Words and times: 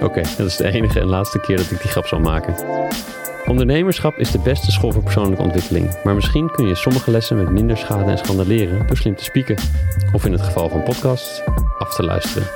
Oké, 0.00 0.22
dat 0.36 0.46
is 0.46 0.56
de 0.56 0.72
enige 0.72 1.00
en 1.00 1.06
laatste 1.06 1.40
keer 1.40 1.56
dat 1.56 1.70
ik 1.70 1.80
die 1.80 1.90
grap 1.90 2.06
zal 2.06 2.20
maken. 2.20 2.54
Ondernemerschap 3.46 4.18
is 4.18 4.30
de 4.30 4.38
beste 4.38 4.70
school 4.70 4.92
voor 4.92 5.02
persoonlijke 5.02 5.42
ontwikkeling, 5.42 6.02
maar 6.04 6.14
misschien 6.14 6.50
kun 6.50 6.66
je 6.66 6.74
sommige 6.74 7.10
lessen 7.10 7.36
met 7.36 7.50
minder 7.50 7.76
schade 7.76 8.10
en 8.10 8.18
schande 8.18 8.46
leren 8.46 8.86
door 8.86 8.96
slim 8.96 9.16
te 9.16 9.24
spieken. 9.24 9.56
Of 10.12 10.24
in 10.24 10.32
het 10.32 10.42
geval 10.42 10.68
van 10.68 10.82
podcasts, 10.82 11.42
af 11.78 11.94
te 11.94 12.02
luisteren. 12.02 12.48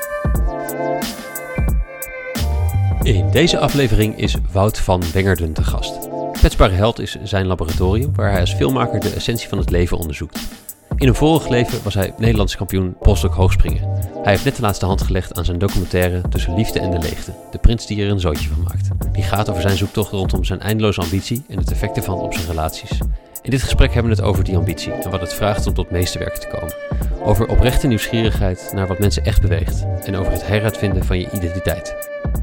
In 3.03 3.31
deze 3.31 3.59
aflevering 3.59 4.19
is 4.19 4.37
Wout 4.53 4.79
van 4.79 5.03
Wengerden 5.13 5.53
te 5.53 5.63
gast. 5.63 6.09
Kwetsbare 6.33 6.75
Held 6.75 7.01
is 7.01 7.17
zijn 7.23 7.47
laboratorium 7.47 8.15
waar 8.15 8.31
hij 8.31 8.41
als 8.41 8.55
filmmaker 8.55 9.01
de 9.01 9.11
essentie 9.11 9.49
van 9.49 9.59
het 9.59 9.71
leven 9.71 9.97
onderzoekt. 9.97 10.62
In 10.97 11.09
een 11.09 11.15
vorig 11.15 11.49
leven 11.49 11.83
was 11.83 11.95
hij 11.95 12.15
Nederlands 12.19 12.57
kampioen 12.57 12.97
polstok 13.01 13.35
hoogspringen. 13.35 13.83
Hij 14.23 14.33
heeft 14.33 14.45
net 14.45 14.57
de 14.57 14.63
laatste 14.63 14.87
hand 14.87 15.03
gelegd 15.03 15.39
aan 15.39 15.45
zijn 15.45 15.59
documentaire 15.59 16.21
Tussen 16.29 16.55
Liefde 16.55 16.81
en 16.81 16.91
de 16.91 16.99
Leegte, 16.99 17.33
de 17.51 17.59
prins 17.59 17.87
die 17.87 18.05
er 18.05 18.11
een 18.11 18.21
zootje 18.21 18.49
van 18.49 18.63
maakt. 18.63 18.89
Die 19.13 19.23
gaat 19.23 19.51
over 19.51 19.63
zijn 19.63 19.77
zoektocht 19.77 20.11
rondom 20.11 20.45
zijn 20.45 20.61
eindeloze 20.61 21.01
ambitie 21.01 21.43
en 21.49 21.59
het 21.59 21.71
effect 21.71 21.97
ervan 21.97 22.21
op 22.21 22.35
zijn 22.35 22.47
relaties. 22.47 22.99
In 23.43 23.51
dit 23.51 23.63
gesprek 23.63 23.95
hebben 23.95 24.13
we 24.13 24.19
het 24.19 24.29
over 24.29 24.45
die 24.45 24.57
ambitie 24.57 24.93
en 24.93 25.11
wat 25.11 25.21
het 25.21 25.35
vraagt 25.35 25.67
om 25.67 25.75
tot 25.75 25.91
meesterwerk 25.91 26.37
te 26.37 26.49
komen. 26.49 26.75
Over 27.25 27.49
oprechte 27.49 27.87
nieuwsgierigheid 27.87 28.71
naar 28.75 28.87
wat 28.87 28.99
mensen 28.99 29.25
echt 29.25 29.41
beweegt 29.41 29.85
en 30.05 30.17
over 30.17 30.33
het 30.33 30.47
heruitvinden 30.47 31.05
van 31.05 31.19
je 31.19 31.31
identiteit. 31.33 31.95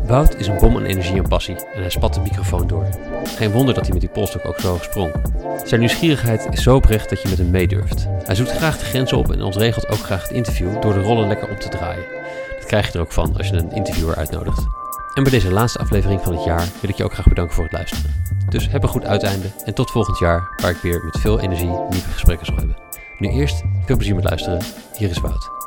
Wout 0.09 0.35
is 0.35 0.47
een 0.47 0.57
bom 0.57 0.75
aan 0.75 0.83
energie 0.83 1.17
en 1.17 1.27
passie 1.27 1.55
en 1.55 1.81
hij 1.81 1.89
spat 1.89 2.13
de 2.13 2.19
microfoon 2.19 2.67
door. 2.67 2.88
Geen 3.23 3.52
wonder 3.52 3.73
dat 3.73 3.83
hij 3.83 3.91
met 3.91 4.02
die 4.02 4.09
polstok 4.09 4.45
ook 4.45 4.59
zo 4.59 4.67
hoog 4.67 4.83
sprong. 4.83 5.11
Zijn 5.65 5.79
nieuwsgierigheid 5.79 6.47
is 6.52 6.63
zo 6.63 6.75
oprecht 6.75 7.09
dat 7.09 7.21
je 7.21 7.29
met 7.29 7.38
hem 7.38 7.49
meedurft. 7.49 8.07
Hij 8.23 8.35
zoekt 8.35 8.52
graag 8.52 8.77
de 8.77 8.85
grenzen 8.85 9.17
op 9.17 9.31
en 9.31 9.41
ontregelt 9.41 9.87
ook 9.89 9.97
graag 9.97 10.21
het 10.21 10.31
interview 10.31 10.81
door 10.81 10.93
de 10.93 11.02
rollen 11.02 11.27
lekker 11.27 11.49
om 11.49 11.59
te 11.59 11.69
draaien. 11.69 12.03
Dat 12.59 12.65
krijg 12.67 12.87
je 12.87 12.93
er 12.93 12.99
ook 12.99 13.11
van 13.11 13.37
als 13.37 13.47
je 13.47 13.55
een 13.55 13.71
interviewer 13.71 14.15
uitnodigt. 14.15 14.67
En 15.13 15.23
bij 15.23 15.31
deze 15.31 15.52
laatste 15.52 15.80
aflevering 15.80 16.21
van 16.21 16.33
het 16.33 16.43
jaar 16.43 16.67
wil 16.81 16.89
ik 16.89 16.95
je 16.95 17.03
ook 17.03 17.13
graag 17.13 17.27
bedanken 17.27 17.55
voor 17.55 17.63
het 17.63 17.73
luisteren. 17.73 18.13
Dus 18.49 18.69
heb 18.69 18.83
een 18.83 18.89
goed 18.89 19.05
uiteinde 19.05 19.47
en 19.65 19.73
tot 19.73 19.91
volgend 19.91 20.19
jaar, 20.19 20.49
waar 20.61 20.71
ik 20.71 20.81
weer 20.81 21.03
met 21.03 21.19
veel 21.19 21.39
energie 21.39 21.67
nieuwe 21.67 22.09
gesprekken 22.11 22.45
zal 22.45 22.55
hebben. 22.55 22.77
Nu 23.17 23.30
eerst 23.30 23.63
veel 23.85 23.95
plezier 23.95 24.15
met 24.15 24.23
luisteren. 24.23 24.61
Hier 24.97 25.09
is 25.09 25.19
Wout. 25.19 25.58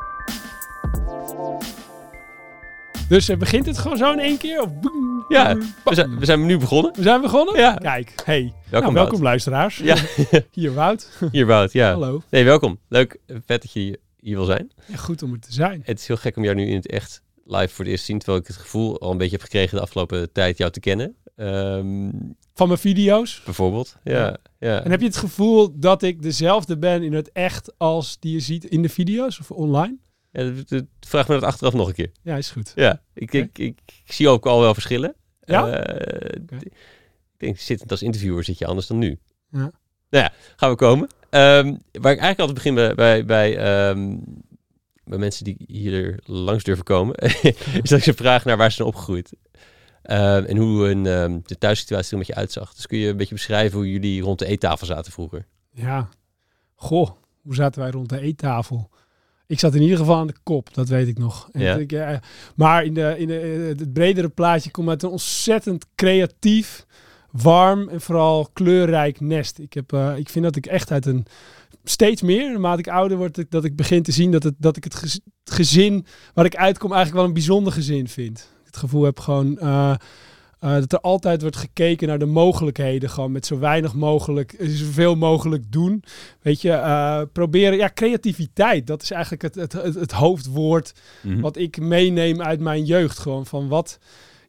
Dus 3.09 3.29
uh, 3.29 3.37
begint 3.37 3.65
het 3.65 3.77
gewoon 3.77 3.97
zo 3.97 4.11
in 4.11 4.19
één 4.19 4.37
keer? 4.37 4.61
Of 4.61 4.79
boem, 4.79 5.25
Ja, 5.29 5.51
boem, 5.55 5.73
we 5.83 5.95
zijn, 5.95 6.19
we 6.19 6.25
zijn 6.25 6.45
nu 6.45 6.57
begonnen. 6.57 6.93
we 6.95 7.01
zijn 7.01 7.21
begonnen? 7.21 7.55
Ja. 7.59 7.73
Kijk, 7.73 8.13
hey. 8.25 8.53
Welkom, 8.69 8.93
nou, 8.93 9.05
welkom 9.05 9.23
luisteraars. 9.23 9.77
Ja. 9.77 9.95
Hier 10.51 10.73
Wout. 10.73 11.09
Hier 11.31 11.45
Wout, 11.45 11.71
ja. 11.71 11.91
Hallo. 11.91 12.21
Nee, 12.29 12.43
welkom. 12.43 12.79
Leuk, 12.87 13.17
vet 13.27 13.61
dat 13.61 13.71
je 13.71 13.79
hier- 13.79 13.97
hier 14.19 14.35
wil 14.35 14.45
zijn. 14.45 14.71
Ja, 14.85 14.95
goed 14.97 15.23
om 15.23 15.33
er 15.33 15.39
te 15.39 15.53
zijn. 15.53 15.81
Het 15.85 15.99
is 15.99 16.07
heel 16.07 16.17
gek 16.17 16.37
om 16.37 16.43
jou 16.43 16.55
nu 16.55 16.67
in 16.67 16.75
het 16.75 16.87
echt 16.87 17.21
live 17.45 17.67
voor 17.67 17.83
het 17.83 17.87
eerst 17.93 18.05
te 18.05 18.11
zien, 18.11 18.17
terwijl 18.19 18.39
ik 18.41 18.47
het 18.47 18.55
gevoel 18.55 18.99
al 18.99 19.11
een 19.11 19.17
beetje 19.17 19.35
heb 19.35 19.41
gekregen 19.45 19.75
de 19.77 19.83
afgelopen 19.83 20.31
tijd 20.31 20.57
jou 20.57 20.71
te 20.71 20.79
kennen. 20.79 21.15
Ehm, 21.35 22.09
Van 22.53 22.67
mijn 22.67 22.79
video's. 22.79 23.41
bijvoorbeeld, 23.45 23.97
ja. 24.03 24.37
ja. 24.59 24.83
En 24.83 24.91
heb 24.91 24.99
je 24.99 25.05
het 25.05 25.17
gevoel 25.17 25.79
dat 25.79 26.01
ik 26.03 26.21
dezelfde 26.21 26.77
ben 26.77 27.03
in 27.03 27.13
het 27.13 27.31
echt 27.31 27.73
als 27.77 28.19
die 28.19 28.33
je 28.33 28.39
ziet 28.39 28.63
in 28.65 28.81
de 28.81 28.89
video's 28.89 29.39
of 29.39 29.51
online? 29.51 29.97
Vraag 30.99 31.27
me 31.27 31.33
dat 31.33 31.43
achteraf 31.43 31.73
nog 31.73 31.87
een 31.87 31.93
keer. 31.93 32.11
Ja, 32.21 32.37
is 32.37 32.51
goed. 32.51 32.71
Ja, 32.75 33.01
ik, 33.13 33.33
ik, 33.33 33.57
ik, 33.57 33.79
ik 33.85 34.13
zie 34.13 34.29
ook 34.29 34.45
al 34.45 34.59
wel 34.59 34.73
verschillen. 34.73 35.15
Ja? 35.41 35.67
Eh, 35.69 36.41
Ik 37.33 37.39
denk, 37.49 37.57
zittend 37.57 37.91
als 37.91 38.01
interviewer 38.01 38.43
zit 38.43 38.57
je 38.57 38.65
anders 38.65 38.87
dan 38.87 38.97
nu. 38.97 39.19
Ja. 39.49 39.71
Nou 40.09 40.23
ja, 40.23 40.31
gaan 40.55 40.69
we 40.69 40.75
komen. 40.75 41.07
Ehm, 41.29 41.75
waar 41.91 42.11
ik 42.11 42.19
eigenlijk 42.19 42.39
altijd 42.39 42.53
begin 42.53 42.75
bij, 42.75 42.95
bij, 42.95 43.25
bij, 43.25 43.57
ehm, 43.57 44.17
bij 45.03 45.17
mensen 45.17 45.43
die 45.43 45.55
hier 45.67 46.19
langs 46.25 46.63
durven 46.63 46.83
komen, 46.83 47.15
is 47.83 47.89
dat 47.89 47.97
ik 47.97 48.03
ze 48.03 48.13
vraag 48.13 48.45
naar 48.45 48.57
waar 48.57 48.69
ze 48.69 48.75
zijn 48.75 48.87
opgegroeid. 48.87 49.33
Ehm, 50.01 50.43
en 50.43 50.57
hoe 50.57 50.85
hun, 50.85 51.05
ehm, 51.05 51.39
de 51.43 51.57
thuissituatie 51.57 52.07
er 52.07 52.13
een 52.13 52.19
beetje 52.19 52.35
uitzag. 52.35 52.73
Dus 52.73 52.87
kun 52.87 52.97
je 52.97 53.09
een 53.09 53.17
beetje 53.17 53.33
beschrijven 53.35 53.77
hoe 53.77 53.91
jullie 53.91 54.21
rond 54.21 54.39
de 54.39 54.45
eettafel 54.45 54.85
zaten 54.87 55.11
vroeger? 55.11 55.45
Ja. 55.71 56.09
Goh, 56.75 57.09
hoe 57.41 57.55
zaten 57.55 57.81
wij 57.81 57.91
rond 57.91 58.09
de 58.09 58.19
eettafel? 58.19 58.89
Ik 59.53 59.59
zat 59.59 59.75
in 59.75 59.81
ieder 59.81 59.97
geval 59.97 60.15
aan 60.17 60.27
de 60.27 60.35
kop, 60.43 60.73
dat 60.73 60.87
weet 60.87 61.07
ik 61.07 61.17
nog. 61.17 61.49
En 61.51 61.61
Ja. 61.61 61.75
ik, 61.75 61.91
eh, 61.91 62.17
maar 62.55 62.83
in, 62.85 62.93
de, 62.93 63.15
in 63.17 63.27
de, 63.27 63.39
eh, 63.39 63.79
het 63.79 63.93
bredere 63.93 64.29
plaatje 64.29 64.71
komt 64.71 64.89
uit 64.89 65.03
een 65.03 65.09
ontzettend 65.09 65.85
creatief, 65.95 66.85
warm 67.31 67.89
en 67.89 68.01
vooral 68.01 68.49
kleurrijk 68.53 69.19
nest. 69.19 69.57
Ik, 69.59 69.73
heb, 69.73 69.93
eh, 69.93 70.17
ik 70.17 70.29
vind 70.29 70.45
dat 70.45 70.55
ik 70.55 70.65
echt 70.65 70.91
uit 70.91 71.05
een 71.05 71.25
steeds 71.83 72.21
meer, 72.21 72.51
naarmate 72.51 72.79
ik 72.79 72.87
ouder 72.87 73.17
word, 73.17 73.45
dat 73.49 73.63
ik, 73.63 73.75
begin 73.75 74.03
te 74.03 74.11
zien 74.11 74.31
dat, 74.31 74.43
het, 74.43 74.55
dat 74.57 74.77
ik 74.77 74.83
het 74.83 74.95
gez- 74.95 75.19
het 75.43 75.53
gezin 75.53 76.05
waar 76.33 76.45
ik 76.45 76.55
uitkom 76.55 76.89
eigenlijk 76.91 77.19
wel 77.19 77.27
een 77.27 77.33
bijzonder 77.33 77.73
gezin 77.73 78.07
vind. 78.07 78.49
Het 78.65 78.77
gevoel 78.77 79.03
heb 79.03 79.19
gewoon 79.19 79.59
eh, 80.63 80.73
dat 80.73 80.93
er 80.93 80.99
altijd 80.99 81.41
wordt 81.41 81.55
gekeken 81.57 82.07
naar 82.07 82.19
de 82.19 82.25
mogelijkheden. 82.25 83.09
Gewoon 83.09 83.31
met 83.31 83.45
zo 83.45 83.59
weinig 83.59 83.93
mogelijk, 83.93 84.53
eh, 84.53 84.67
zoveel 84.69 85.15
mogelijk 85.15 85.71
doen. 85.71 86.03
Weet 86.41 86.61
je, 86.61 86.71
eh, 86.71 87.21
proberen. 87.31 87.77
Ja, 87.77 87.91
creativiteit. 87.93 88.87
Dat 88.87 89.01
is 89.01 89.11
eigenlijk 89.11 89.41
het, 89.41 89.55
het, 89.55 89.71
het, 89.73 89.95
het 89.95 90.11
hoofdwoord 90.11 90.93
wat 91.41 91.57
ik 91.57 91.79
meeneem 91.79 92.41
uit 92.41 92.59
mijn 92.59 92.85
jeugd. 92.85 93.19
Gewoon 93.19 93.45
van 93.45 93.67
wat. 93.67 93.99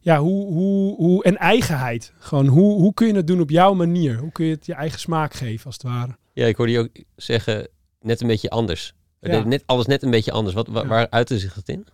Ja, 0.01 0.19
hoe, 0.19 0.45
hoe, 0.53 0.95
hoe. 0.95 1.23
En 1.23 1.37
eigenheid. 1.37 2.13
Gewoon 2.19 2.47
hoe, 2.47 2.79
hoe 2.81 2.93
kun 2.93 3.07
je 3.07 3.13
het 3.15 3.27
doen 3.27 3.41
op 3.41 3.49
jouw 3.49 3.73
manier? 3.73 4.17
Hoe 4.17 4.31
kun 4.31 4.45
je 4.45 4.51
het 4.53 4.65
je 4.65 4.73
eigen 4.73 4.99
smaak 4.99 5.33
geven, 5.33 5.65
als 5.65 5.73
het 5.73 5.83
ware? 5.83 6.15
Ja, 6.33 6.45
ik 6.45 6.55
hoorde 6.55 6.71
je 6.71 6.79
ook 6.79 6.89
zeggen, 7.15 7.67
net 8.01 8.21
een 8.21 8.27
beetje 8.27 8.49
anders. 8.49 8.93
Ja. 9.21 9.43
Net, 9.43 9.63
alles 9.65 9.85
net 9.85 10.03
een 10.03 10.11
beetje 10.11 10.31
anders. 10.31 10.55
Wat, 10.55 10.67
wa- 10.67 10.81
Ja. 10.81 10.87
Waar 10.87 11.09
uitte 11.09 11.39
zich 11.39 11.53
dat 11.53 11.67
in? 11.69 11.85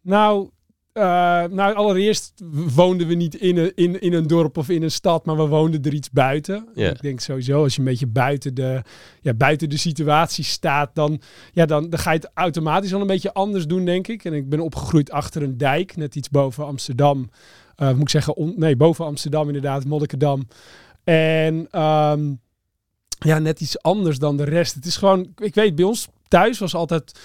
Nou, 0.00 0.50
eh, 0.92 1.02
nou, 1.44 1.74
allereerst 1.74 2.32
woonden 2.74 3.06
we 3.06 3.14
niet 3.14 3.34
in 3.34 3.56
een, 3.56 3.72
in, 3.74 4.00
in 4.00 4.12
een 4.12 4.26
dorp 4.26 4.56
of 4.56 4.68
in 4.68 4.82
een 4.82 4.90
stad, 4.90 5.24
maar 5.24 5.36
we 5.36 5.46
woonden 5.46 5.82
er 5.82 5.94
iets 5.94 6.10
buiten. 6.10 6.68
Ik 6.90 7.02
denk 7.02 7.20
sowieso, 7.20 7.62
als 7.62 7.72
je 7.74 7.78
een 7.78 7.84
beetje 7.86 8.06
buiten 8.06 8.54
de, 8.54 8.82
ja, 9.20 9.34
buiten 9.34 9.68
de 9.68 9.76
situatie 9.76 10.44
staat, 10.44 10.94
dan, 10.94 11.20
ja, 11.52 11.66
dan, 11.66 11.90
dan 11.90 11.98
ga 11.98 12.10
je 12.10 12.16
het 12.18 12.30
automatisch 12.34 12.94
al 12.94 13.00
een 13.00 13.06
beetje 13.06 13.32
anders 13.32 13.66
doen, 13.66 13.84
denk 13.84 14.08
ik. 14.08 14.24
En 14.24 14.32
ik 14.32 14.48
ben 14.48 14.60
opgegroeid 14.60 15.10
achter 15.10 15.42
een 15.42 15.56
dijk, 15.56 15.96
net 15.96 16.14
iets 16.16 16.30
boven 16.30 16.66
Amsterdam. 16.66 17.30
Eh, 17.76 17.90
moet 17.92 18.00
ik 18.00 18.08
zeggen, 18.08 18.36
on- 18.36 18.54
nee, 18.56 18.76
boven 18.76 19.04
Amsterdam 19.04 19.46
inderdaad, 19.46 19.84
Monnikendam. 19.84 20.48
En 21.04 21.66
ehm, 21.70 22.32
ja, 23.18 23.38
net 23.38 23.60
iets 23.60 23.82
anders 23.82 24.18
dan 24.18 24.36
de 24.36 24.44
rest. 24.44 24.74
Het 24.74 24.86
is 24.86 24.96
gewoon, 24.96 25.32
ik 25.36 25.54
weet, 25.54 25.74
bij 25.74 25.84
ons 25.84 26.08
thuis 26.28 26.58
was 26.58 26.74
altijd 26.74 27.20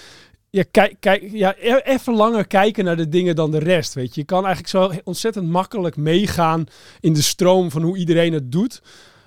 ja, 0.50 0.64
kijk, 0.70 0.96
kijk, 1.00 1.30
ja, 1.32 1.54
e- 1.58 1.80
even 1.84 2.14
langer 2.14 2.46
kijken 2.46 2.84
naar 2.84 2.96
de 2.96 3.08
dingen 3.08 3.36
dan 3.36 3.50
de 3.50 3.58
rest. 3.58 3.94
Weet 3.94 4.14
je, 4.14 4.20
je 4.20 4.26
kan 4.26 4.46
eigenlijk 4.46 4.68
zo 4.68 5.00
ontzettend 5.04 5.48
makkelijk 5.48 5.96
meegaan 5.96 6.64
in 7.00 7.12
de 7.12 7.22
stroom 7.22 7.70
van 7.70 7.82
hoe 7.82 7.96
iedereen 7.98 8.32
het 8.32 8.52
doet. 8.52 8.82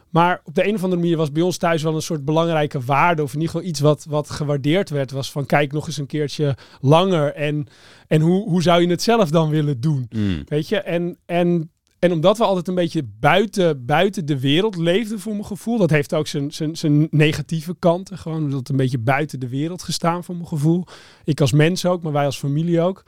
Maar 0.09 0.41
op 0.43 0.55
de 0.55 0.67
een 0.67 0.75
of 0.75 0.83
andere 0.83 1.01
manier 1.01 1.17
was 1.17 1.31
bij 1.31 1.41
ons 1.41 1.57
thuis 1.57 1.83
wel 1.83 1.95
een 1.95 2.01
soort 2.01 2.25
belangrijke 2.25 2.79
waarde. 2.79 3.23
Of 3.23 3.33
in 3.33 3.39
ieder 3.39 3.53
geval 3.53 3.69
iets 3.69 3.79
wat, 3.79 4.05
wat 4.09 4.29
gewaardeerd 4.29 4.89
werd. 4.89 5.11
Was 5.11 5.31
van 5.31 5.45
kijk 5.45 5.71
nog 5.71 5.87
eens 5.87 5.97
een 5.97 6.05
keertje 6.05 6.55
langer. 6.81 7.33
En, 7.33 7.67
en 8.07 8.21
hoe, 8.21 8.49
hoe 8.49 8.61
zou 8.61 8.81
je 8.81 8.87
het 8.87 9.01
zelf 9.01 9.29
dan 9.29 9.49
willen 9.49 9.81
doen? 9.81 10.07
Weet 10.47 10.69
je, 10.69 10.77
en, 10.77 11.17
en, 11.25 11.71
en 12.01 12.11
omdat 12.11 12.37
we 12.37 12.43
altijd 12.43 12.67
een 12.67 12.75
beetje 12.75 13.03
buiten, 13.19 13.85
buiten 13.85 14.25
de 14.25 14.39
wereld 14.39 14.75
leefden, 14.75 15.19
voor 15.19 15.31
mijn 15.31 15.45
gevoel. 15.45 15.77
Dat 15.77 15.89
heeft 15.89 16.13
ook 16.13 16.27
zijn, 16.27 16.51
zijn, 16.51 16.75
zijn 16.75 17.07
negatieve 17.11 17.75
kanten. 17.79 18.17
Gewoon 18.17 18.49
dat 18.49 18.69
een 18.69 18.75
beetje 18.75 18.97
buiten 18.97 19.39
de 19.39 19.47
wereld 19.47 19.83
gestaan, 19.83 20.23
voor 20.23 20.35
mijn 20.35 20.47
gevoel. 20.47 20.85
Ik 21.23 21.41
als 21.41 21.51
mens 21.51 21.85
ook, 21.85 22.01
maar 22.01 22.11
wij 22.11 22.25
als 22.25 22.37
familie 22.37 22.81
ook. 22.81 23.03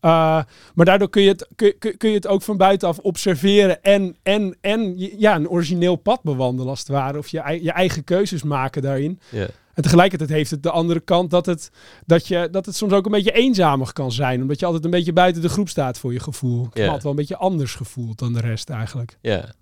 Uh, 0.00 0.42
maar 0.74 0.84
daardoor 0.84 1.10
kun 1.10 1.22
je, 1.22 1.28
het, 1.28 1.48
kun, 1.56 1.78
kun, 1.78 2.08
je 2.08 2.14
het 2.14 2.26
ook 2.26 2.42
van 2.42 2.56
buitenaf 2.56 2.98
observeren 2.98 3.82
en, 3.82 4.16
en, 4.22 4.56
en 4.60 4.94
ja, 5.18 5.36
een 5.36 5.48
origineel 5.48 5.96
pad 5.96 6.22
bewandelen 6.22 6.70
als 6.70 6.78
het 6.78 6.88
ware. 6.88 7.18
Of 7.18 7.28
je, 7.28 7.58
je 7.62 7.72
eigen 7.72 8.04
keuzes 8.04 8.42
maken 8.42 8.82
daarin. 8.82 9.20
Ja. 9.30 9.46
En 9.78 9.84
tegelijkertijd 9.84 10.30
heeft 10.30 10.50
het 10.50 10.62
de 10.62 10.70
andere 10.70 11.00
kant 11.00 11.30
dat 11.30 11.46
het, 11.46 11.70
dat, 12.06 12.26
je, 12.26 12.48
dat 12.50 12.66
het 12.66 12.76
soms 12.76 12.92
ook 12.92 13.04
een 13.06 13.12
beetje 13.12 13.32
eenzamer 13.32 13.92
kan 13.92 14.12
zijn. 14.12 14.40
Omdat 14.42 14.58
je 14.60 14.66
altijd 14.66 14.84
een 14.84 14.90
beetje 14.90 15.12
buiten 15.12 15.42
de 15.42 15.48
groep 15.48 15.68
staat 15.68 15.98
voor 15.98 16.12
je 16.12 16.20
gevoel. 16.20 16.58
Ik 16.58 16.64
heb 16.64 16.74
me 16.74 16.80
Ja. 16.80 16.84
altijd 16.86 17.02
wel 17.02 17.12
een 17.12 17.18
beetje 17.18 17.36
anders 17.36 17.74
gevoeld 17.74 18.18
dan 18.18 18.32
de 18.32 18.40
rest 18.40 18.70
eigenlijk. 18.70 19.18
ja. 19.20 19.52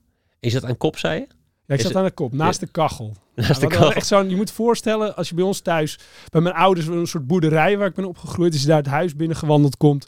Is 0.41 0.53
dat 0.53 0.65
aan 0.65 0.77
kop, 0.77 0.99
zei 0.99 1.21
je? 1.21 1.27
Ja, 1.67 1.75
ik 1.75 1.81
zat 1.81 1.97
aan 1.97 2.05
de 2.05 2.11
kop, 2.11 2.33
naast 2.33 2.61
de 2.61 2.67
kachel. 2.67 3.17
Naast 3.35 3.61
Ja, 3.61 3.69
de 3.69 3.75
kachel. 3.75 3.93
Echt 3.93 4.07
zo'n, 4.07 4.31
je 4.31 4.37
moet 4.37 4.51
voorstellen, 4.51 5.17
als 5.17 5.29
je 5.29 5.35
bij 5.35 5.45
ons 5.45 5.61
thuis, 5.61 5.99
bij 6.31 6.41
mijn 6.41 6.55
ouders, 6.55 6.87
een 6.87 7.07
soort 7.07 7.27
boerderij 7.27 7.79
waar 7.79 7.89
ik 7.89 7.95
ben 7.95 8.05
opgegroeid, 8.05 8.53
als 8.53 8.63
je 8.63 8.69
daar 8.69 8.77
het 8.77 8.87
huis 8.87 9.17
binnengewandeld 9.17 9.77
komt, 9.77 10.07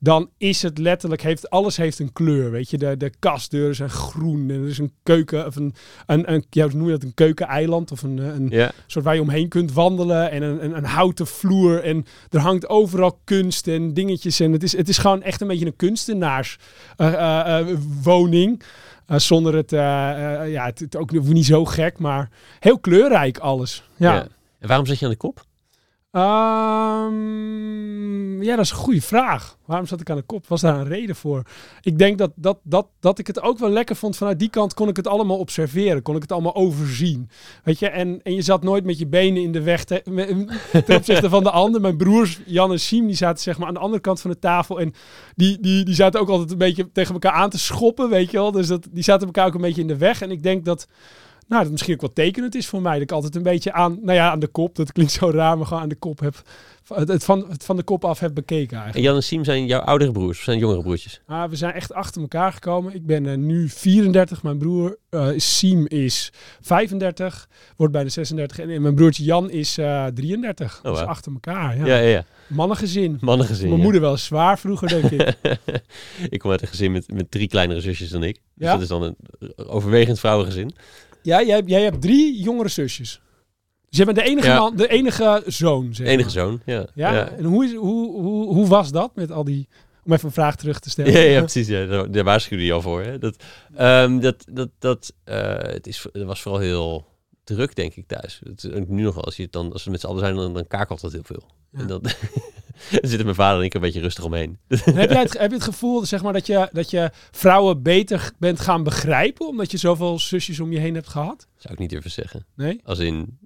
dan 0.00 0.30
is 0.38 0.62
het 0.62 0.78
letterlijk, 0.78 1.22
heeft, 1.22 1.50
alles 1.50 1.76
heeft 1.76 1.98
een 1.98 2.12
kleur. 2.12 2.50
Weet 2.50 2.70
je, 2.70 2.78
de, 2.78 2.96
de 2.96 3.12
kastdeuren 3.18 3.74
zijn 3.74 3.90
groen 3.90 4.50
en 4.50 4.62
er 4.62 4.68
is 4.68 4.78
een 4.78 4.92
keuken, 5.02 5.46
of 5.46 5.56
een, 5.56 5.74
een, 6.06 6.32
een 6.32 6.44
ja, 6.50 6.66
noem 6.66 6.84
je 6.84 6.92
dat, 6.92 7.02
een 7.02 7.14
keukeneiland 7.14 7.92
of 7.92 8.02
een, 8.02 8.18
een 8.18 8.70
soort 8.86 9.04
waar 9.04 9.14
je 9.14 9.20
omheen 9.20 9.48
kunt 9.48 9.72
wandelen 9.72 10.30
en 10.30 10.42
een, 10.42 10.64
een, 10.64 10.76
een 10.76 10.84
houten 10.84 11.26
vloer 11.26 11.82
en 11.82 12.04
er 12.30 12.40
hangt 12.40 12.68
overal 12.68 13.20
kunst 13.24 13.68
en 13.68 13.94
dingetjes 13.94 14.40
en 14.40 14.52
het 14.52 14.62
is, 14.62 14.76
het 14.76 14.88
is 14.88 14.98
gewoon 14.98 15.22
echt 15.22 15.40
een 15.40 15.48
beetje 15.48 15.66
een 15.66 15.76
kunstenaars 15.76 16.58
eh, 16.96 17.12
eh, 17.12 17.58
eh, 17.58 17.78
woning. 18.02 18.62
Eh, 19.06 19.18
zonder 19.18 19.54
het, 19.54 19.72
eh, 19.72 20.40
eh, 20.42 20.52
ja, 20.52 20.64
het, 20.64 20.96
ook 20.96 21.12
niet 21.12 21.46
zo 21.46 21.64
gek, 21.64 21.98
maar 21.98 22.30
heel 22.60 22.78
kleurrijk 22.78 23.38
alles. 23.38 23.82
Ja. 23.96 24.14
Ja. 24.14 24.26
En 24.58 24.68
waarom 24.68 24.86
zat 24.86 24.98
je 24.98 25.04
aan 25.04 25.10
de 25.10 25.16
kop? 25.16 25.44
Ehm, 27.06 28.42
ja, 28.42 28.56
dat 28.56 28.64
is 28.64 28.70
een 28.70 28.76
goede 28.76 29.00
vraag. 29.02 29.56
Waarom 29.66 29.86
zat 29.86 30.00
ik 30.00 30.10
aan 30.10 30.16
de 30.16 30.22
kop? 30.22 30.46
Was 30.46 30.60
daar 30.60 30.78
een 30.78 30.86
reden 30.88 31.16
voor? 31.16 31.42
Ik 31.80 31.98
denk 31.98 32.18
dat, 32.18 32.30
dat, 32.34 32.58
dat, 32.62 32.86
dat 33.00 33.18
ik 33.18 33.26
het 33.26 33.40
ook 33.42 33.58
wel 33.58 33.70
lekker 33.70 33.96
vond. 33.96 34.16
Vanuit 34.16 34.38
die 34.38 34.48
kant 34.48 34.74
kon 34.74 34.88
ik 34.88 34.96
het 34.96 35.06
allemaal 35.06 35.38
observeren. 35.38 36.02
Kon 36.02 36.16
ik 36.16 36.22
het 36.22 36.32
allemaal 36.32 36.54
overzien. 36.54 37.30
Weet 37.64 37.78
je, 37.78 37.88
en, 37.88 38.20
en 38.22 38.34
je 38.34 38.42
zat 38.42 38.62
nooit 38.62 38.84
met 38.84 38.98
je 38.98 39.06
benen 39.06 39.42
in 39.42 39.52
de 39.52 39.62
weg 39.62 39.84
te, 39.84 40.02
me- 40.04 40.46
ten 40.84 40.96
opzichte 40.96 41.28
van 41.28 41.42
de 41.42 41.50
ander. 41.62 41.80
Mijn 41.80 41.96
broers 41.96 42.40
Jan 42.46 42.72
en 42.72 42.80
Siem, 42.80 43.06
die 43.06 43.16
zaten 43.16 43.42
zeg 43.42 43.58
maar 43.58 43.68
aan 43.68 43.74
de 43.74 43.80
andere 43.80 44.02
kant 44.02 44.20
van 44.20 44.30
de 44.30 44.38
tafel. 44.38 44.80
En 44.80 44.92
die, 45.34 45.60
die, 45.60 45.84
die 45.84 45.94
zaten 45.94 46.20
ook 46.20 46.28
altijd 46.28 46.50
een 46.50 46.58
beetje 46.58 46.92
tegen 46.92 47.12
elkaar 47.12 47.32
aan 47.32 47.50
te 47.50 47.58
schoppen, 47.58 48.08
weet 48.08 48.30
je 48.30 48.36
wel. 48.36 48.52
Dus 48.52 48.66
dat, 48.66 48.86
die 48.90 49.02
zaten 49.04 49.26
elkaar 49.26 49.46
ook 49.46 49.54
een 49.54 49.60
beetje 49.60 49.80
in 49.80 49.88
de 49.88 49.96
weg. 49.96 50.20
En 50.20 50.30
ik 50.30 50.42
denk 50.42 50.64
dat... 50.64 50.86
Nou, 51.48 51.62
dat 51.62 51.72
misschien 51.72 51.94
ook 51.94 52.00
wel 52.00 52.12
tekenend 52.12 52.54
is 52.54 52.66
voor 52.66 52.82
mij. 52.82 52.92
Dat 52.92 53.02
ik 53.02 53.12
altijd 53.12 53.34
een 53.34 53.42
beetje 53.42 53.72
aan, 53.72 53.98
nou 54.02 54.16
ja, 54.16 54.30
aan 54.30 54.38
de 54.38 54.46
kop. 54.46 54.76
Dat 54.76 54.92
klinkt 54.92 55.12
zo 55.12 55.30
raar, 55.30 55.56
maar 55.56 55.66
gewoon 55.66 55.82
aan 55.82 55.88
de 55.88 55.94
kop 55.94 56.20
heb. 56.20 56.42
Het, 56.94 57.24
van, 57.24 57.46
het 57.48 57.64
van 57.64 57.76
de 57.76 57.82
kop 57.82 58.04
af 58.04 58.18
heb 58.18 58.34
bekeken 58.34 58.76
En 58.76 58.82
eigenlijk. 58.82 59.06
Jan 59.06 59.16
en 59.16 59.22
Siem 59.22 59.44
zijn 59.44 59.66
jouw 59.66 59.80
oudere 59.80 60.12
broers 60.12 60.38
of 60.38 60.44
zijn 60.44 60.58
jongere 60.58 60.82
broertjes? 60.82 61.20
Ah, 61.26 61.50
we 61.50 61.56
zijn 61.56 61.72
echt 61.72 61.92
achter 61.92 62.20
elkaar 62.20 62.52
gekomen. 62.52 62.94
Ik 62.94 63.06
ben 63.06 63.26
eh, 63.26 63.36
nu 63.36 63.68
34. 63.68 64.42
Mijn 64.42 64.58
broer 64.58 64.98
eh 65.10 65.28
Siem 65.36 65.86
is 65.86 66.32
35. 66.60 67.48
Wordt 67.76 67.92
bijna 67.92 68.08
36. 68.08 68.58
En, 68.58 68.70
en 68.70 68.82
mijn 68.82 68.94
broertje 68.94 69.24
Jan 69.24 69.50
is 69.50 69.78
eh 69.78 70.06
33. 70.06 70.80
dus 70.82 70.98
achter 70.98 71.32
elkaar. 71.32 71.76
Ja. 71.78 71.86
Ja, 71.86 71.96
ja, 71.96 72.08
ja. 72.08 72.24
Mannengezin. 72.46 73.18
Mannengezin. 73.20 73.66
Mijn 73.66 73.76
ja. 73.76 73.82
moeder 73.82 74.00
wel 74.00 74.16
zwaar 74.16 74.58
vroeger, 74.58 74.88
denk 74.88 75.10
ik. 75.10 75.36
ik 76.34 76.38
kom 76.38 76.50
uit 76.50 76.62
een 76.62 76.68
gezin 76.68 76.92
met, 76.92 77.12
met 77.12 77.30
drie 77.30 77.48
kleinere 77.48 77.80
zusjes 77.80 78.10
dan 78.10 78.22
ik. 78.22 78.34
Dus 78.34 78.66
Ja? 78.66 78.72
dat 78.72 78.82
is 78.82 78.88
dan 78.88 79.02
een 79.02 79.16
overwegend 79.56 80.18
vrouwengezin. 80.18 80.72
Ja, 81.26 81.42
jij, 81.42 81.54
hebt- 81.54 81.68
jij 81.70 81.82
hebt 81.82 82.00
drie 82.00 82.42
jongere 82.42 82.68
zusjes. 82.68 83.20
Dus 83.88 83.96
jij 83.96 84.04
bent 84.04 84.16
de 84.18 84.24
enige, 84.24 84.46
Ja. 84.48 84.58
man, 84.58 84.76
de 84.76 84.88
enige 84.88 85.42
zoon, 85.46 85.94
zeg 85.94 86.06
Enige 86.06 86.22
maar. 86.22 86.30
zoon, 86.30 86.60
ja. 86.64 86.86
Ja, 86.94 87.12
ja. 87.14 87.28
en 87.28 87.44
hoe, 87.44 87.64
is, 87.64 87.74
hoe, 87.74 88.20
hoe, 88.20 88.54
hoe 88.54 88.66
was 88.66 88.90
dat 88.92 89.10
met 89.14 89.30
al 89.32 89.44
die... 89.44 89.68
Om 90.04 90.12
even 90.12 90.26
een 90.26 90.32
vraag 90.32 90.56
terug 90.56 90.78
te 90.80 90.90
stellen. 90.90 91.12
Ja, 91.12 91.18
ja, 91.20 91.38
precies. 91.38 91.68
Ja. 91.68 92.04
Daar, 92.06 92.24
waarschuwde 92.24 92.64
je 92.64 92.72
al 92.72 92.80
voor. 92.82 93.02
Hè? 93.02 93.18
Dat, 93.18 93.36
ehm, 93.76 94.18
dat, 94.18 94.44
dat, 94.50 94.68
dat, 94.78 95.12
eh, 95.24 95.56
het, 95.58 95.86
is, 95.86 96.06
het 96.12 96.22
was 96.22 96.42
vooral 96.42 96.60
heel 96.60 97.06
druk, 97.46 97.74
denk 97.74 97.94
ik, 97.94 98.06
thuis. 98.06 98.40
Het, 98.44 98.88
nu 98.88 99.02
nog 99.02 99.14
wel, 99.14 99.24
als, 99.24 99.36
je 99.36 99.42
het 99.42 99.52
dan, 99.52 99.72
als 99.72 99.84
we 99.84 99.90
met 99.90 100.00
z'n 100.00 100.06
allen 100.06 100.20
zijn, 100.20 100.34
dan, 100.34 100.54
dan 100.54 100.66
kakelt 100.66 101.00
dat 101.00 101.12
heel 101.12 101.24
veel. 101.24 101.50
Ja. 101.70 101.78
En 101.78 101.86
dan, 101.86 102.02
dan 102.90 103.00
zitten 103.02 103.24
mijn 103.24 103.34
vader 103.34 103.58
en 103.58 103.64
ik 103.64 103.74
een 103.74 103.80
beetje 103.80 104.00
rustig 104.00 104.24
omheen. 104.24 104.58
heb, 104.68 105.10
jij 105.10 105.22
het, 105.22 105.38
heb 105.38 105.50
je 105.50 105.56
het 105.56 105.64
gevoel 105.64 106.04
zeg 106.04 106.22
maar, 106.22 106.32
dat, 106.32 106.46
je, 106.46 106.68
dat 106.72 106.90
je 106.90 107.10
vrouwen 107.30 107.82
beter 107.82 108.32
bent 108.38 108.60
gaan 108.60 108.82
begrijpen... 108.82 109.46
omdat 109.46 109.70
je 109.70 109.76
zoveel 109.76 110.18
zusjes 110.18 110.60
om 110.60 110.72
je 110.72 110.78
heen 110.78 110.94
hebt 110.94 111.08
gehad? 111.08 111.46
Zou 111.56 111.74
ik 111.74 111.80
niet 111.80 111.90
durven 111.90 112.10
zeggen. 112.10 112.46
Nee? 112.54 112.80
Als 112.84 112.98
in 112.98 113.38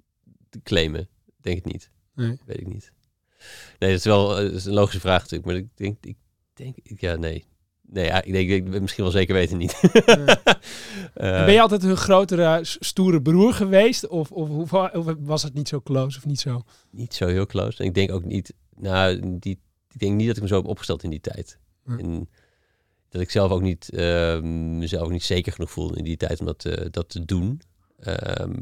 claimen, 0.63 1.09
denk 1.41 1.57
ik 1.57 1.65
niet. 1.65 1.89
Nee. 2.15 2.39
Weet 2.45 2.59
ik 2.59 2.67
niet. 2.67 2.91
Nee, 3.79 3.89
dat 3.89 3.99
is 3.99 4.05
wel 4.05 4.37
eh, 4.37 4.43
dat 4.43 4.53
is 4.53 4.65
een 4.65 4.73
logische 4.73 4.99
vraag 4.99 5.21
natuurlijk. 5.21 5.45
Maar 5.45 5.55
ik 5.55 5.67
denk, 5.75 5.97
ik 6.01 6.17
denk, 6.53 6.77
ja, 6.83 7.15
nee. 7.15 7.45
Nee, 7.91 8.05
ja, 8.05 8.23
ik 8.23 8.31
denk, 8.31 8.49
ik 8.49 8.81
misschien 8.81 9.03
wel 9.03 9.13
zeker 9.13 9.33
weten 9.33 9.57
niet. 9.57 9.79
Eh, 11.13 11.45
ben 11.45 11.53
je 11.53 11.61
altijd 11.61 11.83
een 11.83 11.97
grotere, 11.97 12.59
stoere 12.63 13.21
broer 13.21 13.53
geweest? 13.53 14.07
Of, 14.07 14.31
of, 14.31 14.49
of, 14.49 14.73
of 14.73 15.15
was 15.19 15.43
het 15.43 15.53
niet 15.53 15.67
zo 15.67 15.81
close 15.81 16.17
of 16.17 16.25
niet 16.25 16.39
zo? 16.39 16.61
niet 16.89 17.13
zo 17.13 17.27
heel 17.27 17.45
close. 17.45 17.77
En 17.77 17.85
ik 17.85 17.93
denk 17.93 18.11
ook 18.11 18.23
niet, 18.23 18.53
nou, 18.75 19.19
die, 19.39 19.59
ik 19.91 19.99
denk 19.99 20.15
niet 20.15 20.27
dat 20.27 20.35
ik 20.35 20.41
me 20.41 20.47
zo 20.47 20.55
heb 20.55 20.65
opgesteld 20.65 21.03
in 21.03 21.09
die 21.09 21.21
tijd. 21.21 21.59
Hm. 21.83 21.99
En 21.99 22.29
dat 23.09 23.21
ik 23.21 23.29
zelf 23.29 23.51
ook 23.51 23.61
niet, 23.61 23.89
ehm, 23.89 24.77
mezelf 24.77 25.03
ook 25.03 25.11
niet 25.11 25.23
zeker 25.23 25.51
genoeg 25.51 25.71
voelde 25.71 25.97
in 25.97 26.03
die 26.03 26.17
tijd 26.17 26.39
om 26.39 26.45
dat, 26.45 26.65
eh, 26.65 26.85
dat 26.91 27.09
te 27.09 27.25
doen. 27.25 27.61
Ehm, 27.99 28.53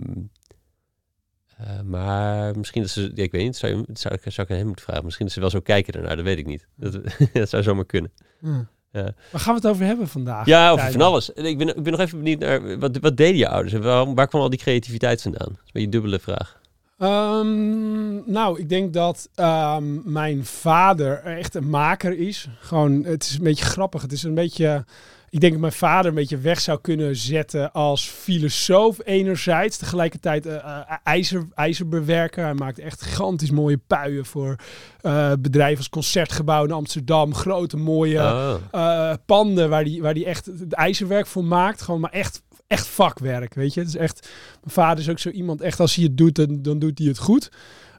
eh, 1.58 1.82
maar 1.82 2.58
misschien 2.58 2.82
dat 2.82 2.92
ze, 2.92 3.12
ja, 3.14 3.24
ik 3.24 3.32
weet 3.32 3.44
niet, 3.44 3.56
zou, 3.56 3.76
je, 3.76 3.84
zou, 3.94 4.14
ik, 4.14 4.22
zou 4.32 4.48
ik 4.48 4.52
aan 4.52 4.58
hem 4.58 4.66
moeten 4.66 4.86
vragen. 4.86 5.04
Misschien 5.04 5.26
dat 5.26 5.36
ze 5.36 5.42
wel 5.42 5.50
zo 5.50 5.60
kijken 5.60 5.94
daarnaar, 5.94 6.16
dat 6.16 6.26
weet 6.26 6.38
ik 6.38 6.46
niet. 6.46 6.68
Dat, 6.76 6.94
dat 7.34 7.50
zou 7.50 7.64
zomaar 7.64 7.86
kunnen. 7.86 8.12
Ja. 8.42 8.70
Ja. 8.92 9.14
Waar 9.32 9.42
gaan 9.42 9.54
we 9.54 9.60
het 9.60 9.70
over 9.70 9.86
hebben 9.86 10.08
vandaag? 10.08 10.46
Ja, 10.46 10.72
over 10.72 10.92
van 10.92 11.02
alles. 11.02 11.30
Ik 11.30 11.58
ben, 11.58 11.68
ik 11.68 11.84
ben 11.84 11.92
nog 11.92 12.02
even 12.02 12.18
benieuwd 12.18 12.40
naar, 12.40 12.80
wat, 12.80 12.98
wat 12.98 13.18
deden 13.18 13.38
je 13.38 13.48
ouders? 13.48 13.74
En 13.74 13.82
waarom, 13.82 14.16
waar 14.16 14.28
kwam 14.28 14.42
al 14.42 14.50
die 14.50 14.60
creativiteit 14.60 15.22
vandaan? 15.22 15.48
Dat 15.48 15.52
is 15.52 15.58
een 15.58 15.72
beetje 15.72 15.88
een 15.88 15.94
dubbele 15.94 16.20
vraag. 16.20 16.58
Ehm, 16.98 18.32
nou, 18.32 18.60
ik 18.60 18.70
denk 18.70 18.94
dat 18.94 19.30
ehm, 19.36 20.12
mijn 20.12 20.46
vader 20.46 21.24
echt 21.24 21.56
een 21.56 21.70
maker 21.70 22.18
is. 22.18 22.48
Gewoon, 22.60 23.04
het 23.04 23.24
is 23.24 23.36
een 23.38 23.44
beetje 23.44 23.66
grappig. 23.66 24.02
Het 24.02 24.12
is 24.12 24.24
een 24.24 24.34
beetje. 24.34 24.86
Ik 25.30 25.40
denk 25.40 25.52
dat 25.52 25.62
mijn 25.62 25.74
vader 25.74 26.10
een 26.10 26.16
beetje 26.16 26.38
weg 26.38 26.60
zou 26.60 26.80
kunnen 26.82 27.16
zetten 27.16 27.72
als 27.72 28.08
filosoof 28.08 28.98
enerzijds. 29.04 29.78
Tegelijkertijd 29.78 30.46
eh, 30.46 30.56
eh, 30.56 30.80
ijzer, 31.04 31.48
ijzerbewerker. 31.56 32.44
Hij 32.44 32.54
maakt 32.54 32.80
echt 32.80 33.02
gigantisch 33.02 33.52
mooie 33.52 33.80
puien 33.88 34.26
voor 34.26 34.56
eh, 35.02 35.32
bedrijven 35.40 35.78
als 35.78 35.90
Concertgebouw 35.90 36.64
in 36.64 36.72
Amsterdam. 36.72 37.34
Grote 37.36 37.78
mooie 37.78 38.18
Oh. 38.20 38.56
eh, 38.72 39.14
panden 39.26 39.70
waar 39.70 39.84
die, 39.84 40.02
waar 40.02 40.14
die 40.14 40.26
echt 40.26 40.46
het 40.46 40.74
ijzerwerk 40.74 41.28
voor 41.28 41.44
maakt. 41.46 41.82
Gewoon 41.82 42.00
maar 42.00 42.12
echt, 42.12 42.42
echt 42.68 42.88
vakwerk, 42.88 43.54
weet 43.54 43.74
je. 43.74 43.80
Het 43.80 43.90
is 43.90 43.96
echt, 43.96 44.30
mijn 44.62 44.74
vader 44.74 45.00
is 45.00 45.10
ook 45.10 45.20
zo 45.20 45.30
iemand, 45.30 45.62
echt 45.62 45.80
als 45.80 45.96
hij 45.96 46.04
het 46.04 46.18
doet, 46.18 46.36
dan, 46.36 46.62
dan 46.62 46.80
doet 46.80 46.98
hij 46.98 47.08
het 47.08 47.18
goed. 47.18 47.52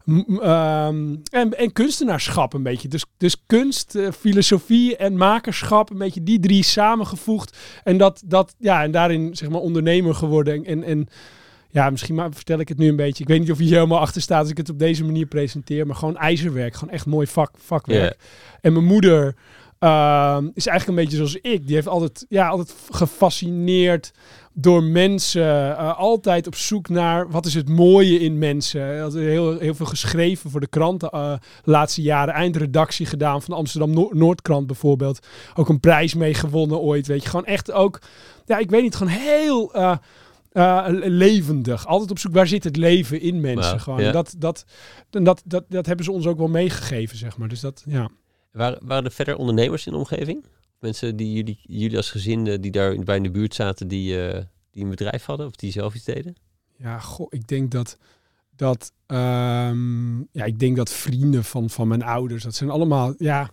Ehm, 0.06 1.16
en, 1.30 1.58
en 1.58 1.72
kunstenaarschap 1.72 2.52
een 2.52 2.62
beetje. 2.62 2.88
Dus, 2.88 3.04
dus 3.16 3.42
kunst, 3.46 3.94
eh, 3.94 4.10
filosofie 4.18 4.96
en 4.96 5.16
makerschap, 5.16 5.90
een 5.90 5.98
beetje 5.98 6.22
die 6.22 6.40
drie 6.40 6.64
samengevoegd. 6.64 7.56
En, 7.84 7.98
dat, 7.98 8.22
dat, 8.26 8.54
ja, 8.58 8.82
en 8.82 8.90
daarin 8.90 9.36
zeg 9.36 9.48
maar 9.48 9.60
ondernemer 9.60 10.14
geworden. 10.14 10.54
En, 10.54 10.64
en, 10.64 10.84
en 10.84 11.08
ja, 11.70 11.90
misschien 11.90 12.14
maar 12.14 12.32
vertel 12.32 12.58
ik 12.58 12.68
het 12.68 12.78
nu 12.78 12.88
een 12.88 12.96
beetje. 12.96 13.22
Ik 13.22 13.28
weet 13.28 13.40
niet 13.40 13.50
of 13.50 13.58
je 13.58 13.64
hier 13.64 13.74
helemaal 13.74 14.00
achter 14.00 14.22
staat 14.22 14.40
als 14.40 14.50
ik 14.50 14.56
het 14.56 14.70
op 14.70 14.78
deze 14.78 15.04
manier 15.04 15.26
presenteer. 15.26 15.86
Maar 15.86 15.96
gewoon 15.96 16.16
ijzerwerk. 16.16 16.74
Gewoon 16.74 16.94
echt 16.94 17.06
mooi 17.06 17.26
vak, 17.26 17.50
vakwerk. 17.58 18.16
En 18.60 18.72
mijn 18.72 18.84
moeder 18.84 19.34
ehm, 19.78 20.48
is 20.54 20.66
eigenlijk 20.66 20.98
een 20.98 21.04
beetje 21.04 21.16
zoals 21.16 21.38
ik. 21.42 21.66
Die 21.66 21.74
heeft 21.74 21.88
altijd, 21.88 22.26
ja, 22.28 22.48
altijd 22.48 22.74
gefascineerd 22.90 24.12
door 24.60 24.82
mensen. 24.82 25.76
eh, 25.76 25.98
altijd 25.98 26.46
op 26.46 26.54
zoek 26.54 26.88
naar 26.88 27.30
wat 27.30 27.46
is 27.46 27.54
het 27.54 27.68
mooie 27.68 28.18
in 28.18 28.38
mensen. 28.38 28.80
Hij 28.80 28.98
had 28.98 29.12
heel, 29.14 29.58
heel 29.58 29.74
veel 29.74 29.86
geschreven 29.86 30.50
voor 30.50 30.60
de 30.60 30.68
kranten. 30.68 31.10
eh, 31.10 31.32
de 31.64 31.70
laatste 31.70 32.02
jaren 32.02 32.34
eindredactie 32.34 33.06
gedaan 33.06 33.42
van 33.42 33.50
de 33.54 33.60
Amsterdam 33.60 33.90
Noor- 33.90 34.16
Noordkrant 34.16 34.66
bijvoorbeeld. 34.66 35.26
Ook 35.54 35.68
een 35.68 35.80
prijs 35.80 36.14
mee 36.14 36.34
gewonnen 36.34 36.80
ooit. 36.80 37.06
Weet 37.06 37.22
je, 37.22 37.28
gewoon 37.28 37.46
echt 37.46 37.72
ook. 37.72 37.98
Ja, 38.46 38.58
ik 38.58 38.70
weet 38.70 38.82
niet, 38.82 38.94
gewoon 38.94 39.12
heel. 39.12 39.72
eh, 39.74 39.96
levendig. 41.04 41.86
Altijd 41.86 42.10
op 42.10 42.18
zoek 42.18 42.32
waar 42.32 42.46
zit 42.46 42.64
het 42.64 42.76
leven 42.76 43.20
in 43.20 43.40
mensen. 43.40 43.80
Gewoon. 43.80 44.02
ja. 44.02 44.12
Dat, 44.12 44.34
dat, 44.38 44.64
dat, 45.10 45.42
dat, 45.44 45.64
dat 45.68 45.86
hebben 45.86 46.04
ze 46.04 46.12
ons 46.12 46.26
ook 46.26 46.38
wel 46.38 46.48
meegegeven, 46.48 47.18
zeg 47.18 47.36
maar. 47.38 47.48
Dus 47.48 47.60
dat, 47.60 47.82
ja. 47.86 48.08
Waren, 48.52 48.78
waren 48.84 49.04
er 49.04 49.10
verder 49.10 49.36
ondernemers 49.36 49.86
in 49.86 49.92
de 49.92 49.98
omgeving? 49.98 50.44
Mensen 50.80 51.16
die 51.16 51.32
jullie, 51.32 51.58
jullie 51.62 51.96
als 51.96 52.10
gezin, 52.10 52.60
die 52.60 52.70
daar 52.70 52.98
bij 52.98 53.16
in 53.16 53.22
de 53.22 53.30
buurt 53.30 53.54
zaten, 53.54 53.88
die, 53.88 54.28
eh, 54.28 54.44
die 54.70 54.82
een 54.82 54.90
bedrijf 54.90 55.24
hadden 55.24 55.46
of 55.46 55.56
die 55.56 55.72
zelf 55.72 55.94
iets 55.94 56.04
deden? 56.04 56.36
Ja, 56.76 56.98
goh, 56.98 57.26
ik 57.30 57.46
denk 57.46 57.70
dat 57.70 57.98
dat 58.56 58.92
ehm, 59.06 60.18
ja, 60.18 60.44
ik 60.44 60.58
denk 60.58 60.76
dat 60.76 60.90
vrienden 60.90 61.44
van, 61.44 61.70
van 61.70 61.88
mijn 61.88 62.02
ouders, 62.02 62.42
dat 62.42 62.54
zijn 62.54 62.70
allemaal, 62.70 63.14
ja, 63.18 63.50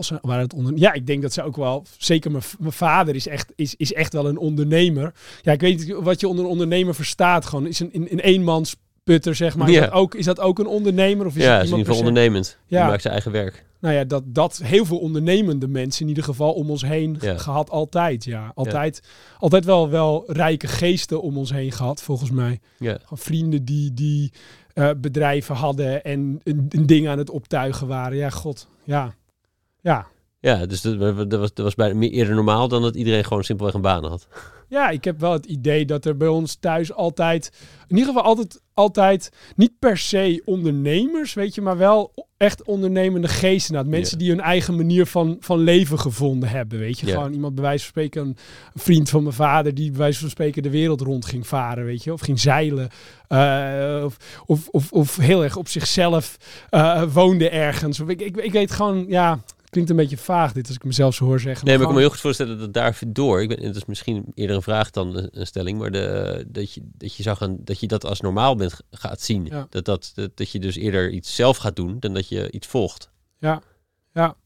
ze 0.00 0.18
waren 0.22 0.42
het 0.42 0.54
onder. 0.54 0.76
Ja, 0.76 0.92
ik 0.92 1.06
denk 1.06 1.22
dat 1.22 1.32
ze 1.32 1.42
ook 1.42 1.56
wel, 1.56 1.84
zeker 1.98 2.30
mijn, 2.30 2.42
mijn 2.58 2.72
vader 2.72 3.14
is 3.14 3.26
echt, 3.26 3.52
is, 3.54 3.74
is 3.74 3.92
echt 3.92 4.12
wel 4.12 4.28
een 4.28 4.38
ondernemer. 4.38 5.14
Ja, 5.42 5.52
ik 5.52 5.60
weet 5.60 5.92
wat 5.92 6.20
je 6.20 6.28
onder 6.28 6.44
een 6.44 6.50
ondernemer 6.50 6.94
verstaat. 6.94 7.46
Gewoon 7.46 7.66
is 7.66 7.80
een 7.80 7.92
in, 7.92 8.08
in 8.08 8.18
eenmans 8.18 8.76
putter, 9.04 9.34
zeg 9.34 9.56
maar. 9.56 9.68
Is, 9.68 9.74
Ja. 9.74 9.80
dat 9.80 9.92
ook, 9.92 10.14
is 10.14 10.24
dat 10.24 10.40
ook 10.40 10.58
een 10.58 10.66
ondernemer 10.66 11.26
of 11.26 11.36
is 11.36 11.42
ja, 11.44 11.54
het 11.54 11.62
is 11.64 11.70
in 11.70 11.76
ieder 11.76 11.92
geval 11.92 12.08
ondernemend. 12.08 12.58
Ja. 12.66 12.80
Die 12.80 12.88
maakt 12.88 13.00
zijn 13.02 13.12
eigen 13.12 13.32
werk. 13.32 13.64
Nou 13.80 13.94
ja, 13.96 14.04
dat, 14.04 14.22
dat 14.26 14.60
heel 14.64 14.84
veel 14.84 14.98
ondernemende 14.98 15.68
mensen 15.68 16.02
in 16.02 16.08
ieder 16.08 16.24
geval 16.24 16.52
om 16.52 16.70
ons 16.70 16.82
heen 16.82 17.16
Ja. 17.20 17.38
gehad 17.38 17.70
altijd. 17.70 18.24
Ja, 18.24 18.52
altijd, 18.54 19.02
altijd 19.38 19.64
wel, 19.64 19.88
wel 19.90 20.24
rijke 20.26 20.66
geesten 20.66 21.22
om 21.22 21.38
ons 21.38 21.52
heen 21.52 21.72
gehad, 21.72 22.02
volgens 22.02 22.30
mij. 22.30 22.60
Ja. 22.78 22.98
Vrienden 23.10 23.64
die, 23.64 23.94
die 23.94 24.32
eh, 24.74 24.90
bedrijven 24.96 25.54
hadden 25.54 26.04
en 26.04 26.40
een, 26.44 26.66
een 26.68 26.86
ding 26.86 27.08
aan 27.08 27.18
het 27.18 27.30
optuigen 27.30 27.86
waren. 27.86 28.16
Ja, 28.16 28.30
god. 28.30 28.68
Ja. 28.84 29.14
Ja. 29.80 30.06
Ja, 30.40 30.66
dus 30.66 30.80
dat, 30.80 30.98
dat 31.30 31.40
was, 31.40 31.54
dat 31.54 31.64
was 31.64 31.74
bijna 31.74 31.94
meer 31.94 32.10
eerder 32.10 32.34
normaal 32.34 32.68
dan 32.68 32.82
dat 32.82 32.96
iedereen 32.96 33.24
gewoon 33.24 33.44
simpelweg 33.44 33.74
een 33.74 33.80
baan 33.80 34.04
had. 34.04 34.28
Ja, 34.68 34.90
ik 34.90 35.04
heb 35.04 35.20
wel 35.20 35.32
het 35.32 35.46
idee 35.46 35.84
dat 35.84 36.04
er 36.04 36.16
bij 36.16 36.28
ons 36.28 36.54
thuis 36.54 36.92
altijd, 36.92 37.50
in 37.88 37.96
ieder 37.96 38.14
geval 38.14 38.28
altijd, 38.28 38.60
altijd 38.74 39.30
niet 39.56 39.78
per 39.78 39.98
se 39.98 40.42
ondernemers, 40.44 41.34
weet 41.34 41.54
je, 41.54 41.60
maar 41.60 41.76
wel 41.76 42.12
echt 42.36 42.64
ondernemende 42.64 43.28
geesten. 43.28 43.74
Nou, 43.74 43.86
mensen 43.86 44.18
die 44.18 44.30
hun 44.30 44.40
eigen 44.40 44.76
manier 44.76 45.06
van, 45.06 45.36
van 45.40 45.58
leven 45.58 45.98
gevonden 45.98 46.48
hebben, 46.48 46.78
weet 46.78 46.98
je. 46.98 47.06
Gewoon 47.06 47.32
iemand 47.32 47.54
bij 47.54 47.64
wijze 47.64 47.82
van 47.82 47.88
spreken, 47.88 48.26
een 48.26 48.36
vriend 48.74 49.10
van 49.10 49.22
mijn 49.22 49.34
vader, 49.34 49.74
die 49.74 49.90
bij 49.90 49.98
wijze 49.98 50.20
van 50.20 50.30
spreken 50.30 50.62
de 50.62 50.70
wereld 50.70 51.00
rond 51.00 51.24
ging 51.24 51.46
varen, 51.46 51.84
weet 51.84 52.04
je. 52.04 52.12
Of 52.12 52.20
ging 52.20 52.40
zeilen. 52.40 52.88
Uh, 53.28 54.02
of, 54.04 54.16
of, 54.46 54.68
of, 54.68 54.92
of, 54.92 55.16
heel 55.16 55.44
erg 55.44 55.56
op 55.56 55.68
zichzelf 55.68 56.36
uh, 56.70 57.02
woonde 57.12 57.48
ergens. 57.48 58.00
Of 58.00 58.08
ik, 58.08 58.20
ik, 58.20 58.36
ik 58.36 58.52
weet 58.52 58.70
gewoon, 58.70 59.04
ja, 59.08 59.40
klinkt 59.74 59.90
een 59.90 59.96
beetje 59.96 60.16
vaag 60.16 60.52
dit 60.52 60.66
als 60.66 60.76
ik 60.76 60.84
mezelf 60.84 61.14
zo 61.14 61.24
hoor 61.24 61.40
zeggen. 61.40 61.66
Nee, 61.66 61.74
maar 61.74 61.82
ik 61.82 61.86
kan 61.86 61.94
me 61.94 62.00
heel 62.02 62.10
goed 62.12 62.20
voorstellen 62.20 62.58
dat 62.58 62.72
daar 62.72 62.98
door. 63.06 63.42
Ik 63.42 63.48
ben, 63.48 63.62
het 63.62 63.76
is 63.76 63.84
misschien 63.84 64.24
eerder 64.34 64.56
een 64.56 64.62
vraag 64.62 64.90
dan 64.90 65.28
een, 65.30 65.46
stelling, 65.46 65.78
maar 65.78 65.90
de, 65.90 66.44
dat, 66.48 66.72
je, 66.72 66.80
dat, 66.84 67.14
je 67.14 67.22
zou 67.22 67.36
gaan, 67.36 67.56
dat 67.60 67.80
je 67.80 67.86
dat 67.86 68.04
als 68.04 68.20
normaal 68.20 68.56
bent 68.56 68.80
gaat 68.90 69.20
zien. 69.20 69.48
Dat, 69.48 69.84
dat, 69.84 70.12
dat, 70.14 70.36
dat 70.36 70.50
je 70.50 70.58
dus 70.58 70.76
eerder 70.76 71.10
iets 71.10 71.34
zelf 71.34 71.56
gaat 71.56 71.76
doen 71.76 71.96
dan 72.00 72.14
dat 72.14 72.28
je 72.28 72.50
iets 72.50 72.66
volgt. 72.66 73.10
Ja, 73.38 73.62
ja. 74.12 74.36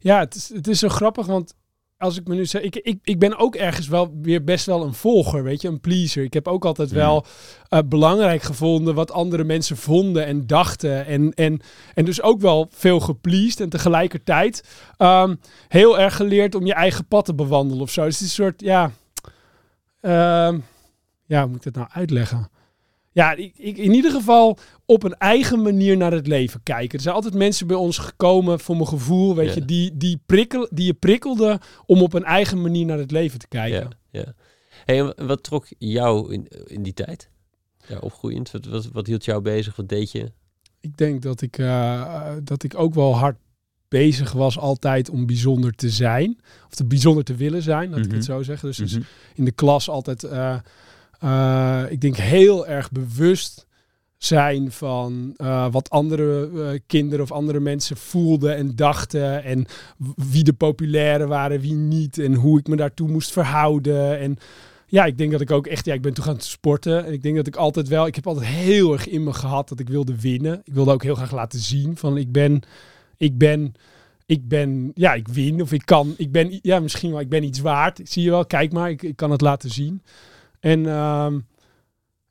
Ja, 0.00 0.18
het 0.18 0.34
is, 0.34 0.48
het 0.48 0.68
is 0.68 0.78
zo 0.78 0.88
grappig, 0.88 1.26
want 1.26 1.54
als 2.02 2.18
ik 2.18 2.28
me 2.28 2.34
nu 2.34 2.46
zeg, 2.46 2.62
ik, 2.62 2.76
ik, 2.76 2.98
ik 3.02 3.18
ben 3.18 3.38
ook 3.38 3.54
ergens 3.54 3.88
wel 3.88 4.14
weer 4.22 4.44
best 4.44 4.66
wel 4.66 4.82
een 4.82 4.94
volger, 4.94 5.42
weet 5.42 5.62
je, 5.62 5.68
een 5.68 5.80
pleaser. 5.80 6.22
Ik 6.22 6.34
heb 6.34 6.48
ook 6.48 6.64
altijd 6.64 6.90
wel 6.90 7.24
uh, 7.70 7.78
belangrijk 7.84 8.42
gevonden 8.42 8.94
wat 8.94 9.12
andere 9.12 9.44
mensen 9.44 9.76
vonden 9.76 10.26
en 10.26 10.46
dachten. 10.46 11.06
En, 11.06 11.32
en, 11.34 11.60
en 11.94 12.04
dus 12.04 12.22
ook 12.22 12.40
wel 12.40 12.68
veel 12.70 13.00
gepleased 13.00 13.60
en 13.60 13.68
tegelijkertijd 13.68 14.64
um, 14.98 15.40
heel 15.68 15.98
erg 15.98 16.16
geleerd 16.16 16.54
om 16.54 16.66
je 16.66 16.74
eigen 16.74 17.06
pad 17.06 17.24
te 17.24 17.34
bewandelen 17.34 17.82
of 17.82 17.90
zo. 17.90 18.04
Dus 18.04 18.18
het 18.18 18.28
is 18.28 18.38
een 18.38 18.44
soort, 18.44 18.60
ja, 18.60 18.90
uh, 20.00 20.58
ja, 21.26 21.40
hoe 21.40 21.50
moet 21.50 21.66
ik 21.66 21.72
dat 21.72 21.74
nou 21.74 21.88
uitleggen? 21.92 22.50
Ja, 23.12 23.34
ik, 23.34 23.52
ik, 23.56 23.76
in 23.76 23.92
ieder 23.92 24.10
geval 24.10 24.58
op 24.84 25.02
een 25.02 25.14
eigen 25.14 25.62
manier 25.62 25.96
naar 25.96 26.12
het 26.12 26.26
leven 26.26 26.62
kijken. 26.62 26.96
Er 26.96 27.02
zijn 27.02 27.14
altijd 27.14 27.34
mensen 27.34 27.66
bij 27.66 27.76
ons 27.76 27.98
gekomen, 27.98 28.60
voor 28.60 28.76
mijn 28.76 28.88
gevoel, 28.88 29.34
weet 29.34 29.54
je, 29.54 29.64
die, 29.64 29.96
die, 29.96 30.20
prikkel, 30.26 30.68
die 30.70 30.86
je 30.86 30.94
prikkelde 30.94 31.60
om 31.86 32.02
op 32.02 32.12
een 32.12 32.24
eigen 32.24 32.60
manier 32.60 32.86
naar 32.86 32.98
het 32.98 33.10
leven 33.10 33.38
te 33.38 33.48
kijken. 33.48 33.98
Ja, 34.10 34.20
ja. 34.20 34.34
Hey, 34.84 35.14
wat 35.26 35.42
trok 35.42 35.66
jou 35.78 36.32
in, 36.32 36.48
in 36.66 36.82
die 36.82 36.94
tijd? 36.94 37.30
Ja, 37.86 37.98
opgroeiend? 37.98 38.50
Wat, 38.50 38.66
wat, 38.66 38.88
wat 38.92 39.06
hield 39.06 39.24
jou 39.24 39.42
bezig? 39.42 39.76
Wat 39.76 39.88
deed 39.88 40.12
je? 40.12 40.32
Ik 40.80 40.96
denk 40.96 41.22
dat 41.22 41.40
ik, 41.40 41.58
uh, 41.58 42.32
dat 42.42 42.62
ik 42.62 42.78
ook 42.78 42.94
wel 42.94 43.16
hard 43.16 43.36
bezig 43.88 44.32
was 44.32 44.58
altijd 44.58 45.10
om 45.10 45.26
bijzonder 45.26 45.72
te 45.72 45.90
zijn. 45.90 46.40
Of 46.66 46.74
te 46.74 46.84
bijzonder 46.84 47.24
te 47.24 47.34
willen 47.34 47.62
zijn, 47.62 47.90
dat 47.90 47.98
ik 47.98 48.04
het 48.04 48.12
mhm. 48.12 48.22
zo 48.22 48.42
zeg. 48.42 48.60
Dus, 48.60 48.76
dus 48.76 48.92
mhm. 48.92 49.02
in 49.34 49.44
de 49.44 49.52
klas 49.52 49.88
altijd... 49.88 50.24
Uh, 50.24 50.58
uh, 51.24 51.82
ik 51.88 52.00
denk 52.00 52.16
heel 52.16 52.66
erg 52.66 52.90
bewust 52.90 53.66
zijn 54.16 54.72
van 54.72 55.34
uh, 55.36 55.66
wat 55.70 55.90
andere 55.90 56.50
uh, 56.54 56.78
kinderen 56.86 57.24
of 57.24 57.32
andere 57.32 57.60
mensen 57.60 57.96
voelden 57.96 58.56
en 58.56 58.76
dachten. 58.76 59.44
En 59.44 59.66
wie 60.30 60.44
de 60.44 60.52
populaire 60.52 61.26
waren, 61.26 61.60
wie 61.60 61.74
niet. 61.74 62.18
En 62.18 62.34
hoe 62.34 62.58
ik 62.58 62.66
me 62.68 62.76
daartoe 62.76 63.08
moest 63.08 63.32
verhouden. 63.32 64.18
En 64.18 64.38
ja, 64.86 65.04
ik 65.04 65.18
denk 65.18 65.32
dat 65.32 65.40
ik 65.40 65.50
ook 65.50 65.66
echt, 65.66 65.84
ja, 65.84 65.94
ik 65.94 66.02
ben 66.02 66.14
toe 66.14 66.24
gaan 66.24 66.40
sporten. 66.40 67.04
En 67.06 67.12
ik 67.12 67.22
denk 67.22 67.36
dat 67.36 67.46
ik 67.46 67.56
altijd 67.56 67.88
wel, 67.88 68.06
ik 68.06 68.14
heb 68.14 68.26
altijd 68.26 68.46
heel 68.46 68.92
erg 68.92 69.08
in 69.08 69.24
me 69.24 69.32
gehad 69.32 69.68
dat 69.68 69.80
ik 69.80 69.88
wilde 69.88 70.20
winnen. 70.20 70.60
Ik 70.64 70.74
wilde 70.74 70.92
ook 70.92 71.02
heel 71.02 71.14
graag 71.14 71.32
laten 71.32 71.58
zien 71.58 71.96
van 71.96 72.16
ik 72.16 72.32
ben, 72.32 72.62
ik 73.16 73.38
ben, 73.38 73.74
ik 74.26 74.48
ben, 74.48 74.92
ja, 74.94 75.14
ik 75.14 75.28
win. 75.28 75.62
Of 75.62 75.72
ik 75.72 75.82
kan, 75.84 76.14
ik 76.16 76.32
ben, 76.32 76.58
ja, 76.62 76.80
misschien 76.80 77.10
wel, 77.10 77.20
ik 77.20 77.28
ben 77.28 77.44
iets 77.44 77.60
waard. 77.60 78.00
Zie 78.04 78.22
je 78.22 78.30
wel, 78.30 78.46
kijk 78.46 78.72
maar, 78.72 78.90
ik, 78.90 79.02
ik 79.02 79.16
kan 79.16 79.30
het 79.30 79.40
laten 79.40 79.70
zien. 79.70 80.02
En 80.62 80.86
ehm, 80.86 81.38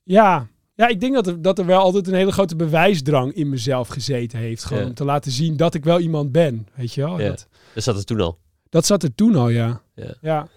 ja, 0.03 0.47
ja, 0.75 0.88
ik 0.88 1.00
denk 1.00 1.13
dat 1.13 1.27
er, 1.27 1.41
dat 1.41 1.59
er 1.59 1.65
wel 1.65 1.79
altijd 1.79 2.07
een 2.07 2.13
hele 2.13 2.31
grote 2.31 2.55
bewijsdrang 2.55 3.33
in 3.33 3.50
mezelf 3.50 3.88
gezeten 3.88 4.39
heeft. 4.39 4.63
Gewoon 4.63 4.85
om 4.85 4.93
te 4.93 5.05
laten 5.05 5.31
zien 5.31 5.57
dat 5.57 5.73
ik 5.73 5.83
wel 5.83 6.00
iemand 6.00 6.31
ben. 6.31 6.67
Weet 6.75 6.93
je 6.93 7.01
wel? 7.01 7.19
Ja. 7.19 7.27
Dat, 7.27 7.47
dat 7.73 7.83
zat 7.83 7.97
er 7.97 8.05
toen 8.05 8.21
al. 8.21 8.39
Dat 8.69 8.85
zat 8.85 9.03
er 9.03 9.15
toen 9.15 9.35
al, 9.35 9.50
ja. 9.50 9.81
Ja. 9.95 10.13
ja. 10.21 10.47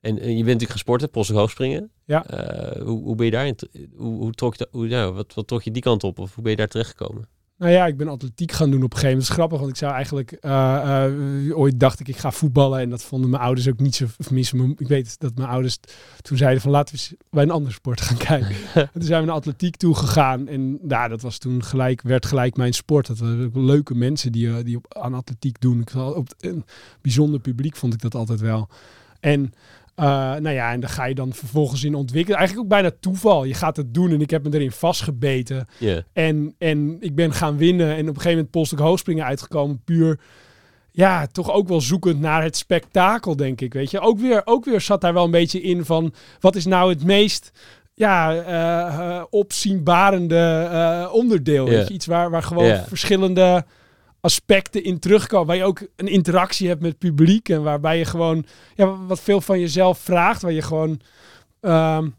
En, 0.00 0.18
en 0.18 0.28
je 0.28 0.34
bent 0.34 0.46
natuurlijk 0.46 0.70
gesporten, 0.70 1.10
polsig 1.10 1.36
hoogspringen. 1.36 1.90
Ja. 2.04 2.24
Uh, 2.30 2.82
hoe, 2.82 3.02
hoe 3.02 3.14
ben 3.14 3.24
je 3.24 3.30
daarin? 3.30 3.56
Hoe, 3.96 4.18
hoe 4.18 4.32
trok 4.32 4.54
je, 4.54 4.68
hoe, 4.70 5.12
wat, 5.12 5.34
wat 5.34 5.46
trok 5.46 5.62
je 5.62 5.70
die 5.70 5.82
kant 5.82 6.04
op? 6.04 6.18
Of 6.18 6.34
hoe 6.34 6.42
ben 6.42 6.52
je 6.52 6.58
daar 6.58 6.68
terechtgekomen? 6.68 7.28
Nou 7.62 7.74
ja, 7.74 7.86
ik 7.86 7.96
ben 7.96 8.08
atletiek 8.08 8.52
gaan 8.52 8.70
doen 8.70 8.82
op 8.82 8.92
een 8.92 8.98
gegeven 8.98 9.08
moment. 9.08 9.28
Dat 9.28 9.30
is 9.30 9.42
grappig, 9.42 9.58
want 9.58 9.70
ik 9.70 9.76
zou 9.76 9.92
eigenlijk... 9.92 10.38
Uh, 10.40 11.06
uh, 11.46 11.58
ooit 11.58 11.80
dacht 11.80 12.00
ik, 12.00 12.08
ik 12.08 12.16
ga 12.16 12.30
voetballen. 12.30 12.80
En 12.80 12.90
dat 12.90 13.02
vonden 13.02 13.30
mijn 13.30 13.42
ouders 13.42 13.68
ook 13.68 13.78
niet 13.78 13.94
zo... 13.94 14.04
Of 14.18 14.30
minstens, 14.30 14.72
ik 14.76 14.88
weet 14.88 15.20
dat 15.20 15.34
mijn 15.34 15.48
ouders 15.48 15.78
toen 16.22 16.36
zeiden 16.36 16.62
van... 16.62 16.70
laten 16.70 16.96
we 16.96 17.16
bij 17.30 17.42
een 17.42 17.50
andere 17.50 17.74
sport 17.74 18.00
gaan 18.00 18.16
kijken. 18.16 18.56
en 18.74 18.90
toen 18.92 19.02
zijn 19.02 19.20
we 19.20 19.26
naar 19.26 19.36
atletiek 19.36 19.76
toe 19.76 19.94
gegaan. 19.94 20.48
En 20.48 20.78
nou, 20.82 21.08
dat 21.08 21.20
was 21.20 21.38
toen 21.38 21.64
gelijk, 21.64 22.02
werd 22.02 22.26
gelijk 22.26 22.56
mijn 22.56 22.72
sport. 22.72 23.06
Dat 23.06 23.18
waren 23.18 23.64
leuke 23.64 23.94
mensen 23.94 24.32
die, 24.32 24.46
uh, 24.46 24.56
die 24.64 24.76
op, 24.76 24.94
aan 24.98 25.14
atletiek 25.14 25.60
doen. 25.60 25.80
Ik, 25.80 25.94
op 25.94 26.28
een 26.40 26.64
bijzonder 27.00 27.40
publiek 27.40 27.76
vond 27.76 27.94
ik 27.94 28.00
dat 28.00 28.14
altijd 28.14 28.40
wel. 28.40 28.68
En 29.20 29.52
uh, 30.02 30.08
nou 30.34 30.50
ja, 30.50 30.72
en 30.72 30.80
dan 30.80 30.90
ga 30.90 31.04
je 31.04 31.14
dan 31.14 31.32
vervolgens 31.32 31.84
in 31.84 31.94
ontwikkelen. 31.94 32.38
Eigenlijk 32.38 32.66
ook 32.66 32.72
bijna 32.72 32.96
toeval. 33.00 33.44
Je 33.44 33.54
gaat 33.54 33.76
het 33.76 33.94
doen 33.94 34.10
en 34.10 34.20
ik 34.20 34.30
heb 34.30 34.44
me 34.44 34.54
erin 34.54 34.72
vastgebeten. 34.72 35.66
En, 36.12 36.54
en 36.58 36.96
ik 37.00 37.14
ben 37.14 37.32
gaan 37.32 37.56
winnen. 37.56 37.88
En 37.88 38.00
op 38.00 38.08
een 38.08 38.14
gegeven 38.14 38.30
moment 38.30 38.50
polstuk 38.50 38.78
hoogspringen 38.78 39.24
uitgekomen. 39.24 39.80
Puur, 39.84 40.20
ja, 40.90 41.26
toch 41.26 41.52
ook 41.52 41.68
wel 41.68 41.80
zoekend 41.80 42.20
naar 42.20 42.42
het 42.42 42.56
spektakel, 42.56 43.36
denk 43.36 43.60
ik. 43.60 43.72
Weet 43.72 43.90
je, 43.90 44.00
ook 44.00 44.18
weer, 44.18 44.42
ook 44.44 44.64
weer 44.64 44.80
zat 44.80 45.00
daar 45.00 45.14
wel 45.14 45.24
een 45.24 45.30
beetje 45.30 45.62
in 45.62 45.84
van... 45.84 46.14
wat 46.40 46.56
is 46.56 46.66
nou 46.66 46.90
het 46.90 47.04
meest 47.04 47.50
ja, 47.94 48.44
uh, 49.14 49.22
opzienbarende 49.30 50.68
uh, 50.72 51.14
onderdeel. 51.14 51.64
Weet 51.64 51.88
je? 51.88 51.94
Iets 51.94 52.06
waar, 52.06 52.30
waar 52.30 52.42
gewoon 52.42 52.76
verschillende 52.76 53.64
aspecten 54.22 54.84
in 54.84 54.98
terugkomen. 54.98 55.46
Waar 55.46 55.56
je 55.56 55.64
ook 55.64 55.86
een 55.96 56.08
interactie 56.08 56.68
hebt 56.68 56.80
met 56.80 56.90
het 56.90 56.98
publiek. 56.98 57.48
En 57.48 57.62
waarbij 57.62 57.98
je 57.98 58.04
gewoon 58.04 58.44
ja, 58.74 59.06
wat 59.06 59.20
veel 59.20 59.40
van 59.40 59.60
jezelf 59.60 59.98
vraagt. 59.98 60.42
Waar 60.42 60.52
je 60.52 60.62
gewoon. 60.62 61.00
Um, 61.60 62.14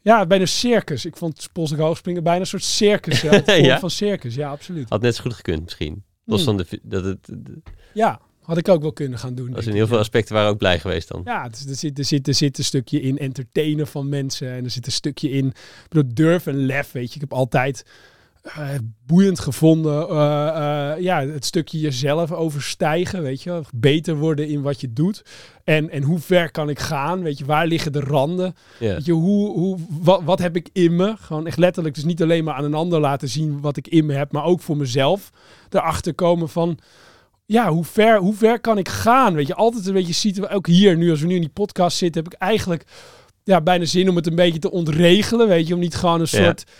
ja, 0.00 0.26
bijna 0.26 0.46
circus. 0.46 1.04
Ik 1.04 1.16
vond 1.16 1.48
Polsig 1.52 1.78
Hoogspringen 1.78 2.22
bijna 2.22 2.40
een 2.40 2.46
soort 2.46 2.64
circus. 2.64 3.20
Ja, 3.46 3.78
van 3.78 3.90
circus, 3.90 4.34
ja, 4.34 4.50
absoluut. 4.50 4.88
Had 4.88 5.00
net 5.00 5.14
zo 5.14 5.22
goed 5.22 5.34
gekund 5.34 5.64
misschien. 5.64 6.04
Los 6.24 6.44
hmm. 6.44 6.56
van 6.56 6.66
de, 6.70 6.80
dat 6.82 7.04
het, 7.04 7.30
Ja, 7.92 8.20
had 8.42 8.56
ik 8.56 8.68
ook 8.68 8.82
wel 8.82 8.92
kunnen 8.92 9.18
gaan 9.18 9.34
doen. 9.34 9.54
Als 9.54 9.66
in 9.66 9.74
heel 9.74 9.86
veel 9.86 9.98
aspecten 9.98 10.34
waren 10.34 10.50
ook 10.50 10.58
blij 10.58 10.78
geweest 10.78 11.08
dan. 11.08 11.20
Ja, 11.24 11.48
dus 11.48 11.66
er, 11.66 11.74
zit, 11.74 11.98
er, 11.98 12.04
zit, 12.04 12.28
er 12.28 12.34
zit 12.34 12.58
een 12.58 12.64
stukje 12.64 13.00
in 13.00 13.18
entertainen 13.18 13.86
van 13.86 14.08
mensen. 14.08 14.50
En 14.50 14.64
er 14.64 14.70
zit 14.70 14.86
een 14.86 14.92
stukje 14.92 15.30
in 15.30 15.52
bedoel, 15.88 16.14
durf 16.14 16.46
en 16.46 16.66
lef, 16.66 16.92
weet 16.92 17.08
je. 17.08 17.14
Ik 17.14 17.20
heb 17.20 17.32
altijd 17.32 17.84
uh, 18.46 18.68
boeiend 19.06 19.40
gevonden. 19.40 20.08
Uh, 20.08 20.16
uh, 20.16 21.02
ja, 21.02 21.26
het 21.26 21.44
stukje 21.44 21.78
jezelf 21.78 22.32
overstijgen, 22.32 23.22
weet 23.22 23.42
je, 23.42 23.60
beter 23.74 24.16
worden 24.16 24.48
in 24.48 24.62
wat 24.62 24.80
je 24.80 24.92
doet. 24.92 25.24
En, 25.64 25.90
en 25.90 26.02
hoe 26.02 26.18
ver 26.18 26.50
kan 26.50 26.68
ik 26.68 26.78
gaan? 26.78 27.22
Weet 27.22 27.38
je, 27.38 27.44
waar 27.44 27.66
liggen 27.66 27.92
de 27.92 28.00
randen? 28.00 28.54
Weet 28.78 29.04
je, 29.04 29.12
hoe, 29.12 29.52
hoe, 29.52 29.78
wat, 29.88 30.22
wat 30.24 30.38
heb 30.38 30.56
ik 30.56 30.68
in 30.72 30.96
me? 30.96 31.14
Gewoon 31.18 31.46
echt 31.46 31.58
letterlijk, 31.58 31.94
dus 31.94 32.04
niet 32.04 32.22
alleen 32.22 32.44
maar 32.44 32.54
aan 32.54 32.64
een 32.64 32.74
ander 32.74 33.00
laten 33.00 33.28
zien 33.28 33.60
wat 33.60 33.76
ik 33.76 33.88
in 33.88 34.06
me 34.06 34.12
heb, 34.12 34.32
maar 34.32 34.44
ook 34.44 34.60
voor 34.60 34.76
mezelf 34.76 35.30
erachter 35.70 36.14
komen 36.14 36.48
van 36.48 36.78
ja, 37.46 37.70
hoe 37.70 37.84
ver, 37.84 38.18
hoe 38.18 38.34
ver 38.34 38.60
kan 38.60 38.78
ik 38.78 38.88
gaan? 38.88 39.34
Weet 39.34 39.46
je, 39.46 39.54
altijd 39.54 39.86
een 39.86 39.92
beetje 39.92 40.12
ziet, 40.12 40.48
ook 40.48 40.66
hier, 40.66 40.96
nu 40.96 41.10
als 41.10 41.20
we 41.20 41.26
nu 41.26 41.34
in 41.34 41.40
die 41.40 41.50
podcast 41.50 41.96
zitten, 41.96 42.22
heb 42.22 42.32
ik 42.32 42.38
eigenlijk 42.38 42.84
ja, 43.44 43.60
bijna 43.60 43.84
zin 43.84 44.08
om 44.08 44.16
het 44.16 44.26
een 44.26 44.34
beetje 44.34 44.58
te 44.58 44.70
ontregelen. 44.70 45.48
Weet 45.48 45.68
je, 45.68 45.74
om 45.74 45.80
niet 45.80 45.94
gewoon 45.94 46.20
een 46.20 46.28
soort 46.28 46.64
ja, 46.66 46.72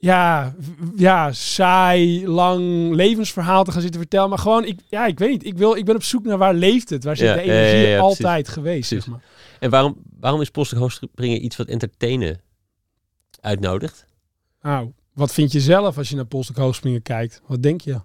ja, 0.00 1.32
saai, 1.32 2.28
lang 2.28 2.94
levensverhaal 2.94 3.64
te 3.64 3.72
gaan 3.72 3.80
zitten 3.80 4.00
vertellen. 4.00 4.28
Maar 4.28 4.38
gewoon, 4.38 4.64
ik, 4.64 4.80
ja, 4.88 5.06
ik 5.06 5.18
weet 5.18 5.30
niet. 5.30 5.44
Ik, 5.44 5.58
wil, 5.58 5.76
ik 5.76 5.84
ben 5.84 5.94
op 5.94 6.02
zoek 6.02 6.24
naar 6.24 6.38
waar 6.38 6.54
leeft 6.54 6.90
het? 6.90 7.04
Waar 7.04 7.16
zit 7.16 7.34
de 7.34 7.40
energie 7.40 7.98
altijd 7.98 8.48
geweest? 8.48 8.88
Zeg 8.88 9.06
maar. 9.06 9.22
En 9.60 9.70
waarom, 9.70 9.96
waarom 10.20 10.40
is 10.40 10.50
Postig 10.50 10.78
Hoogspringen 10.78 11.44
iets 11.44 11.56
wat 11.56 11.66
entertainen 11.66 12.40
uitnodigt? 13.40 14.06
Nou, 14.62 14.92
wat 15.12 15.32
vind 15.32 15.52
je 15.52 15.60
zelf 15.60 15.98
als 15.98 16.08
je 16.08 16.16
naar 16.16 16.24
Postig 16.24 16.56
Hoogspringen 16.56 17.02
kijkt? 17.02 17.42
Wat 17.46 17.62
denk 17.62 17.80
je? 17.80 18.00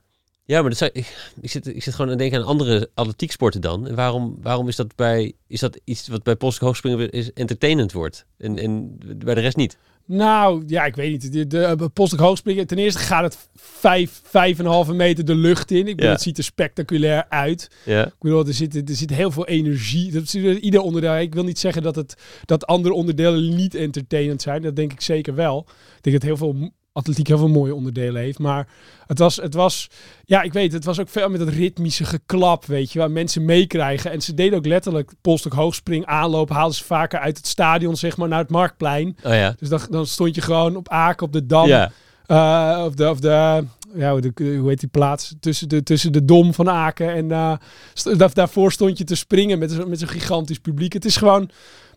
Ja, 0.48 0.62
maar 0.62 0.70
dat 0.70 0.78
zou, 0.78 0.92
ik, 0.94 1.32
ik, 1.42 1.52
zit, 1.52 1.68
ik 1.68 1.84
zit 1.84 1.94
gewoon 1.96 2.12
aan 2.12 2.18
denken 2.18 2.40
aan 2.40 2.46
andere 2.46 2.90
atletieksporten 2.94 3.62
dan. 3.62 3.88
En 3.88 3.96
waarom, 3.96 4.38
waarom 4.42 4.68
is 4.68 4.76
dat 4.76 4.96
bij 4.96 5.34
is 5.48 5.60
dat 5.60 5.80
iets 5.84 6.08
wat 6.08 6.24
bij 6.24 6.36
Postig 6.36 6.64
Hoogspringen 6.64 7.12
is 7.12 7.34
entertainend 7.34 7.92
wordt 7.92 8.26
en, 8.38 8.58
en 8.58 8.98
bij 9.18 9.34
de 9.34 9.42
rest 9.42 9.56
niet? 9.56 9.78
Nou, 10.08 10.64
ja, 10.68 10.86
ik 10.86 10.96
weet 10.96 11.12
niet. 11.12 11.32
De, 11.32 11.48
de, 11.48 11.76
de 11.78 11.90
Postek 11.90 12.20
hoogspringen. 12.20 12.68
Ten 12.68 12.78
eerste 12.78 13.00
gaat 13.00 13.24
het 13.24 13.38
vijf, 13.56 14.22
vijf 14.24 14.60
en 14.60 14.66
een 14.66 14.72
halve 14.72 14.94
meter 14.94 15.26
de 15.26 15.36
lucht 15.36 15.72
in. 15.72 15.88
Ik 15.88 15.96
bedoel, 15.96 16.12
het 16.12 16.22
ziet 16.22 16.38
er 16.38 16.44
spectaculair 16.44 17.26
uit. 17.30 17.70
Ja. 17.86 18.06
Ik 18.06 18.14
bedoel, 18.20 18.48
er 18.48 18.54
zit, 18.54 18.90
er 18.90 18.96
zit 18.96 19.10
heel 19.10 19.32
veel 19.32 19.48
energie. 19.48 20.12
Dat 20.12 20.28
zit 20.28 20.58
ieder 20.58 20.82
onderdeel. 20.82 21.18
Ik 21.18 21.34
wil 21.34 21.44
niet 21.44 21.60
zeggen 21.60 21.84
dat, 21.84 21.96
het, 21.96 22.16
dat 22.46 22.66
andere 22.66 22.94
onderdelen 22.94 23.56
niet 23.56 23.76
entertainend 23.76 24.42
zijn. 24.42 24.62
Dat 24.62 24.76
denk 24.76 24.92
ik 24.92 25.02
zeker 25.02 25.36
wel. 25.36 25.66
Ik 25.98 26.04
denk 26.04 26.16
dat 26.16 26.26
heel 26.26 26.38
veel 26.38 26.72
atletiek 26.96 27.28
heel 27.28 27.38
veel 27.38 27.48
mooie 27.48 27.76
onderdelen 27.76 28.22
heeft. 28.22 28.40
Maar 28.40 28.68
het 29.08 29.20
was, 29.20 29.36
het 29.36 29.54
was, 29.54 29.88
ja, 30.26 30.42
ik 30.42 30.54
weet, 30.54 30.74
het 30.74 30.86
was 30.86 31.00
ook 31.00 31.10
veel 31.10 31.30
met 31.30 31.40
dat 31.40 31.50
ritmische 31.50 32.06
geklap, 32.06 32.66
weet 32.66 32.92
je, 32.92 33.00
waar 33.00 33.12
mensen 33.12 33.46
meekrijgen. 33.46 34.12
En 34.12 34.22
ze 34.22 34.34
deden 34.34 34.58
ook 34.58 34.66
letterlijk 34.66 35.12
polstok 35.22 35.54
hoogspring, 35.54 36.06
aanloop, 36.06 36.50
haalden 36.50 36.76
ze 36.76 36.84
vaker 36.84 37.20
uit 37.20 37.38
het 37.38 37.48
stadion, 37.48 37.96
zeg 37.98 38.18
maar, 38.18 38.28
naar 38.28 38.40
het 38.40 38.50
Marktplein. 38.50 39.18
Oh 39.24 39.34
ja. 39.34 39.56
Dus 39.60 39.70
dan, 39.70 39.80
dan 39.90 40.06
stond 40.08 40.36
je 40.36 40.42
gewoon 40.42 40.76
op 40.76 40.90
Aken 40.90 41.26
op 41.26 41.34
de 41.34 41.46
Dam. 41.46 41.68
Ja. 41.68 41.92
eh, 42.26 42.84
of 42.86 42.94
de, 42.94 43.10
of 43.10 43.20
de, 43.20 43.64
ja, 43.96 44.12
hoe 44.12 44.22
de- 44.22 44.56
hoe 44.60 44.70
heet 44.70 44.80
die 44.80 44.90
plaats? 44.90 45.36
Tussen 45.40 45.70
de, 45.70 45.84
tussen 45.84 46.12
de 46.12 46.26
Dom 46.26 46.54
van 46.54 46.70
Aken. 46.70 47.14
En 47.14 47.32
eh, 47.32 47.54
st- 47.94 48.20
daar- 48.20 48.34
daarvoor 48.34 48.72
stond 48.72 48.98
je 48.98 49.04
te 49.04 49.16
springen 49.16 49.60
met, 49.60 49.88
met 49.88 50.00
zo'n 50.00 50.08
gigantisch 50.08 50.60
publiek. 50.60 50.94
Het 50.94 51.06
is 51.06 51.18
gewoon, 51.18 51.50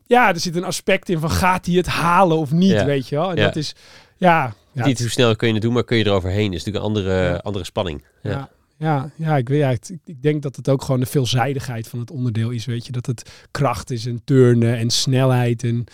ja, 0.07 0.29
er 0.29 0.41
zit 0.41 0.57
een 0.57 0.65
aspect 0.65 1.09
in 1.09 1.19
van 1.19 1.31
gaat 1.31 1.67
hij 1.67 1.75
het 1.75 1.87
halen 1.87 2.37
of 2.37 2.53
niet, 2.53 2.71
Ja. 2.71 2.85
weet 2.85 3.09
je 3.09 3.17
wel. 3.17 3.31
En 3.31 3.37
Ja. 3.37 3.45
dat 3.45 3.57
is, 3.57 3.75
ja... 4.19 4.55
ja 4.73 4.87
Niet 4.87 4.99
hoe 4.99 5.09
snel 5.09 5.37
kun 5.37 5.49
je 5.49 5.55
het 5.55 5.63
doen, 5.63 5.73
maar 5.73 5.85
kun 5.85 5.97
je 5.97 6.07
eroverheen. 6.07 6.53
is 6.53 6.65
natuurlijk 6.65 6.77
een 6.77 6.91
andere, 6.91 7.43
andere 7.43 7.65
spanning. 7.65 8.05
Ja. 8.23 8.31
Ja, 8.31 8.49
ja, 8.79 9.11
ja, 9.17 9.37
ik, 9.37 9.49
weet, 9.49 9.59
ja 9.59 9.71
ik, 9.71 9.99
ik 10.05 10.23
denk 10.23 10.43
dat 10.43 10.57
het 10.57 10.69
ook 10.69 10.83
gewoon 10.83 11.01
de 11.01 11.07
veelzijdigheid 11.07 11.89
van 11.89 11.99
het 11.99 12.11
onderdeel 12.11 12.51
is. 12.51 12.65
Weet 12.65 12.87
je, 12.87 12.93
dat 12.93 13.07
het 13.07 13.31
kracht 13.51 13.91
is 13.91 14.07
en 14.07 14.21
turnen 14.25 14.77
en 14.77 14.91
snelheid. 14.91 15.65
En, 15.65 15.85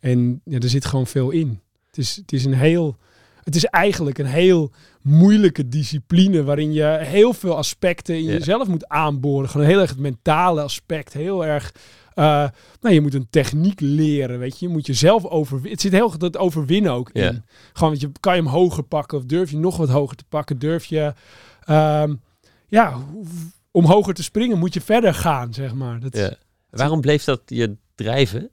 en 0.00 0.40
ja, 0.44 0.58
er 0.58 0.68
zit 0.68 0.84
gewoon 0.84 1.06
veel 1.06 1.30
in. 1.30 1.60
Het 1.86 1.98
is, 1.98 2.16
het 2.16 2.32
is 2.32 2.44
een 2.44 2.54
heel. 2.54 2.96
Het 3.42 3.56
is 3.56 3.64
eigenlijk 3.64 4.18
een 4.18 4.26
heel 4.26 4.72
moeilijke 5.02 5.68
discipline 5.68 6.42
waarin 6.44 6.72
je 6.72 6.98
heel 7.00 7.32
veel 7.32 7.56
aspecten 7.56 8.14
in 8.14 8.24
Ja. 8.24 8.32
jezelf 8.32 8.68
moet 8.68 8.88
aanboren. 8.88 9.48
Gewoon 9.48 9.66
heel 9.66 9.80
erg 9.80 9.90
het 9.90 9.98
mentale 9.98 10.62
aspect, 10.62 11.12
heel 11.12 11.46
erg. 11.46 11.72
Eh, 12.14 12.48
nou, 12.80 12.94
je 12.94 13.00
moet 13.00 13.14
een 13.14 13.26
techniek 13.30 13.80
leren, 13.80 14.38
weet 14.38 14.58
je. 14.58 14.66
Je 14.66 14.72
moet 14.72 14.86
jezelf 14.86 15.24
overwinnen. 15.24 15.72
Het 15.72 15.80
zit 15.80 15.92
heel 15.92 16.10
goed 16.10 16.20
dat 16.20 16.36
overwinnen 16.36 16.92
ook 16.92 17.10
in. 17.10 17.44
Gewoon, 17.72 17.90
want 17.90 18.00
je, 18.00 18.10
kan 18.20 18.36
je 18.36 18.42
hem 18.42 18.50
hoger 18.50 18.82
pakken 18.82 19.18
of 19.18 19.24
durf 19.24 19.50
je 19.50 19.56
nog 19.56 19.76
wat 19.76 19.88
hoger 19.88 20.16
te 20.16 20.24
pakken? 20.28 20.58
Durf 20.58 20.84
je, 20.84 21.12
ehm, 21.64 22.14
ja, 22.68 22.98
om 23.70 23.84
hoger 23.84 24.14
te 24.14 24.22
springen 24.22 24.58
moet 24.58 24.74
je 24.74 24.80
verder 24.80 25.14
gaan, 25.14 25.54
zeg 25.54 25.74
maar. 25.74 26.00
Dat. 26.00 26.36
Waarom 26.70 27.00
bleef 27.00 27.24
dat 27.24 27.40
je 27.46 27.76
drijven? 27.94 28.50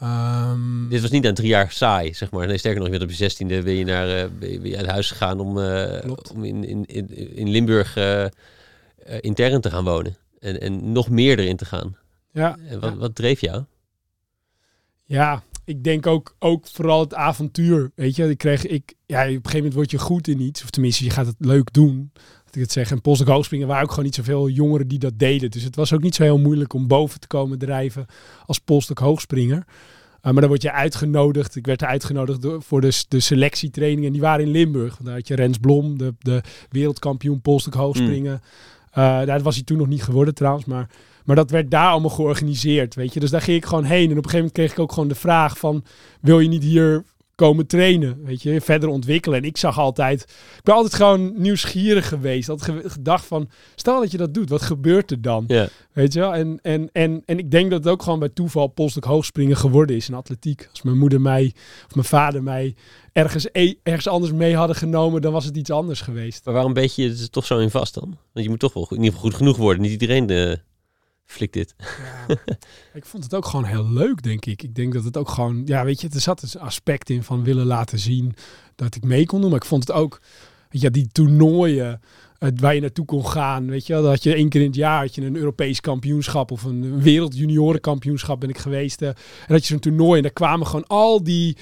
Ehm, 0.00 0.88
Dit 0.88 1.00
was 1.00 1.10
niet 1.10 1.22
na 1.22 1.32
drie 1.32 1.48
jaar 1.48 1.70
saai, 1.70 2.14
zeg 2.14 2.30
maar. 2.30 2.46
Nee, 2.46 2.58
sterker 2.58 2.80
nog, 2.80 2.88
je 2.88 2.98
bent 2.98 3.10
op 3.10 3.16
je 3.16 3.24
zestiende 3.24 3.62
ben 3.62 3.74
je 3.74 3.84
naar 3.84 4.08
eh, 4.08 4.28
ben 4.38 4.52
je, 4.52 4.60
ben 4.60 4.70
je 4.70 4.76
uit 4.76 4.86
huis 4.86 5.10
gegaan 5.10 5.40
om, 5.40 5.58
eh, 5.60 6.10
om 6.34 6.44
in, 6.44 6.64
in, 6.64 6.84
in, 6.86 7.36
in 7.36 7.48
Limburg 7.48 7.96
eh, 7.96 8.24
eh, 8.24 8.30
intern 9.20 9.60
te 9.60 9.70
gaan 9.70 9.84
wonen. 9.84 10.16
En, 10.38 10.60
en 10.60 10.92
nog 10.92 11.10
meer 11.10 11.38
erin 11.38 11.56
te 11.56 11.64
gaan. 11.64 11.96
Ja, 12.38 12.56
En 12.66 12.80
wat, 12.80 12.90
ja. 12.90 12.96
wat 12.96 13.14
dreef 13.14 13.40
jou? 13.40 13.64
Ja, 15.04 15.42
ik 15.64 15.84
denk 15.84 16.06
ook, 16.06 16.36
ook 16.38 16.66
vooral 16.66 17.00
het 17.00 17.14
avontuur. 17.14 17.90
Weet 17.94 18.16
je, 18.16 18.28
ik 18.28 18.38
kreeg, 18.38 18.66
ik, 18.66 18.94
ja, 19.06 19.20
op 19.20 19.26
een 19.26 19.32
gegeven 19.32 19.56
moment 19.56 19.74
word 19.74 19.90
je 19.90 19.98
goed 19.98 20.28
in 20.28 20.40
iets. 20.40 20.62
Of 20.62 20.70
tenminste, 20.70 21.04
je 21.04 21.10
gaat 21.10 21.26
het 21.26 21.36
leuk 21.38 21.72
doen. 21.72 22.10
Dat 22.44 22.54
ik 22.54 22.60
het 22.60 22.72
zeg. 22.72 22.90
En 22.90 23.00
Polstok 23.00 23.28
hoogspringen 23.28 23.66
waren 23.66 23.82
ook 23.82 23.90
gewoon 23.90 24.04
niet 24.04 24.14
zoveel 24.14 24.48
jongeren 24.48 24.88
die 24.88 24.98
dat 24.98 25.18
deden. 25.18 25.50
Dus 25.50 25.62
het 25.62 25.76
was 25.76 25.92
ook 25.92 26.02
niet 26.02 26.14
zo 26.14 26.22
heel 26.22 26.38
moeilijk 26.38 26.72
om 26.72 26.86
boven 26.86 27.20
te 27.20 27.26
komen 27.26 27.58
drijven 27.58 28.06
als 28.46 28.58
Polstok 28.58 28.98
hoogspringer. 28.98 29.64
Uh, 29.66 30.32
maar 30.32 30.40
dan 30.40 30.48
word 30.48 30.62
je 30.62 30.72
uitgenodigd. 30.72 31.56
Ik 31.56 31.66
werd 31.66 31.84
uitgenodigd 31.84 32.42
door, 32.42 32.62
voor 32.62 32.80
de, 32.80 33.04
de 33.08 33.20
selectietrainingen. 33.20 34.12
Die 34.12 34.20
waren 34.20 34.44
in 34.44 34.50
Limburg. 34.50 34.92
Want 34.92 35.04
Daar 35.04 35.14
had 35.14 35.28
je 35.28 35.34
Rens 35.34 35.58
Blom, 35.58 35.98
de, 35.98 36.14
de 36.18 36.42
wereldkampioen 36.70 37.40
Polstok 37.40 37.74
hoogspringen. 37.74 38.40
Eh, 38.90 39.24
dat 39.24 39.42
was 39.42 39.54
hij 39.54 39.64
toen 39.64 39.78
nog 39.78 39.86
niet 39.86 40.02
geworden 40.02 40.34
trouwens. 40.34 40.64
Maar, 40.64 40.88
maar 41.28 41.36
dat 41.36 41.50
werd 41.50 41.70
daar 41.70 41.90
allemaal 41.90 42.10
georganiseerd. 42.10 42.94
Weet 42.94 43.14
je? 43.14 43.20
Dus 43.20 43.30
daar 43.30 43.42
ging 43.42 43.56
ik 43.56 43.64
gewoon 43.64 43.84
heen. 43.84 44.10
En 44.10 44.18
op 44.18 44.24
een 44.24 44.30
gegeven 44.30 44.36
moment 44.38 44.52
kreeg 44.52 44.72
ik 44.72 44.78
ook 44.78 44.92
gewoon 44.92 45.08
de 45.08 45.14
vraag 45.14 45.58
van... 45.58 45.84
Wil 46.20 46.40
je 46.40 46.48
niet 46.48 46.62
hier 46.62 47.04
komen 47.34 47.66
trainen? 47.66 48.24
Weet 48.24 48.42
je, 48.42 48.60
verder 48.60 48.88
ontwikkelen. 48.88 49.38
En 49.38 49.44
ik 49.44 49.56
zag 49.56 49.78
altijd... 49.78 50.22
Ik 50.56 50.62
ben 50.62 50.74
altijd 50.74 50.94
gewoon 50.94 51.32
nieuwsgierig 51.36 52.08
geweest. 52.08 52.50
Ge- 52.56 52.82
gedacht 52.84 53.24
van... 53.24 53.48
Stel 53.74 54.00
dat 54.00 54.10
je 54.10 54.16
dat 54.16 54.34
doet, 54.34 54.50
wat 54.50 54.62
gebeurt 54.62 55.10
er 55.10 55.22
dan? 55.22 55.44
Weet 55.92 56.12
je 56.12 56.20
wel? 56.20 56.34
En, 56.34 56.58
en, 56.62 56.88
en, 56.92 57.22
en 57.26 57.38
ik 57.38 57.50
denk 57.50 57.70
dat 57.70 57.84
het 57.84 57.92
ook 57.92 58.02
gewoon 58.02 58.18
bij 58.18 58.28
toeval 58.28 58.66
polstok 58.66 59.04
hoogspringen 59.04 59.56
geworden 59.56 59.96
is 59.96 60.08
in 60.08 60.14
atletiek. 60.14 60.68
Als 60.70 60.82
mijn 60.82 60.98
moeder 60.98 61.20
mij, 61.20 61.52
of 61.86 61.94
mijn 61.94 62.06
vader 62.06 62.42
mij 62.42 62.74
ergens, 63.12 63.48
e- 63.52 63.74
ergens 63.82 64.08
anders 64.08 64.32
mee 64.32 64.56
hadden 64.56 64.76
genomen, 64.76 65.22
dan 65.22 65.32
was 65.32 65.44
het 65.44 65.56
iets 65.56 65.70
anders 65.70 66.00
geweest. 66.00 66.44
Maar 66.44 66.54
waarom 66.54 66.72
beet 66.72 66.94
je 66.94 67.08
er 67.08 67.30
toch 67.30 67.46
zo 67.46 67.58
in 67.58 67.70
vast 67.70 67.94
dan? 67.94 68.16
Want 68.32 68.44
je 68.44 68.48
moet 68.48 68.60
toch 68.60 68.72
wel 68.72 68.84
goed, 68.84 68.96
in 68.96 69.02
ieder 69.02 69.14
geval 69.14 69.30
goed 69.30 69.38
genoeg 69.38 69.56
worden. 69.56 69.82
Niet 69.82 69.90
iedereen 69.90 70.30
eh 70.30 70.52
flikt 71.28 71.52
dit. 71.52 71.74
Ik 72.94 73.04
vond 73.04 73.24
het 73.24 73.34
ook 73.34 73.46
gewoon 73.46 73.64
heel 73.64 73.88
leuk, 73.88 74.22
denk 74.22 74.46
ik. 74.46 74.62
Ik 74.62 74.74
denk 74.74 74.92
dat 74.92 75.04
het 75.04 75.16
ook 75.16 75.28
gewoon, 75.28 75.62
ja, 75.64 75.84
weet 75.84 76.00
je, 76.00 76.08
er 76.12 76.20
zat 76.20 76.42
een 76.42 76.60
aspect 76.60 77.10
in 77.10 77.22
van 77.22 77.44
willen 77.44 77.66
laten 77.66 77.98
zien 77.98 78.34
dat 78.74 78.94
ik 78.94 79.04
mee 79.04 79.26
kon 79.26 79.40
doen. 79.40 79.50
Maar 79.50 79.58
ik 79.58 79.64
vond 79.64 79.88
het 79.88 79.96
ook, 79.96 80.20
je, 80.70 80.90
die 80.90 81.08
toernooien 81.12 82.00
eh, 82.38 82.48
waar 82.56 82.74
je 82.74 82.80
naartoe 82.80 83.04
kon 83.04 83.26
gaan, 83.26 83.66
weet 83.66 83.86
je, 83.86 83.92
dat 83.92 84.04
had 84.04 84.22
je 84.22 84.34
één 84.34 84.48
keer 84.48 84.60
in 84.60 84.66
het 84.66 84.76
jaar 84.76 85.00
had 85.00 85.14
je 85.14 85.22
een 85.24 85.36
Europees 85.36 85.80
kampioenschap 85.80 86.50
of 86.50 86.62
een 86.62 87.02
wereldjuniorenkampioenschap 87.02 88.40
ben 88.40 88.48
ik 88.48 88.58
geweest. 88.58 89.02
eh, 89.02 89.08
en 89.08 89.14
dat 89.46 89.60
je 89.60 89.66
zo'n 89.66 89.78
toernooi 89.78 90.16
en 90.16 90.22
daar 90.22 90.32
kwamen 90.32 90.66
gewoon 90.66 90.86
al 90.86 91.22
die 91.22 91.56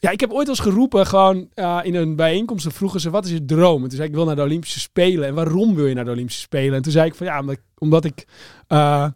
ja, 0.00 0.10
ik 0.10 0.20
heb 0.20 0.32
ooit 0.32 0.48
eens 0.48 0.60
geroepen, 0.60 1.06
gewoon 1.06 1.48
eh, 1.54 1.78
in 1.82 1.94
een 1.94 2.16
bijeenkomst, 2.16 2.64
dan 2.64 2.72
vroegen 2.72 3.00
ze, 3.00 3.10
wat 3.10 3.24
is 3.24 3.30
je 3.30 3.44
droom? 3.44 3.82
En 3.82 3.88
toen 3.88 3.96
zei 3.96 4.02
ik, 4.02 4.08
ik 4.08 4.14
wil 4.14 4.24
naar 4.24 4.36
de 4.36 4.42
Olympische 4.42 4.80
Spelen. 4.80 5.28
En 5.28 5.34
waarom 5.34 5.74
wil 5.74 5.86
je 5.86 5.94
naar 5.94 6.04
de 6.04 6.10
Olympische 6.10 6.40
Spelen? 6.40 6.74
En 6.74 6.82
toen 6.82 6.92
zei 6.92 7.06
ik 7.06 7.14
van, 7.14 7.26
ja, 7.26 7.40
omdat 7.40 7.54
ik, 7.54 7.62
omdat 7.78 8.04
ik 8.04 8.26
eh, 8.66 9.06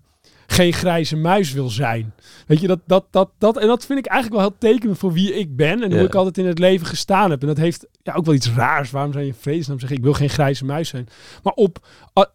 geen 0.52 0.72
grijze 0.72 1.16
muis 1.16 1.52
wil 1.52 1.68
zijn. 1.68 2.14
Weet 2.46 2.60
je, 2.60 2.66
dat, 2.66 2.78
dat, 2.86 3.04
dat, 3.10 3.30
dat, 3.38 3.56
en 3.58 3.66
dat 3.66 3.86
vind 3.86 3.98
ik 3.98 4.06
eigenlijk 4.06 4.40
wel 4.40 4.50
heel 4.50 4.58
tekenend 4.70 4.98
voor 4.98 5.12
wie 5.12 5.34
ik 5.38 5.56
ben 5.56 5.82
en 5.82 5.92
hoe 5.92 6.00
ik 6.00 6.14
altijd 6.14 6.38
in 6.38 6.46
het 6.46 6.58
leven 6.58 6.86
gestaan 6.86 7.30
heb. 7.30 7.40
En 7.40 7.46
dat 7.46 7.56
heeft 7.56 7.86
ja, 8.02 8.12
ook 8.14 8.24
wel 8.24 8.34
iets 8.34 8.50
raars. 8.50 8.90
Waarom 8.90 9.12
zou 9.12 9.24
je 9.24 9.34
vredesnaam 9.40 9.78
zeggen, 9.78 9.96
ik 9.98 10.04
wil 10.04 10.12
geen 10.12 10.30
grijze 10.30 10.64
muis 10.64 10.88
zijn? 10.88 11.08
Maar 11.42 11.52
op, 11.52 11.86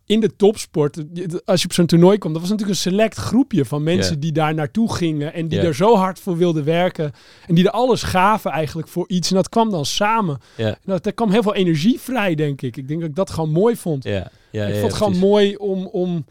in 0.05 0.19
de 0.19 0.35
topsport, 0.35 0.97
als 1.45 1.61
je 1.61 1.67
op 1.67 1.73
zo'n 1.73 1.85
toernooi 1.85 2.17
komt, 2.17 2.33
dat 2.33 2.41
was 2.41 2.51
natuurlijk 2.51 2.77
een 2.77 2.91
select 2.91 3.17
groepje 3.17 3.65
van 3.65 3.83
mensen 3.83 4.13
Ja. 4.13 4.19
die 4.19 4.31
daar 4.31 4.53
naartoe 4.53 4.93
gingen 4.93 5.33
en 5.33 5.47
die 5.47 5.59
Ja. 5.59 5.65
er 5.65 5.75
zo 5.75 5.95
hard 5.95 6.19
voor 6.19 6.37
wilden 6.37 6.63
werken. 6.63 7.11
En 7.47 7.55
die 7.55 7.65
er 7.65 7.71
alles 7.71 8.03
gaven 8.03 8.51
eigenlijk 8.51 8.87
voor 8.87 9.05
iets. 9.07 9.29
En 9.29 9.35
dat 9.35 9.49
kwam 9.49 9.69
dan 9.69 9.85
samen. 9.85 10.39
En 10.55 10.77
dat, 10.85 11.05
er 11.05 11.13
kwam 11.13 11.31
heel 11.31 11.43
veel 11.43 11.55
energie 11.55 11.99
vrij, 11.99 12.35
denk 12.35 12.61
ik. 12.61 12.77
Ik 12.77 12.87
denk 12.87 12.99
dat 12.99 13.09
ik 13.09 13.15
dat 13.15 13.29
gewoon 13.29 13.51
mooi 13.51 13.75
vond. 13.75 14.03
Ja, 14.03 14.31
ja, 14.51 14.65
ik 14.65 14.73
vond 14.73 14.85
het 14.85 14.93
gewoon 14.93 15.11
precies. 15.11 15.29
mooi 15.29 15.55
om... 15.55 15.85
om 15.87 16.25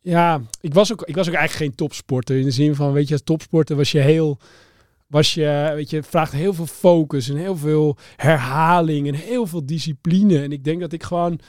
ja, 0.00 0.40
ik 0.60 0.74
was, 0.74 0.92
ook, 0.92 1.02
ik 1.02 1.14
was 1.14 1.28
ook 1.28 1.34
eigenlijk 1.34 1.66
geen 1.66 1.76
topsporter. 1.76 2.36
In 2.36 2.44
de 2.44 2.50
zin 2.50 2.74
van, 2.74 2.92
weet 2.92 3.08
je, 3.08 3.22
topsporter 3.22 3.76
was 3.76 3.92
je 3.92 4.00
heel... 4.00 4.38
Was 5.06 5.34
je, 5.34 5.72
weet 5.74 5.90
je, 5.90 6.02
vraagt 6.02 6.32
heel 6.32 6.54
veel 6.54 6.66
focus 6.66 7.28
en 7.28 7.36
heel 7.36 7.56
veel 7.56 7.96
herhaling 8.16 9.08
en 9.08 9.14
heel 9.14 9.46
veel 9.46 9.66
discipline. 9.66 10.42
En 10.42 10.52
ik 10.52 10.64
denk 10.64 10.80
dat 10.80 10.92
ik 10.92 11.02
gewoon... 11.02 11.40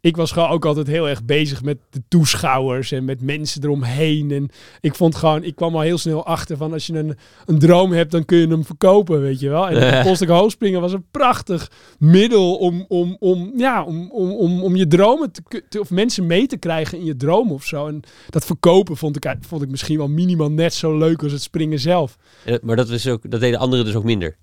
Ik 0.00 0.16
was 0.16 0.32
gewoon 0.32 0.48
ook 0.48 0.64
altijd 0.64 0.86
heel 0.86 1.08
erg 1.08 1.24
bezig 1.24 1.62
met 1.62 1.78
de 1.90 2.02
toeschouwers 2.08 2.92
en 2.92 3.04
met 3.04 3.20
mensen 3.20 3.64
eromheen. 3.64 4.30
En 4.30 4.48
ik 4.80 4.94
vond 4.94 5.14
gewoon, 5.14 5.44
ik 5.44 5.56
kwam 5.56 5.74
al 5.74 5.80
heel 5.80 5.98
snel 5.98 6.26
achter 6.26 6.56
van 6.56 6.72
als 6.72 6.86
je 6.86 6.98
een, 6.98 7.16
een 7.46 7.58
droom 7.58 7.92
hebt, 7.92 8.10
dan 8.10 8.24
kun 8.24 8.38
je 8.38 8.46
hem 8.46 8.64
verkopen, 8.64 9.20
weet 9.20 9.40
je 9.40 9.48
wel. 9.48 9.68
En 9.68 10.02
Polstok 10.02 10.28
hoogspringen 10.28 10.80
was 10.80 10.92
een 10.92 11.04
prachtig 11.10 11.70
middel 11.98 12.56
om, 12.56 12.84
om, 12.88 13.16
om, 13.18 13.52
ja, 13.56 13.84
om, 13.84 14.10
om, 14.10 14.30
om, 14.30 14.62
om 14.62 14.76
je 14.76 14.86
dromen 14.86 15.32
te, 15.32 15.80
of 15.80 15.90
mensen 15.90 16.26
mee 16.26 16.46
te 16.46 16.56
krijgen 16.56 16.98
in 16.98 17.04
je 17.04 17.16
droom 17.16 17.52
of 17.52 17.64
zo. 17.64 17.86
En 17.86 18.00
dat 18.28 18.44
verkopen 18.44 18.96
vond 18.96 19.16
ik, 19.16 19.34
vond 19.40 19.62
ik 19.62 19.70
misschien 19.70 19.98
wel 19.98 20.08
minimaal 20.08 20.50
net 20.50 20.74
zo 20.74 20.98
leuk 20.98 21.22
als 21.22 21.32
het 21.32 21.42
springen 21.42 21.78
zelf. 21.78 22.16
Ja, 22.44 22.58
maar 22.62 22.76
dat, 22.76 22.88
is 22.88 23.08
ook, 23.08 23.30
dat 23.30 23.40
deden 23.40 23.58
anderen 23.58 23.84
dus 23.84 23.94
ook 23.94 24.04
minder. 24.04 24.36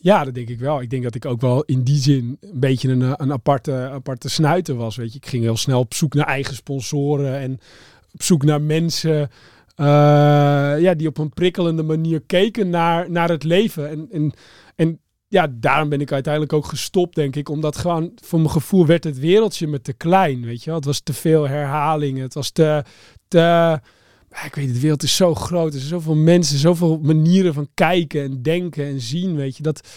Ja, 0.00 0.24
dat 0.24 0.34
denk 0.34 0.48
ik 0.48 0.58
wel. 0.58 0.80
Ik 0.80 0.90
denk 0.90 1.02
dat 1.02 1.14
ik 1.14 1.24
ook 1.24 1.40
wel 1.40 1.62
in 1.62 1.82
die 1.82 2.00
zin 2.00 2.36
een 2.40 2.60
beetje 2.60 2.88
een, 2.88 3.02
eh, 3.02 3.12
een 3.16 3.32
aparte, 3.32 3.72
aparte 3.72 4.28
snuiter 4.28 4.74
was. 4.74 4.96
Weet 4.96 5.12
je, 5.12 5.18
ik 5.18 5.26
ging 5.26 5.42
heel 5.42 5.56
snel 5.56 5.80
op 5.80 5.94
zoek 5.94 6.14
naar 6.14 6.26
eigen 6.26 6.54
sponsoren 6.54 7.38
en 7.38 7.58
op 8.12 8.22
zoek 8.22 8.44
naar 8.44 8.62
mensen 8.62 9.30
eh, 9.78 9.86
ja, 10.80 10.94
die 10.94 11.08
op 11.08 11.18
een 11.18 11.32
prikkelende 11.32 11.82
manier 11.82 12.20
keken 12.20 12.70
naar, 12.70 13.10
naar 13.10 13.28
het 13.28 13.44
leven. 13.44 13.88
En, 13.88 14.08
en, 14.10 14.32
en 14.76 15.00
ja, 15.28 15.46
daarom 15.50 15.88
ben 15.88 16.00
ik 16.00 16.12
uiteindelijk 16.12 16.52
ook 16.52 16.66
gestopt, 16.66 17.14
denk 17.14 17.36
ik. 17.36 17.48
Omdat 17.48 17.76
gewoon, 17.76 18.12
voor 18.24 18.38
mijn 18.38 18.50
gevoel, 18.50 18.86
werd 18.86 19.04
het 19.04 19.18
wereldje 19.18 19.66
me 19.66 19.80
te 19.80 19.92
klein. 19.92 20.44
Weet 20.44 20.64
je? 20.64 20.72
Het 20.72 20.84
was 20.84 21.00
te 21.00 21.12
veel 21.12 21.48
herhalingen. 21.48 22.22
Het 22.22 22.34
was 22.34 22.50
te. 22.50 22.84
Ik 24.44 24.54
weet 24.54 24.74
de 24.74 24.80
wereld 24.80 25.02
is 25.02 25.16
zo 25.16 25.34
groot. 25.34 25.72
Er 25.72 25.78
zijn 25.78 25.90
zoveel 25.90 26.14
mensen, 26.14 26.58
zoveel 26.58 26.98
manieren 27.02 27.54
van 27.54 27.68
kijken 27.74 28.22
en 28.22 28.42
denken 28.42 28.84
en 28.84 29.00
zien, 29.00 29.36
weet 29.36 29.56
je. 29.56 29.62
Dat, 29.62 29.88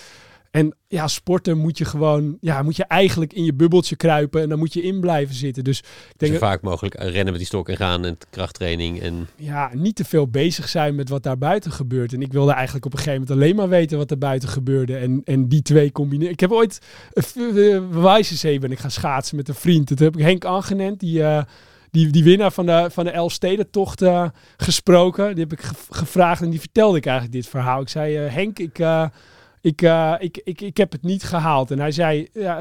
en 0.52 0.76
ja, 0.88 1.08
sporten 1.08 1.58
moet 1.58 1.78
je 1.78 1.86
gewoon, 1.86 2.38
ja, 2.42 2.64
moet 2.64 2.76
je 2.76 2.84
eigenlijk 2.84 3.34
in 3.34 3.44
je 3.44 3.54
bubbeltje 3.54 3.96
kruipen 3.96 4.42
en 4.42 4.50
dan 4.50 4.60
moet 4.60 4.74
je 4.74 4.82
in 4.82 5.00
blijven 5.00 5.36
zitten. 5.36 5.64
Dus 5.64 5.80
ik 5.80 5.86
Zo 5.86 6.14
denk, 6.18 6.32
dat, 6.32 6.42
vaak 6.42 6.62
mogelijk 6.62 6.96
rennen 6.96 7.26
met 7.26 7.38
die 7.38 7.46
stok 7.46 7.70
en 7.70 7.78
gaan 7.78 8.06
en 8.06 8.18
krachttraining. 8.30 9.02
En 9.02 9.28
ja, 9.36 9.70
niet 9.74 9.96
te 9.96 10.06
veel 10.06 10.28
bezig 10.28 10.70
zijn 10.70 10.96
met 10.96 11.10
wat 11.10 11.24
daar 11.24 11.38
buiten 11.38 11.72
gebeurt. 11.72 12.14
En 12.14 12.22
ik 12.22 12.34
wilde 12.34 12.52
eigenlijk 12.52 12.86
op 12.86 12.92
een 12.92 12.98
gegeven 12.98 13.20
moment 13.20 13.40
alleen 13.40 13.56
maar 13.56 13.70
weten 13.70 13.98
wat 13.98 14.12
er 14.12 14.18
buiten 14.18 14.50
gebeurde. 14.50 14.98
En, 14.98 15.22
en 15.24 15.48
die 15.48 15.62
twee 15.62 15.92
combineren. 15.92 16.34
Ik 16.34 16.40
heb 16.40 16.52
ooit, 16.52 16.80
uh, 17.36 17.82
Wijzenzee 17.92 18.60
ben 18.60 18.72
ik 18.72 18.80
gaan 18.80 18.92
schaatsen 18.92 19.36
met 19.36 19.48
een 19.48 19.56
vriend. 19.56 19.88
Toen 19.88 19.98
heb 19.98 20.16
ik 20.18 20.24
Henk 20.24 20.46
Angenent, 20.46 21.00
die... 21.00 21.24
eh, 21.24 21.44
die, 21.92 22.10
die 22.10 22.24
winnaar 22.24 22.52
van 22.52 22.66
de, 22.66 22.88
van 22.92 23.04
de 23.04 23.12
Elfstedentocht 23.12 24.02
uh, 24.02 24.26
gesproken. 24.58 25.36
Die 25.36 25.44
heb 25.44 25.54
ik 25.54 25.62
ge 25.62 25.74
gevraagd 25.90 26.42
en 26.42 26.50
die 26.50 26.60
vertelde 26.60 26.98
ik 26.98 27.06
eigenlijk 27.06 27.36
dit 27.36 27.48
verhaal. 27.48 27.82
Ik 27.82 27.90
zei, 27.90 28.26
uh, 28.26 28.34
Henk, 28.34 28.60
ik, 28.60 28.80
uh, 28.80 29.06
ik, 29.62 29.82
uh, 29.82 30.16
ik, 30.20 30.42
ik, 30.44 30.62
ik 30.62 30.78
heb 30.78 30.92
het 30.92 31.04
niet 31.04 31.24
gehaald. 31.24 31.72
En 31.72 31.80
hij 31.80 31.92
zei, 31.92 32.28
ja, 32.34 32.60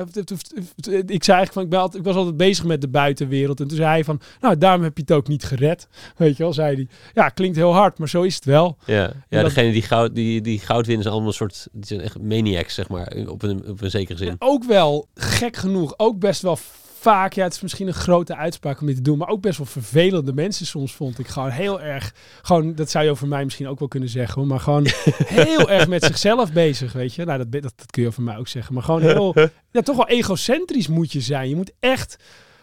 ik 1.07 1.25
zei 1.25 1.37
eigenlijk 1.37 1.53
van, 1.53 1.62
ik, 1.62 1.69
ben 1.69 1.79
altijd, 1.79 1.99
ik 1.99 2.09
was 2.09 2.16
altijd 2.16 2.37
bezig 2.37 2.64
met 2.64 2.81
de 2.81 2.88
buitenwereld. 2.88 3.61
En 3.61 3.69
toen 3.69 3.77
zei 3.77 3.88
hij 3.88 4.05
van, 4.05 4.21
nou, 4.40 4.59
daarom 4.59 4.83
heb 4.83 4.97
je 4.97 5.03
het 5.03 5.12
ook 5.12 5.29
niet 5.29 5.45
gered. 5.45 5.88
Weet 6.16 6.37
je 6.37 6.43
wel, 6.43 6.53
zei 6.53 6.75
hij. 6.75 6.88
Ja, 7.14 7.29
klinkt 7.29 7.57
heel 7.57 7.73
hard, 7.73 7.99
maar 7.99 8.09
zo 8.09 8.23
is 8.23 8.35
het 8.35 8.45
wel. 8.45 8.77
Ja, 8.85 9.12
ja 9.29 9.43
degene 9.43 9.73
die 9.73 9.83
goud, 9.83 10.14
die, 10.14 10.40
die 10.40 10.59
goud 10.59 10.87
winnen 10.87 11.03
zijn 11.03 11.14
allemaal 11.14 11.33
een 11.33 11.38
soort, 11.38 11.69
die 11.73 11.87
zijn 11.87 12.01
echt 12.01 12.21
maniacs, 12.21 12.75
zeg 12.75 12.88
maar, 12.88 13.12
op 13.27 13.43
een, 13.43 13.69
op 13.69 13.83
een 13.83 13.90
zekere 13.90 14.19
zin. 14.19 14.37
ook 14.38 14.64
wel, 14.64 15.09
gek 15.14 15.57
genoeg, 15.57 15.95
ook 15.97 16.19
best 16.19 16.43
wel 16.43 16.59
vaak, 17.01 17.33
ja, 17.33 17.45
het 17.45 17.55
is 17.55 17.61
misschien 17.61 17.87
een 17.87 17.95
grote 17.95 18.37
uitspraak 18.37 18.81
om 18.81 18.87
dit 18.87 18.97
te 18.97 19.03
doen, 19.03 19.19
maar 19.19 19.29
ook 19.29 19.41
best 19.41 19.59
wel 19.59 19.67
vervelende 19.67 20.33
mensen 20.33 20.67
soms 20.67 20.95
vond 20.95 21.19
ik 21.19 21.27
gewoon 21.29 21.51
heel 21.51 21.81
erg, 21.81 22.15
gewoon, 22.43 22.75
dat 22.75 22.91
zou 22.91 23.05
je 23.05 23.11
over 23.11 23.29
mij 23.29 23.45
misschien 23.45 23.69
ook 23.69 23.79
wel 23.79 23.89
kunnen 23.89 24.09
zeggen, 24.09 24.47
maar 24.47 24.61
gewoon 24.61 24.87
heel 25.25 25.71
erg 25.71 25.89
met 25.89 26.05
zichzelf 26.05 26.53
bezig, 26.53 26.93
weet 26.93 27.15
je. 27.15 27.25
Nou, 27.25 27.39
dat, 27.39 27.53
dat, 27.53 27.63
dat 27.63 27.91
kun 27.91 28.03
je 28.03 28.09
over 28.09 28.23
mij 28.23 28.37
ook 28.37 28.49
zeggen, 28.49 28.75
maar 28.75 28.83
gewoon 28.83 29.03
heel, 29.03 29.35
ja, 29.73 29.81
toch 29.83 29.97
wel 29.97 30.09
egocentrisch 30.09 30.89
moet 30.89 31.13
je 31.13 31.21
zijn. 31.21 31.49
Je 31.49 31.57
moet 31.57 31.73
echt, 31.81 32.17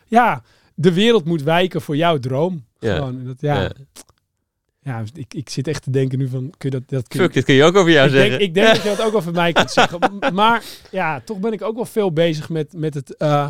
ja, 0.05 0.43
de 0.75 0.93
wereld 0.93 1.25
moet 1.25 1.43
wijken 1.43 1.81
voor 1.81 1.95
jouw 1.95 2.17
droom. 2.19 2.65
Ja. 2.79 2.95
Gewoon, 2.95 3.25
dat, 3.25 3.41
ja. 3.41 3.61
ja. 3.61 3.71
Ja, 4.87 5.03
ik, 5.13 5.33
ik 5.33 5.49
zit 5.49 5.67
echt 5.67 5.83
te 5.83 5.89
denken 5.89 6.17
nu 6.17 6.27
van, 6.27 6.53
kun 6.57 6.69
je 6.71 6.79
dat... 6.79 6.89
dat 6.89 7.07
kun 7.07 7.19
Fuck, 7.19 7.33
dit 7.33 7.43
kun 7.43 7.53
je 7.53 7.63
ook 7.63 7.75
over 7.75 7.91
jou 7.91 8.07
ik 8.07 8.13
zeggen. 8.13 8.29
Denk, 8.29 8.41
ik 8.41 8.53
denk 8.53 8.67
dat 8.73 8.83
je 8.83 8.89
dat 8.89 9.01
ook 9.01 9.15
over 9.15 9.31
mij 9.31 9.51
kunt 9.51 9.71
zeggen. 9.71 9.99
Maar 10.33 10.63
ja, 10.91 11.21
toch 11.25 11.39
ben 11.39 11.51
ik 11.51 11.61
ook 11.61 11.75
wel 11.75 11.85
veel 11.85 12.13
bezig 12.13 12.49
met, 12.49 12.73
met 12.73 12.93
het... 12.93 13.15
Uh, 13.17 13.47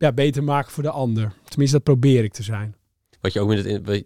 ja, 0.00 0.12
beter 0.12 0.44
maken 0.44 0.72
voor 0.72 0.82
de 0.82 0.90
ander. 0.90 1.32
Tenminste, 1.48 1.76
dat 1.76 1.84
probeer 1.84 2.24
ik 2.24 2.32
te 2.32 2.42
zijn. 2.42 2.74
Wat 3.20 3.32
je 3.32 3.40
ook 3.40 3.48
met 3.48 3.64
het. 3.64 4.04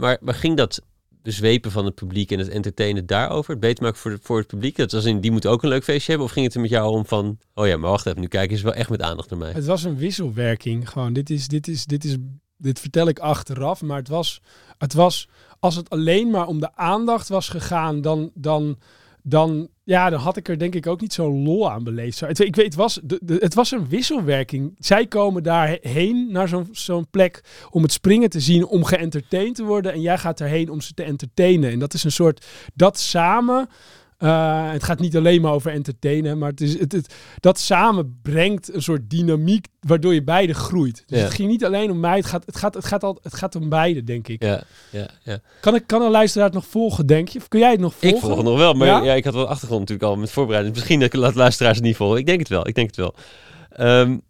Maar, 0.00 0.18
maar 0.20 0.34
ging 0.34 0.56
dat 0.56 0.82
bezwepen 1.22 1.70
van 1.70 1.84
het 1.84 1.94
publiek 1.94 2.30
en 2.30 2.38
het 2.38 2.48
entertainen 2.48 3.06
daarover? 3.06 3.50
Het 3.50 3.60
beter 3.60 3.82
maken 3.82 3.98
voor, 3.98 4.10
de, 4.10 4.18
voor 4.20 4.38
het 4.38 4.46
publiek? 4.46 4.76
Dat 4.76 4.92
was 4.92 5.04
in, 5.04 5.20
die 5.20 5.30
moet 5.30 5.46
ook 5.46 5.62
een 5.62 5.68
leuk 5.68 5.84
feestje 5.84 6.08
hebben? 6.10 6.26
Of 6.26 6.32
ging 6.32 6.46
het 6.46 6.54
er 6.54 6.60
met 6.60 6.70
jou 6.70 6.96
om 6.96 7.06
van, 7.06 7.38
oh 7.54 7.66
ja, 7.66 7.76
maar 7.76 7.90
wacht 7.90 8.06
even, 8.06 8.20
nu 8.20 8.26
kijken 8.26 8.56
ze 8.56 8.64
wel 8.64 8.74
echt 8.74 8.90
met 8.90 9.02
aandacht 9.02 9.30
naar 9.30 9.38
mij? 9.38 9.52
Het 9.52 9.66
was 9.66 9.84
een 9.84 9.96
wisselwerking. 9.96 10.88
Gewoon, 10.88 11.12
dit 11.12 11.30
is, 11.30 11.48
dit 11.48 11.68
is, 11.68 11.84
dit 11.84 12.04
is, 12.04 12.16
dit 12.56 12.80
vertel 12.80 13.08
ik 13.08 13.18
achteraf, 13.18 13.82
maar 13.82 13.98
het 13.98 14.08
was, 14.08 14.40
het 14.78 14.92
was, 14.92 15.28
als 15.60 15.76
het 15.76 15.90
alleen 15.90 16.30
maar 16.30 16.46
om 16.46 16.60
de 16.60 16.76
aandacht 16.76 17.28
was 17.28 17.48
gegaan, 17.48 18.00
dan, 18.00 18.30
dan, 18.34 18.78
dan, 19.26 19.68
ja, 19.84 20.10
dan 20.10 20.20
had 20.20 20.36
ik 20.36 20.48
er 20.48 20.58
denk 20.58 20.74
ik 20.74 20.86
ook 20.86 21.00
niet 21.00 21.12
zo 21.12 21.32
lol 21.32 21.70
aan 21.70 21.84
beleefd. 21.84 22.20
Het, 22.20 22.38
ik 22.38 22.56
weet, 22.56 22.64
het 22.64 22.74
was, 22.74 23.00
het 23.26 23.54
was 23.54 23.70
een 23.70 23.88
wisselwerking. 23.88 24.74
Zij 24.78 25.06
komen 25.06 25.42
daarheen 25.42 26.32
naar 26.32 26.48
zo'n 26.48 26.68
zo'n 26.72 27.10
plek 27.10 27.44
om 27.70 27.82
het 27.82 27.92
springen 27.92 28.30
te 28.30 28.40
zien, 28.40 28.66
om 28.66 28.84
geëntertained 28.84 29.54
te 29.54 29.64
worden. 29.64 29.92
En 29.92 30.00
jij 30.00 30.18
gaat 30.18 30.40
erheen 30.40 30.70
om 30.70 30.80
ze 30.80 30.94
te 30.94 31.02
entertainen. 31.02 31.70
En 31.70 31.78
dat 31.78 31.94
is 31.94 32.04
een 32.04 32.12
soort, 32.12 32.46
dat 32.74 32.98
samen 32.98 33.68
uh, 34.24 34.70
het 34.72 34.84
gaat 34.84 35.00
niet 35.00 35.16
alleen 35.16 35.40
maar 35.40 35.52
over 35.52 35.70
entertainen, 35.70 36.38
maar 36.38 36.50
het 36.50 36.60
is, 36.60 36.78
het, 36.78 36.92
het, 36.92 37.14
dat 37.40 37.58
samen 37.58 38.18
brengt 38.22 38.74
een 38.74 38.82
soort 38.82 39.10
dynamiek 39.10 39.66
waardoor 39.80 40.14
je 40.14 40.24
beide 40.24 40.54
groeit. 40.54 41.02
Dus 41.06 41.20
het 41.20 41.34
ging 41.34 41.48
niet 41.48 41.64
alleen 41.64 41.90
om 41.90 42.00
mij, 42.00 42.16
het 42.16 42.26
gaat, 42.26 42.46
het 42.46 42.56
gaat, 42.56 42.74
het 42.74 42.84
gaat, 42.84 43.02
al, 43.02 43.18
het 43.22 43.34
gaat 43.34 43.54
om 43.54 43.68
beide, 43.68 44.04
denk 44.04 44.28
ik. 44.28 44.42
Ja, 44.42 44.62
ja, 44.90 45.10
ja. 45.22 45.38
Kan, 45.60 45.74
ik, 45.74 45.86
kan 45.86 46.02
een 46.02 46.10
luisteraar 46.10 46.46
het 46.46 46.54
nog 46.54 46.66
volgen, 46.66 47.06
denk 47.06 47.28
je? 47.28 47.38
Of 47.38 47.48
kun 47.48 47.60
jij 47.60 47.70
het 47.70 47.80
nog 47.80 47.92
volgen? 47.92 48.18
Ik 48.18 48.24
volg 48.24 48.36
het 48.36 48.46
nog 48.46 48.58
wel, 48.58 48.74
maar 48.74 49.04
ja? 49.04 49.14
ik 49.14 49.24
had 49.24 49.34
wel 49.34 49.48
achtergrond 49.48 49.80
natuurlijk 49.80 50.08
al 50.08 50.16
met 50.16 50.30
voorbereiding. 50.30 50.74
Misschien 50.74 51.00
dat 51.00 51.12
ik 51.12 51.20
laat 51.20 51.34
luisteraars 51.34 51.76
het 51.76 51.86
niet 51.86 51.96
volgen. 51.96 52.18
Ik 52.18 52.26
denk 52.26 52.38
het 52.38 52.48
wel, 52.48 52.68
ik 52.68 52.74
denk 52.74 52.86
het 52.86 52.96
wel. 52.96 53.14
Um, 53.80 54.22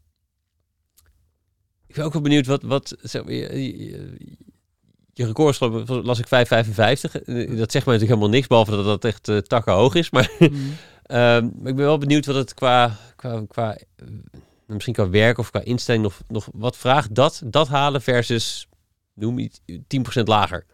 ik 1.86 1.94
ben 1.94 2.04
ook 2.04 2.12
wel 2.12 2.22
benieuwd 2.22 2.46
wat, 2.46 2.62
wat 2.62 2.96
zeg, 3.02 3.22
je 3.26 4.32
record 5.14 5.60
las 6.04 6.18
ik 6.18 6.26
5,55. 6.26 6.30
Eh, 6.30 7.56
dat 7.56 7.72
zegt 7.72 7.86
mij 7.86 7.94
natuurlijk 7.94 8.00
helemaal 8.00 8.28
niks, 8.28 8.46
behalve 8.46 8.70
dat 8.70 8.84
dat 8.84 9.04
echt 9.04 9.28
uh, 9.28 9.38
takken 9.38 9.72
hoog 9.72 9.94
is. 9.94 10.10
Maar, 10.10 10.30
mm. 10.38 10.76
um, 11.06 11.46
ik 11.70 11.76
ben 11.76 11.84
wel 11.84 11.98
benieuwd 11.98 12.26
wat 12.26 12.34
het 12.34 12.54
qua, 12.54 12.96
qua, 13.16 13.42
qua 13.48 13.78
uh, 14.02 14.08
misschien 14.66 14.94
qua 14.94 15.08
werk 15.08 15.38
of 15.38 15.50
qua 15.50 15.60
instelling 15.64 16.02
nog, 16.02 16.20
nog 16.28 16.48
wat 16.52 16.76
vraagt 16.76 17.14
dat, 17.14 17.42
dat 17.44 17.68
halen 17.68 18.02
versus 18.02 18.68
noem 19.14 19.38
iets 19.38 19.60
10% 20.20 20.22
lager. 20.24 20.64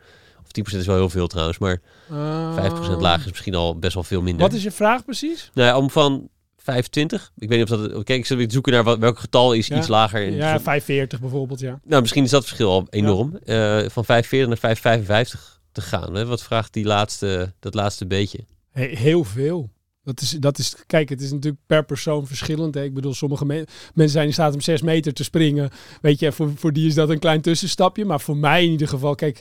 Of 0.42 0.72
10% 0.72 0.76
is 0.76 0.86
wel 0.86 0.96
heel 0.96 1.10
veel 1.10 1.26
trouwens, 1.26 1.58
maar 1.58 1.80
uh, 2.12 2.70
5% 2.96 2.98
lager 2.98 3.24
is 3.24 3.30
misschien 3.30 3.54
al 3.54 3.78
best 3.78 3.94
wel 3.94 4.02
veel 4.02 4.22
minder. 4.22 4.46
Wat 4.46 4.56
is 4.56 4.62
je 4.62 4.70
vraag 4.70 5.04
precies? 5.04 5.50
Nou 5.54 5.68
ja, 5.68 5.76
om 5.76 5.90
van 5.90 6.28
25. 6.62 7.32
Ik 7.38 7.48
weet 7.48 7.58
niet 7.58 7.70
of 7.70 7.78
dat... 7.78 8.04
Kijk, 8.04 8.18
ik 8.18 8.26
zit 8.26 8.52
zoeken 8.52 8.72
naar 8.72 8.84
wat, 8.84 8.98
welk 8.98 9.18
getal 9.18 9.52
is 9.52 9.70
iets 9.70 9.88
lager. 9.88 10.22
In, 10.22 10.34
ja, 10.34 10.60
45 10.60 11.20
bijvoorbeeld, 11.20 11.60
ja. 11.60 11.80
Nou, 11.84 12.00
misschien 12.00 12.24
is 12.24 12.30
dat 12.30 12.44
verschil 12.44 12.70
al 12.70 12.86
enorm. 12.90 13.38
Uh, 13.44 13.78
van 13.88 14.04
45 14.04 14.48
naar 14.48 14.58
555 14.58 15.60
te 15.72 15.80
gaan. 15.80 16.14
Hè? 16.14 16.26
Wat 16.26 16.42
vraagt 16.42 16.72
die 16.72 16.84
laatste, 16.84 17.52
dat 17.58 17.74
laatste 17.74 18.06
beetje? 18.06 18.38
heel 18.72 19.24
veel. 19.24 19.70
Dat 20.04 20.20
is, 20.20 20.30
dat 20.30 20.58
is, 20.58 20.74
kijk, 20.86 21.08
het 21.08 21.20
is 21.20 21.32
natuurlijk 21.32 21.62
per 21.66 21.84
persoon 21.84 22.26
verschillend. 22.26 22.74
Hè. 22.74 22.82
Ik 22.82 22.94
bedoel, 22.94 23.14
sommige 23.14 23.44
mensen 23.44 24.08
zijn 24.08 24.26
in 24.26 24.32
staat 24.32 24.54
om 24.54 24.60
6 24.60 24.82
meter 24.82 25.12
te 25.12 25.24
springen. 25.24 25.70
Weet 26.00 26.18
je, 26.18 26.32
voor, 26.32 26.52
voor 26.56 26.72
die 26.72 26.86
is 26.86 26.94
dat 26.94 27.08
een 27.08 27.18
klein 27.18 27.40
tussenstapje. 27.40 28.04
Maar 28.04 28.20
voor 28.20 28.36
mij 28.36 28.64
in 28.64 28.70
ieder 28.70 28.88
geval, 28.88 29.14
kijk... 29.14 29.40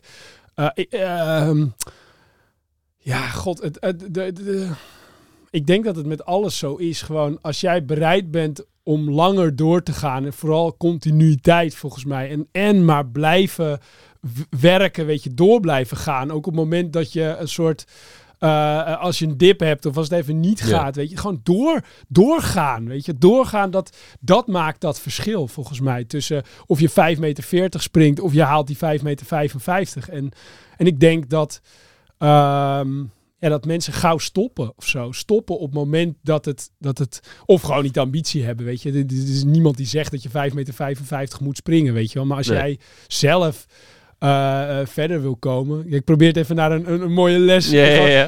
Uh, 0.56 1.66
ja, 2.98 3.28
god, 3.28 3.62
het, 3.62 3.78
het, 3.80 4.14
de, 4.14 4.32
de 4.32 4.70
ik 5.50 5.68
denk 5.68 5.86
dat 5.86 5.96
het 5.96 6.06
met 6.06 6.26
alles 6.26 6.58
zo 6.58 6.76
is. 6.76 7.02
Gewoon 7.02 7.42
als 7.42 7.62
jij 7.62 7.86
bereid 7.86 8.32
bent 8.32 8.66
om 8.84 9.10
langer 9.10 9.56
door 9.56 9.84
te 9.84 9.94
gaan. 9.94 10.26
En 10.26 10.34
vooral 10.34 10.78
continuïteit 10.78 11.76
volgens 11.76 12.06
mij. 12.06 12.30
En, 12.30 12.48
en 12.52 12.86
maar 12.86 13.06
blijven 13.06 13.80
werken, 14.60 15.06
weet 15.06 15.24
je, 15.24 15.34
door 15.34 15.60
blijven 15.60 15.98
gaan. 15.98 16.32
Ook 16.32 16.38
op 16.38 16.54
het 16.54 16.64
moment 16.64 16.94
dat 16.94 17.14
je 17.14 17.36
een 17.40 17.48
soort. 17.48 17.86
Uh, 18.40 19.02
als 19.02 19.20
je 19.20 19.26
een 19.26 19.38
dip 19.38 19.60
hebt 19.60 19.86
of 19.86 19.98
als 19.98 20.10
het 20.10 20.20
even 20.20 20.40
niet 20.40 20.62
gaat, 20.62 20.96
weet 20.96 21.10
je, 21.10 21.18
gewoon 21.18 21.40
door, 21.44 21.82
doorgaan, 22.08 22.88
weet 22.88 23.06
je, 23.06 23.18
doorgaan, 23.18 23.72
dat, 23.72 23.98
dat 24.20 24.48
maakt 24.48 24.82
dat 24.82 25.00
verschil 25.00 25.48
volgens 25.48 25.80
mij 25.80 26.04
tussen 26.04 26.44
of 26.66 26.80
je 26.80 26.90
5 26.90 27.20
meter 27.20 27.44
40 27.44 27.82
springt 27.82 28.20
of 28.20 28.34
je 28.34 28.44
haalt 28.44 28.68
die 28.68 28.78
5 28.78 29.02
meter 29.02 29.26
55. 29.26 30.10
En, 30.10 30.32
en 30.78 30.86
ik 30.86 31.00
denk 31.00 31.30
dat, 31.30 31.62
uh, 32.20 32.82
ja, 33.40 33.50
dat 33.50 33.66
mensen 33.66 33.94
gauw 33.94 34.18
stoppen 34.18 34.74
of 34.76 34.86
zo. 34.88 35.12
Stoppen 35.12 35.56
op 35.56 35.66
het 35.66 35.74
moment 35.74 36.18
dat 36.22 36.46
het, 36.46 36.72
dat 36.80 36.98
het... 36.98 37.20
Of 37.46 37.62
gewoon 37.62 37.84
niet 37.84 37.94
de 37.94 38.00
ambitie 38.00 38.44
hebben, 38.44 38.66
weet 38.66 38.82
je. 38.82 38.92
Er 38.92 39.06
is 39.10 39.44
niemand 39.44 39.78
die 39.78 39.86
zegt 39.86 40.12
dat 40.12 40.24
je 40.24 40.30
5,55 40.30 40.36
meter 40.56 41.40
moet 41.42 41.58
springen, 41.58 41.94
weet 41.94 42.12
je 42.12 42.18
wel. 42.18 42.28
Maar 42.28 42.38
als 42.38 42.48
jij 42.48 42.80
zelf... 43.08 43.66
Uh, 44.24 44.80
verder 44.84 45.22
wil 45.22 45.36
komen. 45.36 45.94
Ik 45.94 46.04
probeer 46.04 46.28
het 46.28 46.38
even 46.38 46.56
naar 46.56 46.72
een, 46.72 46.92
een, 46.92 47.02
een 47.02 47.12
mooie 47.12 47.40
les. 47.40 47.70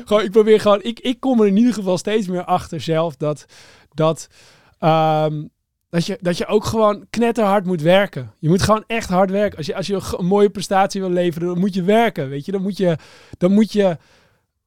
Gewoon, 0.06 0.24
ik 0.24 0.32
probeer 0.32 0.60
gewoon. 0.60 0.84
Ik, 0.84 1.00
ik 1.00 1.19
kom 1.19 1.41
er 1.41 1.47
in 1.47 1.58
ieder 1.58 1.74
geval 1.74 1.97
steeds 1.97 2.28
meer 2.28 2.43
achter 2.43 2.82
zelf 2.82 3.15
dat 3.15 3.45
dat 3.93 4.28
um, 4.80 5.50
dat 5.91 6.06
je, 6.06 6.17
dat 6.21 6.38
je 6.38 6.45
ook 6.45 6.65
gewoon 6.65 7.06
knetterhard 7.10 7.65
moet 7.65 7.82
werken. 7.82 8.32
Je 8.39 8.50
moet 8.50 8.62
gewoon 8.62 8.84
echt 8.88 9.10
hard 9.10 9.32
werken. 9.32 9.58
Als 9.58 9.65
je, 9.65 9.76
als 9.76 9.88
je 9.88 10.02
een 10.17 10.26
mooie 10.26 10.50
prestatie 10.50 11.02
wil 11.02 11.10
leveren, 11.10 11.47
dan 11.47 11.60
moet 11.60 11.74
je 11.74 11.84
werken. 11.84 12.30
Weet 12.30 12.45
je, 12.45 12.52
dan 12.52 12.62
moet 12.62 12.78
je, 12.78 12.97
dan 13.38 13.52
moet 13.52 13.71
je 13.71 13.97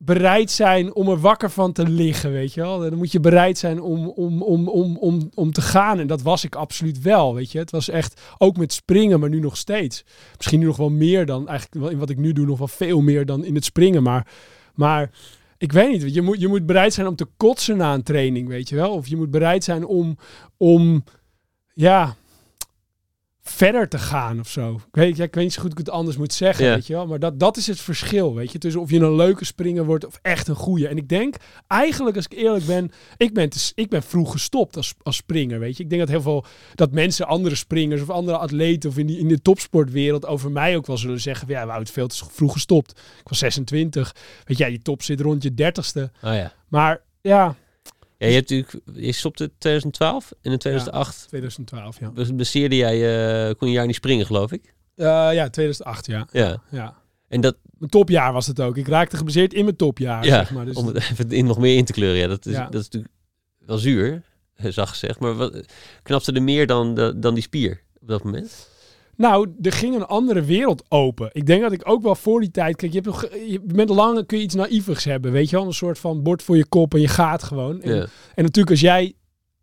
bereid 0.04 0.50
zijn 0.50 0.94
om 0.94 1.08
er 1.08 1.20
wakker 1.20 1.50
van 1.50 1.72
te 1.72 1.88
liggen, 1.88 2.32
weet 2.32 2.54
je 2.54 2.60
wel. 2.60 2.78
Dan 2.78 2.94
moet 2.94 3.12
je 3.12 3.20
bereid 3.20 3.58
zijn 3.58 3.80
om, 3.80 4.08
om, 4.08 4.42
om, 4.42 4.68
om, 4.68 4.96
om, 4.96 5.30
om 5.34 5.52
te 5.52 5.60
gaan. 5.60 5.98
En 5.98 6.06
dat 6.06 6.22
was 6.22 6.44
ik 6.44 6.54
absoluut 6.54 7.00
wel, 7.00 7.34
weet 7.34 7.52
je. 7.52 7.58
Het 7.58 7.70
was 7.70 7.88
echt, 7.88 8.20
ook 8.38 8.56
met 8.56 8.72
springen, 8.72 9.20
maar 9.20 9.28
nu 9.28 9.40
nog 9.40 9.56
steeds. 9.56 10.04
Misschien 10.36 10.58
nu 10.58 10.66
nog 10.66 10.76
wel 10.76 10.90
meer 10.90 11.26
dan, 11.26 11.48
eigenlijk 11.48 11.92
in 11.92 11.98
wat 11.98 12.10
ik 12.10 12.18
nu 12.18 12.32
doe, 12.32 12.46
nog 12.46 12.58
wel 12.58 12.68
veel 12.68 13.00
meer 13.00 13.26
dan 13.26 13.44
in 13.44 13.54
het 13.54 13.64
springen. 13.64 14.02
Maar, 14.02 14.26
maar 14.74 15.10
ik 15.58 15.72
weet 15.72 15.90
niet, 15.90 16.14
je 16.14 16.22
moet, 16.22 16.40
je 16.40 16.48
moet 16.48 16.66
bereid 16.66 16.94
zijn 16.94 17.06
om 17.06 17.16
te 17.16 17.28
kotsen 17.36 17.76
na 17.76 17.94
een 17.94 18.02
training, 18.02 18.48
weet 18.48 18.68
je 18.68 18.76
wel. 18.76 18.92
Of 18.92 19.06
je 19.06 19.16
moet 19.16 19.30
bereid 19.30 19.64
zijn 19.64 19.86
om, 19.86 20.18
om 20.56 21.04
ja, 21.74 22.16
verder 23.48 23.88
te 23.88 23.98
gaan 23.98 24.40
of 24.40 24.48
zo. 24.48 24.74
Ik 24.74 24.94
weet, 24.94 25.16
ja, 25.16 25.24
ik 25.24 25.34
weet 25.34 25.44
niet 25.44 25.52
zo 25.52 25.60
goed 25.60 25.70
hoe 25.70 25.80
ik 25.80 25.86
het 25.86 25.94
anders 25.94 26.16
moet 26.16 26.32
zeggen, 26.32 26.66
weet 26.66 26.86
je 26.86 26.92
wel. 26.92 27.06
Maar 27.06 27.18
dat, 27.18 27.40
dat 27.40 27.56
is 27.56 27.66
het 27.66 27.80
verschil, 27.80 28.34
weet 28.34 28.52
je. 28.52 28.58
Tussen 28.58 28.80
of 28.80 28.90
je 28.90 28.98
een 28.98 29.14
leuke 29.14 29.44
springer 29.44 29.84
wordt 29.84 30.06
of 30.06 30.18
echt 30.22 30.48
een 30.48 30.54
goede. 30.54 30.88
En 30.88 30.96
ik 30.96 31.08
denk, 31.08 31.36
eigenlijk 31.66 32.16
als 32.16 32.24
ik 32.24 32.32
eerlijk 32.32 32.66
ben, 32.66 32.90
ik 33.16 33.34
ben, 33.34 33.48
te, 33.48 33.72
ik 33.74 33.88
ben 33.88 34.02
vroeg 34.02 34.32
gestopt 34.32 34.76
als, 34.76 34.94
als 35.02 35.16
springer, 35.16 35.58
weet 35.58 35.76
je. 35.76 35.82
Ik 35.82 35.88
denk 35.88 36.00
dat 36.00 36.10
heel 36.10 36.22
veel, 36.22 36.44
dat 36.74 36.92
mensen, 36.92 37.26
andere 37.26 37.54
springers 37.54 38.02
of 38.02 38.10
andere 38.10 38.38
atleten 38.38 38.90
of 38.90 38.98
in, 38.98 39.06
die, 39.06 39.18
in 39.18 39.28
de 39.28 39.42
topsportwereld 39.42 40.26
over 40.26 40.50
mij 40.50 40.76
ook 40.76 40.86
wel 40.86 40.98
zullen 40.98 41.20
zeggen, 41.20 41.48
ja, 41.48 41.78
het 41.78 41.90
veel 41.90 42.06
te 42.06 42.24
vroeg 42.30 42.52
gestopt. 42.52 42.90
Ik 43.20 43.28
was 43.28 43.38
26. 43.38 44.14
Weet 44.44 44.58
je, 44.58 44.64
ja, 44.64 44.70
die 44.70 44.82
top 44.82 45.02
zit 45.02 45.20
rond 45.20 45.42
je 45.42 45.54
dertigste. 45.54 46.10
Oh 46.22 46.34
ja. 46.34 46.52
Maar 46.68 47.02
ja, 47.20 47.56
ja, 48.24 48.30
je, 48.30 48.34
hebt 48.34 48.50
natuurlijk, 48.50 49.06
je 49.06 49.12
stopte 49.12 49.44
in 49.44 49.50
2012 49.58 50.32
en 50.42 50.52
in 50.52 50.58
2008. 50.58 51.20
Ja, 51.20 51.26
2012, 51.26 51.98
ja. 52.00 52.32
Blesseerde 52.34 52.76
jij, 52.76 53.48
uh, 53.48 53.54
kon 53.54 53.68
je 53.68 53.74
jaar 53.74 53.86
niet 53.86 53.94
springen, 53.94 54.26
geloof 54.26 54.52
ik? 54.52 54.74
Uh, 54.96 55.06
ja, 55.32 55.48
2008, 55.50 56.06
ja. 56.06 56.26
Ja. 56.32 56.62
ja. 56.70 56.94
En 57.28 57.40
dat... 57.40 57.56
Mijn 57.78 57.90
topjaar 57.90 58.32
was 58.32 58.46
het 58.46 58.60
ook. 58.60 58.76
Ik 58.76 58.88
raakte 58.88 59.16
geblesseerd 59.16 59.54
in 59.54 59.64
mijn 59.64 59.76
topjaar, 59.76 60.24
ja, 60.24 60.30
zeg 60.30 60.50
maar. 60.50 60.64
Dus 60.64 60.76
om 60.76 60.86
het 60.86 60.96
even 60.96 61.30
in 61.30 61.46
nog 61.46 61.58
meer 61.58 61.76
in 61.76 61.84
te 61.84 61.92
kleuren. 61.92 62.18
Ja, 62.18 62.28
dat 62.28 62.46
is, 62.46 62.54
dat 62.54 62.74
is 62.74 62.82
natuurlijk 62.82 63.12
wel 63.58 63.78
zuur, 63.78 64.22
zag 64.68 64.88
gezegd. 64.88 65.18
Maar 65.18 65.34
wat, 65.34 65.60
knapte 66.02 66.32
er 66.32 66.42
meer 66.42 66.66
dan, 66.66 66.94
de, 66.94 67.18
dan 67.18 67.34
die 67.34 67.42
spier 67.42 67.82
op 68.00 68.08
dat 68.08 68.24
moment? 68.24 68.68
Nou, 69.16 69.48
er 69.62 69.72
ging 69.72 69.94
een 69.94 70.06
andere 70.06 70.42
wereld 70.42 70.84
open. 70.88 71.28
Ik 71.32 71.46
denk 71.46 71.62
dat 71.62 71.72
ik 71.72 71.88
ook 71.88 72.02
wel 72.02 72.14
voor 72.14 72.40
die 72.40 72.50
tijd... 72.50 72.76
Kijk, 72.76 72.92
je, 72.92 73.00
hebt, 73.00 73.10
nog- 73.10 73.28
je 73.48 73.60
bent 73.64 73.88
lang 73.88 74.26
kun 74.26 74.38
je 74.38 74.44
iets 74.44 74.54
naïevers 74.54 75.04
hebben, 75.04 75.32
weet 75.32 75.50
je 75.50 75.56
wel? 75.56 75.66
Een 75.66 75.72
soort 75.72 75.98
van 75.98 76.22
bord 76.22 76.42
voor 76.42 76.56
je 76.56 76.66
kop 76.66 76.94
en 76.94 77.00
je 77.00 77.08
gaat 77.08 77.42
gewoon. 77.42 77.82
En 78.34 78.42
natuurlijk 78.42 78.70
als 78.70 78.80
jij... 78.80 79.14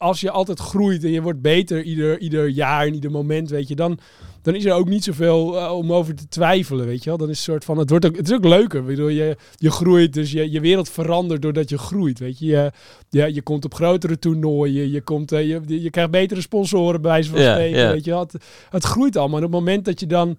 Als 0.02 0.22
je 0.22 0.32
altijd 0.32 0.60
groeit 0.60 1.04
en 1.04 1.12
je 1.12 1.22
wordt 1.22 1.42
beter 1.42 1.84
ieder, 1.84 2.20
ieder 2.20 2.48
jaar 2.48 2.86
en 2.86 2.94
ieder 2.94 3.12
moment, 3.12 3.50
weet 3.50 3.68
je, 3.68 3.76
dan, 3.76 4.00
dan 4.42 4.56
is 4.56 4.66
er 4.66 4.74
ook 4.74 4.90
niet 4.90 5.04
zoveel 5.04 5.60
eh, 5.60 5.78
om 5.78 5.94
over 5.94 6.16
te 6.16 6.28
twijfelen, 6.28 6.86
weet 6.86 7.04
je 7.04 7.10
wel. 7.10 7.18
Dan 7.18 7.30
is 7.30 7.36
het 7.36 7.46
soort 7.46 7.64
van, 7.64 7.78
het, 7.78 7.90
wordt 7.90 8.06
ook, 8.06 8.16
het 8.16 8.30
is 8.30 8.36
ook 8.36 8.46
leuker. 8.46 8.84
Bedoel, 8.84 9.08
je, 9.08 9.38
je 9.56 9.72
groeit, 9.72 10.14
dus 10.14 10.32
je, 10.32 10.52
je 10.52 10.60
wereld 10.60 10.90
verandert 10.90 11.42
doordat 11.42 11.70
je 11.70 11.78
groeit, 11.78 12.20
weet 12.20 12.40
je. 12.40 12.46
Je, 12.46 12.72
je, 13.10 13.34
je 13.34 13.42
komt 13.42 13.66
op 13.66 13.74
grotere 13.74 14.20
toernooien, 14.20 14.92
je, 14.92 15.02
komt, 15.02 15.32
eh, 15.32 15.48
je, 15.48 15.82
je, 15.82 15.90
krijgt 15.90 16.12
betere 16.12 16.42
sponsoren 16.42 17.02
bij 17.02 17.24
van 17.24 17.40
Ja, 17.40 17.52
spreken, 17.52 17.92
weet 17.92 18.06
je 18.06 18.12
wel. 18.12 18.20
Het, 18.20 18.36
het 18.70 18.84
groeit 18.84 19.16
allemaal. 19.16 19.40
En 19.40 19.46
op 19.46 19.52
het 19.52 19.60
moment 19.60 19.86
dat 19.86 20.00
je 20.00 20.08
dan 20.08 20.38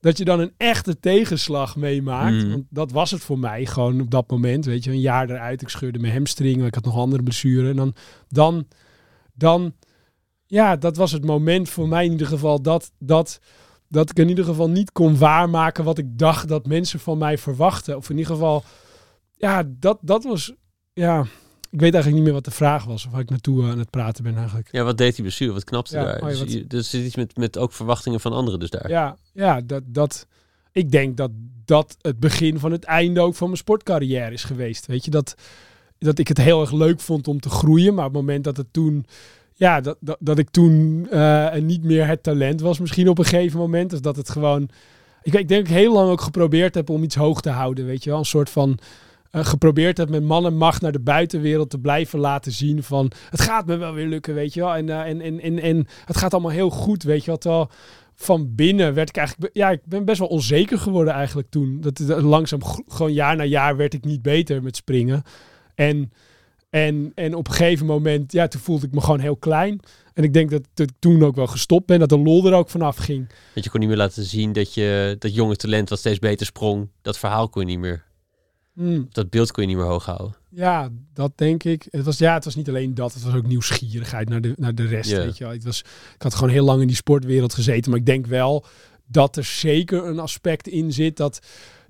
dat 0.00 0.18
je 0.18 0.24
dan 0.24 0.40
een 0.40 0.52
echte 0.56 1.00
tegenslag 1.00 1.76
meemaakt. 1.76 2.36
Mhm. 2.36 2.50
Want 2.50 2.64
dat 2.70 2.92
was 2.92 3.10
het 3.10 3.20
voor 3.20 3.38
mij 3.38 3.66
gewoon 3.66 4.00
op 4.00 4.10
dat 4.10 4.30
moment. 4.30 4.64
Weet 4.64 4.84
je, 4.84 4.90
een 4.90 5.00
jaar 5.00 5.30
eruit. 5.30 5.62
Ik 5.62 5.68
scheurde 5.68 5.98
mijn 5.98 6.12
hamstring. 6.12 6.56
maar 6.56 6.66
Ik 6.66 6.74
had 6.74 6.84
nog 6.84 6.96
andere 6.96 7.22
blessuren. 7.22 7.70
En 7.70 7.76
dan, 7.76 7.94
dan, 8.28 8.66
dan, 9.40 9.74
ja, 10.46 10.76
dat 10.76 10.96
was 10.96 11.12
het 11.12 11.24
moment 11.24 11.68
voor 11.68 11.88
mij 11.88 12.04
in 12.04 12.10
ieder 12.10 12.26
geval. 12.26 12.62
Dat, 12.62 12.90
dat, 12.98 13.40
dat 13.88 14.10
ik 14.10 14.18
in 14.18 14.28
ieder 14.28 14.44
geval 14.44 14.70
niet 14.70 14.92
kon 14.92 15.18
waarmaken 15.18 15.84
wat 15.84 15.98
ik 15.98 16.18
dacht 16.18 16.48
dat 16.48 16.66
mensen 16.66 17.00
van 17.00 17.18
mij 17.18 17.38
verwachten. 17.38 17.96
Of 17.96 18.10
in 18.10 18.18
ieder 18.18 18.32
geval, 18.32 18.64
ja, 19.36 19.62
dat, 19.66 19.98
dat 20.02 20.24
was, 20.24 20.52
ja. 20.92 21.20
Ik 21.70 21.80
weet 21.80 21.94
eigenlijk 21.94 22.14
niet 22.14 22.32
meer 22.32 22.42
wat 22.42 22.52
de 22.52 22.58
vraag 22.58 22.84
was. 22.84 23.06
Of 23.06 23.12
waar 23.12 23.20
ik 23.20 23.30
naartoe 23.30 23.62
eh, 23.62 23.70
aan 23.70 23.78
het 23.78 23.90
praten 23.90 24.24
ben 24.24 24.36
eigenlijk. 24.36 24.68
Ja, 24.72 24.82
wat 24.84 24.98
deed 24.98 25.14
die 25.14 25.24
blessure? 25.24 25.52
Wat 25.52 25.64
knapte 25.64 25.96
Ja, 25.96 26.04
daar? 26.04 26.22
oh 26.22 26.30
ja, 26.30 26.44
dus, 26.44 26.54
wat- 26.54 26.72
er 26.72 26.82
zit 26.82 27.04
iets 27.04 27.16
met, 27.16 27.36
met 27.36 27.58
ook 27.58 27.72
verwachtingen 27.72 28.20
van 28.20 28.32
anderen 28.32 28.60
dus 28.60 28.70
daar. 28.70 28.88
Ja, 28.88 29.16
ja 29.32 29.60
dat, 29.60 29.82
dat, 29.86 30.26
ik 30.72 30.90
denk 30.90 31.16
dat 31.16 31.30
dat 31.64 31.96
het 32.00 32.20
begin 32.20 32.58
van 32.58 32.72
het 32.72 32.84
einde 32.84 33.20
ook 33.20 33.34
van 33.34 33.46
mijn 33.46 33.58
sportcarrière 33.58 34.32
is 34.32 34.44
geweest. 34.44 34.86
Weet 34.86 35.04
je, 35.04 35.10
dat, 35.10 35.34
dat 36.06 36.18
ik 36.18 36.28
het 36.28 36.38
heel 36.38 36.60
erg 36.60 36.72
leuk 36.72 37.00
vond 37.00 37.28
om 37.28 37.40
te 37.40 37.50
groeien. 37.50 37.94
Maar 37.94 38.06
op 38.06 38.12
het 38.12 38.20
moment 38.20 38.44
dat 38.44 38.56
het 38.56 38.72
toen, 38.72 39.04
ja, 39.54 39.80
dat, 39.80 39.96
dat, 40.00 40.16
dat 40.20 40.38
ik 40.38 40.50
toen 40.50 41.06
eh, 41.10 41.54
niet 41.54 41.84
meer 41.84 42.06
het 42.06 42.22
talent 42.22 42.60
was 42.60 42.78
misschien 42.78 43.08
op 43.08 43.18
een 43.18 43.24
gegeven 43.24 43.58
moment. 43.58 43.90
Dus 43.90 44.00
dat 44.00 44.16
het 44.16 44.30
gewoon, 44.30 44.68
ik, 45.22 45.34
ik 45.34 45.48
denk 45.48 45.68
ik 45.68 45.74
heel 45.74 45.92
lang 45.92 46.10
ook 46.10 46.20
geprobeerd 46.20 46.74
heb 46.74 46.90
om 46.90 47.02
iets 47.02 47.14
hoog 47.16 47.40
te 47.40 47.50
houden. 47.50 47.86
Weet 47.86 48.04
je 48.04 48.10
wel, 48.10 48.18
een 48.18 48.24
soort 48.24 48.50
van... 48.50 48.78
eh, 49.30 49.44
geprobeerd 49.44 49.96
heb 49.98 50.08
met 50.08 50.22
man 50.22 50.46
en 50.46 50.56
macht 50.56 50.82
naar 50.82 50.92
de 50.92 51.00
buitenwereld 51.00 51.70
te 51.70 51.78
blijven 51.78 52.18
laten 52.18 52.52
zien 52.52 52.82
van 52.82 53.10
het 53.30 53.40
gaat 53.40 53.66
me 53.66 53.76
wel 53.76 53.94
weer 53.94 54.06
lukken, 54.06 54.34
weet 54.34 54.54
je 54.54 54.60
wel. 54.60 54.74
En, 54.74 54.88
eh, 54.88 55.00
en, 55.00 55.20
en, 55.20 55.40
en, 55.40 55.58
en 55.58 55.86
het 56.04 56.16
gaat 56.16 56.32
allemaal 56.32 56.50
heel 56.50 56.70
goed, 56.70 57.02
weet 57.02 57.20
je 57.20 57.26
wel. 57.26 57.38
Terwijl 57.38 57.70
van 58.14 58.54
binnen 58.54 58.94
werd 58.94 59.08
ik 59.08 59.16
eigenlijk, 59.16 59.54
ja, 59.54 59.70
ik 59.70 59.80
ben 59.84 60.04
best 60.04 60.18
wel 60.18 60.28
onzeker 60.28 60.78
geworden 60.78 61.14
eigenlijk 61.14 61.50
toen. 61.50 61.80
Dat, 61.80 61.96
dat 61.96 62.22
langzaam, 62.22 62.60
gewoon 62.88 63.12
jaar 63.12 63.36
na 63.36 63.44
jaar 63.44 63.76
werd 63.76 63.94
ik 63.94 64.04
niet 64.04 64.22
beter 64.22 64.62
met 64.62 64.76
springen. 64.76 65.22
En, 65.80 66.12
en, 66.70 67.12
en 67.14 67.34
op 67.34 67.48
een 67.48 67.54
gegeven 67.54 67.86
moment, 67.86 68.32
ja, 68.32 68.48
toen 68.48 68.60
voelde 68.60 68.86
ik 68.86 68.92
me 68.92 69.00
gewoon 69.00 69.20
heel 69.20 69.36
klein. 69.36 69.80
En 70.14 70.24
ik 70.24 70.32
denk 70.32 70.50
dat 70.50 70.62
ik 70.74 70.90
toen 70.98 71.22
ook 71.22 71.36
wel 71.36 71.46
gestopt 71.46 71.86
ben, 71.86 71.98
dat 71.98 72.08
de 72.08 72.18
lol 72.18 72.46
er 72.46 72.52
ook 72.52 72.68
vanaf 72.68 72.96
ging. 72.96 73.28
Want 73.54 73.64
je 73.64 73.70
kon 73.70 73.80
niet 73.80 73.88
meer 73.88 73.98
laten 73.98 74.24
zien 74.24 74.52
dat 74.52 74.74
je 74.74 75.16
dat 75.18 75.34
jonge 75.34 75.56
talent 75.56 75.88
wat 75.88 75.98
steeds 75.98 76.18
beter 76.18 76.46
sprong, 76.46 76.88
dat 77.02 77.18
verhaal 77.18 77.48
kon 77.48 77.62
je 77.62 77.68
niet 77.68 77.78
meer, 77.78 78.04
Hmm. 78.74 79.06
dat 79.10 79.30
beeld 79.30 79.52
kon 79.52 79.62
je 79.62 79.68
niet 79.68 79.78
meer 79.78 79.86
hoog 79.86 80.04
houden. 80.04 80.36
Ja, 80.48 80.88
dat 81.14 81.32
denk 81.34 81.64
ik. 81.64 81.86
Het 81.90 82.04
was, 82.04 82.18
ja, 82.18 82.34
het 82.34 82.44
was 82.44 82.54
niet 82.54 82.68
alleen 82.68 82.94
dat, 82.94 83.14
het 83.14 83.22
was 83.22 83.34
ook 83.34 83.46
nieuwsgierigheid 83.46 84.28
naar 84.28 84.40
de, 84.40 84.54
naar 84.56 84.74
de 84.74 84.86
rest. 84.86 85.10
Weet 85.10 85.38
je 85.38 85.44
wel. 85.44 85.52
Het 85.52 85.64
was, 85.64 85.80
ik 86.14 86.22
had 86.22 86.34
gewoon 86.34 86.50
heel 86.50 86.64
lang 86.64 86.80
in 86.80 86.86
die 86.86 86.96
sportwereld 86.96 87.54
gezeten, 87.54 87.90
maar 87.90 88.00
ik 88.00 88.06
denk 88.06 88.26
wel 88.26 88.64
dat 89.06 89.36
er 89.36 89.44
zeker 89.44 90.06
een 90.06 90.18
aspect 90.18 90.68
in 90.68 90.92
zit 90.92 91.16
dat, 91.16 91.40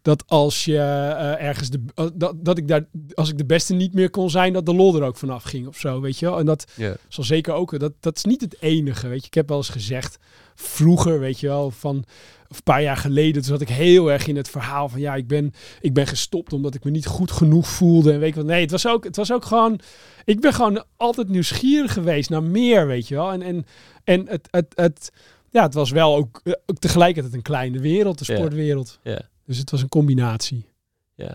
dat 0.03 0.25
als 0.27 0.65
je 0.65 0.77
eh, 0.77 1.43
ergens 1.47 1.71
de, 1.71 1.85
eh, 1.95 2.07
dat, 2.15 2.35
dat 2.45 2.59
ik 2.59 2.69
daar, 2.69 2.85
als 3.15 3.29
ik 3.29 3.39
de 3.39 3.45
beste 3.47 3.75
niet 3.75 3.95
meer 3.95 4.11
kon 4.11 4.31
zijn, 4.31 4.53
dat 4.53 4.67
de 4.67 4.75
lol 4.75 4.97
er 4.97 5.03
ook 5.03 5.17
vanaf 5.17 5.43
ging 5.43 5.67
of 5.67 5.79
zo, 5.79 6.01
weet 6.01 6.19
je 6.19 6.27
wel. 6.27 6.39
En 6.39 6.47
dat 6.47 6.65
zal 7.09 7.25
zeker 7.25 7.53
ook, 7.55 7.79
dat, 7.79 7.93
dat 8.01 8.17
is 8.17 8.25
niet 8.25 8.41
het 8.41 8.57
enige, 8.61 9.09
weet 9.09 9.21
je. 9.21 9.27
Ik 9.27 9.35
heb 9.35 9.49
wel 9.49 9.57
eens 9.57 9.69
gezegd, 9.69 10.19
vroeger, 10.55 11.21
weet 11.21 11.41
je 11.41 11.47
wel, 11.47 11.71
van 11.71 12.05
een 12.49 12.63
paar 12.65 12.83
jaar 12.83 12.97
geleden, 12.97 13.33
toen 13.43 13.51
zat 13.53 13.61
ik 13.61 13.69
heel 13.69 14.11
erg 14.13 14.27
in 14.27 14.37
het 14.37 14.49
verhaal 14.49 14.89
van 14.89 15.01
ja, 15.01 15.15
ik 15.15 15.27
ben, 15.27 15.53
ik 15.81 15.93
ben 15.95 16.07
gestopt 16.07 16.53
omdat 16.53 16.75
ik 16.75 16.85
me 16.85 16.91
niet 16.91 17.07
goed 17.07 17.31
genoeg 17.31 17.69
voelde. 17.69 18.13
En 18.13 18.19
weet 18.19 18.29
je 18.29 18.41
wat, 18.41 18.45
nee, 18.47 18.61
het 18.61 18.71
was 18.71 18.87
ook, 18.87 19.05
het 19.05 19.17
was 19.17 19.33
ook 19.33 19.45
gewoon, 19.45 19.81
ik 20.25 20.41
ben 20.41 20.53
gewoon 20.53 20.85
altijd 20.97 21.29
nieuwsgierig 21.29 21.93
geweest 21.93 22.31
naar 22.31 22.43
meer, 22.43 22.87
weet 22.87 23.09
je 23.09 23.15
wel. 23.15 23.33
En, 23.33 23.43
en, 23.43 23.65
en 24.05 24.29
het, 24.29 24.49
het, 24.51 24.67
het, 24.75 25.13
ja, 25.51 25.63
het 25.63 25.75
was 25.75 25.91
wel 25.91 26.17
ook, 26.17 26.41
eh, 26.45 26.53
ook 26.67 26.79
tegelijkertijd 26.79 27.35
een 27.35 27.43
kleine 27.43 27.79
wereld, 27.79 28.19
de 28.27 28.33
Ja. 28.33 28.39
sportwereld. 28.39 28.99
Ja. 29.03 29.21
Dus 29.51 29.59
het 29.59 29.71
was 29.71 29.83
een 29.83 29.89
combinatie. 29.89 30.67
Ja. 31.15 31.35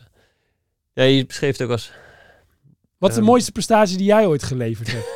ja, 0.94 1.04
je 1.04 1.26
beschreef 1.26 1.52
het 1.52 1.62
ook 1.62 1.72
als 1.72 1.92
Wat 2.98 3.10
is 3.10 3.16
de 3.16 3.22
Ehm. 3.22 3.30
mooiste 3.30 3.52
prestatie 3.52 3.98
die 3.98 4.06
jij 4.06 4.26
ooit 4.26 4.44
geleverd 4.44 4.92
hebt? 4.92 5.08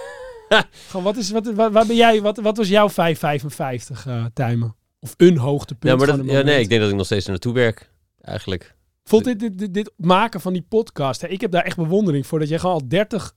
Gewoon, 0.90 1.06
wat, 1.06 1.18
is, 1.18 1.30
wat, 1.30 1.54
waar, 1.54 1.72
waar 1.72 1.86
ben 1.86 1.96
jij, 1.96 2.22
wat, 2.22 2.38
wat 2.38 2.58
was 2.58 2.68
jouw 2.68 2.90
555 2.90 4.06
eh 4.06 4.26
timer? 4.34 4.74
Of 5.00 5.14
een 5.18 5.38
hoogtepunt 5.38 5.92
Ja, 5.92 5.98
maar 5.98 6.18
dat, 6.18 6.26
ja, 6.26 6.42
nee, 6.42 6.60
ik 6.60 6.70
denk 6.70 6.82
dat 6.82 6.90
ik 6.90 6.96
nog 6.96 7.06
steeds 7.06 7.26
naartoe 7.26 7.54
werk. 7.54 7.92
Eigenlijk. 8.22 8.76
Voelt 9.04 9.24
dit, 9.24 9.40
dit, 9.40 9.58
dit, 9.58 9.74
dit 9.74 9.92
maken 9.98 10.42
van 10.42 10.54
die 10.54 10.66
podcast, 10.70 11.22
hè, 11.22 11.28
ik 11.28 11.42
heb 11.42 11.52
daar 11.52 11.64
echt 11.64 11.78
bewondering 11.78 12.28
voor 12.28 12.40
dat 12.40 12.50
je 12.50 12.60
gewoon 12.60 12.76
al 12.76 12.88
30 12.88 13.34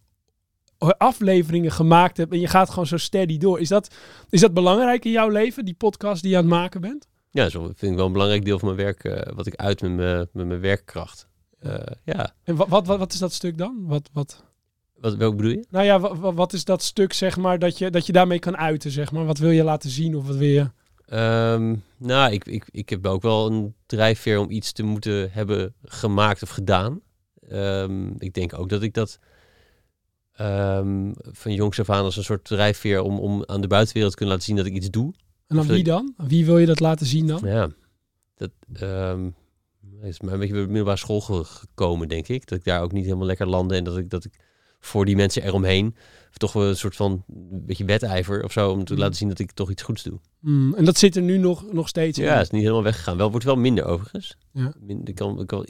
afleveringen 0.99 1.73
gemaakt 1.73 2.17
hebt 2.17 2.33
en 2.33 2.41
je 2.41 2.49
gaat 2.49 2.71
gewoon 2.71 2.87
zo 2.87 2.97
steady 2.97 3.39
door. 3.39 3.61
Is 3.61 3.69
dat, 3.69 3.95
is 4.31 4.41
dat 4.41 4.55
belangrijk 4.55 5.05
in 5.05 5.11
jouw 5.11 5.29
leven, 5.29 5.65
die 5.65 5.75
podcast 5.75 6.23
die 6.23 6.31
je 6.31 6.37
aan 6.37 6.43
het 6.43 6.53
maken 6.53 6.81
bent? 6.81 7.11
Ja, 7.35 7.49
zo 7.49 7.63
vind 7.63 7.93
ik 7.93 7.97
wel 7.97 8.07
een 8.07 8.13
belangrijk 8.13 8.45
deel 8.45 8.59
van 8.59 8.75
mijn 8.75 8.85
werk, 8.85 9.05
eh, 9.05 9.33
wat 9.35 9.47
ik 9.47 9.55
uit 9.55 9.81
met 9.81 9.93
mijn, 9.93 10.29
met 10.33 10.47
mijn 10.47 10.61
werkkracht. 10.61 11.29
Eh, 11.59 11.75
ja, 12.05 12.35
En 12.45 12.57
wat, 12.57 12.69
wat, 12.69 12.87
wat, 12.87 13.13
is 13.13 13.19
dat 13.19 13.33
stuk 13.33 13.59
dan? 13.59 13.85
Wat, 13.87 14.11
wat, 14.13 14.45
wat, 14.95 15.15
welk 15.15 15.37
bedoel 15.37 15.53
je? 15.53 15.67
nou 15.71 15.85
ja, 15.85 16.01
wat, 16.01 16.19
wat, 16.19 16.35
wat 16.35 16.53
is 16.53 16.65
dat 16.65 16.83
stuk, 16.83 17.13
zeg 17.13 17.37
maar, 17.37 17.59
dat 17.59 17.79
je, 17.79 17.91
dat 17.91 18.07
je 18.07 18.13
daarmee 18.13 18.39
kan 18.39 18.57
uiten, 18.57 18.91
zeg 18.91 19.13
maar? 19.13 19.25
Wat 19.25 19.39
wil 19.39 19.51
je 19.51 19.65
laten 19.65 19.91
zien 19.91 20.17
of 20.17 20.27
wat 20.27 20.37
wil 20.37 20.49
je... 20.49 20.71
Ehm, 21.07 21.75
nou, 21.97 22.33
ik, 22.33 22.45
ik, 22.45 22.69
ik 22.71 22.89
heb 22.89 23.07
ook 23.07 23.23
wel 23.23 23.47
een 23.47 23.75
drijfveer 23.87 24.39
om 24.39 24.51
iets 24.51 24.73
te 24.73 24.83
moeten 24.83 25.31
hebben 25.33 25.75
gemaakt 25.85 26.43
of 26.43 26.49
gedaan. 26.49 27.01
Ehm, 27.49 28.09
ik 28.19 28.35
denk 28.35 28.59
ook 28.59 28.69
dat 28.69 28.83
ik 28.83 28.95
dat 28.95 29.19
ehm, 30.33 31.13
van 31.15 31.55
jongs 31.55 31.81
af 31.81 31.91
aan 31.91 32.05
als 32.05 32.17
een 32.17 32.25
soort 32.25 32.45
drijfveer 32.45 33.01
om, 33.01 33.19
om 33.19 33.45
aan 33.47 33.61
de 33.61 33.67
buitenwereld 33.67 34.13
te 34.13 34.19
kunnen 34.19 34.35
laten 34.35 34.49
zien 34.49 34.63
dat 34.63 34.67
ik 34.67 34.75
iets 34.75 34.91
doe. 34.91 35.13
En 35.53 35.59
aan 35.59 35.67
wie 35.67 35.85
dan? 35.85 36.15
Aan 36.17 36.29
wie 36.29 36.45
wil 36.47 36.59
je 36.59 36.67
dat 36.67 36.81
laten 36.81 37.07
zien 37.07 37.27
dan? 37.27 37.41
Ja, 37.45 37.71
dat 38.37 38.51
ehm, 38.73 39.29
is 40.03 40.21
mij 40.21 40.33
een 40.33 40.39
beetje 40.39 40.55
bij 40.55 40.63
de 40.63 40.67
middelbare 40.69 40.97
school 40.99 41.21
ge- 41.21 41.45
gekomen, 41.45 42.09
denk 42.09 42.29
ik. 42.29 42.47
Dat 42.49 42.59
ik 42.59 42.65
daar 42.65 42.83
ook 42.83 42.93
niet 42.93 43.05
helemaal 43.05 43.27
lekker 43.27 43.47
landde 43.49 43.75
en 43.77 43.85
dat 43.85 43.97
ik, 43.97 44.11
dat 44.11 44.25
ik 44.25 44.33
voor 44.81 45.05
die 45.05 45.17
mensen 45.17 45.43
eromheen 45.45 45.95
toch 46.33 46.53
wel 46.53 46.69
een 46.69 46.77
soort 46.77 46.97
van 46.97 47.25
een 47.29 47.67
beetje 47.67 47.85
wedijver 47.85 48.45
of 48.45 48.53
zo 48.53 48.71
om 48.71 48.85
te 48.85 48.93
Mm. 48.93 48.99
laten 48.99 49.15
zien 49.17 49.29
dat 49.29 49.39
ik 49.39 49.53
toch 49.53 49.71
iets 49.71 49.83
goeds 49.83 50.03
doe. 50.03 50.21
Mm, 50.41 50.75
en 50.75 50.85
dat 50.85 50.99
zit 50.99 51.17
er 51.17 51.23
nu 51.23 51.39
nog, 51.39 51.73
nog 51.73 51.89
steeds 51.89 52.19
in. 52.19 52.25
Ja, 52.25 52.33
het 52.37 52.43
is 52.43 52.51
niet 52.51 52.61
helemaal 52.63 52.83
weggegaan. 52.83 53.17
Wel 53.17 53.31
wordt 53.31 53.47
wel 53.47 53.57
minder 53.57 53.85
overigens. 53.85 54.37
Ja. 54.53 54.75
Min- 54.81 55.01
ik, 55.05 55.15
kan, 55.15 55.41
ik, 55.41 55.47
kan, 55.47 55.63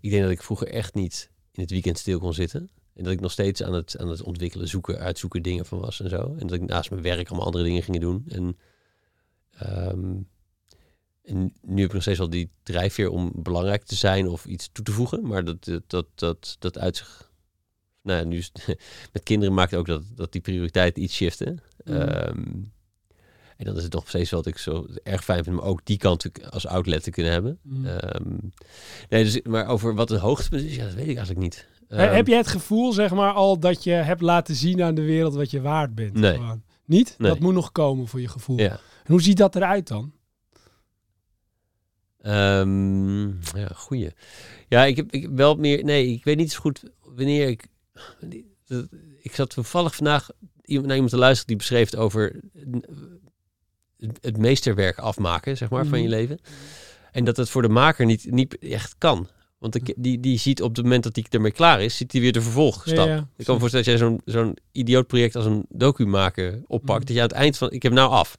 ik 0.00 0.10
denk 0.10 0.22
dat 0.22 0.30
ik 0.30 0.42
vroeger 0.42 0.68
echt 0.68 0.94
niet 0.94 1.30
in 1.52 1.62
het 1.62 1.70
weekend 1.70 1.98
stil 1.98 2.18
kon 2.18 2.34
zitten. 2.34 2.70
En 2.94 3.04
dat 3.04 3.12
ik 3.12 3.20
nog 3.20 3.32
steeds 3.32 3.62
aan 3.62 3.72
het, 3.72 3.98
aan 3.98 4.08
het 4.08 4.22
ontwikkelen, 4.22 4.68
zoeken, 4.68 4.98
uitzoeken 4.98 5.42
dingen 5.42 5.66
van 5.66 5.80
was 5.80 6.00
en 6.00 6.08
zo. 6.08 6.34
En 6.38 6.46
dat 6.46 6.52
ik 6.52 6.66
naast 6.66 6.90
mijn 6.90 7.02
werk 7.02 7.28
allemaal 7.28 7.46
andere 7.46 7.64
dingen 7.64 7.82
ging 7.82 8.00
doen. 8.00 8.24
En, 8.28 8.58
ehm, 9.58 10.14
en 11.22 11.52
nu 11.62 11.76
heb 11.80 11.88
ik 11.88 11.92
nog 11.92 12.02
steeds 12.02 12.18
wel 12.18 12.30
die 12.30 12.50
drijfveer 12.62 13.08
om 13.08 13.32
belangrijk 13.34 13.82
te 13.82 13.94
zijn 13.94 14.28
of 14.28 14.44
iets 14.44 14.68
toe 14.72 14.84
te 14.84 14.92
voegen. 14.92 15.26
Maar 15.26 15.44
dat, 15.44 15.64
dat, 15.64 15.82
dat, 15.86 16.06
dat, 16.14 16.56
dat 16.58 16.78
uit 16.78 16.96
zich... 16.96 17.30
Nou 18.02 18.18
ja, 18.18 18.24
nu 18.24 18.38
is 18.38 18.50
het- 18.52 18.66
met 19.12 19.22
kinderen 19.22 19.54
maakt 19.54 19.74
ook 19.74 19.86
dat, 19.86 20.02
dat 20.14 20.32
die 20.32 20.40
prioriteit 20.40 20.96
iets 20.96 21.14
shiften. 21.14 21.60
Mhm. 21.84 21.96
Ehm, 21.96 22.44
en 23.56 23.64
dan 23.68 23.76
is 23.76 23.82
het 23.82 23.92
nog 23.92 24.08
steeds 24.08 24.30
wel 24.30 24.42
dat 24.42 24.52
ik 24.52 24.58
zo 24.58 24.86
erg 25.02 25.24
fijn 25.24 25.44
vind 25.44 25.58
om 25.58 25.64
ook 25.64 25.80
die 25.84 25.96
kant 25.96 26.50
als 26.50 26.66
outlet 26.66 27.02
te 27.02 27.10
kunnen 27.10 27.32
hebben. 27.32 27.58
Mm. 27.62 27.86
Ehm, 27.86 28.36
nee, 29.08 29.24
dus, 29.24 29.42
maar 29.42 29.66
over 29.66 29.94
wat 29.94 30.08
het 30.08 30.20
hoogtepunt 30.20 30.62
is, 30.62 30.76
ja, 30.76 30.84
dat 30.84 30.94
weet 30.94 31.08
ik 31.08 31.16
eigenlijk 31.16 31.38
niet. 31.38 31.66
He- 31.96 32.06
Ehm, 32.06 32.14
heb 32.14 32.26
jij 32.26 32.36
het 32.36 32.46
gevoel, 32.46 32.92
zeg 32.92 33.10
maar, 33.10 33.32
al 33.32 33.58
dat 33.58 33.84
je 33.84 33.90
hebt 33.90 34.20
laten 34.20 34.54
zien 34.54 34.82
aan 34.82 34.94
de 34.94 35.02
wereld 35.02 35.34
wat 35.34 35.50
je 35.50 35.60
waard 35.60 35.94
bent? 35.94 36.14
Nee. 36.14 36.34
Gewoon? 36.34 36.62
Niet? 36.84 37.14
Nee. 37.18 37.30
Dat 37.30 37.40
moet 37.40 37.54
nog 37.54 37.72
komen 37.72 38.06
voor 38.08 38.20
je 38.20 38.28
gevoel. 38.28 38.58
Ja. 38.58 38.70
En 38.70 39.12
hoe 39.12 39.22
ziet 39.22 39.36
dat 39.36 39.56
eruit 39.56 39.88
dan? 39.88 40.12
Ehm, 42.20 43.26
ja, 43.28 43.68
goeie. 43.74 44.10
Ja, 44.68 44.84
ik 44.84 44.96
heb, 44.96 45.10
ik 45.12 45.22
heb 45.22 45.30
wel 45.36 45.54
meer... 45.54 45.84
Nee, 45.84 46.12
ik 46.12 46.24
weet 46.24 46.36
niet 46.36 46.52
zo 46.52 46.60
goed 46.60 46.82
wanneer 47.04 47.48
ik... 47.48 47.66
Ik 49.22 49.34
zat 49.34 49.50
toevallig 49.50 49.94
vandaag 49.94 50.28
iemand- 50.64 50.86
naar 50.86 50.94
iemand 50.94 51.12
te 51.12 51.18
luisteren 51.18 51.46
die 51.48 51.56
beschreef 51.56 51.90
het 51.90 52.00
over 52.00 52.40
het, 53.98 54.18
het 54.20 54.36
meesterwerk 54.36 54.98
afmaken, 54.98 55.56
zeg 55.56 55.70
maar, 55.70 55.86
van 55.86 55.98
je 56.02 56.08
Mhm. 56.08 56.14
leven. 56.16 56.38
En 57.12 57.24
dat 57.24 57.36
het 57.36 57.50
voor 57.50 57.62
de 57.62 57.68
maker 57.68 58.06
niet, 58.06 58.30
niet 58.30 58.58
echt 58.58 58.94
kan. 58.98 59.28
Want 59.62 59.78
die, 59.96 60.20
die 60.20 60.38
ziet 60.38 60.62
op 60.62 60.76
het 60.76 60.84
moment 60.84 61.02
dat 61.02 61.16
hij 61.16 61.24
ermee 61.30 61.50
klaar 61.50 61.82
is, 61.82 61.96
ziet 61.96 62.12
hij 62.12 62.20
weer 62.20 62.32
de 62.32 62.42
vervolgstap. 62.42 63.06
Ja, 63.06 63.14
ja. 63.14 63.28
Ik 63.36 63.44
kan 63.44 63.54
me 63.54 63.60
voorstellen 63.60 63.86
dat 63.86 63.98
jij 63.98 64.08
zo'n 64.08 64.20
zo'n 64.24 64.56
idioot 64.72 65.06
project 65.06 65.36
als 65.36 65.44
een 65.44 65.64
docu 65.68 66.06
maken 66.06 66.64
oppakt. 66.66 66.98
Mhm. 66.98 67.06
Dat 67.06 67.16
je 67.16 67.22
aan 67.22 67.28
het 67.28 67.36
eind 67.36 67.58
van, 67.58 67.70
ik 67.70 67.82
heb 67.82 67.92
nou 67.92 68.10
af. 68.10 68.36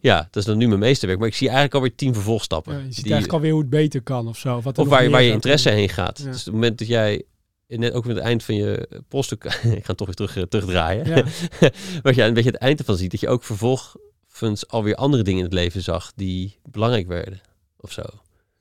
Ja. 0.00 0.16
dat 0.30 0.36
is 0.36 0.44
dan 0.44 0.58
nu 0.58 0.66
mijn 0.68 0.80
meeste 0.80 1.06
werk. 1.06 1.18
Maar 1.18 1.28
ik 1.28 1.34
zie 1.34 1.46
eigenlijk 1.46 1.76
alweer 1.76 1.94
tien 1.94 2.14
vervolgstappen. 2.14 2.72
Ja, 2.72 2.78
je 2.78 2.84
ziet 2.84 2.94
die- 2.94 3.02
eigenlijk 3.12 3.32
alweer 3.32 3.50
hoe 3.50 3.60
het 3.60 3.70
beter 3.70 4.02
kan 4.02 4.28
of 4.28 4.36
zo. 4.36 4.56
Of, 4.56 4.64
wat 4.64 4.78
of 4.78 4.88
waar, 4.88 5.10
waar 5.10 5.22
je 5.22 5.30
interesse 5.32 5.70
heen 5.70 5.88
gaat. 5.88 6.18
Ja. 6.18 6.24
Dus 6.24 6.38
op 6.38 6.44
het 6.44 6.54
moment 6.54 6.78
dat 6.78 6.88
jij, 6.88 7.22
net 7.66 7.92
ook 7.92 8.04
met 8.06 8.16
het 8.16 8.24
eind 8.24 8.42
van 8.44 8.54
je 8.54 8.88
poststuk, 9.08 9.44
ik 9.78 9.84
ga 9.84 9.94
toch 9.94 10.06
weer 10.06 10.16
terug, 10.16 10.36
eh, 10.36 10.42
terugdraaien. 10.42 11.06
Ja. 11.06 11.24
Wat 12.02 12.14
je 12.14 12.22
een 12.22 12.34
beetje 12.34 12.50
het 12.50 12.60
eind 12.60 12.78
ervan 12.78 12.96
ziet, 12.96 13.10
dat 13.10 13.20
je 13.20 13.28
ook 13.28 13.44
vervolgens 13.44 14.68
alweer 14.68 14.94
andere 14.94 15.22
dingen 15.22 15.38
in 15.38 15.44
het 15.44 15.54
leven 15.54 15.82
zag 15.82 16.12
die 16.16 16.58
belangrijk 16.70 17.06
werden. 17.06 17.40
Of 17.80 17.92
zo. 17.92 18.02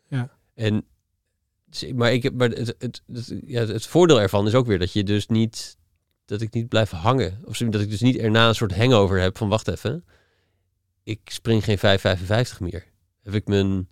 Ja. 0.08 0.30
En, 0.56 0.86
maar 1.96 2.14
ik, 2.14 2.34
maar 2.34 2.50
het, 2.50 2.76
het, 2.78 3.02
het, 3.14 3.36
ja, 3.46 3.66
het 3.66 3.86
voordeel 3.86 4.22
ervan 4.22 4.48
is 4.48 4.54
ook 4.56 4.66
weer 4.66 4.80
dat 4.80 4.94
je 4.94 5.04
dus 5.04 5.28
niet, 5.28 5.78
dat 6.26 6.42
ik 6.42 6.54
niet 6.54 6.68
blijf 6.70 6.90
hangen. 6.90 7.40
Of 7.46 7.58
dat 7.58 7.82
ik 7.82 7.90
dus 7.90 8.02
niet 8.02 8.18
erna 8.18 8.48
een 8.48 8.56
soort 8.56 8.76
hangover 8.76 9.20
heb 9.20 9.38
van 9.38 9.50
wacht 9.50 9.68
even. 9.68 10.06
Ik 11.04 11.20
spring 11.26 11.64
geen 11.64 11.78
5,55 11.78 12.60
meer. 12.60 12.86
Heb 13.24 13.34
ik 13.34 13.48
mijn, 13.48 13.90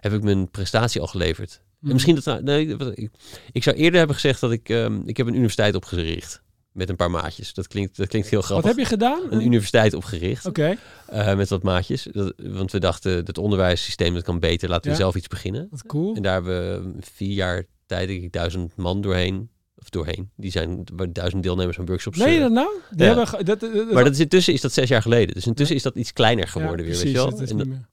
heb 0.00 0.12
ik 0.12 0.22
mijn 0.22 0.50
prestatie 0.50 1.00
al 1.00 1.06
geleverd? 1.06 1.60
En 1.62 1.68
Mhm. 1.78 1.92
misschien 1.92 2.20
dat. 2.24 2.42
Nee, 2.42 2.76
wat- 2.76 2.98
ik, 2.98 3.10
ik 3.52 3.62
zou 3.62 3.76
eerder 3.76 3.98
hebben 3.98 4.16
gezegd 4.16 4.40
dat 4.40 4.52
ik. 4.52 4.68
ehm, 4.68 5.00
ik 5.04 5.16
heb 5.16 5.26
een 5.26 5.34
universiteit 5.34 5.74
opgericht. 5.74 6.41
Met 6.72 6.88
een 6.88 6.96
paar 6.96 7.10
maatjes. 7.10 7.54
Dat 7.54 7.66
klinkt, 7.66 7.96
dat 7.96 8.08
klinkt 8.08 8.28
heel 8.28 8.38
Wat 8.38 8.48
grappig. 8.48 8.70
heb 8.70 8.78
je 8.78 8.84
gedaan? 8.84 9.20
Een 9.30 9.44
universiteit 9.44 9.94
opgericht. 9.94 10.46
Oké, 10.46 10.76
eh, 11.06 11.36
met 11.36 11.48
wat 11.48 11.62
maatjes. 11.62 12.08
Dat, 12.12 12.32
want 12.36 12.72
we 12.72 12.78
dachten, 12.80 13.12
het 13.12 13.38
onderwijssysteem 13.38 14.14
dat 14.14 14.22
kan 14.22 14.38
beter. 14.40 14.68
Laten 14.68 14.90
we 14.90 14.96
zelf 14.96 15.14
iets 15.14 15.28
beginnen. 15.28 15.66
wat 15.70 15.86
cool. 15.86 16.14
En 16.14 16.22
daar 16.22 16.32
hebben 16.34 16.82
we 16.92 16.98
vier 17.00 17.34
jaar 17.34 17.64
tijd, 17.86 18.08
denk 18.08 18.22
ik, 18.22 18.32
duizend 18.32 18.76
man 18.76 19.00
doorheen. 19.00 19.50
Of 19.76 19.88
doorheen. 19.90 20.30
Die 20.36 20.50
zijn 20.50 20.84
duizend 21.12 21.42
deelnemers 21.42 21.78
aan 21.78 21.86
workshops. 21.86 22.18
Nee, 22.18 22.34
eh, 22.36 22.42
dat 22.42 22.50
nou? 22.52 22.68
Die 22.90 22.98
Ja. 23.00 23.06
hebben 23.06 23.26
ge- 23.26 23.44
dat, 23.44 23.60
maar 23.92 24.04
dat 24.04 24.12
is 24.12 24.20
intussen 24.20 24.52
is 24.52 24.60
dat 24.60 24.72
zes 24.72 24.88
jaar 24.88 25.02
geleden. 25.02 25.34
Dus 25.34 25.46
intussen 25.46 25.76
is 25.76 25.82
dat 25.82 25.94
iets 25.96 26.12
kleiner 26.12 26.48
geworden 26.48 26.70
Ja, 26.86 26.90
weer. 26.92 27.00
precies, 27.00 27.02
weet 27.02 27.12
je 27.12 27.46
wel? 27.46 27.56
dat- 27.56 27.66
meer. 27.66 27.88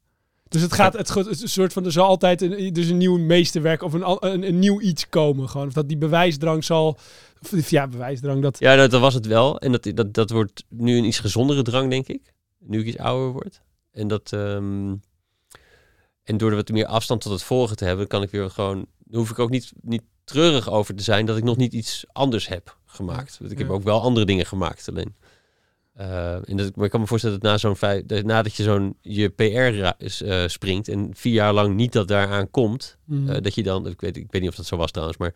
Dus 0.50 0.62
het 0.62 0.74
gaat, 0.74 0.94
het, 0.94 1.42
soort 1.44 1.74
van, 1.74 1.86
er 1.86 1.92
zal 1.92 2.06
altijd 2.06 2.42
een, 2.42 2.74
dus 2.74 2.88
een 2.88 2.98
nieuw 2.98 3.18
meesterwerk 3.18 3.82
of 3.84 3.94
een, 3.94 4.04
een, 4.34 4.48
een 4.48 4.60
nieuw 4.60 4.82
iets 4.82 5.10
komen. 5.10 5.50
Gewoon. 5.50 5.68
Of 5.68 5.74
dat 5.74 5.88
die 5.88 5.98
bewijsdrang 5.98 6.64
zal, 6.64 6.98
of, 7.54 7.70
ja, 7.70 7.88
bewijsdrang, 7.88 8.42
dat, 8.42 8.60
Ja, 8.60 8.76
dat, 8.76 8.92
dat 8.92 9.02
was 9.02 9.14
het 9.14 9.26
wel. 9.26 9.60
En 9.60 9.72
dat, 9.72 9.92
dat, 9.96 10.14
dat 10.14 10.30
wordt 10.30 10.64
nu 10.70 10.98
een 10.98 11.04
iets 11.06 11.20
gezondere 11.20 11.62
drang, 11.62 11.90
denk 11.90 12.08
ik. 12.08 12.34
Nu 12.60 12.80
ik 12.80 12.86
iets 12.86 12.98
ouder 12.98 13.32
word. 13.32 13.62
En 13.92 14.08
dat. 14.08 14.34
ehm, 14.34 14.96
en 16.24 16.38
door 16.38 16.56
wat 16.56 16.70
meer 16.70 16.86
afstand 16.86 17.22
tot 17.22 17.32
het 17.32 17.44
vorige 17.44 17.76
te 17.76 17.86
hebben, 17.86 18.08
kan 18.08 18.22
ik 18.22 18.32
weer 18.32 18.50
gewoon. 18.50 18.86
Hoef 19.12 19.30
ik 19.30 19.40
ook 19.40 19.50
niet, 19.50 19.72
niet 19.82 20.04
treurig 20.24 20.70
over 20.70 20.96
te 20.96 21.04
zijn 21.04 21.26
dat 21.26 21.38
ik 21.38 21.44
nog 21.44 21.58
niet 21.58 21.74
iets 21.74 22.06
anders 22.12 22.48
heb 22.48 22.78
gemaakt. 22.86 23.38
Want 23.40 23.52
ik 23.52 23.58
heb 23.58 23.68
Ja. 23.68 23.74
ook 23.74 23.84
wel 23.84 24.02
andere 24.02 24.26
dingen 24.26 24.46
gemaakt. 24.46 24.90
Alleen. 24.90 25.16
Eh, 26.00 26.50
en 26.50 26.58
dat, 26.58 26.76
maar 26.76 26.86
ik 26.86 26.92
kan 26.92 27.00
me 27.00 27.08
voorstellen 27.08 27.40
dat 27.40 27.52
na 27.52 27.58
zo'n 27.58 27.76
vijf, 27.76 28.06
dat 28.06 28.24
nadat 28.24 28.56
je 28.56 28.64
zo'n 28.64 28.98
je 29.02 29.30
PR 29.30 30.04
is, 30.04 30.22
eh, 30.22 30.48
springt 30.48 30.88
en 30.88 31.10
vier 31.14 31.34
jaar 31.34 31.54
lang 31.54 31.76
niet 31.76 31.92
dat 31.92 32.08
daaraan 32.08 32.52
komt, 32.52 32.98
Mhm. 33.06 33.30
eh, 33.30 33.42
dat 33.42 33.56
je 33.56 33.64
dan, 33.64 33.88
ik 33.88 34.02
weet, 34.02 34.18
ik 34.18 34.28
weet 34.32 34.42
niet 34.42 34.50
of 34.50 34.56
dat 34.56 34.66
zo 34.66 34.78
was 34.78 34.92
trouwens, 34.92 35.18
maar 35.20 35.34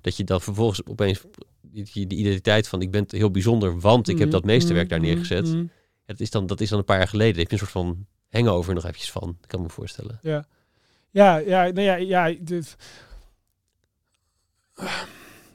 dat 0.00 0.16
je 0.16 0.24
dan 0.24 0.40
vervolgens 0.40 0.84
opeens 0.86 1.22
die, 1.60 2.06
die 2.06 2.18
identiteit 2.18 2.68
van 2.68 2.82
ik 2.82 2.90
ben 2.90 3.04
heel 3.08 3.30
bijzonder, 3.30 3.80
want 3.80 4.08
ik 4.08 4.18
heb 4.18 4.30
dat 4.30 4.44
meesterwerk 4.44 4.88
daar 4.88 4.98
Mhm, 5.00 5.08
neergezet. 5.08 5.46
mhm. 5.46 5.56
Ja, 5.58 5.66
dat, 6.06 6.20
is 6.20 6.30
dan, 6.30 6.46
dat 6.46 6.60
is 6.60 6.68
dan 6.68 6.78
een 6.78 6.84
paar 6.84 6.98
jaar 6.98 7.08
geleden. 7.08 7.32
Daar 7.32 7.42
heb 7.42 7.50
je 7.50 7.52
een 7.60 7.68
soort 7.70 7.84
van 7.86 8.06
hangover 8.30 8.74
nog 8.74 8.84
eventjes 8.84 9.10
van. 9.10 9.36
Ik 9.42 9.48
kan 9.48 9.62
me 9.62 9.68
voorstellen. 9.68 10.18
Ja, 10.22 10.46
ja, 11.10 11.36
ja, 11.36 11.62
nou 11.62 11.80
ja, 11.80 11.94
ja. 11.96 12.34
dit- 12.40 12.76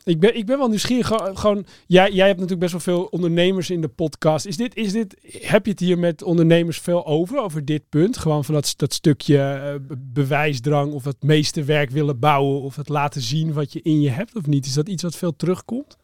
Ik 0.03 0.19
ben, 0.19 0.35
ik 0.37 0.45
ben 0.45 0.57
wel 0.57 0.67
nieuwsgierig. 0.67 1.07
Gewoon, 1.33 1.65
jij, 1.87 2.11
jij 2.11 2.27
hebt 2.27 2.39
natuurlijk 2.39 2.71
best 2.71 2.85
wel 2.85 2.95
veel 2.95 3.05
ondernemers 3.05 3.69
in 3.69 3.81
de 3.81 3.87
podcast. 3.87 4.45
Is 4.45 4.57
dit, 4.57 4.75
is 4.75 4.91
dit, 4.91 5.15
heb 5.41 5.65
je 5.65 5.71
het 5.71 5.79
hier 5.79 5.99
met 5.99 6.23
ondernemers 6.23 6.79
veel 6.79 7.05
over, 7.05 7.39
over 7.39 7.65
dit 7.65 7.89
punt? 7.89 8.17
Gewoon 8.17 8.45
van 8.45 8.53
dat, 8.53 8.73
dat 8.75 8.93
stukje 8.93 9.37
eh, 9.37 9.73
be- 9.87 9.97
bewijsdrang 9.97 10.93
of 10.93 11.03
het 11.03 11.23
meeste 11.23 11.63
werk 11.63 11.89
willen 11.89 12.19
bouwen 12.19 12.61
of 12.61 12.75
het 12.75 12.89
laten 12.89 13.21
zien 13.21 13.53
wat 13.53 13.73
je 13.73 13.81
in 13.81 14.01
je 14.01 14.09
hebt 14.09 14.35
of 14.35 14.45
niet? 14.45 14.65
Is 14.65 14.73
dat 14.73 14.87
iets 14.89 15.03
wat 15.03 15.15
veel 15.15 15.35
terugkomt? 15.35 15.97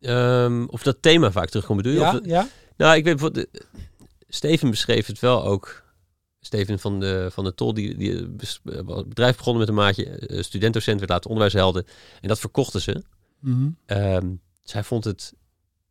Ehm, 0.00 0.64
of 0.64 0.82
dat 0.82 0.96
thema 1.02 1.30
vaak 1.32 1.48
terugkomt, 1.48 1.82
bedoel 1.82 1.92
je? 2.00 2.06
Of 2.06 2.12
het- 2.12 2.24
ja. 2.24 2.48
nou, 2.76 2.96
ik 2.96 3.04
weet 3.04 3.36
eh, 3.38 3.44
Steven 4.28 4.70
beschreef 4.70 5.06
het 5.06 5.18
wel 5.18 5.44
ook. 5.44 5.86
Steven 6.40 6.78
van 6.78 7.00
de, 7.00 7.28
van 7.32 7.44
de 7.44 7.54
Tol, 7.54 7.74
die, 7.74 7.96
die 7.96 8.14
eh, 8.16 8.26
bedrijf 9.08 9.36
begonnen 9.36 9.60
met 9.60 9.68
een 9.68 9.74
maatje, 9.74 10.18
studentdocent, 10.42 10.98
werd 10.98 11.10
later 11.10 11.30
onderwijshelden. 11.30 11.86
En 12.20 12.28
dat 12.28 12.38
verkochten 12.38 12.80
ze. 12.80 13.02
Mhm. 13.40 13.68
Ehm, 13.86 14.26
zij 14.62 14.84
vond 14.84 15.04
het. 15.04 15.34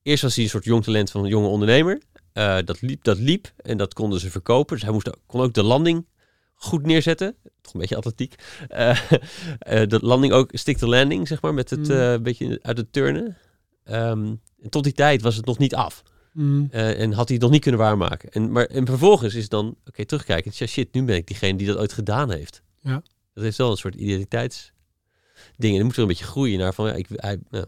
Eerst 0.01 0.23
was 0.23 0.35
hij 0.35 0.43
een 0.43 0.49
soort 0.49 0.63
jong 0.65 0.83
talent 0.83 1.11
van 1.11 1.23
een 1.23 1.29
jonge 1.29 1.47
ondernemer. 1.47 2.01
Eh, 2.33 2.57
dat, 2.65 2.81
liep, 2.81 3.03
dat 3.03 3.17
liep 3.17 3.53
en 3.57 3.77
dat 3.77 3.93
konden 3.93 4.19
ze 4.19 4.31
verkopen. 4.31 4.75
Dus 4.75 4.83
hij 4.83 4.93
moest, 4.93 5.09
kon 5.25 5.41
ook 5.41 5.53
de 5.53 5.63
landing 5.63 6.05
goed 6.53 6.83
neerzetten. 6.85 7.35
Toch 7.61 7.73
een 7.73 7.79
beetje 7.79 7.95
atletiek. 7.95 8.35
Eh, 8.67 8.99
de 9.87 9.99
landing 10.01 10.33
ook, 10.33 10.49
stick 10.53 10.77
the 10.77 10.87
landing, 10.87 11.27
zeg 11.27 11.41
maar, 11.41 11.53
met 11.53 11.69
het 11.69 11.87
Mm. 11.87 11.95
een 11.95 12.23
beetje 12.23 12.59
uit 12.61 12.77
het 12.77 12.93
turnen. 12.93 13.37
Ehm, 13.83 14.35
en 14.61 14.69
tot 14.69 14.83
die 14.83 14.93
tijd 14.93 15.21
was 15.21 15.35
het 15.35 15.45
nog 15.45 15.57
niet 15.57 15.75
af. 15.75 16.03
Mhm. 16.33 16.65
En 16.71 17.11
had 17.13 17.25
hij 17.27 17.33
het 17.35 17.41
nog 17.41 17.51
niet 17.51 17.61
kunnen 17.61 17.79
waarmaken. 17.79 18.29
En, 18.29 18.51
maar, 18.51 18.65
en 18.65 18.85
vervolgens 18.85 19.35
is 19.35 19.49
dan, 19.49 19.75
oké, 19.85 20.05
terugkijken. 20.05 20.51
Ja, 20.55 20.65
shit, 20.65 20.93
nu 20.93 21.03
ben 21.03 21.15
ik 21.15 21.27
diegene 21.27 21.57
die 21.57 21.67
dat 21.67 21.77
ooit 21.77 21.93
gedaan 21.93 22.31
heeft. 22.31 22.61
Ja. 22.81 23.01
Dat 23.33 23.43
heeft 23.43 23.57
wel 23.57 23.71
een 23.71 23.77
soort 23.77 23.95
identiteitsding. 23.95 24.75
En 25.57 25.73
dan 25.73 25.83
moet 25.85 25.95
er 25.95 26.01
een 26.01 26.07
beetje 26.07 26.25
groeien 26.25 26.59
naar 26.59 26.73
van, 26.73 26.87
ja, 26.87 26.93
ik, 26.93 27.07
hij, 27.09 27.39
ja, 27.49 27.65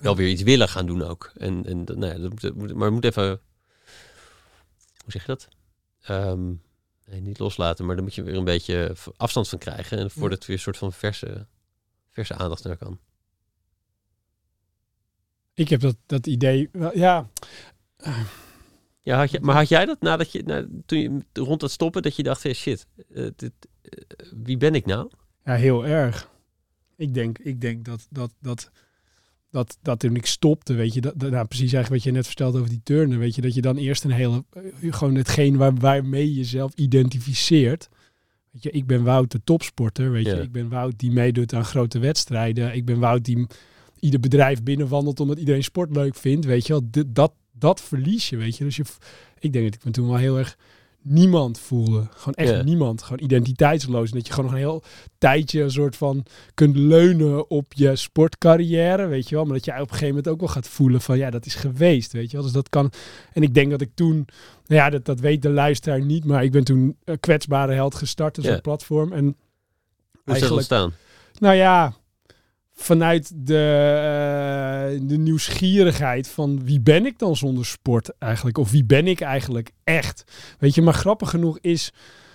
wel 0.00 0.16
weer 0.16 0.28
iets 0.28 0.42
willen 0.42 0.68
gaan 0.68 0.86
doen 0.86 1.02
ook. 1.02 1.32
En, 1.36 1.64
en 1.66 1.84
nou 1.84 2.06
ja, 2.06 2.28
dat 2.28 2.54
moet, 2.54 2.74
maar 2.74 2.92
moet 2.92 3.04
even, 3.04 3.26
hoe 5.04 5.12
zeg 5.12 5.20
je 5.22 5.26
dat? 5.28 5.48
Ehm, 6.02 6.46
nee, 7.06 7.20
niet 7.20 7.38
loslaten, 7.38 7.86
maar 7.86 7.94
dan 7.94 8.04
moet 8.04 8.14
je 8.14 8.22
weer 8.22 8.36
een 8.36 8.44
beetje 8.44 8.94
afstand 9.16 9.48
van 9.48 9.58
krijgen. 9.58 9.98
En 9.98 10.10
voordat 10.10 10.38
het 10.38 10.46
weer 10.46 10.56
een 10.56 10.62
soort 10.62 10.76
van 10.76 10.92
verse, 10.92 11.46
verse 12.10 12.34
aandacht 12.34 12.64
naar 12.64 12.76
kan. 12.76 12.98
Ik 15.54 15.68
heb 15.68 15.80
dat, 15.80 15.96
dat 16.06 16.26
idee. 16.26 16.68
wel- 16.72 16.96
Ja, 16.96 17.30
Ja, 19.02 19.16
had 19.18 19.30
je, 19.30 19.40
maar 19.40 19.54
had 19.56 19.68
jij 19.68 19.84
dat 19.84 20.00
nadat 20.00 20.32
je, 20.32 20.42
na, 20.42 20.66
toen 20.86 20.98
je 20.98 21.20
rond 21.32 21.60
dat 21.60 21.70
stoppen, 21.70 22.02
dat 22.02 22.16
je 22.16 22.22
dacht, 22.22 22.42
hey, 22.42 22.52
shit, 22.52 22.86
eh, 23.14 23.26
dit, 23.36 23.52
eh, 23.82 23.92
wie 24.44 24.56
ben 24.56 24.74
ik 24.74 24.86
nou? 24.86 25.10
Ja, 25.44 25.54
heel 25.54 25.86
erg. 25.86 26.28
Ik 27.00 27.14
denk, 27.14 27.38
ik 27.38 27.60
denk 27.60 27.84
dat, 27.84 28.06
dat, 28.10 28.32
dat, 28.40 28.70
dat, 29.50 29.78
dat 29.82 30.00
toen 30.00 30.16
ik 30.16 30.26
stopte, 30.26 30.72
weet 30.74 30.94
je, 30.94 31.00
dat, 31.00 31.12
dat- 31.16 31.30
nou, 31.30 31.46
precies 31.46 31.72
eigenlijk 31.72 32.02
wat 32.04 32.12
je 32.12 32.18
net 32.18 32.26
vertelde 32.26 32.58
over 32.58 32.70
die 32.70 32.80
turnen, 32.82 33.18
weet 33.18 33.34
je, 33.34 33.40
dat 33.40 33.54
je 33.54 33.60
dan 33.60 33.76
eerst 33.76 34.04
een 34.04 34.10
hele, 34.10 34.44
eh, 34.50 34.62
gewoon 34.92 35.14
hetgeen 35.14 35.56
waar, 35.56 35.74
waarmee 35.74 36.28
je 36.28 36.34
jezelf 36.34 36.72
identificeert. 36.74 37.88
Weet 38.50 38.62
je, 38.62 38.70
ik 38.70 38.86
ben 38.86 39.02
Wout 39.04 39.30
de 39.30 39.40
topsporter, 39.44 40.10
weet 40.10 40.26
Ja. 40.26 40.34
je, 40.36 40.42
ik 40.42 40.52
ben 40.52 40.68
Wout 40.68 40.98
die 40.98 41.10
meedoet 41.10 41.54
aan 41.54 41.64
grote 41.64 41.98
wedstrijden, 41.98 42.74
ik 42.74 42.84
ben 42.84 42.98
Wout 42.98 43.24
die 43.24 43.46
ieder 44.00 44.20
bedrijf 44.20 44.62
binnenwandelt 44.62 45.20
omdat 45.20 45.38
iedereen 45.38 45.64
sport 45.64 45.96
leuk 45.96 46.14
vindt, 46.14 46.46
weet 46.46 46.66
je 46.66 46.72
wel, 46.72 46.88
D- 46.90 47.14
dat, 47.14 47.32
dat 47.52 47.80
verlies 47.80 48.28
je, 48.28 48.36
weet 48.36 48.56
je. 48.56 48.64
Dus 48.64 48.76
je, 48.76 48.84
ik 49.38 49.52
denk 49.52 49.64
dat 49.64 49.74
ik 49.74 49.84
me 49.84 49.90
toen 49.90 50.06
wel 50.06 50.16
heel 50.16 50.38
erg 50.38 50.56
niemand 51.02 51.58
voelde. 51.58 52.06
Gewoon 52.10 52.34
echt 52.34 52.64
niemand. 52.64 53.02
Gewoon 53.02 53.22
identiteitsloos. 53.22 54.10
En 54.10 54.16
dat 54.16 54.26
je 54.26 54.32
gewoon 54.32 54.50
nog 54.50 54.54
een 54.60 54.66
heel 54.66 54.82
tijdje 55.18 55.62
een 55.62 55.70
soort 55.70 55.96
van 55.96 56.24
kunt 56.54 56.76
leunen 56.76 57.50
op 57.50 57.72
je 57.72 57.96
sportcarrière, 57.96 59.06
weet 59.06 59.28
je 59.28 59.34
wel. 59.34 59.44
Maar 59.44 59.54
dat 59.54 59.64
je 59.64 59.72
op 59.72 59.78
een 59.78 59.84
gegeven 59.88 60.08
moment 60.08 60.28
ook 60.28 60.40
wel 60.40 60.48
gaat 60.48 60.68
voelen 60.68 61.00
van 61.00 61.18
ja, 61.18 61.30
dat 61.30 61.46
is 61.46 61.54
geweest, 61.54 62.12
weet 62.12 62.30
je 62.30 62.36
wel. 62.36 62.42
Dus 62.44 62.54
dat 62.54 62.68
kan. 62.68 62.92
En 63.32 63.42
ik 63.42 63.54
denk 63.54 63.70
dat 63.70 63.80
ik 63.80 63.90
toen, 63.94 64.14
nou 64.66 64.80
ja, 64.82 64.90
dat, 64.90 65.04
dat 65.04 65.20
weet 65.20 65.42
de 65.42 65.50
luisteraar 65.50 66.00
niet, 66.04 66.24
maar 66.24 66.44
ik 66.44 66.52
ben 66.52 66.64
toen 66.64 66.96
kwetsbare 67.20 67.72
held 67.72 67.94
gestart, 67.94 68.34
dus 68.34 68.44
Ja. 68.44 68.54
een 68.54 68.60
platform. 68.60 69.12
En 69.12 69.36
Hoe 70.24 70.34
is 70.34 70.40
dat 70.40 70.50
ontstaan? 70.50 70.92
nou 71.38 71.54
ja, 71.54 71.94
vanuit 72.82 73.32
de, 73.34 73.54
eh, 73.54 75.08
de 75.08 75.18
nieuwsgierigheid 75.18 76.28
van 76.28 76.64
wie 76.64 76.80
ben 76.80 77.06
ik 77.06 77.18
dan 77.18 77.36
zonder 77.36 77.66
sport 77.66 78.18
eigenlijk? 78.18 78.58
Of 78.58 78.70
wie 78.70 78.84
ben 78.84 79.06
ik 79.06 79.20
eigenlijk 79.20 79.70
echt? 79.84 80.24
Weet 80.58 80.74
je, 80.74 80.82
maar 80.82 80.94
grappig 80.94 81.30
genoeg 81.30 81.58
is... 81.60 81.92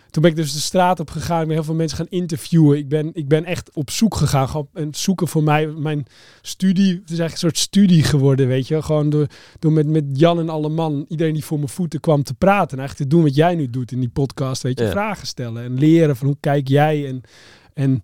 Toen 0.09 0.23
ben 0.23 0.33
ik 0.33 0.39
dus 0.39 0.53
de 0.53 0.59
straat 0.59 0.99
op 0.99 1.09
gegaan. 1.09 1.41
Ik 1.41 1.47
ben 1.47 1.55
heel 1.55 1.65
veel 1.65 1.73
mensen 1.73 1.97
gaan 1.97 2.07
interviewen. 2.09 2.77
Ik 2.77 2.89
ben, 2.89 3.09
ik 3.13 3.27
ben 3.27 3.45
echt 3.45 3.71
op 3.73 3.89
zoek 3.89 4.15
gegaan. 4.15 4.49
Gewoon 4.49 4.67
en 4.73 4.93
zoeken 4.93 5.27
voor 5.27 5.43
mij. 5.43 5.67
Mijn 5.67 6.05
studie. 6.41 6.87
Het 6.87 7.11
is 7.11 7.19
eigenlijk 7.19 7.31
een 7.31 7.37
soort 7.37 7.57
studie 7.57 8.03
geworden. 8.03 8.47
Weet 8.47 8.67
je. 8.67 8.81
Gewoon 8.81 9.09
door, 9.09 9.27
door 9.59 9.71
met, 9.71 9.87
met 9.87 10.03
Jan 10.13 10.39
en 10.39 10.49
alle 10.49 10.69
man. 10.69 11.05
Iedereen 11.07 11.33
die 11.33 11.45
voor 11.45 11.57
mijn 11.57 11.69
voeten 11.69 11.99
kwam 11.99 12.23
te 12.23 12.33
praten. 12.33 12.71
En 12.71 12.79
eigenlijk 12.79 13.09
te 13.09 13.15
doen 13.15 13.25
wat 13.25 13.35
jij 13.35 13.55
nu 13.55 13.69
doet 13.69 13.91
in 13.91 13.99
die 13.99 14.09
podcast. 14.09 14.61
Weet 14.61 14.79
je. 14.79 14.85
Ja. 14.85 14.91
Vragen 14.91 15.27
stellen. 15.27 15.63
En 15.63 15.73
leren 15.73 16.15
van 16.15 16.27
hoe 16.27 16.37
kijk 16.39 16.67
jij. 16.67 17.07
En, 17.07 17.21
en, 17.73 18.01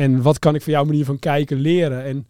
en 0.00 0.22
wat 0.22 0.38
kan 0.38 0.54
ik 0.54 0.62
van 0.62 0.72
jouw 0.72 0.84
manier 0.84 1.04
van 1.04 1.18
kijken 1.18 1.56
leren. 1.60 2.04
En, 2.04 2.26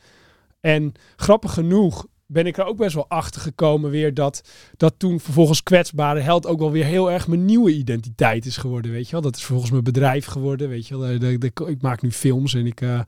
en 0.60 0.92
grappig 1.16 1.52
genoeg 1.52 2.06
ben 2.26 2.46
ik 2.46 2.56
er 2.58 2.64
ook 2.64 2.76
best 2.76 2.94
wel 2.94 3.08
achter 3.08 3.40
gekomen 3.40 3.90
weer 3.90 4.14
dat, 4.14 4.42
dat 4.76 4.94
toen 4.96 5.20
vervolgens 5.20 5.62
kwetsbare 5.62 6.20
held 6.20 6.46
ook 6.46 6.58
wel 6.58 6.70
weer 6.70 6.84
heel 6.84 7.10
erg 7.10 7.28
mijn 7.28 7.44
nieuwe 7.44 7.72
identiteit 7.72 8.46
is 8.46 8.56
geworden, 8.56 8.90
weet 8.90 9.04
je 9.06 9.12
wel. 9.12 9.20
Dat 9.20 9.34
is 9.34 9.40
vervolgens 9.40 9.70
mijn 9.70 9.84
bedrijf 9.84 10.24
geworden, 10.26 10.68
weet 10.68 10.86
je 10.86 10.98
wel. 10.98 11.08
De- 11.08 11.18
de- 11.18 11.38
de- 11.38 11.66
ik 11.66 11.82
maak 11.82 12.02
nu 12.02 12.10
films 12.12 12.54
en 12.54 12.66
ik, 12.66 12.80
eh, 12.80 13.00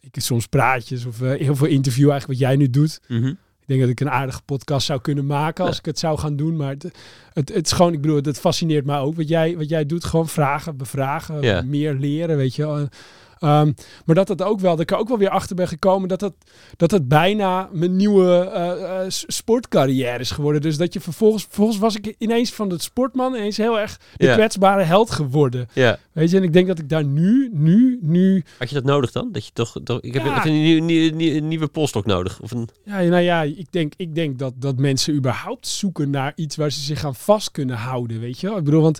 ik 0.00 0.14
soms 0.20 0.46
praatjes 0.46 1.04
of 1.04 1.22
eh, 1.22 1.40
heel 1.40 1.56
veel 1.56 1.66
interview 1.66 2.10
eigenlijk 2.10 2.40
wat 2.40 2.48
jij 2.48 2.56
nu 2.58 2.70
doet. 2.70 3.00
Mhm. 3.08 3.26
Ik 3.60 3.66
denk 3.70 3.80
dat 3.80 3.90
ik 3.90 4.00
een 4.00 4.10
aardige 4.10 4.42
podcast 4.44 4.86
zou 4.86 5.00
kunnen 5.00 5.26
maken 5.26 5.64
als 5.66 5.78
ik 5.78 5.84
het 5.84 5.98
zou 5.98 6.18
gaan 6.18 6.36
doen. 6.36 6.56
Maar 6.56 6.70
het, 6.70 6.82
het, 7.32 7.54
het 7.54 7.66
is 7.66 7.72
gewoon, 7.72 7.92
ik 7.92 8.00
bedoel, 8.00 8.16
het 8.22 8.40
fascineert 8.40 8.84
me 8.84 8.96
ook. 8.96 9.14
Wat 9.16 9.28
jij, 9.28 9.56
wat 9.56 9.68
jij 9.68 9.86
doet, 9.86 10.04
gewoon 10.04 10.28
vragen, 10.28 10.76
bevragen, 10.76 11.40
meer 11.62 11.94
leren, 11.94 12.36
weet 12.36 12.54
je 12.54 12.66
wel. 12.66 12.88
Ehm, 13.44 13.72
maar 14.04 14.14
dat 14.14 14.26
dat 14.26 14.42
ook 14.42 14.60
wel, 14.60 14.70
dat 14.70 14.80
ik 14.80 14.90
er 14.90 14.96
ook 14.96 15.08
wel 15.08 15.18
weer 15.18 15.28
achter 15.28 15.56
ben 15.56 15.68
gekomen 15.68 16.08
dat 16.08 16.20
het, 16.20 16.32
dat 16.76 16.90
het 16.90 17.08
bijna 17.08 17.68
mijn 17.72 17.96
nieuwe 17.96 18.50
uh, 18.54 19.00
sportcarrière 19.08 20.18
is 20.18 20.30
geworden. 20.30 20.62
Dus 20.62 20.76
dat 20.76 20.92
je 20.92 21.00
vervolgens, 21.00 21.42
vervolgens 21.42 21.78
was 21.78 21.96
ik 21.96 22.14
ineens 22.18 22.52
van 22.52 22.68
de 22.68 22.80
sportman 22.80 23.34
ineens 23.34 23.56
heel 23.56 23.80
erg 23.80 24.00
de 24.16 24.32
kwetsbare 24.32 24.82
held 24.82 25.10
geworden. 25.10 25.68
Ja. 25.72 25.98
Weet 26.12 26.30
je, 26.30 26.36
en 26.36 26.42
ik 26.42 26.52
denk 26.52 26.66
dat 26.66 26.78
ik 26.78 26.88
daar 26.88 27.04
nu, 27.04 27.50
nu, 27.52 27.98
nu... 28.02 28.44
Had 28.58 28.68
je 28.68 28.74
dat 28.74 28.84
nodig 28.84 29.12
dan? 29.12 29.32
Dat 29.32 29.46
je 29.46 29.52
toch, 29.52 29.76
toch 29.84 30.00
ik 30.00 30.14
heb 30.14 30.24
een, 30.24 30.46
een, 30.46 30.84
nieuwe, 30.86 31.40
nieuwe 31.40 31.68
polstok 31.68 32.06
nodig? 32.06 32.40
Of 32.40 32.50
een... 32.50 32.68
Ja, 32.84 33.00
nou 33.00 33.22
ja, 33.22 33.42
ik 33.42 33.66
denk, 33.70 33.92
ik 33.96 34.14
denk 34.14 34.38
dat, 34.38 34.52
dat 34.56 34.76
mensen 34.78 35.14
überhaupt 35.14 35.66
zoeken 35.66 36.10
naar 36.10 36.32
iets 36.34 36.56
waar 36.56 36.72
ze 36.72 36.80
zich 36.80 37.04
aan 37.04 37.14
vast 37.14 37.50
kunnen 37.50 37.76
houden, 37.76 38.20
weet 38.20 38.40
je 38.40 38.46
wel? 38.46 38.58
Ik 38.58 38.64
bedoel, 38.64 38.82
want 38.82 38.98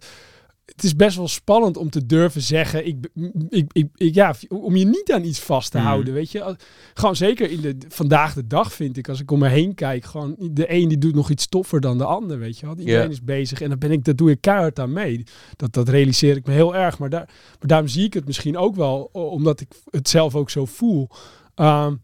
het 0.64 0.84
is 0.84 0.96
best 0.96 1.16
wel 1.16 1.28
spannend 1.28 1.76
om 1.76 1.90
te 1.90 2.06
durven 2.06 2.40
zeggen, 2.40 2.86
ik, 2.86 3.08
ik, 3.48 3.88
ik, 3.94 4.14
ja, 4.14 4.34
om 4.48 4.76
je 4.76 4.84
niet 4.84 5.12
aan 5.12 5.24
iets 5.24 5.40
vast 5.40 5.70
te 5.70 5.78
mhm. 5.78 5.86
houden, 5.86 6.14
weet 6.14 6.30
je. 6.30 6.56
Gewoon 6.94 7.16
zeker 7.16 7.50
in 7.50 7.60
de 7.60 7.76
vandaag 7.88 8.34
de 8.34 8.46
dag 8.46 8.72
vind 8.72 8.96
ik, 8.96 9.08
als 9.08 9.20
ik 9.20 9.30
om 9.30 9.38
me 9.38 9.48
heen 9.48 9.74
kijk, 9.74 10.04
gewoon 10.04 10.36
de 10.38 10.72
een 10.72 10.88
die 10.88 10.98
doet 10.98 11.14
nog 11.14 11.30
iets 11.30 11.48
toffer 11.48 11.80
dan 11.80 11.98
de 11.98 12.04
ander, 12.04 12.38
weet 12.38 12.58
je 12.58 12.66
wel. 12.66 12.78
Iedereen 12.78 13.10
is 13.10 13.22
bezig 13.22 13.60
en 13.60 13.68
dan 13.68 13.78
ben 13.78 13.90
ik, 13.90 14.04
dat 14.04 14.18
doe 14.18 14.30
ik 14.30 14.40
keihard 14.40 14.78
aan 14.78 14.92
mee. 14.92 15.24
Dat, 15.56 15.72
dat 15.72 15.88
realiseer 15.88 16.36
ik 16.36 16.46
me 16.46 16.52
heel 16.52 16.76
erg, 16.76 16.98
maar, 16.98 17.10
daar, 17.10 17.26
maar 17.58 17.68
daarom 17.68 17.88
zie 17.88 18.04
ik 18.04 18.14
het 18.14 18.26
misschien 18.26 18.56
ook 18.56 18.76
wel, 18.76 19.08
omdat 19.12 19.60
ik 19.60 19.68
het 19.90 20.08
zelf 20.08 20.34
ook 20.34 20.50
zo 20.50 20.64
voel. 20.64 21.08
Um, 21.56 22.00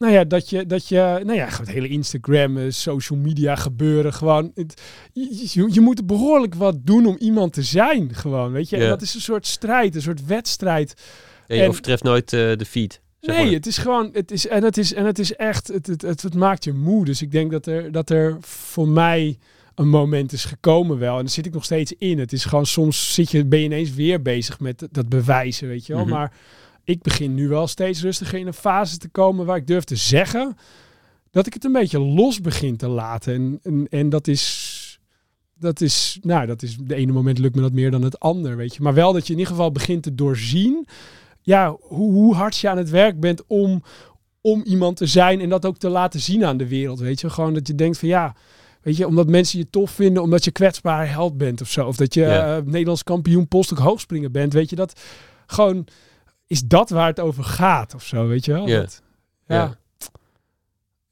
nou 0.00 0.12
ja, 0.12 0.24
dat 0.24 0.50
je, 0.50 0.66
dat 0.66 0.88
je, 0.88 1.20
nou 1.24 1.34
ja, 1.34 1.48
het 1.50 1.70
hele 1.70 1.88
Instagram, 1.88 2.56
eh, 2.56 2.64
social 2.68 3.18
media 3.18 3.56
gebeuren, 3.56 4.12
gewoon, 4.12 4.50
het, 4.54 4.82
je, 5.12 5.68
je, 5.72 5.80
moet 5.80 6.06
behoorlijk 6.06 6.54
wat 6.54 6.86
doen 6.86 7.06
om 7.06 7.16
iemand 7.18 7.52
te 7.52 7.62
zijn, 7.62 8.14
gewoon, 8.14 8.52
weet 8.52 8.68
je. 8.68 8.76
En 8.76 8.88
dat 8.88 9.02
is 9.02 9.14
een 9.14 9.20
soort 9.20 9.46
strijd, 9.46 9.94
een 9.94 10.02
soort 10.02 10.26
wedstrijd. 10.26 10.94
Ja, 11.46 11.54
je 11.54 11.62
en, 11.62 11.68
overtreft 11.68 12.02
nooit 12.02 12.32
uh, 12.32 12.56
de 12.56 12.64
feed. 12.64 13.00
nee, 13.20 13.54
het 13.54 13.66
is 13.66 13.78
gewoon, 13.78 14.10
het 14.12 14.30
is, 14.30 14.46
en 14.46 14.62
het 14.62 14.76
is, 14.76 14.92
en 14.92 15.04
het 15.04 15.18
is 15.18 15.36
echt, 15.36 15.68
het, 15.68 15.86
het, 15.86 16.02
het, 16.02 16.22
het, 16.22 16.34
maakt 16.34 16.64
je 16.64 16.72
moe. 16.72 17.04
Dus 17.04 17.22
ik 17.22 17.32
denk 17.32 17.50
dat 17.50 17.66
er, 17.66 17.92
dat 17.92 18.10
er 18.10 18.36
voor 18.40 18.88
mij 18.88 19.38
een 19.74 19.88
moment 19.88 20.32
is 20.32 20.44
gekomen 20.44 20.98
wel. 20.98 21.16
En 21.16 21.20
daar 21.20 21.32
zit 21.32 21.46
ik 21.46 21.52
nog 21.52 21.64
steeds 21.64 21.92
in. 21.98 22.18
Het 22.18 22.32
is 22.32 22.44
gewoon, 22.44 22.66
soms 22.66 23.14
zit 23.14 23.30
je, 23.30 23.44
ben 23.44 23.58
je 23.58 23.64
ineens 23.64 23.94
weer 23.94 24.22
bezig 24.22 24.60
met 24.60 24.88
dat 24.90 25.08
bewijzen, 25.08 25.68
weet 25.68 25.86
je 25.86 25.92
wel. 25.92 26.04
Mhm. 26.04 26.12
Maar 26.12 26.32
ik 26.90 27.02
begin 27.02 27.34
nu 27.34 27.48
wel 27.48 27.66
steeds 27.66 28.02
rustiger 28.02 28.38
in 28.38 28.46
een 28.46 28.52
fase 28.52 28.98
te 28.98 29.08
komen 29.08 29.46
waar 29.46 29.56
ik 29.56 29.66
durf 29.66 29.84
te 29.84 29.96
zeggen 29.96 30.56
dat 31.30 31.46
ik 31.46 31.54
het 31.54 31.64
een 31.64 31.72
beetje 31.72 32.00
los 32.00 32.40
begin 32.40 32.76
te 32.76 32.88
laten. 32.88 33.34
En, 33.34 33.58
en, 33.62 33.86
en 33.90 34.08
dat 34.08 34.28
is. 34.28 34.78
Dat 35.54 35.80
is, 35.80 36.18
nou, 36.22 36.46
dat 36.46 36.62
is, 36.62 36.76
de 36.76 36.94
ene 36.94 37.12
moment 37.12 37.38
lukt 37.38 37.54
me 37.54 37.60
dat 37.60 37.72
meer 37.72 37.90
dan 37.90 38.02
het 38.02 38.20
ander, 38.20 38.56
weet 38.56 38.74
je. 38.74 38.82
Maar 38.82 38.94
wel 38.94 39.12
dat 39.12 39.26
je 39.26 39.32
in 39.32 39.38
ieder 39.38 39.54
geval 39.54 39.72
begint 39.72 40.02
te 40.02 40.14
doorzien, 40.14 40.86
ja, 41.40 41.76
hoe, 41.80 42.12
hoe 42.12 42.34
hard 42.34 42.56
je 42.56 42.68
aan 42.68 42.76
het 42.76 42.90
werk 42.90 43.20
bent 43.20 43.46
om, 43.46 43.82
om 44.40 44.62
iemand 44.62 44.96
te 44.96 45.06
zijn 45.06 45.40
en 45.40 45.48
dat 45.48 45.66
ook 45.66 45.78
te 45.78 45.88
laten 45.88 46.20
zien 46.20 46.44
aan 46.44 46.56
de 46.56 46.68
wereld, 46.68 46.98
weet 46.98 47.20
je. 47.20 47.30
Gewoon 47.30 47.54
dat 47.54 47.66
je 47.66 47.74
denkt 47.74 47.98
van, 47.98 48.08
ja, 48.08 48.34
weet 48.82 48.96
je, 48.96 49.06
omdat 49.06 49.28
mensen 49.28 49.58
je 49.58 49.70
tof 49.70 49.90
vinden, 49.90 50.22
omdat 50.22 50.44
je 50.44 50.50
kwetsbaar 50.50 51.10
held 51.10 51.36
bent 51.36 51.60
of 51.60 51.70
zo. 51.70 51.86
Of 51.86 51.96
dat 51.96 52.14
je 52.14 52.20
ja. 52.20 52.56
uh, 52.58 52.64
Nederlands 52.64 53.02
kampioen 53.02 53.48
post 53.48 53.72
ook 53.72 53.78
hoogspringen 53.78 54.32
bent, 54.32 54.52
weet 54.52 54.70
je. 54.70 54.76
Dat 54.76 55.00
gewoon 55.46 55.86
is 56.50 56.62
dat 56.62 56.90
waar 56.90 57.06
het 57.06 57.20
over 57.20 57.44
gaat 57.44 57.94
of 57.94 58.02
zo, 58.04 58.26
weet 58.26 58.44
je 58.44 58.52
wel? 58.52 58.66
Ja. 58.66 58.86
ja. 59.46 59.78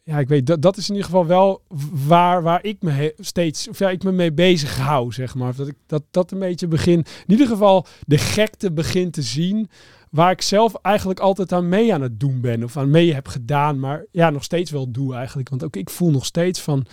ja. 0.03 0.19
ik 0.19 0.29
weet, 0.29 0.47
dat, 0.47 0.63
dat 0.63 0.77
is 0.77 0.89
in 0.89 0.95
ieder 0.95 1.11
geval 1.11 1.27
wel 1.27 1.63
waar, 2.07 2.43
waar 2.43 2.65
ik 2.65 2.83
me 2.83 3.15
steeds, 3.19 3.69
of 3.69 3.79
ja, 3.79 3.91
ik 3.91 4.03
me 4.03 4.13
mee 4.13 4.33
bezig 4.33 4.77
hou, 4.77 5.13
zeg 5.13 5.35
maar. 5.35 5.55
Dat 5.55 5.69
ik 5.69 5.75
dat, 5.87 6.03
dat 6.11 6.31
een 6.31 6.39
beetje 6.39 6.69
begin, 6.69 6.99
in 6.99 7.31
ieder 7.31 7.47
geval 7.47 7.87
de 8.07 8.19
gekte 8.19 8.73
begin 8.73 9.11
te 9.11 9.23
zien, 9.23 9.71
waar 10.11 10.31
ik 10.31 10.43
zelf 10.43 10.75
eigenlijk 10.75 11.21
altijd 11.21 11.53
aan 11.53 11.69
mee 11.69 11.95
aan 11.95 12.03
het 12.03 12.21
doen 12.21 12.41
ben, 12.41 12.65
of 12.65 12.77
aan 12.77 12.91
mee 12.91 13.15
heb 13.15 13.29
gedaan, 13.29 13.79
maar 13.79 14.05
ja, 14.11 14.31
nog 14.31 14.45
steeds 14.45 14.71
wel 14.71 14.91
doe 14.91 15.15
eigenlijk. 15.15 15.49
Want 15.49 15.65
ook 15.65 15.77
ik 15.77 15.91
voel 15.91 16.11
nog 16.11 16.25
steeds 16.25 16.61
van, 16.61 16.87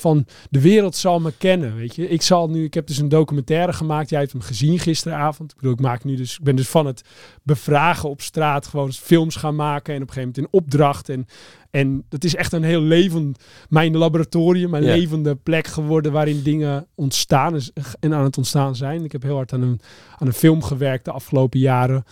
van 0.00 0.26
de 0.50 0.60
wereld 0.60 0.96
zal 0.96 1.20
me 1.20 1.32
kennen, 1.38 1.76
weet 1.76 1.94
je. 1.94 2.08
Ik 2.08 2.22
zal 2.22 2.48
nu, 2.48 2.64
ik 2.64 2.74
heb 2.74 2.86
dus 2.86 2.98
een 2.98 3.08
documentaire 3.08 3.72
gemaakt. 3.72 4.10
Jij 4.10 4.20
hebt 4.20 4.32
hem 4.32 4.40
gezien 4.40 4.78
gisteravond. 4.78 5.50
Ik 5.50 5.56
bedoel, 5.56 5.72
ik 5.72 5.80
maak 5.80 6.04
nu 6.04 6.16
dus, 6.16 6.38
ik 6.38 6.44
ben 6.44 6.56
dus 6.56 6.68
van 6.68 6.86
het 6.86 7.02
bevragen 7.42 8.08
op 8.08 8.20
straat 8.20 8.66
gewoon 8.66 8.92
films 8.92 9.36
gaan 9.36 9.56
maken 9.56 9.94
en 9.94 10.02
op 10.02 10.08
een 10.08 10.14
gegeven 10.14 10.34
moment 10.36 10.52
in 10.52 10.60
opdracht 10.60 11.08
en 11.08 11.26
en 11.70 12.04
dat 12.08 12.24
is 12.24 12.34
echt 12.34 12.52
een 12.52 12.62
heel 12.62 12.80
levend, 12.80 13.44
mijn 13.68 13.96
laboratorium, 13.96 14.70
mijn 14.70 14.84
levende 14.84 15.34
plek 15.34 15.66
geworden 15.66 16.12
waarin 16.12 16.42
dingen 16.42 16.86
ontstaan 16.94 17.60
en 18.00 18.14
aan 18.14 18.24
het 18.24 18.36
ontstaan 18.36 18.76
zijn. 18.76 19.04
Ik 19.04 19.12
heb 19.12 19.22
heel 19.22 19.34
hard 19.34 19.52
aan 19.52 19.62
een, 19.62 19.80
aan 20.18 20.26
een 20.26 20.32
film 20.32 20.62
gewerkt 20.62 21.04
de 21.04 21.12
afgelopen 21.12 21.58
jaren. 21.58 22.04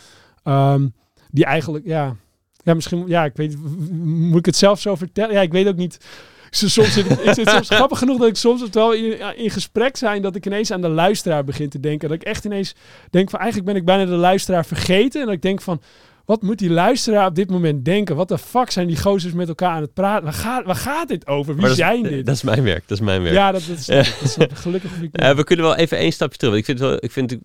Um, 0.44 0.94
die 1.30 1.44
eigenlijk, 1.44 1.86
ja, 1.86 2.16
ja, 2.62 2.74
misschien, 2.74 3.06
ja, 3.06 3.24
ik 3.24 3.36
weet, 3.36 3.56
moet 4.00 4.38
ik 4.38 4.46
het 4.46 4.56
zelf 4.56 4.80
zo 4.80 4.94
vertellen? 4.94 5.34
Ja, 5.34 5.40
ik 5.40 5.52
weet 5.52 5.66
ook 5.66 5.76
niet 5.76 5.98
soms 6.56 6.96
is 6.96 7.36
het 7.36 7.48
soms 7.48 7.68
grappig 7.68 7.98
genoeg 7.98 8.18
dat 8.18 8.28
ik 8.28 8.36
soms 8.36 8.60
het 8.60 8.74
wel 8.74 8.92
in, 8.92 9.36
in, 9.36 9.50
gesprek 9.50 9.96
zijn 9.96 10.22
dat 10.22 10.36
ik 10.36 10.46
ineens 10.46 10.70
aan 10.70 10.80
de 10.80 10.88
luisteraar 10.88 11.44
begin 11.44 11.68
te 11.68 11.80
denken. 11.80 12.08
Dat 12.08 12.16
ik 12.20 12.26
echt 12.26 12.44
ineens 12.44 12.74
denk 13.10 13.30
van 13.30 13.38
eigenlijk 13.38 13.68
ben 13.70 13.80
ik 13.80 13.84
bijna 13.84 14.04
de 14.04 14.16
luisteraar 14.16 14.66
vergeten. 14.66 15.20
En 15.20 15.26
dat 15.26 15.34
ik 15.34 15.42
denk 15.42 15.62
van 15.62 15.80
wat 16.24 16.42
moet 16.42 16.58
die 16.58 16.70
luisteraar 16.70 17.26
op 17.26 17.34
dit 17.34 17.50
moment 17.50 17.84
denken? 17.84 18.16
Wat 18.16 18.28
de 18.28 18.38
fuck 18.38 18.70
zijn 18.70 18.86
die 18.86 18.96
gozers 18.96 19.32
met 19.32 19.48
elkaar 19.48 19.70
aan 19.70 19.82
het 19.82 19.94
praten? 19.94 20.24
Waar 20.24 20.32
gaat, 20.32 20.64
waar 20.64 20.76
gaat 20.76 21.08
dit 21.08 21.26
over? 21.26 21.56
Wie 21.56 21.74
zijn 21.74 22.02
dit? 22.02 22.26
Dat 22.26 22.34
is 22.34 22.42
mijn 22.42 22.62
werk. 22.62 22.88
Dat 22.88 22.98
is 22.98 23.04
mijn 23.04 23.22
werk. 23.22 23.34
Ja, 23.34 23.52
dat, 23.52 23.62
is, 23.68 23.86
dat 23.86 24.06
is 24.26 24.36
gelukkig. 24.52 24.90
Uh, 25.12 25.30
we 25.30 25.44
kunnen 25.44 25.64
wel 25.64 25.76
even 25.76 25.98
één 25.98 26.12
stapje 26.12 26.38
terug. 26.38 26.54
Ik 26.54 26.64
vind, 26.64 26.78
wel, 26.78 26.96
ik 27.00 27.12
vind 27.12 27.36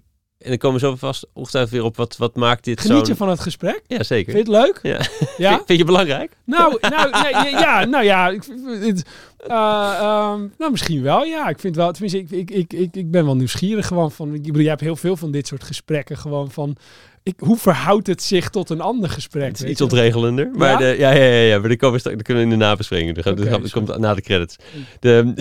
en 0.42 0.50
dan 0.50 0.58
komen 0.58 0.80
we 0.80 0.86
zo 0.86 0.96
vast 0.96 1.28
ongetwijfeld 1.34 1.74
weer 1.74 1.84
op 1.84 1.96
wat, 1.96 2.18
wat 2.18 2.36
maakt 2.36 2.64
dit 2.64 2.82
zo. 2.82 2.88
Geniet 2.88 3.08
je 3.08 3.16
van 3.16 3.30
het 3.30 3.40
gesprek? 3.40 3.82
Ja, 3.88 4.04
zeker. 4.04 4.34
Vind 4.34 4.48
je 4.48 4.54
het 4.54 4.64
leuk? 4.64 4.80
Ja. 4.82 5.00
ja? 5.38 5.62
Vind, 5.66 5.80
je 5.80 5.86
belangrijk? 5.86 6.38
Nou, 6.46 6.78
nou 6.82 7.10
nee, 7.44 7.52
ja, 7.52 7.86
nou 7.86 8.04
ja. 8.04 8.30
Ik, 8.30 8.44
het, 8.80 9.06
uh, 9.48 10.32
um, 10.34 10.54
nou, 10.58 10.72
misschien 10.72 11.02
wel. 11.02 11.24
Ja, 11.24 11.50
ik 11.50 11.60
vind 11.60 11.76
wel. 11.76 11.92
Tenminste, 11.92 12.20
ik, 12.20 12.32
ik, 12.32 12.52
ik, 12.52 12.74
ik, 12.74 12.96
ik 12.96 13.12
ben 13.12 13.26
wel 13.26 13.36
nieuwsgierig 13.36 13.88
gewoon 13.88 14.12
van. 14.12 14.34
Ik 14.34 14.44
bedoel, 14.44 14.62
je 14.62 14.70
hebt 14.70 14.82
heel 14.82 14.96
veel 14.96 15.16
van 15.16 15.32
dit 15.32 15.48
soort 15.48 15.64
gesprekken 15.64 16.18
gewoon 16.18 16.52
van. 16.52 16.78
Ik, 17.24 17.34
hoe 17.38 17.58
verhoudt 17.58 18.08
het 18.08 18.24
zich 18.24 18.50
tot 18.50 18.70
een 18.70 18.82
ander 18.82 19.10
gesprek? 19.10 19.48
Het 19.48 19.64
is 19.64 19.70
iets 19.70 19.82
ontregelender. 19.82 20.50
Maar 20.54 20.70
ja? 20.70 20.78
De, 20.78 20.86
ja, 20.86 21.12
ja, 21.12 21.24
ja, 21.24 21.42
ja, 21.42 21.60
maar 21.60 21.76
komen 21.76 22.04
we, 22.04 22.10
daar 22.10 22.22
kunnen 22.22 22.44
we 22.44 22.50
in 22.54 22.60
de 22.60 22.66
nabespreking. 22.66 23.16
Dat, 23.16 23.40
okay, 23.40 23.70
komt 23.70 23.98
na 23.98 24.14
de 24.14 24.22
credits. 24.22 24.56
De, 25.00 25.34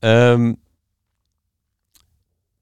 um, 0.00 0.56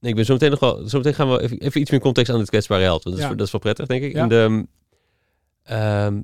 Nee, 0.02 0.10
ik 0.10 0.16
ben 0.16 0.24
zo 0.24 0.32
meteen 0.32 0.50
nog 0.50 0.60
wel. 0.60 0.88
Zo 0.88 0.98
meteen 0.98 1.14
gaan 1.14 1.30
we 1.30 1.42
even, 1.42 1.58
even 1.58 1.80
iets 1.80 1.90
meer 1.90 2.00
context 2.00 2.32
aan 2.32 2.38
het 2.38 2.48
kwetsbare 2.48 2.82
held. 2.82 3.04
Want 3.04 3.16
dat, 3.16 3.30
is, 3.30 3.36
dat 3.36 3.46
is 3.46 3.52
wel 3.52 3.60
prettig, 3.60 3.86
denk 3.86 4.02
ik. 4.02 4.12
Ja. 4.12 4.22
En 4.22 4.28
de, 4.28 4.66
um, 5.70 6.22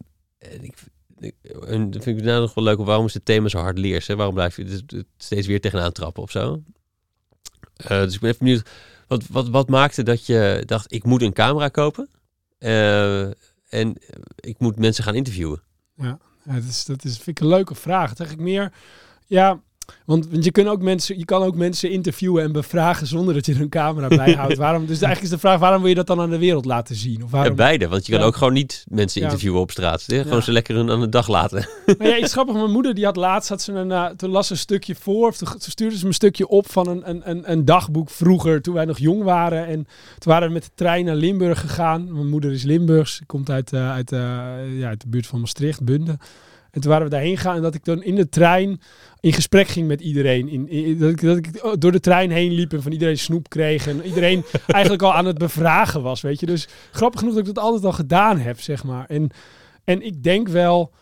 ik, 0.61 0.75
en 1.67 1.91
dat 1.91 2.03
vind 2.03 2.19
ik 2.19 2.25
nou 2.25 2.41
nog 2.41 2.55
wel 2.55 2.65
leuk. 2.65 2.79
Waarom 2.79 3.07
is 3.07 3.15
het 3.15 3.25
thema 3.25 3.49
zo 3.49 3.59
hard 3.59 3.79
leers? 3.79 4.07
Hè? 4.07 4.17
Waarom 4.17 4.35
blijf 4.35 4.57
je 4.57 4.65
het 4.65 5.05
steeds 5.17 5.47
weer 5.47 5.61
tegenaan 5.61 5.93
trappen 5.93 6.23
of 6.23 6.31
zo? 6.31 6.63
Uh, 7.83 7.89
dus 7.89 8.15
ik 8.15 8.21
ben 8.21 8.31
even 8.31 8.45
benieuwd. 8.45 8.69
Wat, 9.07 9.27
wat, 9.27 9.49
wat 9.49 9.69
maakte 9.69 10.03
dat 10.03 10.27
je 10.27 10.63
dacht, 10.67 10.93
ik 10.93 11.05
moet 11.05 11.23
een 11.23 11.33
camera 11.33 11.69
kopen? 11.69 12.09
Uh, 12.59 13.23
en 13.69 13.95
ik 14.37 14.59
moet 14.59 14.79
mensen 14.79 15.05
gaan 15.05 15.15
interviewen? 15.15 15.63
Ja, 15.97 16.19
ja 16.45 16.55
dat, 16.55 16.65
is, 16.65 16.85
dat 16.85 17.05
is, 17.05 17.15
vind 17.15 17.39
ik 17.39 17.41
een 17.41 17.51
leuke 17.51 17.75
vraag. 17.75 18.15
Dat 18.15 18.31
ik 18.31 18.39
meer... 18.39 18.73
Ja, 19.27 19.63
want, 20.05 20.31
want 20.31 20.45
je, 20.45 20.51
kan 20.51 20.69
ook 20.69 20.83
mensen, 20.83 21.19
je 21.19 21.25
kan 21.25 21.43
ook 21.43 21.57
mensen 21.57 21.91
interviewen 21.91 22.43
en 22.43 22.53
bevragen 22.53 23.07
zonder 23.07 23.35
dat 23.35 23.47
je 23.47 23.55
er 23.55 23.61
een 23.61 23.69
camera 23.69 24.09
bij 24.09 24.33
houdt. 24.39 24.57
waarom, 24.57 24.87
dus 24.87 25.01
eigenlijk 25.01 25.23
is 25.23 25.31
de 25.31 25.39
vraag, 25.39 25.59
waarom 25.59 25.81
wil 25.81 25.89
je 25.89 25.95
dat 25.95 26.07
dan 26.07 26.21
aan 26.21 26.31
de 26.31 26.39
wereld 26.39 26.65
laten 26.65 26.97
zien? 26.97 27.25
Of 27.25 27.31
waarom... 27.31 27.51
Ja, 27.51 27.57
beide. 27.57 27.89
Want 27.89 28.07
je 28.07 28.13
kan 28.13 28.23
ook 28.23 28.37
gewoon 28.37 28.53
niet 28.53 28.85
mensen 28.89 29.23
interviewen 29.23 29.61
op 29.61 29.71
straat. 29.71 30.05
Gewoon 30.09 30.43
ze 30.43 30.53
lekker 30.53 30.75
hun 30.75 30.91
aan 30.91 31.01
de 31.01 31.09
dag 31.09 31.29
laten. 31.29 31.69
Maar 31.99 32.07
ja, 32.07 32.19
iets 32.23 32.33
grappig. 32.33 32.55
Mijn 32.55 32.71
moeder 32.71 32.95
die 32.95 33.05
had 33.05 33.17
laatst, 33.17 33.49
had 33.49 33.63
ze 33.63 33.73
een, 33.73 33.91
uh, 33.91 34.07
toen 34.07 34.31
las 34.31 34.51
een 34.51 34.57
stukje 34.57 34.95
voor. 34.95 35.29
Of 35.29 35.37
toen 35.37 35.49
stuurde 35.59 35.97
ze 35.97 36.03
me 36.03 36.09
een 36.09 36.15
stukje 36.15 36.49
op 36.49 36.71
van 36.71 36.89
een, 36.89 37.31
een, 37.31 37.51
een, 37.51 37.65
dagboek 37.65 38.11
vroeger, 38.11 38.63
toen 38.63 38.75
wij 38.75 38.85
nog 38.85 38.99
jong 38.99 39.23
waren. 39.23 39.67
En 39.67 39.87
toen 40.19 40.33
waren 40.33 40.49
we 40.49 40.55
met 40.55 40.65
de 40.65 40.71
trein 40.75 41.05
naar 41.05 41.15
Limburg 41.15 41.61
gegaan. 41.61 42.13
Mijn 42.13 42.29
moeder 42.29 42.53
is 42.53 42.63
Limburgs. 42.63 43.21
Komt 43.27 43.51
uit, 43.51 43.73
uh, 43.73 43.91
uit, 43.91 44.13
uh, 44.13 44.19
ja, 44.79 44.89
uit 44.89 45.01
de 45.01 45.09
buurt 45.09 45.27
van 45.27 45.41
Maastricht, 45.41 45.85
Bunde. 45.85 46.19
En 46.71 46.81
toen 46.81 46.91
waren 46.91 47.07
we 47.07 47.13
daarheen 47.13 47.37
gegaan 47.37 47.57
en 47.57 47.63
dat 47.63 47.75
ik 47.75 47.85
dan 47.85 48.03
in 48.03 48.15
de 48.15 48.29
trein 48.29 48.81
in 49.21 49.33
gesprek 49.33 49.69
ging 49.69 49.87
met 49.87 50.01
iedereen. 50.01 50.49
In, 50.49 50.99
dat, 50.99 51.11
ik, 51.11 51.21
dat 51.21 51.37
ik 51.37 51.81
door 51.81 51.93
de 51.93 52.01
trein 52.01 52.31
heen 52.31 52.53
liep 52.53 52.73
en 52.73 52.83
van 52.83 52.93
iedereen 52.93 53.19
snoep 53.19 53.49
kreeg. 53.49 53.87
En 53.87 54.05
iedereen 54.05 54.45
eigenlijk 54.67 55.03
al 55.03 55.15
aan 55.15 55.27
het 55.27 55.39
bevragen 55.39 56.03
was, 56.03 56.21
weet 56.21 56.41
je. 56.41 56.47
Dus 56.47 56.69
grappig 56.91 57.21
genoeg 57.21 57.35
dat 57.35 57.49
ik 57.49 57.55
dat 57.55 57.65
altijd 57.65 57.85
al 57.85 57.93
gedaan 57.93 58.39
heb, 58.39 58.61
zeg 58.61 58.85
maar. 58.85 59.07
En, 59.07 59.31
en 59.85 60.03
ik 60.03 60.23
denk 60.23 60.49
wel, 60.49 60.93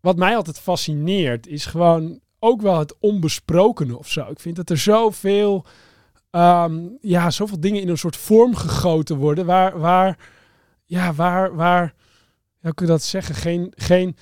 wat 0.00 0.16
mij 0.16 0.36
altijd 0.36 0.58
fascineert, 0.58 1.46
is 1.46 1.66
gewoon 1.66 2.20
ook 2.38 2.62
wel 2.62 2.78
het 2.78 2.94
onbesprokene 3.00 3.98
of 3.98 4.08
zo. 4.08 4.30
Ik 4.30 4.40
vind 4.40 4.56
dat 4.56 4.70
er 4.70 4.78
zoveel, 4.78 5.66
um, 6.30 6.96
ja, 7.00 7.30
zoveel 7.30 7.60
dingen 7.60 7.80
in 7.80 7.88
een 7.88 7.98
soort 7.98 8.16
vorm 8.16 8.54
gegoten 8.54 9.16
worden, 9.16 9.46
waar, 9.46 9.78
waar, 9.78 10.18
ja, 10.84 11.14
waar, 11.14 11.54
waar, 11.54 11.94
hoe 12.60 12.74
kun 12.74 12.86
je 12.86 12.92
dat 12.92 13.02
zeggen? 13.02 13.34
Geen, 13.34 13.72
geen 13.76 14.16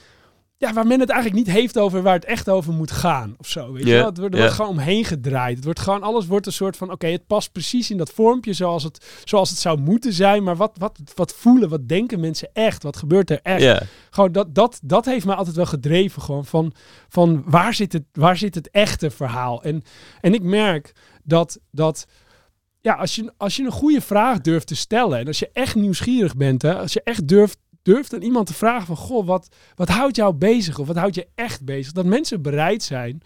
ja, 0.56 0.72
waar 0.72 0.86
men 0.86 1.00
het 1.00 1.10
eigenlijk 1.10 1.46
niet 1.46 1.56
heeft 1.56 1.78
over 1.78 2.02
waar 2.02 2.14
het 2.14 2.24
echt 2.24 2.48
over 2.48 2.72
moet 2.72 2.90
gaan 2.90 3.34
of 3.38 3.48
zo. 3.48 3.72
Weet 3.72 3.84
je 3.84 3.92
wel? 3.92 4.06
Het 4.06 4.18
wordt, 4.18 4.34
er 4.34 4.40
wordt 4.40 4.54
gewoon 4.54 4.70
omheen 4.70 5.04
gedraaid. 5.04 5.56
Het 5.56 5.64
wordt 5.64 5.80
gewoon, 5.80 6.02
alles 6.02 6.26
wordt 6.26 6.46
een 6.46 6.52
soort 6.52 6.76
van, 6.76 6.90
oké, 6.90 7.06
het 7.06 7.26
past 7.26 7.52
precies 7.52 7.90
in 7.90 7.96
dat 7.96 8.10
vormpje 8.10 8.52
zoals 8.52 8.82
het, 8.82 9.06
zoals 9.24 9.50
het 9.50 9.58
zou 9.58 9.78
moeten 9.78 10.12
zijn. 10.12 10.42
Maar 10.42 10.56
wat, 10.56 10.76
wat, 10.78 10.98
wat 11.14 11.34
voelen, 11.34 11.68
wat 11.68 11.88
denken 11.88 12.20
mensen 12.20 12.48
echt? 12.52 12.82
Wat 12.82 12.96
gebeurt 12.96 13.30
er 13.30 13.40
echt? 13.42 13.86
Gewoon 14.10 14.32
dat, 14.32 14.54
dat, 14.54 14.80
dat 14.82 15.04
heeft 15.04 15.26
mij 15.26 15.34
altijd 15.34 15.56
wel 15.56 15.66
gedreven. 15.66 16.22
Gewoon 16.22 16.44
van, 16.44 16.72
van 17.08 17.42
waar, 17.46 17.74
zit 17.74 17.92
het, 17.92 18.04
waar 18.12 18.36
zit 18.36 18.54
het 18.54 18.70
echte 18.70 19.10
verhaal? 19.10 19.62
En, 19.62 19.82
en 20.20 20.34
ik 20.34 20.42
merk 20.42 20.92
dat, 21.22 21.58
dat 21.70 22.06
ja, 22.80 22.94
als, 22.94 23.14
je, 23.14 23.32
als 23.36 23.56
je 23.56 23.64
een 23.64 23.70
goede 23.70 24.00
vraag 24.00 24.40
durft 24.40 24.66
te 24.66 24.76
stellen. 24.76 25.18
En 25.18 25.26
als 25.26 25.38
je 25.38 25.50
echt 25.52 25.74
nieuwsgierig 25.74 26.36
bent. 26.36 26.62
Hè, 26.62 26.78
als 26.78 26.92
je 26.92 27.02
echt 27.02 27.28
durft, 27.28 27.58
durft 27.84 28.14
aan 28.14 28.22
iemand 28.22 28.46
te 28.46 28.54
vragen 28.54 28.86
van... 28.86 28.96
Goh, 28.96 29.26
wat, 29.26 29.48
wat 29.74 29.88
houdt 29.88 30.16
jou 30.16 30.34
bezig? 30.34 30.78
Of 30.78 30.86
wat 30.86 30.96
houdt 30.96 31.14
je 31.14 31.26
echt 31.34 31.64
bezig? 31.64 31.92
Dat 31.92 32.04
mensen 32.04 32.42
bereid 32.42 32.82
zijn 32.82 33.22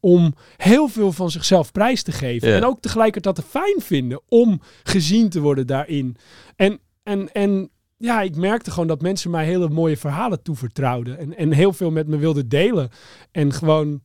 om 0.00 0.34
heel 0.56 0.88
veel 0.88 1.12
van 1.12 1.30
zichzelf 1.30 1.72
prijs 1.72 2.02
te 2.02 2.12
geven. 2.12 2.48
Ja. 2.48 2.56
En 2.56 2.64
ook 2.64 2.80
tegelijkertijd 2.80 3.34
te 3.34 3.42
fijn 3.42 3.80
vinden 3.80 4.20
om 4.28 4.60
gezien 4.82 5.28
te 5.28 5.40
worden 5.40 5.66
daarin. 5.66 6.16
En, 6.56 6.78
en, 7.02 7.32
en 7.32 7.70
ja, 7.96 8.22
ik 8.22 8.36
merkte 8.36 8.70
gewoon 8.70 8.88
dat 8.88 9.02
mensen 9.02 9.30
mij 9.30 9.44
hele 9.44 9.68
mooie 9.68 9.96
verhalen 9.96 10.42
toevertrouwden. 10.42 11.18
En, 11.18 11.36
en 11.36 11.52
heel 11.52 11.72
veel 11.72 11.90
met 11.90 12.06
me 12.06 12.16
wilden 12.16 12.48
delen. 12.48 12.90
En 13.30 13.52
gewoon, 13.52 14.02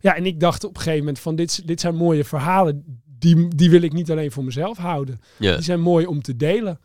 ja, 0.00 0.16
en 0.16 0.26
ik 0.26 0.40
dacht 0.40 0.64
op 0.64 0.70
een 0.74 0.82
gegeven 0.82 0.98
moment 0.98 1.18
van 1.18 1.36
dit, 1.36 1.66
dit 1.66 1.80
zijn 1.80 1.94
mooie 1.94 2.24
verhalen. 2.24 3.00
Die, 3.18 3.48
die 3.56 3.70
wil 3.70 3.82
ik 3.82 3.92
niet 3.92 4.10
alleen 4.10 4.32
voor 4.32 4.44
mezelf 4.44 4.78
houden. 4.78 5.20
ja. 5.36 5.54
Die 5.54 5.64
zijn 5.64 5.80
mooi 5.80 6.06
om 6.06 6.22
te 6.22 6.36
delen. 6.36 6.80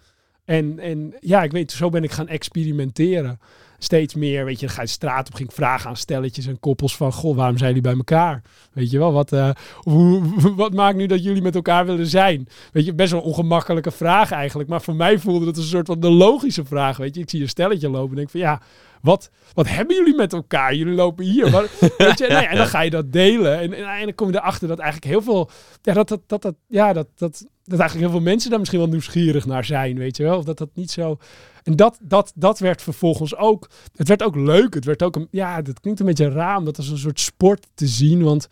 En, 0.46 0.80
en 0.80 1.14
ja, 1.20 1.44
ik 1.44 1.52
weet, 1.52 1.72
zo 1.72 1.90
ben 1.90 2.04
ik 2.04 2.12
gaan 2.12 2.28
experimenteren. 2.28 3.40
Steeds 3.78 4.14
meer, 4.14 4.46
weet 4.46 4.60
je, 4.60 4.66
dan 4.66 4.76
ga 4.76 4.82
je 4.82 4.88
straat 4.88 5.28
op, 5.28 5.34
ging 5.34 5.50
ik 5.50 5.56
vragen 5.56 5.90
aan 5.90 5.98
stelletjes 5.98 6.48
en 6.48 6.60
koppels 6.60 6.96
van, 6.96 7.14
goh, 7.14 7.36
waarom 7.36 7.58
zijn 7.58 7.70
jullie 7.70 7.84
bij 7.84 7.96
elkaar? 7.98 8.42
Weet 8.74 8.92
je 8.92 8.98
wel, 8.98 9.14
wat, 9.14 9.32
eh, 9.32 9.50
hoe, 9.76 10.22
wat 10.56 10.74
maakt 10.74 10.98
nu 10.98 11.06
dat 11.06 11.24
jullie 11.24 11.42
met 11.42 11.56
elkaar 11.56 11.86
willen 11.86 12.08
zijn? 12.08 12.48
Weet 12.72 12.86
je, 12.86 12.94
best 12.94 13.12
wel 13.12 13.20
een 13.22 13.26
ongemakkelijke 13.26 13.92
vraag 13.92 14.32
eigenlijk, 14.32 14.70
maar 14.70 14.82
voor 14.82 14.96
mij 14.96 15.20
voelde 15.20 15.46
het 15.46 15.58
een 15.58 15.64
soort 15.64 15.88
van 15.88 16.00
de 16.00 16.10
logische 16.10 16.66
vraag, 16.66 16.98
weet 16.98 17.16
je. 17.16 17.22
Ik 17.22 17.30
zie 17.30 17.42
een 17.42 17.50
stelletje 17.50 17.90
lopen 17.90 18.10
en 18.10 18.16
denk 18.16 18.30
van, 18.30 18.40
ja, 18.40 18.62
wat, 19.04 19.30
wat 19.54 19.68
hebben 19.68 19.96
jullie 19.96 20.16
met 20.16 20.34
elkaar? 20.34 20.76
Jullie 20.76 20.94
lopen 20.94 21.26
hier. 21.26 21.52
Maar, 21.52 21.62
weet 21.98 22.18
je, 22.18 22.28
nee, 22.30 22.46
en 22.46 22.58
dan 22.58 22.68
ga 22.68 22.82
je 22.82 22.90
dat 22.90 23.12
delen. 23.12 23.60
En, 23.60 23.74
en, 23.74 23.86
en 23.86 24.04
dan 24.04 24.16
kom 24.16 24.32
je 24.32 24.38
erachter 24.38 24.68
dat 24.68 24.80
eigenlijk 24.80 25.12
heel 25.12 25.22
veel. 25.22 25.50
Ja, 25.82 25.94
dat, 25.94 26.08
dat, 26.08 26.22
dat, 26.28 26.42
dat, 26.42 26.56
ja, 26.68 26.94
dat, 26.94 27.08
dat, 27.16 27.46
dat 27.64 27.80
eigenlijk 27.80 28.10
heel 28.10 28.20
veel 28.20 28.30
mensen 28.32 28.50
daar 28.50 28.60
misschien 28.60 28.80
wel 28.80 28.90
nieuwsgierig 28.90 29.46
naar 29.46 29.66
zijn. 29.66 29.98
Weet 29.98 30.18
je 30.18 30.24
wel? 30.24 30.38
Of 30.38 30.44
dat 30.44 30.58
dat 30.58 30.70
niet 30.74 30.92
zo. 30.92 31.18
En 31.64 31.76
dat, 31.76 32.00
dat, 32.02 32.32
dat 32.36 32.60
werd 32.60 32.82
vervolgens 32.82 33.36
ook. 33.36 33.70
Het 33.96 34.08
werd 34.08 34.24
ook 34.24 34.36
leuk. 34.36 34.74
Het 34.74 34.86
werd 34.86 35.04
ook 35.04 35.16
een. 35.16 35.28
Ja, 35.32 35.62
dat 35.62 35.80
klinkt 35.80 36.00
een 36.00 36.06
beetje 36.06 36.30
raar 36.30 36.58
om 36.58 36.66
dat 36.66 36.78
als 36.78 36.90
een 36.90 36.98
soort 36.98 37.20
sport 37.20 37.68
te 37.74 37.88
zien. 37.88 38.24
Want 38.24 38.48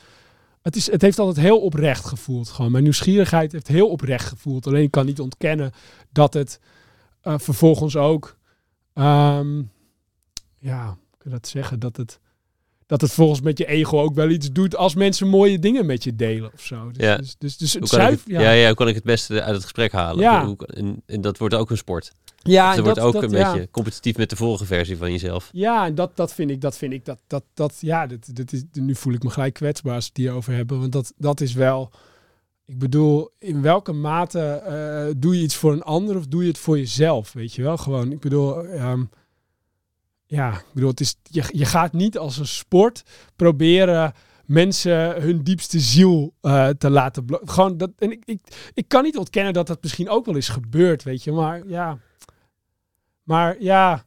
het, 0.61 0.75
is, 0.75 0.91
het 0.91 1.01
heeft 1.01 1.19
altijd 1.19 1.45
heel 1.45 1.59
oprecht 1.59 2.05
gevoeld. 2.05 2.49
Gewoon. 2.49 2.71
Mijn 2.71 2.83
nieuwsgierigheid 2.83 3.51
heeft 3.51 3.67
heel 3.67 3.89
oprecht 3.89 4.27
gevoeld. 4.27 4.67
Alleen 4.67 4.83
ik 4.83 4.91
kan 4.91 5.05
niet 5.05 5.19
ontkennen 5.19 5.71
dat 6.11 6.33
het 6.33 6.59
eh, 7.21 7.33
vervolgens 7.37 7.95
ook. 7.95 8.37
ehm, 8.93 9.61
ja, 10.61 10.85
hoe 10.85 10.95
kun 11.17 11.31
je 11.31 11.37
dat 11.37 11.47
zeggen? 11.47 11.79
Dat 11.79 11.97
het, 11.97 12.19
dat 12.85 13.01
het 13.01 13.11
volgens 13.11 13.41
met 13.41 13.57
je 13.57 13.65
ego 13.65 13.99
ook 14.01 14.15
wel 14.15 14.29
iets 14.29 14.51
doet 14.51 14.75
als 14.75 14.95
mensen 14.95 15.27
mooie 15.27 15.59
dingen 15.59 15.85
met 15.85 16.03
je 16.03 16.15
delen 16.15 16.51
of 16.53 16.61
zo. 16.61 16.91
Dus, 16.91 17.03
Ja. 17.05 17.17
dus, 17.17 17.35
dus, 17.37 17.57
dus 17.57 17.73
het 17.73 17.81
Hoe 17.81 17.89
kan 17.89 17.99
ik 17.99 18.05
zuiver, 18.05 18.31
het, 18.33 18.41
ja. 18.41 18.51
Ja, 18.51 18.65
hoe 18.67 18.75
kan 18.75 18.87
ik 18.87 18.95
het 18.95 19.03
beste 19.03 19.41
uit 19.43 19.53
het 19.53 19.63
gesprek 19.63 19.91
halen? 19.91 20.21
Ja. 20.23 20.45
Hoe, 20.45 20.57
en, 20.67 21.03
en 21.05 21.21
dat 21.21 21.37
wordt 21.37 21.55
ook 21.55 21.69
een 21.69 21.77
sport. 21.77 22.11
ja, 22.37 22.71
en 22.71 22.77
er 22.77 22.83
wordt 22.83 22.97
dat- 22.99 23.05
ook 23.07 23.13
dat- 23.13 23.23
een 23.23 23.37
ja. 23.37 23.51
beetje 23.51 23.67
competitief 23.71 24.17
met 24.17 24.29
de 24.29 24.35
vorige 24.35 24.65
versie 24.65 24.97
van 24.97 25.11
jezelf. 25.11 25.49
Ja, 25.51 25.85
en 25.85 25.95
dat, 25.95 26.15
dat 26.15 26.33
vind 26.33 26.49
ik, 26.51 26.61
dat 26.61 26.77
vind 26.77 26.93
ik, 26.93 27.05
dat, 27.05 27.19
dat, 27.27 27.43
dat, 27.53 27.77
ja, 27.79 28.07
dat, 28.07 28.29
dat 28.33 28.51
is, 28.51 28.63
nu 28.73 28.95
voel 28.95 29.13
ik 29.13 29.23
me 29.23 29.29
gelijk 29.29 29.53
kwetsbaar 29.53 29.95
als 29.95 30.03
we 30.03 30.09
het 30.13 30.17
hierover 30.21 30.53
hebben. 30.53 30.79
Want 30.79 30.91
dat, 30.91 31.13
dat 31.17 31.41
is 31.41 31.53
wel, 31.53 31.91
ik 32.65 32.79
bedoel, 32.79 33.29
in 33.39 33.61
welke 33.61 33.91
mate 33.91 34.39
eh, 34.39 35.13
doe 35.17 35.35
je 35.37 35.43
iets 35.43 35.55
voor 35.55 35.71
een 35.73 35.83
ander 35.83 36.17
of 36.17 36.27
doe 36.27 36.41
je 36.41 36.47
het 36.47 36.57
voor 36.57 36.77
jezelf, 36.77 37.33
weet 37.33 37.53
je 37.53 37.61
wel? 37.61 37.77
Gewoon, 37.77 38.11
ik 38.11 38.19
bedoel, 38.19 38.65
ehm, 38.65 39.03
ja, 40.31 40.51
ik 40.53 40.73
bedoel, 40.73 40.89
het 40.89 40.99
is, 40.99 41.15
je, 41.23 41.43
je 41.51 41.65
gaat 41.65 41.93
niet 41.93 42.17
als 42.17 42.37
een 42.37 42.47
sport 42.47 43.03
proberen 43.35 44.13
mensen 44.45 45.21
hun 45.21 45.43
diepste 45.43 45.79
ziel 45.79 46.33
eh, 46.41 46.69
te 46.69 46.89
laten 46.89 47.25
Gewoon 47.29 47.77
dat, 47.77 47.91
en 47.97 48.11
ik, 48.11 48.23
ik, 48.25 48.71
ik 48.73 48.87
kan 48.87 49.03
niet 49.03 49.17
ontkennen 49.17 49.53
dat 49.53 49.67
dat 49.67 49.81
misschien 49.81 50.09
ook 50.09 50.25
wel 50.25 50.35
eens 50.35 50.49
gebeurt, 50.49 51.03
weet 51.03 51.23
je, 51.23 51.31
maar 51.31 51.67
ja. 51.67 51.97
Maar 53.23 53.61
ja, 53.61 54.05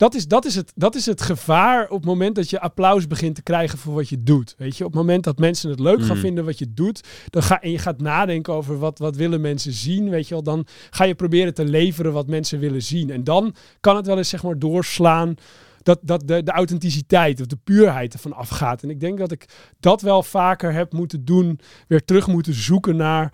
dat 0.00 0.14
is, 0.14 0.28
dat, 0.28 0.44
is 0.44 0.54
het, 0.54 0.72
dat 0.74 0.94
is 0.94 1.06
het 1.06 1.22
gevaar 1.22 1.88
op 1.88 1.96
het 1.96 2.04
moment 2.04 2.34
dat 2.34 2.50
je 2.50 2.60
applaus 2.60 3.06
begint 3.06 3.34
te 3.34 3.42
krijgen 3.42 3.78
voor 3.78 3.94
wat 3.94 4.08
je 4.08 4.22
doet. 4.22 4.54
Weet 4.58 4.76
je, 4.76 4.84
op 4.84 4.92
het 4.92 5.00
moment 5.00 5.24
dat 5.24 5.38
mensen 5.38 5.70
het 5.70 5.80
leuk 5.80 6.02
gaan 6.02 6.16
Mm. 6.16 6.22
vinden 6.22 6.44
wat 6.44 6.58
je 6.58 6.74
doet, 6.74 7.00
dan 7.30 7.42
ga, 7.42 7.60
en 7.60 7.70
je 7.70 7.78
gaat 7.78 8.00
nadenken 8.00 8.52
over 8.52 8.78
wat, 8.78 8.98
wat 8.98 9.16
willen 9.16 9.40
mensen 9.40 9.72
zien, 9.72 10.10
weet 10.10 10.28
je 10.28 10.34
wel, 10.34 10.42
dan 10.42 10.66
ga 10.90 11.04
je 11.04 11.14
proberen 11.14 11.54
te 11.54 11.64
leveren 11.64 12.12
wat 12.12 12.26
mensen 12.26 12.58
willen 12.58 12.82
zien. 12.82 13.10
En 13.10 13.24
dan 13.24 13.54
kan 13.80 13.96
het 13.96 14.06
wel 14.06 14.16
eens 14.16 14.28
zeg 14.28 14.42
maar 14.42 14.58
doorslaan 14.58 15.34
dat, 15.82 15.98
dat 16.02 16.28
de, 16.28 16.42
de 16.42 16.50
authenticiteit 16.50 17.40
of 17.40 17.46
de 17.46 17.58
puurheid 17.64 18.12
ervan 18.12 18.32
afgaat. 18.32 18.82
En 18.82 18.90
ik 18.90 19.00
denk 19.00 19.18
dat 19.18 19.32
ik 19.32 19.44
dat 19.80 20.00
wel 20.00 20.22
vaker 20.22 20.72
heb 20.72 20.92
moeten 20.92 21.24
doen, 21.24 21.60
weer 21.88 22.04
terug 22.04 22.26
moeten 22.26 22.54
zoeken 22.54 22.96
naar 22.96 23.32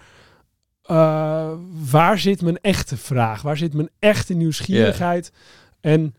eh, 0.83 1.51
waar 1.91 2.19
zit 2.19 2.43
mijn 2.43 2.59
echte 2.61 2.97
vraag? 2.97 3.43
Waar 3.43 3.57
zit 3.57 3.75
mijn 3.75 3.91
echte 3.99 4.35
nieuwsgierigheid? 4.35 5.33
En 5.81 6.15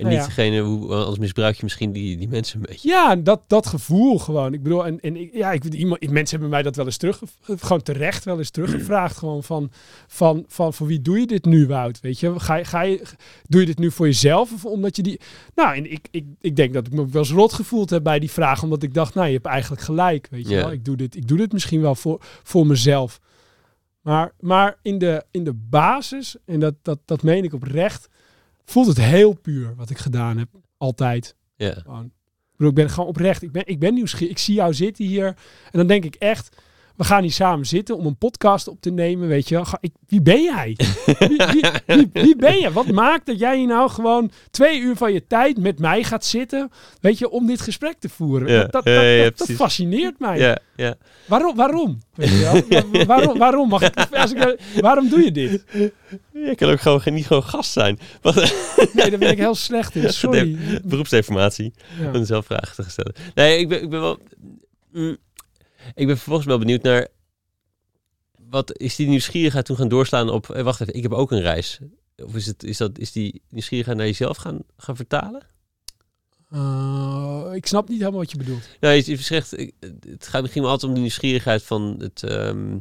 En 0.00 0.06
Nou 0.06 0.16
niet 0.18 0.24
ja. 0.28 0.34
degene, 0.36 0.60
hoe, 0.60 0.94
anders 0.94 1.18
misbruik 1.18 1.54
je 1.56 1.60
misschien 1.62 1.92
die, 1.92 2.16
die 2.16 2.28
mensen 2.28 2.56
een 2.60 2.66
beetje. 2.68 2.88
ja, 2.88 3.16
dat, 3.16 3.40
dat 3.46 3.66
gevoel 3.66 4.18
gewoon. 4.18 4.52
Ik 4.52 4.62
bedoel, 4.62 4.86
en, 4.86 5.00
en 5.00 5.30
ja, 5.32 5.52
ik, 5.52 5.64
iemand, 5.64 6.00
mensen 6.10 6.30
hebben 6.30 6.48
mij 6.48 6.62
dat 6.62 6.76
wel 6.76 6.84
eens 6.84 6.96
terug, 6.96 7.22
gewoon 7.42 7.82
terecht 7.82 8.24
wel 8.24 8.38
eens 8.38 8.50
teruggevraagd. 8.50 9.16
Gewoon 9.16 9.42
van, 9.42 9.70
van, 10.06 10.44
van, 10.48 10.74
voor 10.74 10.86
wie 10.86 11.02
doe 11.02 11.18
je 11.20 11.26
dit 11.26 11.44
nu, 11.44 11.66
Wout? 11.66 12.00
Weet 12.00 12.20
je, 12.20 12.40
ga, 12.40 12.54
je- 12.54 12.64
ga 12.64 12.82
je, 12.82 13.02
doe 13.48 13.60
je 13.60 13.66
dit 13.66 13.78
nu 13.78 13.90
voor 13.90 14.06
jezelf 14.06 14.52
of 14.52 14.64
omdat 14.64 14.96
je 14.96 15.02
die... 15.02 15.20
Nou, 15.54 15.76
en 15.76 15.92
ik, 15.92 16.08
ik, 16.10 16.24
ik 16.40 16.56
denk 16.56 16.72
dat 16.74 16.86
ik 16.86 16.92
me 16.92 17.08
wel 17.08 17.22
eens 17.22 17.30
rot 17.32 17.52
gevoeld 17.52 17.90
heb 17.90 18.02
bij 18.02 18.18
die 18.18 18.30
vraag, 18.30 18.62
omdat 18.62 18.82
ik 18.82 18.94
dacht, 18.94 19.14
nou, 19.14 19.26
je 19.26 19.32
hebt 19.32 19.46
eigenlijk 19.46 19.82
gelijk, 19.82 20.28
weet 20.30 20.48
je 20.48 20.54
Ja. 20.54 20.60
wel. 20.60 20.72
Ik 20.72 20.84
doe 20.84 20.96
dit, 20.96 21.16
ik 21.16 21.28
doe 21.28 21.38
dit 21.38 21.52
misschien 21.52 21.80
wel 21.80 21.94
voor, 21.94 22.18
voor 22.42 22.66
mezelf. 22.66 23.20
Maar, 24.00 24.32
maar 24.40 24.78
in, 24.82 24.98
de, 24.98 25.24
in 25.30 25.44
de 25.44 25.52
basis, 25.54 26.36
en 26.44 26.60
dat, 26.60 26.74
dat, 26.82 26.98
dat 27.04 27.22
meen 27.22 27.44
ik 27.44 27.52
oprecht, 27.54 28.08
voelt 28.70 28.86
het 28.86 29.00
heel 29.00 29.32
puur 29.32 29.74
wat 29.76 29.90
ik 29.90 29.98
gedaan 29.98 30.38
heb. 30.38 30.48
Altijd. 30.76 31.36
Ja. 31.56 31.72
Gewoon. 31.72 32.04
Ik 32.04 32.56
bedoel, 32.56 32.68
ik 32.68 32.74
ben 32.74 32.90
gewoon 32.90 33.08
oprecht. 33.08 33.42
Ik 33.42 33.52
ben, 33.52 33.66
ik 33.66 33.78
ben 33.78 33.94
nieuwsgierig. 33.94 34.30
Ik 34.30 34.38
zie 34.38 34.54
jou 34.54 34.74
zitten 34.74 35.04
hier. 35.04 35.26
En 35.26 35.78
dan 35.78 35.86
denk 35.86 36.04
ik 36.04 36.14
echt, 36.14 36.56
we 36.96 37.04
gaan 37.04 37.22
hier 37.22 37.32
samen 37.32 37.66
zitten 37.66 37.96
om 37.96 38.06
een 38.06 38.16
podcast 38.16 38.68
op 38.68 38.80
te 38.80 38.90
nemen. 38.90 39.28
Weet 39.28 39.48
je. 39.48 39.64
Ga- 39.64 39.78
Ik, 39.80 39.92
wie 40.06 40.22
ben 40.22 40.42
jij? 40.42 40.76
wie, 41.18 41.36
wie, 41.52 41.64
wie, 41.86 42.10
wie 42.12 42.36
ben 42.36 42.58
je? 42.58 42.72
Wat 42.72 42.86
maakt 42.90 43.26
dat 43.26 43.38
jij 43.38 43.58
hier 43.58 43.66
nou 43.66 43.90
gewoon 43.90 44.30
twee 44.50 44.80
uur 44.80 44.96
van 44.96 45.12
je 45.12 45.26
tijd 45.26 45.58
met 45.58 45.78
mij 45.78 46.02
gaat 46.04 46.24
zitten? 46.24 46.70
Weet 47.00 47.18
je, 47.18 47.30
om 47.30 47.46
dit 47.46 47.60
gesprek 47.60 47.96
te 47.98 48.08
voeren. 48.08 48.48
Ja, 48.52 48.64
Dat, 48.64 48.84
dat, 48.84 48.94
ja, 48.94 49.30
fascineert 49.54 50.18
mij. 50.18 50.38
Ja, 50.38 50.58
ja. 50.76 50.94
Waarom? 51.26 51.56
Waarom? 51.56 52.00
Weet 52.14 52.28
je 52.28 52.38
wel? 52.68 52.84
Wa- 52.90 53.04
waarom? 53.06 53.38
Waarom? 53.38 53.68
Mag 53.68 53.82
ik, 53.82 54.06
als 54.12 54.32
ik, 54.32 54.60
waarom 54.80 55.08
doe 55.08 55.24
je 55.24 55.32
dit? 55.32 55.64
Je 56.32 56.54
kan 56.54 56.70
ook 56.70 56.80
gewoon 56.80 57.00
geen- 57.00 57.14
niet 57.14 57.26
gewoon 57.26 57.42
gast 57.44 57.72
zijn. 57.72 57.98
Wat 58.22 58.34
Nee, 58.92 59.10
daar 59.10 59.18
ben 59.18 59.30
ik 59.30 59.38
heel 59.38 59.54
slecht 59.54 59.94
in. 59.94 60.12
Sorry. 60.12 60.56
beroepsdeformatie. 60.84 61.72
Ja. 62.00 62.12
Om 62.18 62.24
zelf 62.24 62.46
vragen 62.46 62.84
te 62.84 62.90
stellen. 62.90 63.14
Nee, 63.34 63.58
ik 63.58 63.68
ben, 63.68 63.82
ik 63.82 63.90
ben 63.90 64.00
wel. 64.00 64.18
mm, 64.92 65.16
ik 65.94 66.06
ben 66.06 66.16
vervolgens 66.16 66.46
wel 66.46 66.58
benieuwd 66.58 66.82
naar. 66.82 67.08
Wat 68.48 68.78
is 68.78 68.96
die 68.96 69.08
nieuwsgierigheid 69.08 69.64
toen 69.64 69.76
gaan 69.76 69.88
doorslaan 69.88 70.30
op. 70.30 70.50
eh, 70.50 70.62
wacht 70.62 70.80
even, 70.80 70.94
ik 70.94 71.02
heb 71.02 71.12
ook 71.12 71.30
een 71.30 71.40
reis. 71.40 71.78
Of 72.16 72.34
is, 72.34 72.46
het, 72.46 72.64
is, 72.64 72.76
dat, 72.76 72.98
is 72.98 73.12
die 73.12 73.42
nieuwsgierigheid 73.48 73.96
naar 73.98 74.06
jezelf 74.06 74.36
gaan, 74.36 74.58
gaan 74.76 74.96
vertalen? 74.96 75.42
Eh, 76.50 77.50
ik 77.54 77.66
snap 77.66 77.88
niet 77.88 77.98
helemaal 77.98 78.20
wat 78.20 78.30
je 78.30 78.36
bedoelt. 78.36 78.68
Nou, 78.80 78.94
je, 78.94 79.10
je 79.10 79.16
zegt, 79.16 79.50
het 80.08 80.26
gaat 80.26 80.40
misschien 80.40 80.62
wel 80.62 80.70
altijd 80.70 80.88
om 80.90 80.96
de 80.96 81.02
nieuwsgierigheid 81.02 81.62
van 81.62 81.96
het. 81.98 82.22
ehm, 82.22 82.76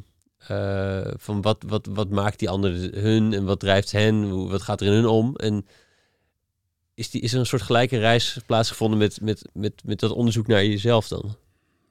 eh, 0.47 1.11
van 1.17 1.41
wat, 1.41 1.63
wat, 1.67 1.85
wat 1.85 2.09
maakt 2.09 2.39
die 2.39 2.49
ander 2.49 3.01
hun 3.01 3.33
en 3.33 3.45
wat 3.45 3.59
drijft 3.59 3.91
hen, 3.91 4.29
hoe, 4.29 4.49
wat 4.49 4.61
gaat 4.61 4.81
er 4.81 4.87
in 4.87 4.93
hun 4.93 5.05
om? 5.05 5.35
En 5.35 5.65
is, 6.93 7.09
die, 7.09 7.21
is 7.21 7.33
er 7.33 7.39
een 7.39 7.45
soort 7.45 7.61
gelijke 7.61 7.97
reis 7.97 8.37
plaatsgevonden 8.45 8.99
met, 8.99 9.21
met, 9.21 9.49
met, 9.53 9.81
met 9.85 9.99
dat 9.99 10.11
onderzoek 10.11 10.47
naar 10.47 10.65
jezelf 10.65 11.07
dan? 11.07 11.35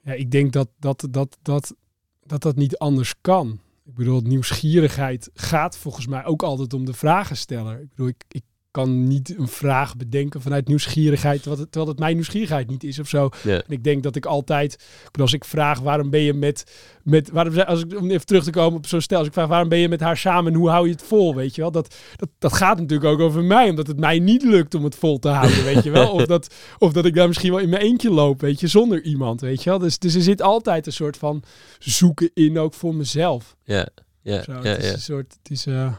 Ja, 0.02 0.12
ik 0.12 0.30
denk 0.30 0.52
dat 0.52 0.68
dat, 0.78 1.08
dat, 1.10 1.38
dat, 1.42 1.74
dat 2.22 2.42
dat 2.42 2.56
niet 2.56 2.78
anders 2.78 3.14
kan. 3.20 3.60
Ik 3.84 3.94
bedoel, 3.94 4.20
nieuwsgierigheid 4.20 5.30
gaat 5.34 5.76
volgens 5.76 6.06
mij 6.06 6.24
ook 6.24 6.42
altijd 6.42 6.74
om 6.74 6.84
de 6.84 6.92
vragensteller. 6.92 7.80
Ik 7.80 7.88
bedoel, 7.88 8.08
ik, 8.08 8.24
ik, 8.28 8.44
kan 8.70 9.06
niet 9.06 9.38
een 9.38 9.48
vraag 9.48 9.96
bedenken 9.96 10.42
vanuit 10.42 10.68
nieuwsgierigheid, 10.68 11.44
wat 11.44 11.58
het, 11.58 11.72
terwijl 11.72 11.92
het 11.92 12.00
mijn 12.00 12.14
nieuwsgierigheid 12.14 12.70
niet 12.70 12.84
is 12.84 12.98
of 12.98 13.08
zo. 13.08 13.28
En 13.44 13.62
ik 13.68 13.84
denk 13.84 14.02
dat 14.02 14.16
ik 14.16 14.26
altijd, 14.26 14.84
als 15.20 15.32
ik 15.32 15.44
vraag 15.44 15.80
waarom 15.80 16.10
ben 16.10 16.20
je 16.20 16.34
met, 16.34 16.64
met 17.02 17.30
waarom, 17.30 17.58
als 17.58 17.80
ik 17.80 17.98
om 17.98 18.10
even 18.10 18.26
terug 18.26 18.44
te 18.44 18.50
komen 18.50 18.78
op 18.78 18.86
zo'n 18.86 19.00
stel, 19.00 19.18
als 19.18 19.26
ik 19.26 19.32
vraag 19.32 19.48
waarom 19.48 19.68
ben 19.68 19.78
je 19.78 19.88
met 19.88 20.00
haar 20.00 20.16
samen 20.16 20.52
en 20.52 20.58
hoe 20.58 20.68
hou 20.68 20.86
je 20.86 20.92
het 20.92 21.02
vol, 21.02 21.34
weet 21.34 21.54
je 21.54 21.60
wel, 21.60 21.70
dat, 21.70 21.96
dat, 22.16 22.28
dat 22.38 22.52
gaat 22.52 22.78
natuurlijk 22.78 23.10
ook 23.10 23.20
over 23.20 23.44
mij, 23.44 23.70
omdat 23.70 23.86
het 23.86 23.98
mij 23.98 24.18
niet 24.18 24.42
lukt 24.42 24.74
om 24.74 24.84
het 24.84 24.94
vol 24.94 25.18
te 25.18 25.28
houden, 25.28 25.64
weet 25.64 25.84
je 25.84 25.90
wel, 25.90 26.12
of 26.18 26.26
dat, 26.26 26.54
of 26.78 26.92
dat 26.92 27.04
ik 27.04 27.14
daar 27.14 27.28
misschien 27.28 27.50
wel 27.50 27.60
in 27.60 27.68
mijn 27.68 27.82
eentje 27.82 28.10
loop, 28.10 28.40
weet 28.40 28.60
je, 28.60 28.66
zonder 28.66 29.02
iemand, 29.02 29.40
weet 29.40 29.62
je 29.62 29.70
wel. 29.70 29.78
Dus, 29.78 29.98
dus 29.98 30.14
er 30.14 30.22
zit 30.22 30.42
altijd 30.42 30.86
een 30.86 30.92
soort 30.92 31.16
van 31.16 31.42
zoeken 31.78 32.30
in 32.34 32.58
ook 32.58 32.74
voor 32.74 32.94
mezelf. 32.94 33.56
Ja, 33.64 33.88
ja, 34.22 34.42
ja, 34.46 34.62
het 34.62 34.82
is 34.82 34.92
een 34.92 35.00
soort, 35.00 35.36
het 35.42 35.50
is, 35.50 35.66
eh, 35.66 35.92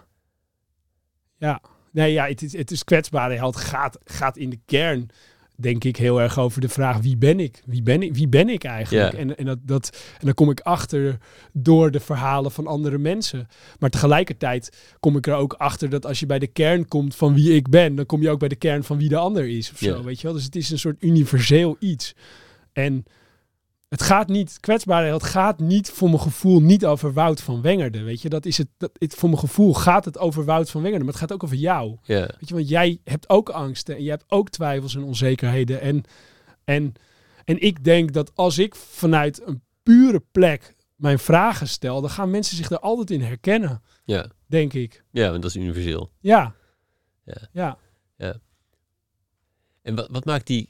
ja, 1.38 1.62
nee, 1.92 2.14
ja, 2.14 2.28
het 2.28 2.42
is, 2.42 2.54
het 2.54 2.72
is 2.72 2.84
kwetsbare 2.84 3.36
held 3.36 3.56
gaat, 3.56 3.98
gaat 4.04 4.38
in 4.38 4.50
de 4.50 4.60
kern, 4.66 5.10
denk 5.56 5.84
ik, 5.84 5.98
heel 5.98 6.22
erg 6.22 6.40
over 6.40 6.62
de 6.62 6.70
vraag 6.70 6.98
wie 6.98 7.18
ben 7.18 7.40
ik? 7.40 7.62
Wie 7.66 7.84
ben 7.84 8.02
ik, 8.02 8.16
wie 8.16 8.28
ben 8.28 8.50
ik 8.50 8.64
eigenlijk? 8.64 9.14
En, 9.14 9.38
en, 9.38 9.46
dat, 9.46 9.58
dat, 9.62 9.98
en 10.20 10.26
dan 10.26 10.34
kom 10.34 10.50
ik 10.50 10.60
achter 10.60 11.18
door 11.54 11.92
de 11.92 12.00
verhalen 12.00 12.52
van 12.52 12.68
andere 12.68 12.98
mensen. 12.98 13.48
Maar 13.80 13.90
tegelijkertijd 13.90 14.78
kom 15.00 15.18
ik 15.18 15.28
er 15.28 15.36
ook 15.36 15.54
achter 15.54 15.90
dat 15.90 16.06
als 16.06 16.20
je 16.20 16.26
bij 16.26 16.40
de 16.40 16.48
kern 16.48 16.88
komt 16.88 17.16
van 17.16 17.34
wie 17.34 17.56
ik 17.56 17.70
ben, 17.70 17.96
dan 17.96 18.06
kom 18.06 18.22
je 18.22 18.30
ook 18.30 18.40
bij 18.40 18.50
de 18.50 18.56
kern 18.56 18.84
van 18.84 18.98
wie 18.98 19.10
de 19.10 19.18
ander 19.18 19.48
is 19.48 19.72
of 19.72 19.78
zo, 19.78 20.04
weet 20.04 20.22
je 20.22 20.28
wel? 20.28 20.36
Dus 20.36 20.46
het 20.46 20.56
is 20.56 20.70
een 20.70 20.80
soort 20.80 21.04
universeel 21.04 21.76
iets. 21.80 22.16
En 22.74 23.06
het 23.90 24.02
gaat 24.02 24.28
niet, 24.28 24.60
kwetsbare 24.60 25.06
held 25.06 25.24
gaat 25.24 25.60
niet 25.60 25.90
voor 25.90 26.10
mijn 26.10 26.22
gevoel 26.22 26.62
niet 26.62 26.86
over 26.86 27.14
Wout 27.14 27.42
van 27.42 27.62
Wengerden. 27.62 28.04
Weet 28.04 28.22
je, 28.22 28.30
dat 28.30 28.46
is 28.46 28.58
het, 28.58 28.68
dat, 28.78 28.92
het. 28.94 29.16
Voor 29.16 29.30
mijn 29.30 29.42
gevoel 29.42 29.74
gaat 29.74 30.06
het 30.06 30.18
over 30.18 30.46
Wout 30.46 30.70
van 30.70 30.82
Wengerden, 30.82 31.06
maar 31.06 31.14
het 31.14 31.24
gaat 31.24 31.34
ook 31.34 31.44
over 31.44 31.58
jou. 31.58 31.98
ja. 32.04 32.20
Weet 32.20 32.50
je, 32.50 32.54
want 32.54 32.70
jij 32.70 33.00
hebt 33.04 33.30
ook 33.30 33.50
angsten 33.50 33.96
en 33.96 34.04
je 34.04 34.10
hebt 34.10 34.26
ook 34.28 34.50
twijfels 34.50 34.96
en 34.96 35.04
onzekerheden. 35.04 35.82
En, 35.82 36.04
en, 36.64 36.94
en 37.44 37.62
ik 37.62 37.84
denk 37.84 38.14
dat 38.14 38.32
als 38.36 38.58
ik 38.58 38.76
vanuit 38.76 39.42
een 39.48 39.62
pure 39.84 40.24
plek 40.32 40.76
mijn 40.96 41.20
vragen 41.20 41.68
stel, 41.68 42.02
dan 42.02 42.10
gaan 42.10 42.30
mensen 42.30 42.58
zich 42.58 42.70
er 42.70 42.80
altijd 42.80 43.12
in 43.12 43.22
herkennen, 43.22 43.82
ja. 44.06 44.28
denk 44.46 44.74
ik. 44.74 45.04
ja 45.12 45.30
want 45.30 45.42
dat 45.42 45.56
is 45.56 45.62
universeel. 45.62 46.12
Ja. 46.20 46.56
Ja. 47.52 47.78
Ja. 48.18 48.40
En 49.82 49.96
wat, 49.96 50.08
wat 50.12 50.26
maakt 50.26 50.48
die 50.48 50.70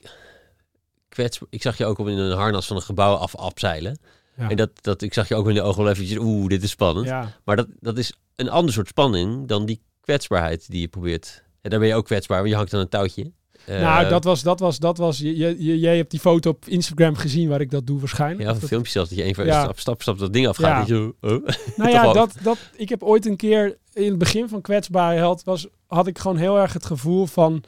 Ik 1.49 1.62
zag 1.62 1.78
je 1.78 1.86
ook 1.86 1.97
op 1.97 2.07
in 2.07 2.18
een 2.18 2.38
harnas 2.38 2.68
van 2.68 2.76
een 2.76 2.82
gebouw 2.82 3.16
af 3.16 3.36
afzeilen. 3.36 3.99
Ja. 4.38 4.49
En 4.49 4.55
dat, 4.55 4.70
dat, 4.82 5.01
ik 5.01 5.14
zag 5.14 5.28
je 5.28 5.36
ook 5.36 5.47
in 5.47 5.53
de 5.53 5.62
ogen 5.62 5.84
wel 5.84 5.91
eventjes... 5.91 6.18
Oeh, 6.18 6.47
dit 6.47 6.64
is 6.64 6.70
spannend. 6.70 7.07
ja. 7.07 7.32
Maar 7.45 7.55
dat, 7.55 7.68
dat 7.80 7.97
is 7.97 8.14
een 8.36 8.49
ander 8.49 8.74
soort 8.74 8.88
spanning 8.88 9.47
dan 9.47 9.66
die 9.66 9.82
kwetsbaarheid 10.01 10.70
die 10.70 10.82
je 10.82 10.88
probeert. 10.88 11.43
En 11.62 11.70
daar 11.70 11.80
ben 11.80 11.88
je 11.88 11.95
ook 11.95 12.05
kwetsbaar, 12.05 12.38
want 12.38 12.49
je 12.49 12.55
hangt 12.55 12.74
aan 12.74 12.80
een 12.80 12.89
touwtje. 12.89 13.32
Eh, 13.66 13.82
nou, 13.82 14.10
dat 14.10 14.24
was, 14.24 14.41
dat 14.41 14.60
was, 14.60 14.80
dat 14.80 14.97
was, 14.97 15.18
je, 15.18 15.38
je, 15.38 15.80
jij 15.80 15.97
hebt 15.97 16.12
die 16.12 16.20
foto 16.20 16.49
op 16.49 16.66
Instagram 16.66 17.16
gezien 17.16 17.49
waar 17.49 17.62
ik 17.62 17.72
dat 17.72 17.88
doe 17.88 17.99
waarschijnlijk. 17.99 18.41
Ja, 18.41 18.47
Of 18.49 18.53
een 18.53 18.60
dat- 18.60 18.70
filmpje 18.70 18.91
zelfs, 18.91 19.10
dat 19.10 19.18
je 19.18 19.26
een 19.26 19.36
van 19.36 19.45
Ja. 19.45 19.62
stap, 19.64 19.80
stap, 19.80 20.01
stap 20.01 20.20
dat 20.20 20.34
ding 20.34 20.47
afgaat. 20.47 20.88
Ja. 20.88 20.95
je 20.95 21.14
oh. 21.22 21.47
Nou 21.78 21.89
ja, 21.89 22.14
dat, 22.14 22.34
dat, 22.43 22.57
ik 22.76 22.89
heb 22.89 23.03
ooit 23.03 23.26
een 23.26 23.36
keer 23.38 23.78
in 23.93 24.10
het 24.10 24.18
begin 24.18 24.49
van 24.49 24.62
kwetsbare 24.62 25.18
held 25.18 25.43
was, 25.43 25.68
had 25.88 26.07
ik 26.07 26.18
gewoon 26.20 26.38
heel 26.38 26.57
erg 26.60 26.74
het 26.74 26.86
gevoel 26.86 27.26
van, 27.26 27.64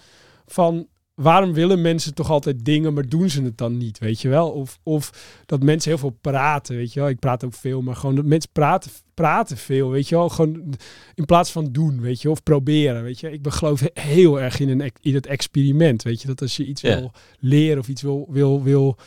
van 0.48 0.88
waarom 1.22 1.54
willen 1.54 1.82
mensen 1.82 2.14
toch 2.14 2.30
altijd 2.30 2.66
dingen, 2.66 2.94
maar 2.94 3.10
doen 3.10 3.30
ze 3.30 3.44
het 3.44 3.58
dan 3.58 3.78
niet, 3.78 4.00
weet 4.00 4.22
je 4.22 4.30
wel? 4.30 4.50
Of, 4.52 4.80
of 4.84 5.12
dat 5.46 5.64
mensen 5.64 5.92
heel 5.92 6.00
veel 6.00 6.18
praten, 6.22 6.76
weet 6.76 6.94
je 6.94 7.00
wel? 7.00 7.10
Ik 7.10 7.20
praat 7.20 7.44
ook 7.44 7.54
veel, 7.54 7.82
maar 7.82 7.96
gewoon 7.96 8.16
dat 8.16 8.26
mensen 8.26 8.52
praten, 8.52 8.92
praten 9.14 9.58
veel, 9.58 9.90
weet 9.90 10.10
je 10.10 10.16
wel? 10.16 10.30
Gewoon 10.30 10.76
in 11.16 11.26
plaats 11.26 11.52
van 11.52 11.72
doen, 11.72 12.02
weet 12.02 12.22
je, 12.22 12.30
of 12.30 12.44
proberen, 12.44 13.04
weet 13.04 13.20
je? 13.20 13.32
Ik 13.32 13.40
geloof 13.48 13.84
heel 13.94 14.42
erg 14.42 14.60
in, 14.60 14.70
een, 14.70 14.92
in 15.02 15.14
het 15.14 15.28
experiment, 15.28 16.04
weet 16.04 16.22
je? 16.22 16.28
Dat 16.28 16.42
als 16.42 16.58
je 16.58 16.66
iets 16.66 16.82
wil 16.82 17.12
leren 17.40 17.80
of 17.80 17.88
iets 17.88 18.02
wil, 18.02 18.28
wil, 18.30 18.64
wil, 18.64 18.98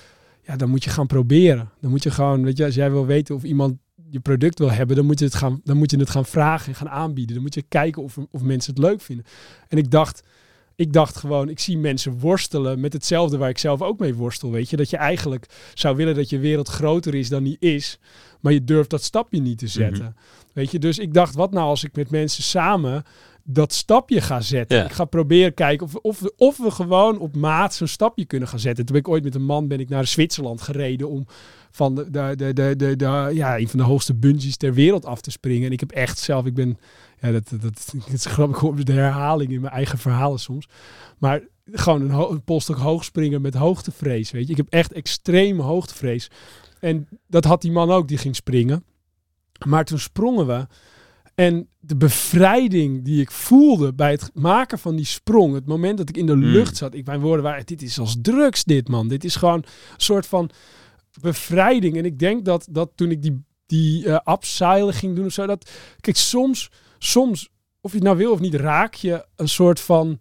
ja, 0.42 0.56
dan 0.56 0.70
moet 0.70 0.84
je 0.84 0.90
gaan 0.90 1.06
proberen. 1.06 1.70
Dan 1.80 1.90
moet 1.90 2.02
je 2.02 2.10
gewoon, 2.10 2.44
weet 2.44 2.56
je, 2.56 2.64
als 2.64 2.74
jij 2.74 2.90
wil 2.90 3.06
weten 3.06 3.34
of 3.34 3.42
iemand 3.42 3.76
je 4.10 4.20
product 4.20 4.58
wil 4.58 4.70
hebben, 4.70 4.96
dan 4.96 5.06
moet 5.06 5.18
je 5.18 5.24
het 5.24 5.34
gaan, 5.34 5.60
dan 5.64 5.76
moet 5.76 5.90
je 5.90 5.98
het 5.98 6.10
gaan 6.10 6.24
vragen 6.24 6.68
en 6.68 6.74
gaan 6.74 6.88
aanbieden. 6.88 7.34
Dan 7.34 7.42
moet 7.42 7.54
je 7.54 7.64
kijken 7.68 8.02
of, 8.02 8.18
of 8.30 8.42
mensen 8.42 8.74
het 8.74 8.82
leuk 8.82 9.00
vinden. 9.00 9.24
En 9.68 9.78
ik 9.78 9.90
dacht, 9.90 10.22
ik 10.76 10.92
dacht 10.92 11.16
gewoon, 11.16 11.48
ik 11.48 11.58
zie 11.60 11.78
mensen 11.78 12.18
worstelen 12.18 12.80
met 12.80 12.92
hetzelfde 12.92 13.36
waar 13.36 13.48
ik 13.48 13.58
zelf 13.58 13.82
ook 13.82 13.98
mee 13.98 14.14
worstel. 14.14 14.50
Weet 14.50 14.70
je, 14.70 14.76
dat 14.76 14.90
je 14.90 14.96
eigenlijk 14.96 15.46
zou 15.74 15.96
willen 15.96 16.14
dat 16.14 16.30
je 16.30 16.38
wereld 16.38 16.68
groter 16.68 17.14
is 17.14 17.28
dan 17.28 17.42
die 17.44 17.56
is, 17.60 17.98
maar 18.40 18.52
je 18.52 18.64
durft 18.64 18.90
dat 18.90 19.02
stapje 19.02 19.40
niet 19.40 19.58
te 19.58 19.66
zetten. 19.66 20.16
Weet 20.52 20.70
je, 20.70 20.78
dus 20.78 20.98
ik 20.98 21.14
dacht, 21.14 21.34
wat 21.34 21.50
nou 21.50 21.66
als 21.66 21.84
ik 21.84 21.96
met 21.96 22.10
mensen 22.10 22.42
samen 22.42 23.02
dat 23.46 23.72
stapje 23.72 24.20
ga 24.20 24.40
zetten. 24.40 24.78
Ja. 24.78 24.84
Ik 24.84 24.92
ga 24.92 25.04
proberen 25.04 25.54
kijken 25.54 25.86
of, 25.86 25.92
we- 25.92 26.02
of, 26.02 26.22
of 26.36 26.56
we 26.56 26.70
gewoon 26.70 27.18
op 27.18 27.36
maat 27.36 27.74
zo'n 27.74 27.86
stapje 27.86 28.24
kunnen 28.24 28.48
gaan 28.48 28.58
zetten. 28.58 28.84
Toen 28.84 28.94
ben 28.94 29.04
ik 29.04 29.08
ooit 29.10 29.24
met 29.24 29.34
een 29.34 29.44
man 29.44 29.68
ben 29.68 29.80
ik 29.80 29.88
naar 29.88 30.06
Zwitserland 30.06 30.60
gereden 30.60 31.08
om 31.08 31.26
van 31.70 31.94
de, 31.94 32.10
de, 32.10 32.32
de, 32.36 32.52
de, 32.52 32.74
de, 32.76 32.96
de- 32.96 33.30
ja, 33.32 33.58
een 33.58 33.68
van 33.68 33.78
de 33.78 33.84
hoogste 33.84 34.14
bungees 34.14 34.56
ter 34.56 34.74
wereld 34.74 35.04
af 35.06 35.20
te 35.20 35.30
springen. 35.30 35.66
En 35.66 35.72
ik 35.72 35.80
heb 35.80 35.90
echt 35.90 36.18
zelf, 36.18 36.46
ik 36.46 36.54
ben, 36.54 36.78
ja, 37.26 37.32
dat, 37.32 37.48
dat, 37.60 37.92
dat 37.92 38.12
is 38.12 38.24
grappig 38.26 38.62
op 38.62 38.84
de 38.86 38.92
herhaling 38.92 39.50
in 39.52 39.60
mijn 39.60 39.72
eigen 39.72 39.98
verhalen 39.98 40.38
soms. 40.38 40.68
Maar 41.18 41.42
gewoon 41.72 42.00
een, 42.00 42.10
ho- 42.10 42.30
een 42.30 42.44
polstok 42.44 42.76
hoog 42.76 43.04
springen 43.04 43.40
met 43.42 43.54
hoogtevrees, 43.54 44.30
weet 44.30 44.44
je. 44.46 44.50
Ik 44.50 44.56
heb 44.56 44.68
echt 44.68 44.92
extreme 44.92 45.62
hoogtevrees. 45.62 46.30
En 46.80 47.08
dat 47.26 47.44
had 47.44 47.62
die 47.62 47.72
man 47.72 47.90
ook, 47.90 48.08
die 48.08 48.18
ging 48.18 48.36
springen. 48.36 48.84
Maar 49.66 49.84
toen 49.84 49.98
sprongen 49.98 50.46
we. 50.46 50.66
En 51.34 51.68
de 51.80 51.96
bevrijding 51.96 53.04
die 53.04 53.20
ik 53.20 53.30
voelde 53.30 53.92
bij 53.94 54.10
het 54.10 54.30
maken 54.34 54.78
van 54.78 54.96
die 54.96 55.04
sprong, 55.04 55.54
het 55.54 55.66
moment 55.66 55.98
dat 55.98 56.08
ik 56.08 56.16
in 56.16 56.26
de 56.26 56.32
Hmm. 56.32 56.42
lucht 56.42 56.76
zat, 56.76 56.94
ik 56.94 57.06
mijn 57.06 57.20
woorden 57.20 57.44
waren: 57.44 57.66
dit 57.66 57.82
is 57.82 57.98
als 57.98 58.16
drugs, 58.22 58.64
dit 58.64 58.88
man. 58.88 59.08
Dit 59.08 59.24
is 59.24 59.36
gewoon 59.36 59.58
een 59.58 59.64
soort 59.96 60.26
van 60.26 60.50
bevrijding. 61.20 61.96
En 61.96 62.04
ik 62.04 62.18
denk 62.18 62.44
dat, 62.44 62.66
dat 62.70 62.90
toen 62.94 63.10
ik 63.10 63.22
die, 63.22 63.44
die 63.66 64.08
upseilen 64.30 64.94
ging 64.94 65.16
doen 65.16 65.24
of 65.26 65.32
zo, 65.32 65.46
dat 65.46 65.70
kijk 66.00 66.16
soms, 66.16 66.70
soms 67.04 67.48
of 67.80 67.90
je 67.90 67.96
het 67.96 68.06
nou 68.06 68.16
wil 68.16 68.32
of 68.32 68.40
niet, 68.40 68.54
raak 68.54 68.94
je 68.94 69.24
een 69.36 69.48
soort 69.48 69.80
van 69.80 70.18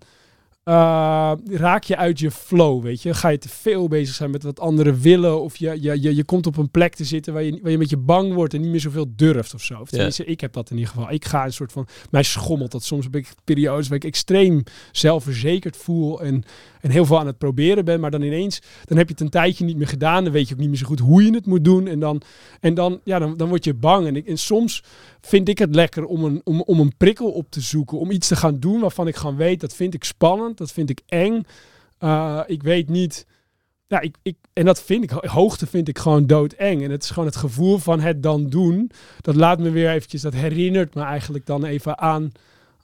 eh, 0.63 1.31
raak 1.45 1.83
je 1.83 1.97
uit 1.97 2.19
je 2.19 2.31
flow, 2.31 2.83
weet 2.83 3.01
je. 3.01 3.13
Ga 3.13 3.29
je 3.29 3.37
te 3.37 3.49
veel 3.49 3.87
bezig 3.87 4.15
zijn 4.15 4.31
met 4.31 4.43
wat 4.43 4.59
anderen 4.59 5.01
willen 5.01 5.41
of 5.41 5.57
je, 5.57 5.81
je, 5.81 6.01
je, 6.01 6.15
je 6.15 6.23
komt 6.23 6.47
op 6.47 6.57
een 6.57 6.71
plek 6.71 6.95
te 6.95 7.03
zitten 7.03 7.33
waar 7.33 7.43
je, 7.43 7.51
waar 7.51 7.61
je 7.63 7.71
een 7.71 7.79
beetje 7.79 7.97
bang 7.97 8.33
wordt 8.33 8.53
en 8.53 8.61
niet 8.61 8.69
meer 8.69 8.79
zoveel 8.79 9.15
durft 9.15 9.53
of 9.53 9.63
zo. 9.63 9.79
Of 9.79 9.89
tenminste, 9.89 10.25
ik 10.25 10.41
heb 10.41 10.53
dat 10.53 10.69
in 10.69 10.77
ieder 10.77 10.93
geval. 10.93 11.11
Ik 11.11 11.25
ga 11.25 11.45
een 11.45 11.53
soort 11.53 11.71
van, 11.71 11.87
mij 12.09 12.23
schommelt 12.23 12.71
dat 12.71 12.83
soms. 12.83 13.03
Heb 13.03 13.15
ik 13.15 13.27
periodes 13.43 13.87
waar 13.87 13.97
ik 13.97 14.03
extreem 14.03 14.63
zelfverzekerd 14.91 15.77
voel 15.77 16.21
en, 16.21 16.43
en 16.83 16.89
heel 16.89 17.05
veel 17.05 17.19
aan 17.19 17.27
het 17.27 17.37
proberen 17.37 17.85
ben, 17.85 17.99
maar 17.99 18.11
dan 18.11 18.21
ineens, 18.21 18.61
dan 18.85 18.97
heb 18.97 19.07
je 19.07 19.13
het 19.13 19.21
een 19.21 19.29
tijdje 19.29 19.65
niet 19.65 19.77
meer 19.77 19.87
gedaan, 19.87 20.23
dan 20.23 20.33
weet 20.33 20.47
je 20.47 20.53
ook 20.53 20.59
niet 20.59 20.69
meer 20.69 20.77
zo 20.77 20.85
goed 20.85 20.99
hoe 20.99 21.23
je 21.23 21.33
het 21.33 21.45
moet 21.45 21.63
doen 21.63 21.87
en 21.87 21.99
dan, 21.99 22.21
en 22.59 22.73
dan, 22.73 22.99
ja, 23.03 23.19
dan, 23.19 23.37
dan 23.37 23.47
word 23.47 23.63
je 23.63 23.73
bang. 23.73 24.07
En, 24.07 24.25
en 24.25 24.37
soms 24.37 24.83
vind 25.21 25.49
ik 25.49 25.57
het 25.57 25.75
lekker 25.75 26.05
om 26.05 26.23
een, 26.23 26.41
om, 26.43 26.61
om 26.61 26.79
een 26.79 26.97
prikkel 26.97 27.31
op 27.31 27.45
te 27.49 27.61
zoeken, 27.61 27.99
om 27.99 28.11
iets 28.11 28.27
te 28.27 28.35
gaan 28.35 28.59
doen 28.59 28.79
waarvan 28.79 29.07
ik 29.07 29.15
gewoon 29.15 29.35
weet, 29.35 29.59
dat 29.59 29.75
vind 29.75 29.93
ik 29.93 30.03
spannend, 30.03 30.57
dat 30.57 30.71
vind 30.71 30.89
ik 30.89 31.01
eng. 31.05 31.43
Uh, 31.99 32.39
ik 32.45 32.63
weet 32.63 32.89
niet, 32.89 33.25
ja, 33.87 33.99
ik, 33.99 34.17
ik, 34.21 34.35
en 34.53 34.65
dat 34.65 34.81
vind 34.81 35.03
ik, 35.03 35.09
hoogte 35.11 35.67
vind 35.67 35.87
ik 35.87 35.99
gewoon 35.99 36.27
doodeng. 36.27 36.83
En 36.83 36.91
het 36.91 37.03
is 37.03 37.09
gewoon 37.09 37.25
het 37.25 37.35
gevoel 37.35 37.77
van 37.77 37.99
het 37.99 38.23
dan 38.23 38.49
doen, 38.49 38.91
dat 39.21 39.35
laat 39.35 39.59
me 39.59 39.69
weer 39.69 39.89
eventjes, 39.89 40.21
dat 40.21 40.33
herinnert 40.33 40.95
me 40.95 41.01
eigenlijk 41.01 41.45
dan 41.45 41.65
even 41.65 41.99
aan, 41.99 42.31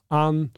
aan 0.07 0.51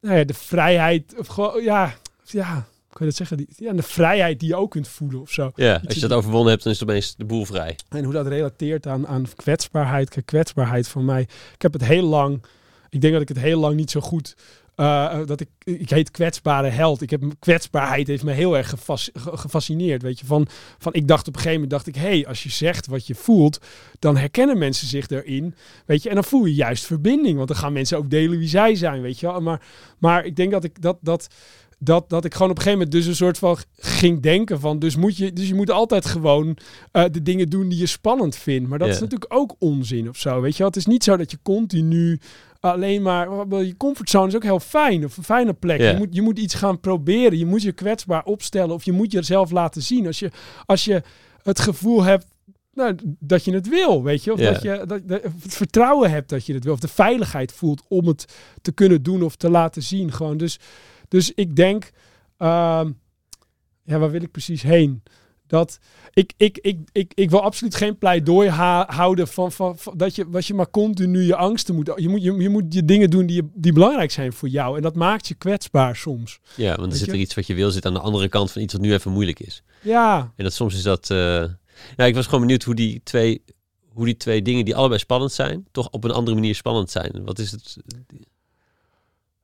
nou 0.00 0.16
ja, 0.16 0.24
de 0.24 0.34
vrijheid, 0.34 1.14
of 1.18 1.26
gewoon, 1.26 1.62
ja, 1.62 1.94
ja, 2.32 2.66
kan 2.90 2.98
je 2.98 3.04
dat 3.04 3.14
zeggen? 3.14 3.36
Die, 3.36 3.48
ja, 3.56 3.72
de 3.72 3.82
vrijheid 3.82 4.40
die 4.40 4.48
je 4.48 4.56
ook 4.56 4.70
kunt 4.70 4.88
voelen 4.88 5.20
of 5.20 5.30
zo. 5.30 5.50
Ja, 5.54 5.80
als 5.86 5.94
je 5.94 6.00
dat 6.00 6.12
overwonnen 6.12 6.50
hebt, 6.50 6.62
dan 6.62 6.72
is 6.72 6.80
het 6.80 6.88
opeens 6.88 7.16
de 7.16 7.24
boel 7.24 7.44
vrij. 7.44 7.78
En 7.88 8.04
hoe 8.04 8.12
dat 8.12 8.26
relateert 8.26 8.86
aan, 8.86 9.06
aan 9.06 9.26
kwetsbaarheid. 9.36 10.22
Kwetsbaarheid 10.24 10.88
van 10.88 11.04
mij. 11.04 11.20
Ik 11.54 11.62
heb 11.62 11.72
het 11.72 11.84
heel 11.84 12.06
lang. 12.06 12.42
Ik 12.88 13.00
denk 13.00 13.12
dat 13.12 13.22
ik 13.22 13.28
het 13.28 13.38
heel 13.38 13.60
lang 13.60 13.76
niet 13.76 13.90
zo 13.90 14.00
goed. 14.00 14.36
Uh, 14.76 15.18
dat 15.26 15.40
ik, 15.40 15.48
ik 15.64 15.90
heet 15.90 16.10
kwetsbare 16.10 16.68
held. 16.68 17.02
Ik 17.02 17.10
heb 17.10 17.22
kwetsbaarheid 17.38 18.06
heeft 18.06 18.22
me 18.22 18.32
heel 18.32 18.56
erg 18.56 18.68
gefas, 18.68 19.10
gefascineerd. 19.14 20.02
Weet 20.02 20.20
je, 20.20 20.26
van, 20.26 20.46
van 20.78 20.92
ik 20.92 21.08
dacht 21.08 21.28
op 21.28 21.34
een 21.34 21.40
gegeven 21.40 21.60
moment 21.60 21.70
dacht 21.70 21.86
ik, 21.86 21.94
hé, 21.94 22.08
hey, 22.08 22.26
als 22.26 22.42
je 22.42 22.50
zegt 22.50 22.86
wat 22.86 23.06
je 23.06 23.14
voelt, 23.14 23.58
dan 23.98 24.16
herkennen 24.16 24.58
mensen 24.58 24.86
zich 24.86 25.08
erin. 25.08 25.54
Weet 25.86 26.02
je, 26.02 26.08
en 26.08 26.14
dan 26.14 26.24
voel 26.24 26.44
je 26.44 26.54
juist 26.54 26.84
verbinding, 26.84 27.36
want 27.36 27.48
dan 27.48 27.56
gaan 27.56 27.72
mensen 27.72 27.98
ook 27.98 28.10
delen 28.10 28.38
wie 28.38 28.48
zij 28.48 28.74
zijn, 28.74 29.02
weet 29.02 29.20
je 29.20 29.26
wel. 29.26 29.40
Maar, 29.40 29.62
maar 29.98 30.24
ik 30.24 30.36
denk 30.36 30.50
dat 30.50 30.64
ik 30.64 30.82
dat 30.82 30.98
dat 31.00 31.28
dat, 31.82 32.08
dat 32.08 32.24
ik 32.24 32.32
gewoon 32.32 32.50
op 32.50 32.56
een 32.56 32.62
gegeven 32.62 32.86
moment 32.86 33.04
dus 33.04 33.06
een 33.06 33.24
soort 33.24 33.38
van 33.38 33.56
ging 33.76 34.22
denken 34.22 34.60
van, 34.60 34.78
dus 34.78 34.96
moet 34.96 35.16
je, 35.16 35.32
dus 35.32 35.48
je 35.48 35.54
moet 35.54 35.70
altijd 35.70 36.06
gewoon 36.06 36.56
uh, 36.92 37.04
de 37.10 37.22
dingen 37.22 37.48
doen 37.48 37.68
die 37.68 37.78
je 37.78 37.86
spannend 37.86 38.36
vindt. 38.36 38.68
Maar 38.68 38.78
dat 38.78 38.88
yeah. 38.88 39.02
is 39.02 39.08
natuurlijk 39.08 39.34
ook 39.34 39.54
onzin 39.58 40.08
of 40.08 40.16
zo, 40.16 40.40
weet 40.40 40.52
je 40.52 40.58
wel. 40.58 40.66
Het 40.66 40.76
is 40.76 40.86
niet 40.86 41.04
zo 41.04 41.16
dat 41.16 41.30
je 41.30 41.38
continu 41.42 42.20
alleen 42.60 43.02
maar, 43.02 43.28
je 43.48 43.76
comfortzone 43.76 44.28
is 44.28 44.34
ook 44.34 44.42
heel 44.42 44.60
fijn, 44.60 45.04
of 45.04 45.16
een 45.16 45.24
fijne 45.24 45.52
plek. 45.52 45.78
Yeah. 45.78 45.92
Je, 45.92 45.98
moet, 45.98 46.14
je 46.14 46.22
moet 46.22 46.38
iets 46.38 46.54
gaan 46.54 46.80
proberen, 46.80 47.38
je 47.38 47.46
moet 47.46 47.62
je 47.62 47.72
kwetsbaar 47.72 48.24
opstellen 48.24 48.74
of 48.74 48.84
je 48.84 48.92
moet 48.92 49.12
jezelf 49.12 49.50
laten 49.50 49.82
zien. 49.82 50.06
Als 50.06 50.18
je, 50.18 50.30
als 50.66 50.84
je 50.84 51.02
het 51.42 51.60
gevoel 51.60 52.02
hebt 52.02 52.26
nou, 52.72 52.96
dat 53.18 53.44
je 53.44 53.52
het 53.52 53.68
wil, 53.68 54.02
weet 54.02 54.24
je. 54.24 54.32
Of 54.32 54.38
dat 54.40 54.62
je 54.62 54.84
dat, 54.86 55.22
het 55.42 55.54
vertrouwen 55.54 56.10
hebt 56.10 56.28
dat 56.28 56.46
je 56.46 56.54
het 56.54 56.64
wil. 56.64 56.72
Of 56.72 56.80
de 56.80 56.88
veiligheid 56.88 57.52
voelt 57.52 57.82
om 57.88 58.06
het 58.06 58.24
te 58.62 58.72
kunnen 58.72 59.02
doen 59.02 59.22
of 59.22 59.36
te 59.36 59.50
laten 59.50 59.82
zien. 59.82 60.12
Gewoon. 60.12 60.36
Dus, 60.36 60.58
dus 61.10 61.32
ik 61.34 61.56
denk, 61.56 61.90
ehm, 62.36 62.90
ja, 63.84 63.98
waar 63.98 64.10
wil 64.10 64.22
ik 64.22 64.30
precies 64.30 64.62
heen? 64.62 65.02
Dat 65.46 65.78
ik, 66.12 66.32
ik, 66.36 66.58
ik, 66.58 66.78
ik, 66.92 67.12
ik 67.14 67.30
wil 67.30 67.42
absoluut 67.42 67.74
geen 67.74 67.98
pleidooi 67.98 68.48
houden 68.48 69.28
van, 69.28 69.52
van, 69.52 69.78
van 69.78 69.96
dat 69.96 70.14
je, 70.14 70.28
wat 70.28 70.46
je 70.46 70.54
maar 70.54 70.70
continu 70.70 71.22
je 71.22 71.36
angsten 71.36 71.74
moet. 71.74 71.92
Je 71.96 72.08
moet 72.08 72.22
je, 72.22 72.32
je, 72.32 72.48
moet 72.48 72.74
je 72.74 72.84
dingen 72.84 73.10
doen 73.10 73.26
die, 73.26 73.50
die 73.54 73.72
belangrijk 73.72 74.10
zijn 74.10 74.32
voor 74.32 74.48
jou. 74.48 74.76
En 74.76 74.82
dat 74.82 74.94
maakt 74.94 75.28
je 75.28 75.34
kwetsbaar 75.34 75.96
soms. 75.96 76.38
Ja, 76.56 76.76
want 76.76 76.92
er 76.92 76.98
zit 76.98 77.06
je? 77.06 77.12
er 77.12 77.18
iets 77.18 77.34
wat 77.34 77.46
je 77.46 77.54
wil, 77.54 77.70
zit 77.70 77.86
aan 77.86 77.94
de 77.94 78.00
andere 78.00 78.28
kant 78.28 78.52
van 78.52 78.62
iets 78.62 78.72
wat 78.72 78.82
nu 78.82 78.92
even 78.92 79.12
moeilijk 79.12 79.40
is. 79.40 79.62
Ja, 79.82 80.32
En 80.36 80.44
dat 80.44 80.52
soms 80.52 80.74
is 80.74 80.82
dat. 80.82 81.08
Nou, 81.96 82.08
ik 82.08 82.14
was 82.14 82.24
gewoon 82.24 82.40
benieuwd 82.40 82.62
hoe 82.62 82.74
die 82.74 83.00
twee, 83.04 83.42
hoe 83.88 84.04
die 84.04 84.16
twee 84.16 84.42
dingen 84.42 84.64
die 84.64 84.76
allebei 84.76 85.00
spannend 85.00 85.32
zijn, 85.32 85.66
toch 85.70 85.90
op 85.90 86.04
een 86.04 86.10
andere 86.10 86.36
manier 86.36 86.54
spannend 86.54 86.90
zijn. 86.90 87.24
Wat 87.24 87.38
is 87.38 87.50
het? 87.50 87.76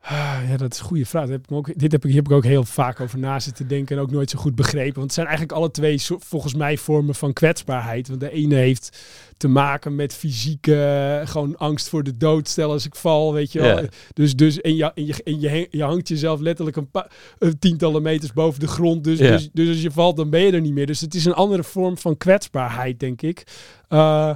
Ah, 0.08 0.38
Ja, 0.48 0.56
dat 0.56 0.72
is 0.72 0.78
een 0.78 0.84
goede 0.84 1.06
vraag. 1.06 1.22
Dat 1.22 1.32
heb 1.32 1.44
ik 1.44 1.52
ook, 1.52 1.78
dit 1.78 1.92
heb 1.92 2.00
ik, 2.04 2.08
hier 2.10 2.16
heb 2.22 2.30
ik 2.30 2.36
ook 2.36 2.44
heel 2.44 2.64
vaak 2.64 3.00
over 3.00 3.18
na 3.18 3.40
zitten 3.40 3.68
denken 3.68 3.96
en 3.96 4.02
ook 4.02 4.10
nooit 4.10 4.30
zo 4.30 4.38
goed 4.38 4.54
begrepen. 4.54 4.92
Want 4.94 5.04
het 5.04 5.12
zijn 5.12 5.26
eigenlijk 5.26 5.58
alle 5.58 5.70
twee 5.70 6.00
volgens 6.18 6.54
mij 6.54 6.76
vormen 6.76 7.14
van 7.14 7.32
kwetsbaarheid. 7.32 8.08
Want 8.08 8.20
de 8.20 8.30
ene 8.30 8.54
heeft 8.54 8.98
te 9.36 9.48
maken 9.48 9.94
met 9.94 10.14
fysieke, 10.14 10.84
eh, 10.84 11.26
gewoon 11.28 11.56
angst 11.56 11.88
voor 11.88 12.02
de 12.02 12.16
dood. 12.16 12.48
Stel 12.48 12.70
als 12.72 12.84
ik 12.86 12.94
val, 12.94 13.32
weet 13.32 13.52
je 13.52 13.60
wel. 13.60 13.82
Ja. 13.82 13.88
Dus, 14.12 14.36
dus 14.36 14.60
en, 14.60 14.76
je, 14.76 14.92
en, 14.92 15.06
je, 15.06 15.22
en 15.24 15.40
je, 15.40 15.68
je 15.70 15.82
hangt 15.82 16.08
jezelf 16.08 16.40
letterlijk 16.40 16.76
een, 16.76 16.90
pa- 16.90 17.08
een 17.38 17.58
tientallen 17.58 18.02
meters 18.02 18.32
boven 18.32 18.60
de 18.60 18.68
grond. 18.68 19.04
Dus, 19.04 19.18
Ja. 19.18 19.30
dus, 19.30 19.48
dus 19.52 19.68
als 19.68 19.82
je 19.82 19.90
valt, 19.90 20.16
dan 20.16 20.30
ben 20.30 20.40
je 20.40 20.52
er 20.52 20.60
niet 20.60 20.72
meer. 20.72 20.86
Dus 20.86 21.00
het 21.00 21.14
is 21.14 21.24
een 21.24 21.34
andere 21.34 21.64
vorm 21.64 21.98
van 21.98 22.16
kwetsbaarheid, 22.16 23.00
denk 23.00 23.22
ik. 23.22 23.42
Eh, 23.88 24.34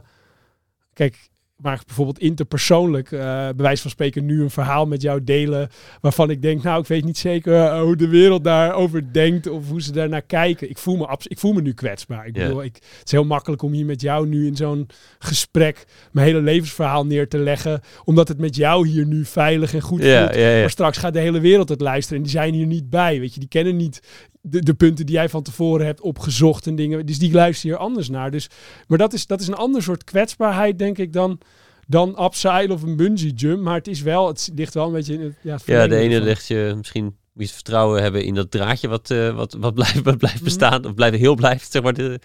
kijk, 0.92 1.28
maar 1.62 1.82
bijvoorbeeld 1.86 2.18
interpersoonlijk, 2.18 3.12
eh 3.12 3.20
bij 3.20 3.54
wijze 3.56 3.82
van 3.82 3.90
spreken, 3.90 4.26
nu 4.26 4.42
een 4.42 4.50
verhaal 4.50 4.86
met 4.86 5.02
jou 5.02 5.24
delen. 5.24 5.68
waarvan 6.00 6.30
ik 6.30 6.42
denk, 6.42 6.62
nou, 6.62 6.80
ik 6.80 6.86
weet 6.86 7.04
niet 7.04 7.18
zeker 7.18 7.54
eh, 7.54 7.80
hoe 7.80 7.96
de 7.96 8.08
wereld 8.08 8.44
daarover 8.44 9.12
denkt. 9.12 9.46
of 9.46 9.68
hoe 9.68 9.82
ze 9.82 9.92
daarnaar 9.92 10.22
kijken. 10.22 10.70
Ik 10.70 10.78
voel 10.78 10.96
me, 10.96 11.18
ik 11.22 11.38
voel 11.38 11.52
me 11.52 11.60
nu 11.60 11.72
kwetsbaar. 11.72 12.26
Ik 12.26 12.32
bedoel, 12.32 12.62
ik, 12.62 12.74
het 12.74 13.06
is 13.06 13.12
heel 13.12 13.24
makkelijk 13.24 13.62
om 13.62 13.72
hier 13.72 13.86
met 13.86 14.00
jou 14.00 14.26
nu 14.26 14.46
in 14.46 14.56
zo'n 14.56 14.86
gesprek. 15.18 15.84
mijn 16.12 16.26
hele 16.26 16.40
levensverhaal 16.40 17.06
neer 17.06 17.28
te 17.28 17.38
leggen. 17.38 17.80
omdat 18.04 18.28
het 18.28 18.38
met 18.38 18.56
jou 18.56 18.88
hier 18.88 19.06
nu 19.06 19.24
veilig 19.24 19.74
en 19.74 19.80
goed 19.80 20.00
voelt. 20.00 20.36
Maar 20.60 20.70
straks 20.70 20.98
gaat 20.98 21.12
de 21.12 21.20
hele 21.20 21.40
wereld 21.40 21.68
het 21.68 21.80
luisteren 21.80 22.16
en 22.16 22.22
die 22.22 22.32
zijn 22.32 22.54
hier 22.54 22.66
niet 22.66 22.90
bij. 22.90 23.20
Weet 23.20 23.34
je, 23.34 23.40
die 23.40 23.48
kennen 23.48 23.76
niet 23.76 24.00
de, 24.40 24.62
de 24.62 24.74
punten 24.74 25.06
die 25.06 25.14
jij 25.14 25.28
van 25.28 25.42
tevoren 25.42 25.86
hebt 25.86 26.00
opgezocht 26.00 26.66
en 26.66 26.76
dingen. 26.76 27.06
Dus 27.06 27.18
die 27.18 27.32
luisteren 27.32 27.76
hier 27.76 27.84
anders 27.86 28.08
naar. 28.08 28.30
Dus, 28.30 28.48
maar 28.86 28.98
dat 28.98 29.12
is, 29.12 29.26
dat 29.26 29.40
is 29.40 29.46
een 29.46 29.54
ander 29.54 29.82
soort 29.82 30.04
kwetsbaarheid, 30.04 30.78
denk 30.78 30.98
ik, 30.98 31.12
dan, 31.12 31.40
dan 31.86 32.24
upside 32.24 32.72
of 32.72 32.82
een 32.82 32.96
bungee 32.96 33.32
jump. 33.32 33.60
Maar 33.62 33.74
het 33.74 33.88
is 33.88 34.02
wel, 34.02 34.26
het 34.26 34.50
ligt 34.54 34.74
wel 34.74 34.86
een 34.86 34.92
beetje 34.92 35.14
in 35.14 35.20
het, 35.20 35.34
ja, 35.42 35.54
het 35.54 35.66
Ja, 35.66 35.86
de 35.86 35.96
ene 35.96 36.12
ervan. 36.14 36.26
legt 36.28 36.46
je 36.46 36.74
misschien 36.76 37.16
het 37.34 37.50
vertrouwen 37.52 38.02
hebben 38.02 38.24
in 38.24 38.34
dat 38.34 38.50
draadje 38.50 38.88
wat, 38.88 39.10
eh, 39.10 39.34
wat, 39.36 39.52
wat, 39.58 39.74
blijft, 39.74 40.02
wat 40.02 40.18
blijft 40.18 40.36
Mhm. 40.36 40.44
bestaan. 40.44 40.84
Of 40.84 40.94
blijft 40.94 41.18
heel 41.18 41.34
blijft, 41.34 41.72
zeg 41.72 41.82
maar. 41.82 41.94
De, 41.94 42.20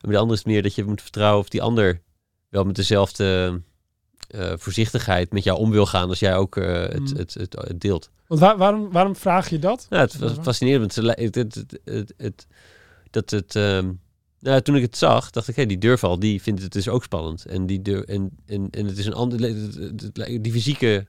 de 0.00 0.16
andere 0.18 0.38
is 0.38 0.44
meer 0.44 0.62
dat 0.62 0.74
je 0.74 0.84
moet 0.84 1.02
vertrouwen 1.02 1.40
of 1.40 1.48
die 1.48 1.62
ander 1.62 2.02
wel 2.48 2.64
met 2.64 2.74
dezelfde 2.76 3.60
eh, 4.28 4.52
voorzichtigheid 4.56 5.32
met 5.32 5.44
jou 5.44 5.58
om 5.58 5.70
wil 5.70 5.86
gaan 5.86 6.08
als 6.08 6.18
jij 6.18 6.36
ook 6.36 6.56
eh, 6.56 6.72
het, 6.82 7.00
Mhm. 7.00 7.16
het, 7.16 7.34
het, 7.34 7.54
het 7.58 7.80
deelt. 7.80 8.10
Want 8.26 8.40
waar, 8.40 8.56
waarom, 8.56 8.92
waarom 8.92 9.16
vraag 9.16 9.48
je 9.50 9.58
dat? 9.58 9.86
Nou, 9.90 10.02
het 10.02 10.18
was 10.18 10.32
fascinerend. 10.42 10.94
dat 13.10 13.30
het, 13.30 13.56
ehm, 13.56 13.92
nou, 14.40 14.60
toen 14.60 14.76
ik 14.76 14.82
het 14.82 14.96
zag, 14.96 15.30
dacht 15.30 15.48
ik, 15.48 15.56
hé, 15.56 15.66
die 15.66 15.78
durval, 15.78 16.18
die 16.18 16.42
vindt 16.42 16.62
het 16.62 16.72
dus 16.72 16.88
ook 16.88 17.04
spannend. 17.04 17.44
En, 17.46 17.66
die 17.66 17.82
deur, 17.82 18.04
en, 18.08 18.30
en, 18.46 18.68
en 18.70 18.86
het 18.86 18.98
is 18.98 19.06
een 19.06 19.12
ander, 19.14 19.38
die 20.42 20.52
fysieke 20.52 21.06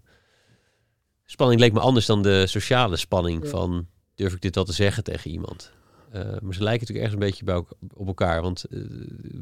spanning 1.26 1.60
leek 1.62 1.74
me 1.74 1.80
anders 1.80 2.06
dan 2.06 2.22
de 2.22 2.48
sociale 2.48 2.96
spanning 2.96 3.44
Ja. 3.44 3.50
van, 3.50 3.88
durf 4.16 4.34
ik 4.34 4.42
dit 4.42 4.56
wel 4.56 4.64
te 4.64 4.74
zeggen 4.74 5.04
tegen 5.04 5.32
iemand? 5.32 5.72
Eh, 6.12 6.22
maar 6.22 6.54
ze 6.54 6.64
lijken 6.64 6.80
natuurlijk 6.88 6.98
ergens 6.98 7.14
een 7.14 7.20
beetje 7.20 7.44
bij 7.44 7.54
elk- 7.54 7.74
op 7.94 8.08
elkaar. 8.08 8.42
Want 8.42 8.64
eh, 8.64 8.80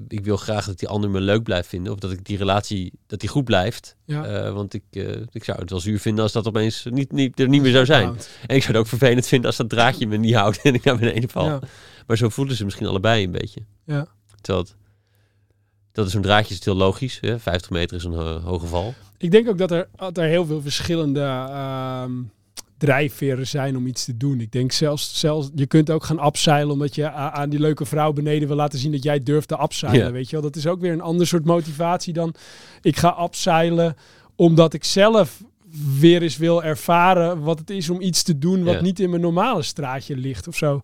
ik 0.08 0.24
wil 0.26 0.38
graag 0.38 0.66
dat 0.66 0.80
die 0.80 0.88
ander 0.88 1.10
me 1.10 1.20
leuk 1.20 1.44
blijft 1.44 1.68
vinden. 1.68 1.94
Of 1.94 2.00
dat 2.00 2.12
ik 2.12 2.26
die 2.26 2.38
relatie, 2.38 2.94
dat 3.08 3.20
die 3.20 3.30
goed 3.30 3.44
blijft. 3.44 3.96
Ja. 4.06 4.26
Eh, 4.26 4.54
want 4.54 4.74
ik, 4.74 4.84
ik 5.32 5.44
zou 5.44 5.60
het 5.60 5.70
wel 5.70 5.80
zuur 5.80 6.00
vinden 6.00 6.24
als 6.24 6.32
dat 6.34 6.48
opeens 6.48 6.86
niet, 6.90 7.12
niet, 7.12 7.40
er 7.40 7.48
niet 7.48 7.62
meer 7.62 7.72
zou 7.72 7.86
zijn. 7.86 8.08
En 8.48 8.56
ik 8.56 8.62
zou 8.62 8.68
het 8.74 8.78
ook 8.78 8.88
vervelend 8.88 9.28
vinden 9.28 9.48
als 9.48 9.58
dat 9.58 9.70
draadje 9.70 10.08
me 10.08 10.18
niet 10.18 10.36
houdt 10.36 10.62
en 10.62 10.74
ik 10.74 10.84
naar 10.84 10.98
beneden 10.98 11.30
val. 11.30 11.46
Ja. 11.46 11.60
Maar 12.08 12.18
zo 12.18 12.30
voelen 12.30 12.56
ze 12.56 12.64
misschien 12.64 12.88
allebei 12.88 13.24
een 13.24 13.32
beetje. 13.32 13.62
Ja. 13.86 14.08
Terwijl 14.42 14.66
het, 14.66 14.76
dat 15.92 16.06
is 16.06 16.12
zo'n 16.12 16.22
draadje 16.22 16.54
is 16.54 16.66
heel 16.66 16.76
logisch. 16.76 17.18
Hè? 17.22 17.40
50 17.40 17.70
meter 17.70 17.98
is 17.98 18.04
een 18.04 18.14
ho- 18.14 18.40
hoge 18.40 18.66
val. 18.68 18.94
Ik 19.18 19.32
denk 19.32 19.50
ook 19.50 19.58
dat 19.58 19.72
er, 19.72 19.88
dat 19.96 20.18
er 20.18 20.24
heel 20.28 20.46
veel 20.46 20.62
verschillende 20.62 21.20
ehm, 21.22 22.12
drijfveren 22.78 23.48
zijn 23.48 23.78
om 23.78 23.88
iets 23.88 24.06
te 24.06 24.18
doen. 24.18 24.40
Ik 24.40 24.52
denk 24.52 24.72
zelfs, 24.72 25.20
zelfs 25.20 25.50
je 25.56 25.66
kunt 25.66 25.90
ook 25.90 26.04
gaan 26.04 26.20
abseilen 26.20 26.74
omdat 26.74 26.96
je 26.96 27.12
aan 27.12 27.50
die 27.50 27.60
leuke 27.60 27.86
vrouw 27.86 28.14
beneden 28.14 28.48
wil 28.48 28.58
laten 28.58 28.80
zien 28.80 28.92
dat 28.92 29.04
jij 29.04 29.24
durft 29.24 29.48
te 29.48 29.56
abseilen. 29.56 30.12
Weet 30.12 30.30
je 30.30 30.36
wel, 30.36 30.46
dat 30.46 30.56
is 30.56 30.68
ook 30.68 30.80
weer 30.82 30.92
een 30.92 31.02
ander 31.02 31.28
soort 31.28 31.46
motivatie 31.46 32.14
dan 32.14 32.36
ik 32.82 32.98
ga 32.98 33.10
abseilen 33.10 33.96
omdat 34.36 34.74
ik 34.74 34.84
zelf 34.84 35.44
weer 36.00 36.22
eens 36.22 36.38
wil 36.38 36.64
ervaren 36.64 37.42
wat 37.42 37.60
het 37.60 37.70
is 37.70 37.90
om 37.90 38.02
iets 38.02 38.24
te 38.24 38.38
doen 38.38 38.64
wat 38.64 38.82
niet 38.82 39.00
in 39.00 39.10
mijn 39.10 39.22
normale 39.22 39.62
straatje 39.62 40.18
ligt 40.18 40.48
of 40.48 40.56
zo. 40.56 40.82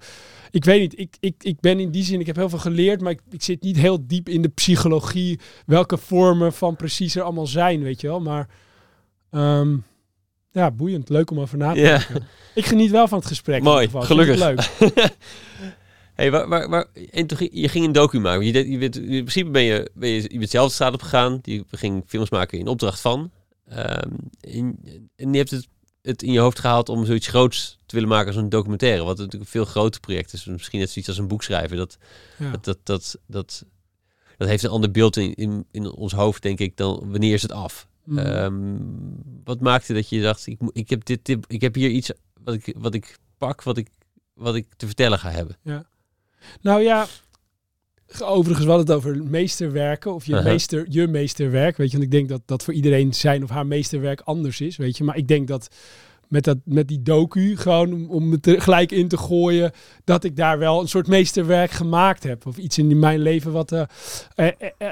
Ik 0.52 0.66
weet 0.66 0.80
niet, 0.80 1.00
ik, 1.00 1.18
ik, 1.20 1.36
ik 1.44 1.60
ben 1.60 1.80
in 1.80 1.92
die 1.92 2.04
zin, 2.04 2.20
ik 2.20 2.26
heb 2.26 2.36
heel 2.36 2.50
veel 2.50 2.60
geleerd, 2.60 3.02
maar 3.02 3.12
ik, 3.12 3.22
ik 3.30 3.44
zit 3.44 3.62
niet 3.62 3.78
heel 3.78 4.08
diep 4.08 4.30
in 4.30 4.42
de 4.42 4.50
psychologie, 4.50 5.39
welke 5.66 5.98
vormen 5.98 6.54
van 6.54 6.76
precies 6.76 7.16
er 7.16 7.22
allemaal 7.22 7.48
zijn, 7.48 7.84
weet 7.84 8.02
je 8.02 8.08
wel. 8.08 8.22
Maar 8.22 8.50
ehm, 9.30 9.78
ja, 10.52 10.72
boeiend, 10.72 11.10
leuk 11.10 11.32
om 11.32 11.39
over 11.39 11.58
na 11.58 11.74
te 11.74 11.82
denken. 11.82 12.28
Ik 12.56 12.66
geniet 12.66 12.91
wel 12.91 13.08
van 13.08 13.18
het 13.18 13.28
gesprek. 13.28 13.62
Mooi, 13.62 13.89
gelukkig. 13.93 14.39
Leuk. 14.39 14.70
hey, 16.14 16.32
waar, 16.32 16.47
waar, 16.47 16.70
waar, 16.70 16.86
en 17.12 17.28
toen 17.28 17.49
je 17.52 17.68
ging 17.68 17.86
een 17.86 17.91
docu 17.91 18.20
maken. 18.20 18.45
Je, 18.45 18.52
deed, 18.52 18.68
je 18.68 18.78
bent, 18.78 18.95
in 18.95 19.06
principe 19.08 19.49
ben 19.49 19.62
je, 19.62 19.91
ben 19.93 20.10
je, 20.10 20.22
je 20.22 20.38
bent 20.38 20.49
zelf 20.49 20.68
de 20.68 20.74
straat 20.74 20.93
op 20.93 21.02
gegaan. 21.02 21.39
Je 21.41 21.64
ging 21.72 22.04
films 22.08 22.30
maken 22.30 22.60
in 22.60 22.68
opdracht 22.68 22.99
van. 22.99 23.32
Ehm, 23.68 24.10
en, 24.41 24.80
en 25.16 25.32
je 25.32 25.38
hebt 25.38 25.52
het, 25.52 25.68
het 26.02 26.24
in 26.24 26.32
je 26.32 26.39
hoofd 26.39 26.60
gehaald 26.60 26.89
om 26.89 27.06
zoiets 27.06 27.28
groots 27.28 27.78
te 27.86 27.95
willen 27.95 28.10
maken 28.10 28.28
als 28.28 28.36
een 28.36 28.49
documentaire. 28.49 29.04
Wat 29.04 29.18
natuurlijk 29.18 29.43
een 29.43 29.49
veel 29.49 29.66
groter 29.66 29.99
project 29.99 30.34
is. 30.34 30.45
Misschien 30.45 30.80
net 30.80 30.89
zoiets 30.89 31.10
als 31.10 31.20
een 31.20 31.28
boek 31.28 31.43
schrijven. 31.43 31.78
Dat, 31.78 31.97
Ja. 32.38 32.52
Dat, 32.52 32.64
dat, 32.64 32.78
dat, 32.84 33.18
dat, 33.28 33.66
dat 34.38 34.47
heeft 34.47 34.64
een 34.64 34.70
ander 34.70 34.91
beeld 34.91 35.18
in, 35.18 35.34
in, 35.34 35.66
in 35.72 35.91
ons 35.91 36.14
hoofd, 36.14 36.41
denk 36.41 36.60
ik, 36.60 36.78
dan 36.78 37.12
wanneer 37.12 37.34
is 37.34 37.41
het 37.41 37.52
af. 37.52 37.88
Mm. 38.12 38.18
Ehm, 38.18 38.78
wat 39.43 39.59
maakte 39.59 39.93
dat 39.93 40.09
je 40.09 40.22
dacht, 40.22 40.47
ik, 40.47 40.59
ik, 40.72 40.89
heb 40.89 41.05
dit, 41.05 41.38
ik 41.47 41.62
heb 41.62 41.76
hier 41.76 41.89
iets 41.89 42.12
wat 42.43 42.53
ik, 42.53 42.76
wat 42.78 42.93
ik 42.93 43.18
pak, 43.38 43.64
wat 43.64 43.78
ik, 43.78 43.88
wat 44.34 44.55
ik 44.55 44.68
te 44.78 44.86
vertellen 44.86 45.20
ga 45.20 45.30
hebben. 45.30 45.57
Nou 46.62 46.82
ja, 46.82 47.07
overigens 48.20 48.66
we 48.66 48.72
hadden 48.72 48.88
het 48.88 48.95
over 48.95 49.24
meesterwerken 49.24 50.14
of 50.14 50.26
je, 50.26 50.41
meester, 50.43 50.86
je 50.89 51.07
meesterwerk. 51.07 51.78
Weet 51.78 51.91
je, 51.91 51.97
want 51.97 52.12
ik 52.12 52.18
denk 52.18 52.30
dat 52.30 52.41
dat 52.45 52.64
voor 52.64 52.74
iedereen 52.74 53.14
zijn 53.14 53.43
of 53.43 53.49
haar 53.49 53.68
meesterwerk 53.68 54.22
anders 54.22 54.62
is. 54.62 54.78
Weet 54.78 54.97
je, 54.97 55.03
maar 55.03 55.18
ik 55.18 55.28
denk 55.28 55.47
dat 55.47 55.76
met, 56.32 56.44
dat, 56.44 56.58
met 56.64 56.88
die 56.88 57.02
docu, 57.02 57.58
gewoon 57.58 57.94
om, 57.94 58.10
om 58.10 58.32
het 58.32 58.48
er 58.48 58.62
gelijk 58.62 58.92
in 58.92 59.08
te 59.08 59.18
gooien, 59.18 59.72
dat 60.04 60.24
ik 60.24 60.36
daar 60.36 60.58
wel 60.58 60.82
een 60.82 60.88
soort 60.88 61.08
meesterwerk 61.08 61.72
gemaakt 61.72 62.24
heb. 62.24 62.46
Of 62.46 62.58
iets 62.58 62.78
in 62.78 63.00
mijn 63.00 63.20
leven 63.20 63.52
wat, 63.52 63.72
eh, 63.72 64.48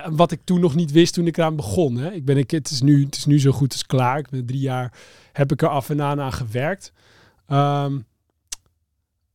wat 0.09 0.31
ik 0.31 0.39
toen 0.43 0.59
nog 0.59 0.75
niet 0.75 0.91
wist 0.91 1.13
toen 1.13 1.27
ik 1.27 1.37
eraan 1.37 1.55
begon. 1.55 1.97
Hè. 1.97 2.11
Ik 2.11 2.25
ben, 2.25 2.37
ik, 2.37 2.51
het, 2.51 2.69
is 2.69 2.81
nu, 2.81 3.05
het 3.05 3.15
is 3.15 3.25
nu 3.25 3.39
zo 3.39 3.51
goed 3.51 3.71
als 3.71 3.85
klaar. 3.85 4.17
Ik 4.17 4.29
ben 4.29 4.45
drie 4.45 4.59
jaar, 4.59 4.93
heb 5.31 5.51
ik 5.51 5.61
er 5.61 5.69
af 5.69 5.89
en 5.89 6.01
aan 6.01 6.21
aan 6.21 6.33
gewerkt. 6.33 6.91
Ehm, 7.47 7.97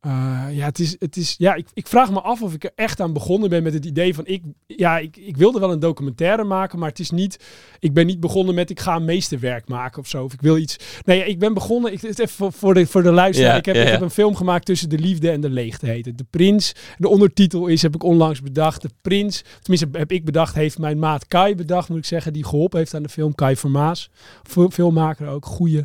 eh, 0.04 0.46
ja, 0.50 0.64
het 0.64 0.78
is, 0.78 0.96
het 0.98 1.16
is, 1.16 1.34
ja 1.38 1.54
ik, 1.54 1.66
ik 1.74 1.86
vraag 1.86 2.10
me 2.10 2.20
af 2.20 2.42
of 2.42 2.54
ik 2.54 2.64
er 2.64 2.72
echt 2.74 3.00
aan 3.00 3.12
begonnen 3.12 3.50
ben 3.50 3.62
met 3.62 3.72
het 3.72 3.84
idee 3.84 4.14
van 4.14 4.26
ik, 4.26 4.42
ja, 4.66 4.98
ik, 4.98 5.16
ik 5.16 5.36
wilde 5.36 5.60
wel 5.60 5.72
een 5.72 5.78
documentaire 5.78 6.44
maken, 6.44 6.78
maar 6.78 6.88
het 6.88 6.98
is 6.98 7.10
niet, 7.10 7.44
ik 7.78 7.92
ben 7.92 8.06
niet 8.06 8.20
begonnen 8.20 8.54
met 8.54 8.70
ik 8.70 8.80
ga 8.80 8.96
een 8.96 9.04
meesterwerk 9.04 9.68
maken 9.68 10.00
of 10.00 10.08
zo. 10.08 10.24
Of 10.24 10.32
ik 10.32 10.40
wil 10.40 10.56
iets. 10.56 10.76
Nee, 11.04 11.24
ik 11.24 11.38
ben 11.38 11.54
begonnen, 11.54 11.92
ik, 11.92 12.00
het 12.00 12.18
even 12.18 12.52
voor, 12.52 12.74
de, 12.74 12.86
voor 12.86 13.02
de 13.02 13.12
luisteraar. 13.12 13.50
Ja, 13.52 13.58
ik, 13.58 13.64
heb, 13.64 13.74
ja, 13.74 13.82
ik 13.82 13.88
heb 13.88 14.00
een 14.00 14.10
film 14.10 14.34
gemaakt 14.36 14.66
tussen 14.66 14.88
de 14.88 14.98
liefde 14.98 15.30
en 15.30 15.40
de 15.40 15.50
leegte 15.50 15.86
heet 15.86 16.06
het. 16.06 16.18
De 16.18 16.26
Prins. 16.30 16.72
De 16.98 17.08
ondertitel 17.08 17.66
is, 17.66 17.82
heb 17.82 17.94
ik 17.94 18.02
onlangs 18.02 18.40
bedacht, 18.42 18.82
de 18.82 18.90
Prins. 19.02 19.42
Tenminste, 19.60 19.98
heb 19.98 20.12
ik 20.12 20.24
bedacht, 20.24 20.54
heeft 20.54 20.78
mijn 20.78 20.98
maat 20.98 21.26
Kai 21.26 21.54
bedacht, 21.54 21.88
moet 21.88 21.98
ik 21.98 22.04
zeggen, 22.04 22.32
die 22.32 22.44
geholpen 22.44 22.78
heeft 22.78 22.94
aan 22.94 23.02
de 23.02 23.08
film. 23.08 23.34
Kai 23.34 23.56
Vermaas, 23.56 24.10
Fil- 24.42 24.70
filmmaker 24.70 25.28
ook, 25.28 25.46
goeie. 25.46 25.84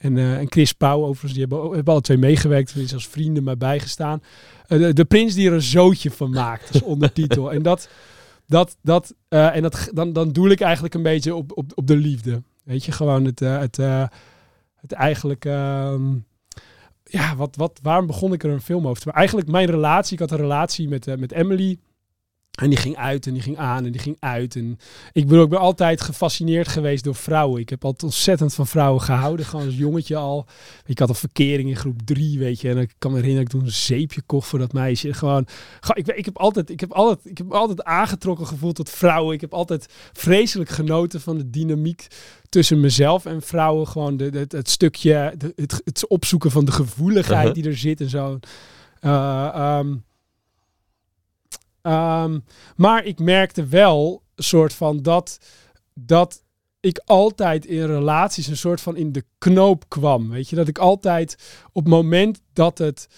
En, 0.00 0.18
eh, 0.18 0.38
en 0.38 0.46
Chris 0.50 0.72
Pauw, 0.72 1.02
overigens, 1.02 1.32
die 1.32 1.40
hebben, 1.40 1.70
hebben 1.70 1.92
alle 1.92 2.02
twee 2.02 2.18
meegewerkt. 2.18 2.68
tenminste 2.68 2.96
als 2.96 3.08
vrienden 3.08 3.44
mij 3.44 3.56
bijgestaan. 3.56 4.22
Eh, 4.66 4.92
de, 4.92 5.04
prins 5.04 5.34
die 5.34 5.46
er 5.46 5.52
een 5.52 5.62
zootje 5.62 6.10
van 6.10 6.30
maakt, 6.30 6.72
als 6.72 6.82
ondertitel. 6.82 7.52
en 7.52 7.62
dat, 7.62 7.88
dat, 8.46 8.76
dat, 8.82 9.14
eh, 9.28 9.56
en 9.56 9.62
dat, 9.62 9.90
dan, 9.94 10.12
dan 10.12 10.32
doe 10.32 10.50
ik 10.50 10.60
eigenlijk 10.60 10.94
een 10.94 11.02
beetje 11.02 11.34
op, 11.34 11.52
op, 11.54 11.72
op 11.74 11.86
de 11.86 11.96
liefde. 11.96 12.42
Weet 12.64 12.84
je, 12.84 12.92
gewoon 12.92 13.24
het, 13.24 13.38
het, 13.38 13.76
het 14.76 14.92
eigenlijk... 14.92 15.44
ehm, 15.44 16.14
ja, 17.04 17.36
wat, 17.36 17.56
wat, 17.56 17.78
waarom 17.82 18.06
begon 18.06 18.32
ik 18.32 18.44
er 18.44 18.50
een 18.50 18.60
film 18.60 18.86
over 18.86 19.00
te 19.00 19.06
maken? 19.06 19.20
Eigenlijk 19.20 19.50
mijn 19.50 19.70
relatie, 19.70 20.12
ik 20.12 20.18
had 20.18 20.30
een 20.30 20.36
relatie 20.36 20.88
met, 20.88 21.18
met 21.18 21.32
Emily. 21.32 21.78
En 22.50 22.68
die 22.68 22.78
ging 22.78 22.96
uit 22.96 23.26
en 23.26 23.32
die 23.32 23.42
ging 23.42 23.56
aan 23.58 23.84
en 23.84 23.92
die 23.92 24.00
ging 24.00 24.16
uit. 24.20 24.56
En 24.56 24.78
ik 25.12 25.26
bedoel, 25.26 25.42
ik 25.42 25.48
ben 25.48 25.58
altijd 25.58 26.00
gefascineerd 26.00 26.68
geweest 26.68 27.04
door 27.04 27.14
vrouwen. 27.14 27.60
Ik 27.60 27.68
heb 27.68 27.84
altijd 27.84 28.02
ontzettend 28.02 28.54
van 28.54 28.66
vrouwen 28.66 29.02
gehouden. 29.02 29.46
Gewoon 29.46 29.66
als 29.66 29.76
jongetje 29.76 30.16
al. 30.16 30.46
Ik 30.86 30.98
had 30.98 31.08
een 31.08 31.14
verkering 31.14 31.68
in 31.68 31.76
groep 31.76 32.00
drie, 32.04 32.38
weet 32.38 32.60
je. 32.60 32.68
En 32.68 32.78
ik 32.78 32.94
kan 32.98 33.10
me 33.10 33.16
herinneren 33.16 33.44
dat 33.44 33.54
ik 33.54 33.60
toen 33.60 33.70
een 33.70 33.76
zeepje 33.76 34.22
kocht 34.22 34.48
voor 34.48 34.58
dat 34.58 34.72
meisje. 34.72 35.12
Gewoon, 35.12 35.46
ik, 35.94 36.06
ik, 36.06 36.24
heb 36.24 36.38
altijd, 36.38 36.70
ik, 36.70 36.80
heb 36.80 36.92
altijd, 36.92 37.18
ik 37.24 37.38
heb 37.38 37.52
altijd 37.52 37.84
aangetrokken 37.84 38.46
gevoeld 38.46 38.74
tot 38.74 38.90
vrouwen. 38.90 39.34
Ik 39.34 39.40
heb 39.40 39.54
altijd 39.54 39.86
vreselijk 40.12 40.70
genoten 40.70 41.20
van 41.20 41.36
de 41.36 41.50
dynamiek 41.50 42.06
tussen 42.48 42.80
mezelf 42.80 43.26
en 43.26 43.42
vrouwen. 43.42 43.88
Gewoon 43.88 44.16
de, 44.16 44.46
het 44.48 44.70
stukje, 44.70 45.34
het, 45.56 45.80
het 45.84 46.06
opzoeken 46.08 46.50
van 46.50 46.64
de 46.64 46.72
gevoeligheid 46.72 47.48
uh-huh. 47.48 47.54
die 47.54 47.64
er 47.64 47.78
zit 47.78 48.00
en 48.00 48.08
zo. 48.08 48.38
Uh, 49.00 49.80
Ehm, 51.82 52.38
maar 52.76 53.04
ik 53.04 53.18
merkte 53.18 53.66
wel 53.66 54.22
een 54.34 54.44
soort 54.44 54.72
van 54.72 55.02
dat, 55.02 55.38
dat 55.94 56.42
ik 56.80 57.02
altijd 57.04 57.66
in 57.66 57.86
relaties 57.86 58.46
een 58.46 58.56
soort 58.56 58.80
van 58.80 58.96
in 58.96 59.12
de 59.12 59.24
knoop 59.38 59.84
kwam. 59.88 60.30
Weet 60.30 60.48
je, 60.48 60.56
dat 60.56 60.68
ik 60.68 60.78
altijd 60.78 61.60
op 61.72 61.84
het 61.84 61.92
moment 61.92 62.40
dat 62.52 62.78
het 62.78 63.08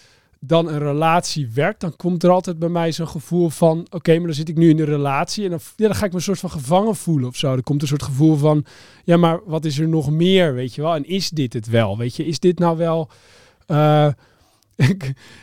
dan 0.45 0.69
een 0.69 0.79
relatie 0.79 1.49
werkt, 1.55 1.81
dan 1.81 1.97
komt 1.97 2.23
er 2.23 2.31
altijd 2.31 2.59
bij 2.59 2.69
mij 2.69 2.93
zo'n 2.93 3.09
gevoel 3.09 3.49
van: 3.49 3.87
oké, 3.91 4.17
maar 4.17 4.27
dan 4.27 4.35
zit 4.35 4.49
ik 4.49 4.57
nu 4.57 4.71
in 4.71 4.79
een 4.79 4.85
relatie 4.85 5.45
en 5.45 5.51
dan, 5.51 5.61
ja, 5.77 5.87
dan 5.87 5.97
ga 5.97 6.05
ik 6.05 6.11
me 6.11 6.17
een 6.17 6.23
soort 6.23 6.39
van 6.39 6.51
gevangen 6.51 6.97
voelen 6.97 7.29
of 7.29 7.37
zo. 7.37 7.53
Er 7.53 7.63
komt 7.63 7.83
een 7.83 7.89
soort 7.89 8.03
gevoel 8.03 8.37
van: 8.37 8.65
ja, 9.05 9.17
maar 9.17 9.41
wat 9.45 9.65
is 9.65 9.79
er 9.79 9.89
nog 9.89 10.11
meer, 10.11 10.55
weet 10.55 10.75
je 10.75 10.83
wel? 10.83 10.95
En 10.95 11.05
is 11.05 11.31
dit 11.31 11.53
het 11.53 11.67
wel? 11.67 11.99
Weet 11.99 12.17
je, 12.17 12.27
is 12.27 12.39
dit 12.39 12.59
nou 12.59 12.77
wel. 12.77 13.11
Uh, 13.67 14.09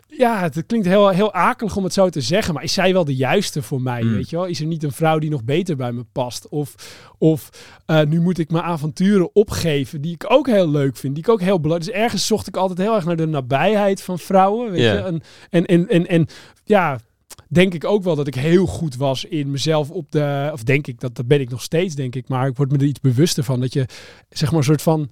ja, 0.07 0.41
het 0.41 0.65
klinkt 0.65 0.87
heel, 0.87 1.09
heel 1.09 1.33
akelig 1.33 1.75
om 1.75 1.83
het 1.83 1.93
zo 1.93 2.09
te 2.09 2.21
zeggen, 2.21 2.53
maar 2.53 2.63
is 2.63 2.73
zij 2.73 2.93
wel 2.93 3.05
de 3.05 3.15
juiste 3.15 3.61
voor 3.61 3.81
mij? 3.81 4.01
Hmm. 4.01 4.13
Weet 4.13 4.29
je 4.29 4.35
wel? 4.35 4.45
Is 4.45 4.59
er 4.59 4.65
niet 4.65 4.83
een 4.83 4.91
vrouw 4.91 5.19
die 5.19 5.29
nog 5.29 5.43
beter 5.43 5.75
bij 5.75 5.91
me 5.91 6.05
past? 6.11 6.47
Of, 6.47 6.75
of 7.17 7.49
uh, 7.87 8.01
nu 8.03 8.21
moet 8.21 8.37
ik 8.37 8.51
mijn 8.51 8.63
avonturen 8.63 9.35
opgeven, 9.35 10.01
die 10.01 10.13
ik 10.13 10.25
ook 10.27 10.47
heel 10.47 10.69
leuk 10.69 10.97
vind, 10.97 11.15
die 11.15 11.23
ik 11.23 11.29
ook 11.29 11.41
heel 11.41 11.59
belangrijk. 11.59 11.91
Dus 11.91 12.01
ergens 12.01 12.27
zocht 12.27 12.47
ik 12.47 12.57
altijd 12.57 12.77
heel 12.77 12.95
erg 12.95 13.05
naar 13.05 13.15
de 13.15 13.25
nabijheid 13.25 14.01
van 14.01 14.19
vrouwen. 14.19 14.71
Weet 14.71 14.81
je? 14.81 14.97
En, 14.97 15.21
en, 15.49 15.65
en, 15.65 15.87
en, 15.87 16.07
en 16.07 16.27
ja, 16.63 16.99
denk 17.47 17.73
ik 17.73 17.85
ook 17.85 18.03
wel 18.03 18.15
dat 18.15 18.27
ik 18.27 18.35
heel 18.35 18.65
goed 18.65 18.95
was 18.95 19.25
in 19.25 19.51
mezelf 19.51 19.89
op 19.89 20.11
de. 20.11 20.49
Of 20.53 20.63
denk 20.63 20.87
ik, 20.87 20.99
dat, 20.99 21.15
dat 21.15 21.27
ben 21.27 21.41
ik 21.41 21.49
nog 21.49 21.61
steeds, 21.61 21.95
denk 21.95 22.15
ik. 22.15 22.27
Maar 22.27 22.47
ik 22.47 22.57
word 22.57 22.71
me 22.71 22.77
er 22.77 22.83
iets 22.83 22.99
bewuster 22.99 23.43
van. 23.43 23.59
Dat 23.59 23.73
je 23.73 23.85
zeg 24.29 24.49
maar 24.49 24.59
een 24.59 24.65
soort 24.65 24.81
van 24.81 25.09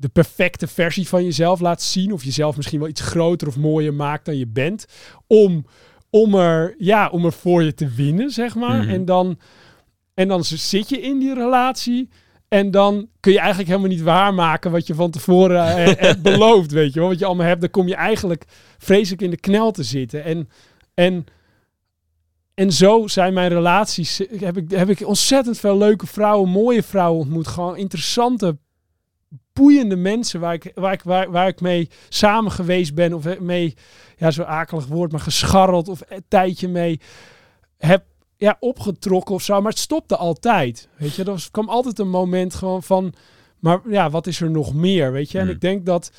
de 0.00 0.08
perfecte 0.08 0.66
versie 0.66 1.08
van 1.08 1.24
jezelf 1.24 1.60
laat 1.60 1.82
zien. 1.82 2.12
Of 2.12 2.24
jezelf 2.24 2.56
misschien 2.56 2.80
wel 2.80 2.88
iets 2.88 3.00
groter 3.00 3.48
of 3.48 3.56
mooier 3.56 3.94
maakt 3.94 4.24
dan 4.24 4.36
je 4.36 4.46
bent. 4.46 4.86
Om, 5.26 5.64
om, 6.10 6.34
er, 6.34 6.74
ja, 6.78 7.08
om 7.08 7.24
er 7.24 7.32
voor 7.32 7.62
je 7.62 7.74
te 7.74 7.88
winnen, 7.88 8.30
zeg 8.30 8.54
maar. 8.54 8.82
Mhm. 8.82 8.90
En, 8.90 9.04
dan, 9.04 9.38
en 10.14 10.28
dan 10.28 10.44
zit 10.44 10.88
je 10.88 11.00
in 11.00 11.18
die 11.18 11.34
relatie. 11.34 12.08
En 12.48 12.70
dan 12.70 13.08
kun 13.20 13.32
je 13.32 13.38
eigenlijk 13.38 13.68
helemaal 13.68 13.90
niet 13.90 14.02
waarmaken 14.02 14.70
wat 14.70 14.86
je 14.86 14.94
van 14.94 15.10
tevoren 15.10 15.66
eh, 15.66 15.96
hebt 16.06 16.22
beloofd, 16.22 16.72
weet 16.72 16.92
je 16.92 17.00
wel. 17.00 17.08
Wat 17.08 17.18
je 17.18 17.24
allemaal 17.24 17.46
hebt, 17.46 17.60
dan 17.60 17.70
kom 17.70 17.88
je 17.88 17.94
eigenlijk 17.94 18.44
vreselijk 18.78 19.22
in 19.22 19.30
de 19.30 19.40
knel 19.40 19.70
te 19.70 19.82
zitten. 19.82 20.24
En, 20.24 20.48
en, 20.94 21.24
en 22.54 22.72
zo 22.72 23.06
zijn 23.06 23.34
mijn 23.34 23.48
relaties, 23.48 24.22
heb 24.38 24.56
ik, 24.56 24.70
heb 24.70 24.88
ik 24.88 25.06
ontzettend 25.06 25.58
veel 25.58 25.78
leuke 25.78 26.06
vrouwen, 26.06 26.50
mooie 26.50 26.82
vrouwen 26.82 27.20
ontmoet. 27.20 27.48
Gewoon 27.48 27.76
interessante 27.76 28.56
boeiende 29.52 29.96
mensen 29.96 30.40
waar 30.40 30.54
ik, 30.54 30.72
waar 30.74 30.92
ik, 30.92 31.02
waar, 31.02 31.30
waar 31.30 31.48
ik 31.48 31.60
mee 31.60 31.90
samen 32.08 32.52
geweest 32.52 32.94
ben. 32.94 33.12
Of 33.12 33.38
mee, 33.38 33.74
ja, 34.16 34.30
zo 34.30 34.42
akelig 34.42 34.86
woord, 34.86 35.12
maar 35.12 35.20
gescharreld. 35.20 35.88
Of 35.88 36.00
een 36.08 36.24
tijdje 36.28 36.68
mee 36.68 37.00
heb 37.76 38.04
ja, 38.36 38.56
opgetrokken 38.60 39.34
of 39.34 39.42
zo. 39.42 39.60
Maar 39.60 39.70
het 39.70 39.80
stopte 39.80 40.16
altijd. 40.16 40.88
Weet 40.96 41.14
je, 41.14 41.24
er 41.24 41.48
kwam 41.50 41.68
altijd 41.68 41.98
een 41.98 42.10
moment 42.10 42.54
gewoon 42.54 42.82
van. 42.82 43.14
Maar 43.58 43.80
ja, 43.88 44.10
wat 44.10 44.26
is 44.26 44.40
er 44.40 44.50
nog 44.50 44.74
meer? 44.74 45.12
Weet 45.12 45.30
je, 45.30 45.38
en 45.38 45.44
hmm. 45.44 45.54
ik 45.54 45.60
denk 45.60 45.86
dat. 45.86 46.12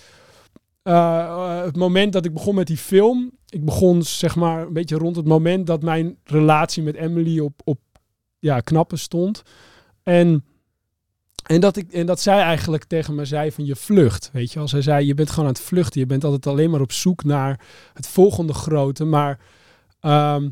Uh, 0.83 1.63
het 1.63 1.75
moment 1.75 2.13
dat 2.13 2.25
ik 2.25 2.33
begon 2.33 2.55
met 2.55 2.67
die 2.67 2.77
film, 2.77 3.31
ik 3.49 3.65
begon 3.65 4.03
zeg 4.03 4.35
maar 4.35 4.61
een 4.61 4.73
beetje 4.73 4.97
rond 4.97 5.15
het 5.15 5.25
moment 5.25 5.67
dat 5.67 5.81
mijn 5.81 6.17
relatie 6.23 6.83
met 6.83 6.95
Emily 6.95 7.39
op, 7.39 7.61
op 7.63 7.79
ja, 8.39 8.59
knappen 8.59 8.99
stond. 8.99 9.43
En 10.03 10.45
en 11.43 11.61
dat, 11.61 11.77
ik, 11.77 11.91
en 11.91 12.05
dat 12.05 12.19
zij 12.19 12.41
eigenlijk 12.41 12.83
tegen 12.83 13.15
me 13.15 13.25
zei 13.25 13.51
van 13.51 13.65
je 13.65 13.75
vlucht. 13.75 14.29
Weet 14.33 14.51
je, 14.51 14.59
als 14.59 14.71
zij 14.71 14.81
zei 14.81 15.05
je 15.05 15.13
bent 15.13 15.29
gewoon 15.29 15.45
aan 15.45 15.53
het 15.53 15.61
vluchten. 15.61 15.99
Je 15.99 16.05
bent 16.05 16.23
altijd 16.23 16.47
alleen 16.47 16.69
maar 16.69 16.81
op 16.81 16.91
zoek 16.91 17.23
naar 17.23 17.59
het 17.93 18.07
volgende 18.07 18.53
grote. 18.53 19.05
Maar, 19.05 19.39
ehm, 19.99 20.49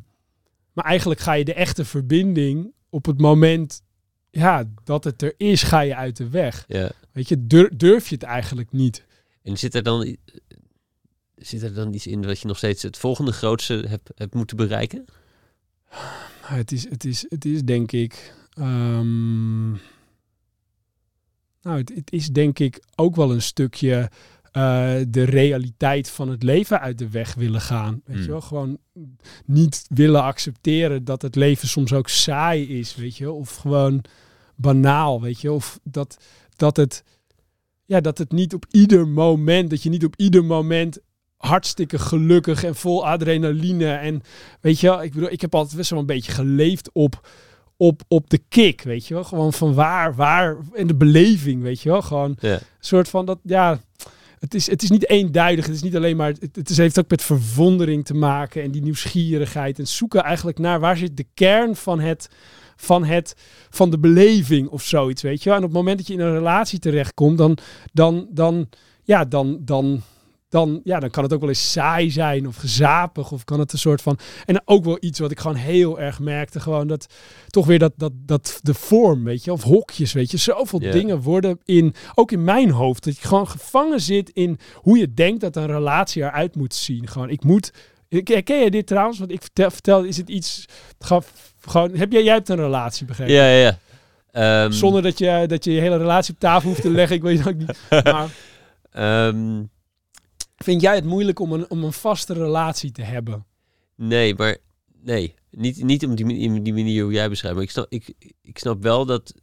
maar 0.73 0.85
eigenlijk 0.85 1.19
ga 1.19 1.33
je 1.33 1.45
de 1.45 1.53
echte 1.53 1.85
verbinding 1.85 2.73
op 2.89 3.05
het 3.05 3.19
moment 3.19 3.81
ja, 4.31 4.63
dat 4.83 5.03
het 5.03 5.21
er 5.21 5.33
is, 5.37 5.63
ga 5.63 5.79
je 5.79 5.95
uit 5.95 6.17
de 6.17 6.29
weg. 6.29 6.65
Ja. 6.67 6.91
Weet 7.11 7.27
je, 7.27 7.47
durf 7.77 8.07
je 8.07 8.15
het 8.15 8.23
eigenlijk 8.23 8.71
niet. 8.71 9.05
En 9.43 9.57
zit 9.57 9.75
er 9.75 9.83
dan, 9.83 10.15
zit 11.35 11.61
er 11.61 11.73
dan 11.73 11.93
iets 11.93 12.07
in 12.07 12.21
dat 12.21 12.39
je 12.39 12.47
nog 12.47 12.57
steeds 12.57 12.83
het 12.83 12.97
volgende 12.97 13.31
grootste 13.31 13.85
hebt, 13.87 14.09
hebt 14.15 14.33
moeten 14.33 14.57
bereiken? 14.57 15.05
Het 16.41 16.71
is, 16.71 16.89
het 16.89 17.03
is, 17.03 17.25
het 17.29 17.45
is 17.45 17.63
denk 17.63 17.91
ik. 17.91 18.33
Ehm, 18.53 19.73
nou, 21.61 21.77
het, 21.77 22.11
is 22.11 22.27
denk 22.27 22.59
ik 22.59 22.83
ook 22.95 23.15
wel 23.15 23.31
een 23.31 23.41
stukje 23.41 24.09
uh, 24.53 24.95
de 25.07 25.23
realiteit 25.23 26.09
van 26.09 26.29
het 26.29 26.43
leven 26.43 26.79
uit 26.79 26.97
de 26.97 27.09
weg 27.09 27.33
willen 27.33 27.61
gaan. 27.61 28.01
Weet 28.05 28.15
je 28.15 28.21
hmm. 28.21 28.31
wel, 28.31 28.41
gewoon 28.41 28.77
niet 29.45 29.85
willen 29.89 30.23
accepteren 30.23 31.03
dat 31.03 31.21
het 31.21 31.35
leven 31.35 31.67
soms 31.67 31.93
ook 31.93 32.09
saai 32.09 32.79
is, 32.79 32.95
weet 32.95 33.17
je, 33.17 33.31
of 33.31 33.55
gewoon 33.55 34.03
banaal, 34.55 35.21
weet 35.21 35.41
je, 35.41 35.51
of 35.51 35.79
dat, 35.83 36.17
dat 36.55 36.77
het, 36.77 37.03
ja, 37.85 38.01
dat 38.01 38.17
het 38.17 38.31
niet 38.31 38.53
op 38.53 38.65
ieder 38.71 39.07
moment, 39.07 39.69
dat 39.69 39.83
je 39.83 39.89
niet 39.89 40.05
op 40.05 40.15
ieder 40.15 40.45
moment 40.45 40.99
hartstikke 41.35 41.99
gelukkig 41.99 42.63
en 42.63 42.75
vol 42.75 43.07
adrenaline 43.07 43.93
en 43.93 44.21
weet 44.61 44.79
je, 44.79 44.99
ik 45.03 45.13
bedoel, 45.13 45.31
ik 45.31 45.41
heb 45.41 45.55
altijd 45.55 45.77
best 45.77 45.89
wel 45.89 45.99
een 45.99 46.05
beetje 46.05 46.31
geleefd 46.31 46.89
op 46.93 47.27
op, 47.81 48.01
op 48.07 48.29
de 48.29 48.41
kick, 48.49 48.81
weet 48.81 49.07
je 49.07 49.13
wel. 49.13 49.23
Gewoon 49.23 49.53
van 49.53 49.73
waar, 49.73 50.15
waar, 50.15 50.57
en 50.73 50.87
de 50.87 50.95
beleving, 50.95 51.61
weet 51.61 51.81
je 51.81 51.89
wel. 51.89 52.01
Gewoon 52.01 52.37
een 52.39 52.59
soort 52.79 53.09
van 53.09 53.25
dat, 53.25 53.39
ja, 53.43 53.79
het 54.39 54.53
is, 54.53 54.69
het 54.69 54.83
is 54.83 54.89
niet 54.89 55.09
eenduidig. 55.09 55.65
Het 55.65 55.75
is 55.75 55.81
niet 55.81 55.95
alleen 55.95 56.17
maar, 56.17 56.33
het, 56.39 56.55
het 56.55 56.77
heeft 56.77 56.99
ook 56.99 57.09
met 57.09 57.21
verwondering 57.21 58.05
te 58.05 58.13
maken 58.13 58.63
en 58.63 58.71
die 58.71 58.81
nieuwsgierigheid 58.81 59.79
en 59.79 59.87
zoeken 59.87 60.23
eigenlijk 60.23 60.57
naar 60.59 60.79
waar 60.79 60.97
zit 60.97 61.17
de 61.17 61.25
kern 61.33 61.75
van 61.75 61.99
het, 61.99 62.29
van 62.75 63.03
het, 63.03 63.35
van 63.69 63.89
de 63.89 63.99
beleving 63.99 64.67
of 64.67 64.83
zoiets, 64.83 65.21
weet 65.21 65.43
je 65.43 65.49
wel. 65.49 65.57
En 65.57 65.63
op 65.63 65.69
het 65.69 65.77
moment 65.77 65.97
dat 65.97 66.07
je 66.07 66.13
in 66.13 66.19
een 66.19 66.33
relatie 66.33 66.79
terechtkomt, 66.79 67.37
dan, 67.37 67.57
dan, 67.93 68.27
dan, 68.29 68.69
ja, 69.03 69.25
dan, 69.25 69.57
dan, 69.61 70.01
dan, 70.49 70.81
ja, 70.83 70.99
dan 70.99 71.09
kan 71.09 71.23
het 71.23 71.33
ook 71.33 71.39
wel 71.39 71.49
eens 71.49 71.71
saai 71.71 72.11
zijn 72.11 72.47
of 72.47 72.55
gezapig. 72.55 73.31
Of 73.31 73.43
kan 73.43 73.59
het 73.59 73.73
een 73.73 73.79
soort 73.79 74.01
van. 74.01 74.17
En 74.45 74.61
ook 74.65 74.83
wel 74.83 74.97
iets 74.99 75.19
wat 75.19 75.31
ik 75.31 75.39
gewoon 75.39 75.57
heel 75.57 75.99
erg 75.99 76.19
merkte. 76.19 76.59
Gewoon 76.59 76.87
dat 76.87 77.13
toch 77.47 77.65
weer 77.65 77.79
dat, 77.79 77.93
dat, 77.95 78.11
dat 78.15 78.59
de 78.61 78.73
vorm, 78.73 79.23
weet 79.23 79.43
je, 79.43 79.51
of 79.51 79.63
hokjes, 79.63 80.13
weet 80.13 80.31
je. 80.31 80.37
Zoveel 80.37 80.79
dingen 80.79 81.21
worden 81.21 81.59
in, 81.65 81.93
ook 82.15 82.31
in 82.31 82.43
mijn 82.43 82.71
hoofd, 82.71 83.03
dat 83.03 83.17
je 83.17 83.27
gewoon 83.27 83.47
gevangen 83.47 84.01
zit 84.01 84.29
in 84.29 84.59
hoe 84.75 84.97
je 84.97 85.13
denkt 85.13 85.41
dat 85.41 85.55
een 85.55 85.67
relatie 85.67 86.23
eruit 86.23 86.55
moet 86.55 86.73
zien. 86.73 87.07
Gewoon, 87.07 87.29
ik 87.29 87.43
moet. 87.43 87.73
Ken 88.43 88.59
je 88.63 88.71
dit 88.71 88.87
trouwens? 88.87 89.19
Want 89.19 89.31
ik 89.31 89.41
vertel, 89.41 89.71
vertel 89.71 90.03
is 90.03 90.17
het 90.17 90.29
iets. 90.29 90.65
Gewoon, 90.99 91.95
heb 91.95 92.11
jij, 92.11 92.23
jij 92.23 92.33
hebt 92.33 92.49
een 92.49 92.55
relatie, 92.55 93.05
begrepen? 93.05 93.33
Ja, 93.33 93.49
ja, 93.49 93.57
ja. 93.57 93.77
Ehm, 94.31 94.71
Zonder 94.71 95.01
dat 95.01 95.17
je, 95.17 95.43
dat 95.47 95.63
je 95.63 95.71
je 95.71 95.79
hele 95.79 95.97
relatie 95.97 96.33
op 96.33 96.39
tafel 96.39 96.69
hoeft 96.69 96.81
te 96.81 96.89
leggen. 96.89 97.15
Ik 97.15 97.21
weet 97.21 97.37
het 97.37 97.47
ook 97.47 97.55
niet. 97.55 97.79
Maar, 98.13 98.29
ehm, 98.91 99.61
Vind 100.63 100.81
jij 100.81 100.95
het 100.95 101.05
moeilijk 101.05 101.39
om 101.39 101.53
een, 101.53 101.69
om 101.69 101.83
een 101.83 101.93
vaste 101.93 102.33
relatie 102.33 102.91
te 102.91 103.01
hebben? 103.01 103.45
Nee, 103.95 104.35
maar 104.35 104.57
nee. 105.01 105.35
Niet, 105.51 105.83
niet 105.83 106.05
om 106.05 106.15
die, 106.15 106.61
die 106.61 106.73
manier 106.73 107.03
hoe 107.03 107.13
jij 107.13 107.29
beschrijft. 107.29 107.55
Maar 107.55 107.65
ik 107.65 107.71
snap, 107.71 107.85
ik, 107.89 108.13
ik 108.41 108.57
snap 108.57 108.81
wel 108.81 109.05
dat, 109.05 109.33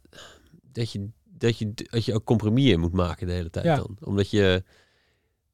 dat, 0.71 0.91
je, 0.91 1.09
dat, 1.23 1.57
je, 1.57 1.73
dat 1.73 2.05
je 2.05 2.13
ook 2.13 2.23
compromissen 2.23 2.79
moet 2.79 2.93
maken 2.93 3.27
de 3.27 3.33
hele 3.33 3.49
tijd 3.49 3.65
dan. 3.65 3.97
Omdat 3.99 4.29
je, 4.29 4.63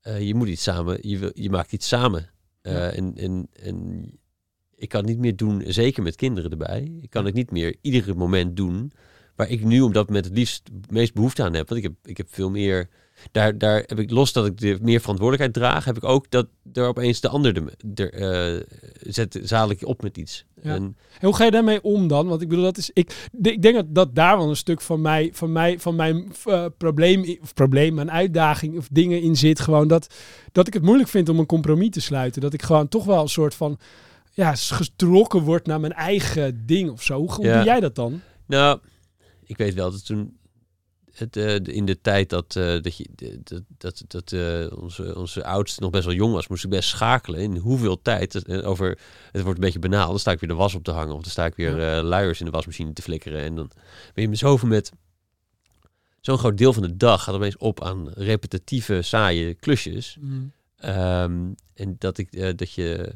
uh, 0.03 0.21
je 0.21 0.35
moet 0.35 0.47
iets 0.47 0.63
samen, 0.63 1.09
je, 1.09 1.17
wil, 1.17 1.31
je 1.33 1.49
maakt 1.49 1.71
iets 1.71 1.87
samen. 1.87 2.29
Uh, 2.61 2.97
en, 2.97 3.15
en, 3.15 3.47
en 3.53 4.09
ik 4.75 4.89
kan 4.89 4.99
het 4.99 5.09
niet 5.09 5.19
meer 5.19 5.35
doen, 5.35 5.63
zeker 5.67 6.03
met 6.03 6.15
kinderen 6.15 6.51
erbij. 6.51 6.97
Ik 7.01 7.09
kan 7.09 7.25
het 7.25 7.33
niet 7.33 7.51
meer 7.51 7.75
iedere 7.81 8.13
moment 8.13 8.55
doen 8.55 8.91
waar 9.35 9.49
ik 9.49 9.63
nu 9.63 9.81
op 9.81 9.93
dat 9.93 10.07
moment 10.07 10.25
het 10.25 10.33
liefst 10.33 10.69
meest 10.89 11.13
behoefte 11.13 11.43
aan 11.43 11.53
heb. 11.53 11.69
Want 11.69 11.83
ik 11.83 11.87
heb, 11.87 12.07
ik 12.07 12.17
heb 12.17 12.33
veel 12.33 12.49
meer 12.49 12.89
daar, 13.31 13.57
daar 13.57 13.83
heb 13.85 13.99
ik 13.99 14.11
los 14.11 14.33
dat 14.33 14.45
ik 14.45 14.57
de 14.57 14.77
meer 14.81 14.99
verantwoordelijkheid 14.99 15.53
draag, 15.65 15.85
heb 15.85 15.97
ik 15.97 16.03
ook 16.03 16.25
dat 16.29 16.47
er 16.73 16.87
opeens 16.87 17.21
de 17.21 17.27
ander 17.29 17.53
de, 17.53 17.63
de 17.85 18.11
uh, 18.71 18.77
zet 19.11 19.39
zadelijk 19.43 19.87
op 19.87 20.01
met 20.01 20.17
iets. 20.17 20.45
En, 20.61 20.95
hoe 21.21 21.35
ga 21.35 21.45
je 21.45 21.51
daarmee 21.51 21.83
om 21.83 22.07
dan? 22.07 22.27
Want 22.27 22.41
ik 22.41 22.47
bedoel, 22.49 22.63
dat 22.63 22.77
is. 22.77 22.89
Ik, 22.93 23.29
ik 23.41 23.61
denk 23.61 23.75
dat, 23.75 23.85
dat 23.95 24.15
daar 24.15 24.37
wel 24.37 24.49
een 24.49 24.55
stuk 24.55 24.81
van, 24.81 25.01
mij, 25.01 25.29
van, 25.33 25.51
mij, 25.51 25.79
van 25.79 25.95
mijn 25.95 26.31
uh, 26.47 26.65
probleem, 26.77 27.37
of 27.41 27.53
probleem, 27.53 27.99
een 27.99 28.11
uitdaging 28.11 28.77
of 28.77 28.87
dingen 28.91 29.21
in 29.21 29.35
zit. 29.35 29.59
Gewoon 29.59 29.87
dat, 29.87 30.13
dat 30.51 30.67
ik 30.67 30.73
het 30.73 30.83
moeilijk 30.83 31.09
vind 31.09 31.29
om 31.29 31.39
een 31.39 31.45
compromis 31.45 31.89
te 31.89 32.01
sluiten. 32.01 32.41
Dat 32.41 32.53
ik 32.53 32.61
gewoon 32.61 32.87
toch 32.87 33.05
wel 33.05 33.21
een 33.21 33.29
soort 33.29 33.55
van 33.55 33.79
ja, 34.31 34.55
getrokken 34.55 35.41
wordt 35.41 35.67
naar 35.67 35.79
mijn 35.79 35.93
eigen 35.93 36.65
ding 36.65 36.89
of 36.89 37.03
zo. 37.03 37.17
Hoe, 37.17 37.33
hoe 37.33 37.45
Ja. 37.45 37.55
doe 37.55 37.65
jij 37.65 37.79
dat 37.79 37.95
dan? 37.95 38.21
Nou, 38.45 38.79
ik 39.43 39.57
weet 39.57 39.73
wel 39.73 39.91
dat 39.91 40.05
toen 40.05 40.37
het, 41.13 41.37
eh, 41.37 41.55
in 41.75 41.85
de 41.85 42.01
tijd 42.01 42.29
dat, 42.29 42.55
eh, 42.55 42.81
dat, 42.81 42.97
je, 42.97 43.09
dat, 43.43 43.61
dat, 43.77 44.03
dat 44.07 44.31
eh, 44.31 44.65
onze, 44.81 45.15
onze 45.15 45.45
oudste 45.45 45.81
nog 45.81 45.89
best 45.89 46.05
wel 46.05 46.13
jong 46.13 46.33
was, 46.33 46.47
moest 46.47 46.63
ik 46.63 46.69
best 46.69 46.89
schakelen 46.89 47.39
in 47.39 47.55
hoeveel 47.57 48.01
tijd. 48.01 48.33
het- 48.33 48.63
over, 48.63 48.97
het 49.31 49.41
wordt 49.41 49.57
een 49.59 49.65
beetje 49.65 49.79
banaal. 49.79 50.09
Dan 50.09 50.19
sta 50.19 50.31
ik 50.31 50.39
weer 50.39 50.49
de 50.49 50.55
was 50.55 50.75
op 50.75 50.83
te 50.83 50.91
hangen. 50.91 51.15
Of 51.15 51.21
dan 51.21 51.31
sta 51.31 51.45
ik 51.45 51.55
weer 51.55 52.01
luiers 52.01 52.39
in 52.39 52.45
de 52.45 52.51
wasmachine 52.51 52.93
te 52.93 53.01
flikkeren. 53.01 53.41
En 53.41 53.55
dan 53.55 53.69
ben 54.13 54.23
je 54.23 54.29
met 54.29 54.37
zoveel 54.37 54.67
met... 54.67 54.91
Zo'n 56.21 56.37
groot 56.37 56.57
deel 56.57 56.73
van 56.73 56.83
de 56.83 56.97
dag 56.97 57.23
gaat 57.23 57.35
opeens 57.35 57.57
op 57.57 57.83
aan 57.83 58.09
repetitieve, 58.09 59.01
saaie 59.01 59.53
klusjes. 59.53 60.17
Ehm, 60.77 61.51
en 61.73 61.95
dat, 61.97 62.17
ik, 62.17 62.57
dat 62.57 62.71
je. 62.73 63.13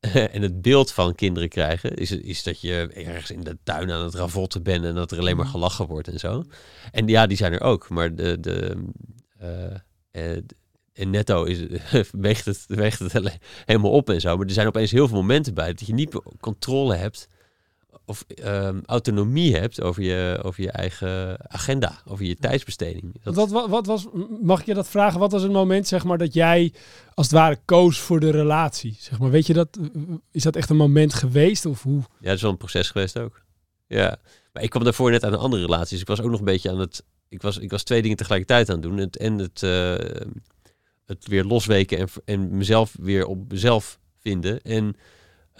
en 0.34 0.42
het 0.42 0.62
beeld 0.62 0.92
van 0.92 1.14
kinderen 1.14 1.48
krijgen 1.48 1.94
is, 1.96 2.10
is 2.10 2.42
dat 2.42 2.60
je 2.60 2.88
ergens 2.94 3.30
in 3.30 3.40
de 3.44 3.58
tuin 3.62 3.90
aan 3.90 4.04
het 4.04 4.14
ravotten 4.14 4.62
bent 4.62 4.84
en 4.84 4.94
dat 4.94 5.10
er 5.12 5.18
alleen 5.18 5.36
maar 5.36 5.44
Mhm. 5.44 5.54
gelachen 5.54 5.86
wordt 5.86 6.08
en 6.08 6.18
zo. 6.18 6.44
En 6.90 7.06
ja, 7.06 7.26
die 7.26 7.36
zijn 7.36 7.52
er 7.52 7.60
ook, 7.60 7.88
maar 7.88 8.14
de. 8.14 8.40
de 8.40 8.84
eh, 10.10 10.36
en 10.92 11.10
netto 11.10 11.44
is, 11.44 11.58
weegt, 12.10 12.44
het, 12.44 12.64
weegt 12.68 12.98
het 12.98 13.12
hele- 13.12 13.38
helemaal 13.64 13.90
op 13.90 14.10
en 14.10 14.20
zo. 14.20 14.36
Maar 14.36 14.46
er 14.46 14.52
zijn 14.52 14.66
opeens 14.66 14.90
heel 14.90 15.08
veel 15.08 15.16
momenten 15.16 15.54
bij 15.54 15.66
dat 15.74 15.86
je 15.86 15.94
niet 15.94 16.20
controle 16.40 16.94
hebt 16.94 17.28
of 18.10 18.24
ehm, 18.28 18.80
autonomie 18.86 19.56
hebt 19.56 19.80
over 19.80 20.02
je, 20.02 20.40
over 20.42 20.62
je 20.62 20.70
eigen 20.70 21.36
agenda, 21.50 22.00
over 22.04 22.24
je 22.24 22.36
tijdsbesteding. 22.36 23.14
Dat, 23.22 23.34
Wat, 23.34 23.50
wat, 23.50 23.68
wat 23.68 23.86
was, 23.86 24.06
mag 24.42 24.60
ik 24.60 24.66
je 24.66 24.74
dat 24.74 24.88
vragen? 24.88 25.20
Wat 25.20 25.32
was 25.32 25.42
het 25.42 25.52
moment, 25.52 25.88
zeg 25.88 26.04
maar, 26.04 26.18
dat 26.18 26.34
jij 26.34 26.72
als 27.14 27.26
het 27.26 27.34
ware 27.34 27.58
koos 27.64 27.98
voor 27.98 28.20
de 28.20 28.30
relatie? 28.30 28.96
Zeg 28.98 29.18
maar, 29.18 29.30
weet 29.30 29.46
je 29.46 29.52
dat? 29.52 29.78
Is 30.30 30.42
dat 30.42 30.56
echt 30.56 30.70
een 30.70 30.76
moment 30.76 31.14
geweest 31.14 31.66
of 31.66 31.82
hoe? 31.82 32.00
Ja, 32.20 32.26
het 32.26 32.36
is 32.36 32.42
wel 32.42 32.50
een 32.50 32.56
proces 32.56 32.90
geweest 32.90 33.18
ook. 33.18 33.42
Ja, 33.86 34.16
maar 34.52 34.62
ik 34.62 34.70
kwam 34.70 34.84
daarvoor 34.84 35.10
net 35.10 35.24
aan 35.24 35.32
een 35.32 35.38
andere 35.38 35.62
relatie. 35.62 35.90
Dus 35.90 36.00
ik 36.00 36.06
was 36.06 36.20
ook 36.20 36.30
nog 36.30 36.38
een 36.38 36.44
beetje 36.44 36.70
aan 36.70 36.80
het... 36.80 37.04
Ik 37.28 37.42
was, 37.42 37.58
ik 37.58 37.70
was 37.70 37.82
twee 37.82 38.02
dingen 38.02 38.16
tegelijkertijd 38.16 38.68
aan 38.68 38.74
het 38.74 38.84
doen. 38.84 38.96
Het, 38.96 39.16
en 39.16 39.38
het, 39.38 39.62
eh, 39.62 40.26
het 41.06 41.26
weer 41.26 41.44
losweken 41.44 41.98
en, 41.98 42.08
en 42.24 42.56
mezelf 42.56 42.94
weer 43.00 43.26
op 43.26 43.52
mezelf 43.52 43.98
vinden. 44.18 44.62
En 44.62 44.96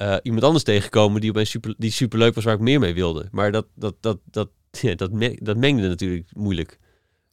eh, 0.01 0.17
iemand 0.23 0.45
anders 0.45 0.65
tegenkomen 0.65 1.21
die 1.21 1.31
opeens 1.31 1.51
super, 1.51 1.75
die 1.79 1.91
superleuk 1.91 2.35
was 2.35 2.45
waar 2.45 2.55
ik 2.55 2.61
meer 2.61 2.81
mee 2.81 2.95
wilde. 2.95 3.29
Maar 3.31 3.53
dat, 3.53 3.67
dat, 3.75 3.95
dat, 4.01 4.19
dat, 4.25 4.49
ja, 4.81 4.95
dat, 4.95 5.13
me- 5.13 5.39
dat 5.43 5.57
mengde 5.57 5.89
natuurlijk 5.89 6.31
moeilijk. 6.35 6.79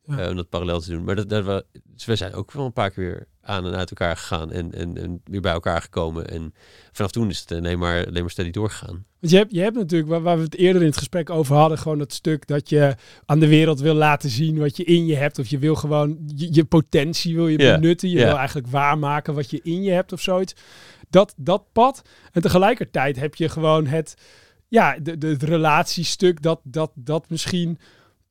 Ja. 0.04 0.18
eh, 0.20 0.30
om 0.30 0.36
dat 0.36 0.50
parallel 0.50 0.80
te 0.80 0.90
doen. 0.90 1.04
Maar 1.04 1.16
dat, 1.16 1.30
dat 1.30 1.46
we, 1.46 1.66
dus 1.84 2.06
we 2.06 2.16
zijn 2.16 2.34
ook 2.34 2.52
wel 2.52 2.66
een 2.66 2.74
paar 2.74 2.92
keer 2.92 3.04
weer 3.06 3.28
aan 3.42 3.66
en 3.66 3.76
uit 3.76 3.90
elkaar 3.90 4.18
gegaan. 4.18 4.52
En, 4.52 4.74
en, 4.74 4.98
en 4.98 5.22
weer 5.24 5.42
bij 5.42 5.52
elkaar 5.52 5.82
gekomen. 5.82 6.28
En 6.30 6.54
vanaf 6.92 7.12
toen 7.12 7.30
is 7.30 7.40
het 7.40 7.52
alleen 7.52 7.80
maar, 7.80 8.08
alleen 8.08 8.22
maar 8.22 8.32
steady 8.32 8.52
doorgegaan. 8.52 9.06
Want 9.20 9.32
je 9.32 9.38
hebt, 9.38 9.52
je 9.52 9.62
hebt 9.62 9.76
natuurlijk, 9.76 10.10
waar, 10.10 10.22
waar 10.22 10.38
we 10.38 10.44
het 10.44 10.56
eerder 10.56 10.82
in 10.82 10.88
het 10.88 10.98
gesprek 10.98 11.30
over 11.30 11.56
hadden, 11.56 11.78
gewoon 11.78 11.98
dat 11.98 12.14
stuk 12.14 12.48
dat 12.48 12.70
je 12.70 12.96
aan 13.26 13.40
de 13.40 13.48
wereld 13.48 13.80
wil 13.80 13.94
laten 13.94 14.30
zien 14.30 14.58
wat 14.58 14.78
je 14.78 14.84
in 14.84 15.06
je 15.06 15.16
hebt. 15.16 15.40
Of 15.40 15.48
je 15.48 15.58
wil 15.60 15.76
gewoon 15.76 16.18
je, 16.36 16.48
je 16.54 16.66
potentie 16.66 17.36
wil 17.36 17.48
je 17.48 17.58
benutten. 17.74 18.10
Je 18.10 18.16
wil 18.26 18.38
eigenlijk 18.38 18.68
waarmaken 18.68 19.34
wat 19.34 19.50
je 19.50 19.60
in 19.64 19.84
je 19.84 19.92
hebt 19.92 20.12
of 20.14 20.22
zoiets. 20.22 20.54
Dat, 21.10 21.34
dat 21.38 21.64
pad. 21.72 22.02
En 22.32 22.42
tegelijkertijd 22.42 23.20
heb 23.20 23.36
je 23.36 23.50
gewoon 23.50 23.86
het, 23.86 24.16
ja, 24.68 24.98
de, 25.02 25.18
de, 25.18 25.28
het 25.28 25.44
relatiestuk 25.44 26.42
dat, 26.42 26.60
dat, 26.64 26.92
dat 26.96 27.30
misschien 27.30 27.80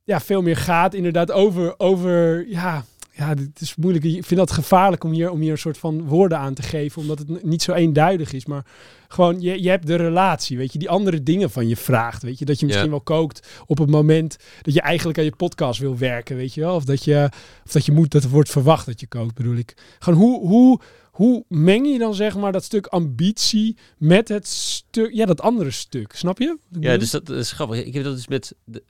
ja, 0.05 0.20
veel 0.20 0.43
meer 0.43 0.57
gaat 0.57 0.95
inderdaad 0.95 1.31
over, 1.31 1.74
over 1.79 2.47
ja, 2.49 2.85
ja, 3.16 3.29
het 3.29 3.61
is 3.61 3.77
moeilijk. 3.77 4.05
Ik 4.05 4.24
vind 4.24 4.41
dat 4.41 4.51
gevaarlijk 4.51 5.05
om 5.05 5.11
hier, 5.11 5.31
om 5.31 5.41
hier 5.41 5.51
een 5.51 5.59
soort 5.59 5.79
van 5.79 6.03
woorden 6.03 6.39
aan 6.39 6.55
te 6.55 6.62
geven, 6.62 7.03
omdat 7.03 7.18
het 7.18 7.45
niet 7.45 7.62
zo 7.62 7.72
eenduidig 7.72 8.33
is. 8.33 8.47
Maar 8.47 8.64
gewoon, 9.09 9.41
je, 9.41 9.62
je 9.62 9.68
hebt 9.68 9.87
de 9.87 9.95
relatie, 9.95 10.57
weet 10.57 10.72
je, 10.72 10.79
die 10.79 10.89
andere 10.89 11.22
dingen 11.22 11.51
van 11.51 11.68
je 11.68 11.77
vraagt. 11.77 12.22
Weet 12.22 12.39
je, 12.39 12.45
dat 12.45 12.61
je 12.61 12.66
misschien 12.66 12.91
wel 12.91 13.01
kookt 13.01 13.49
op 13.66 13.79
het 13.79 13.91
moment 13.91 14.37
dat 14.62 14.74
je 14.74 14.81
eigenlijk 14.81 15.18
aan 15.18 15.24
je 15.24 15.37
podcast 15.37 15.81
wil 15.81 15.99
werken, 15.99 16.37
weet 16.37 16.55
je 16.55 16.61
wel. 16.61 16.74
Of 16.74 16.85
dat 16.85 17.05
je, 17.05 17.29
of 17.64 17.72
dat 17.72 17.87
je 17.87 17.93
moet, 17.93 18.11
dat 18.11 18.24
wordt 18.24 18.51
verwacht 18.51 18.87
dat 18.87 19.01
je 19.01 19.07
kookt, 19.07 19.35
bedoel 19.35 19.57
ik. 19.57 19.77
Gewoon, 19.99 20.18
hoe, 20.18 20.49
hoe, 20.49 20.81
hoe 21.16 21.44
meng 21.48 21.86
je 21.92 21.98
dan 21.98 22.14
zeg 22.14 22.36
maar 22.36 22.52
dat 22.52 22.64
stuk 22.64 22.86
ambitie 22.86 23.76
met 23.98 24.28
het 24.28 24.46
stuk, 24.48 25.12
ja, 25.12 25.26
dat 25.26 25.40
andere 25.40 25.70
stuk, 25.70 26.12
snap 26.12 26.38
je? 26.38 26.58
Ja, 26.80 26.96
dus 26.96 27.10
dat, 27.10 27.26
dat 27.26 27.36
is 27.36 27.52
grappig. 27.52 27.84
Ik 27.84 27.94
heb 27.94 28.04
dat 28.04 28.14
dus 28.14 28.28
met. 28.28 28.54
De, 28.64 28.82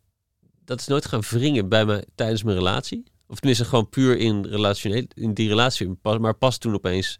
dat 0.64 0.80
is 0.80 0.86
nooit 0.86 1.06
gaan 1.06 1.20
wringen 1.30 1.68
bij 1.68 1.84
me 1.84 2.06
tijdens 2.14 2.42
mijn 2.42 2.56
relatie. 2.56 3.04
Of 3.28 3.36
tenminste 3.38 3.64
gewoon 3.64 3.88
puur 3.88 4.18
in, 4.18 4.44
relationeel, 4.46 5.04
in 5.14 5.34
die 5.34 5.48
relatie. 5.48 5.94
Pas, 6.02 6.18
maar 6.18 6.34
pas 6.34 6.58
toen 6.58 6.74
opeens. 6.74 7.18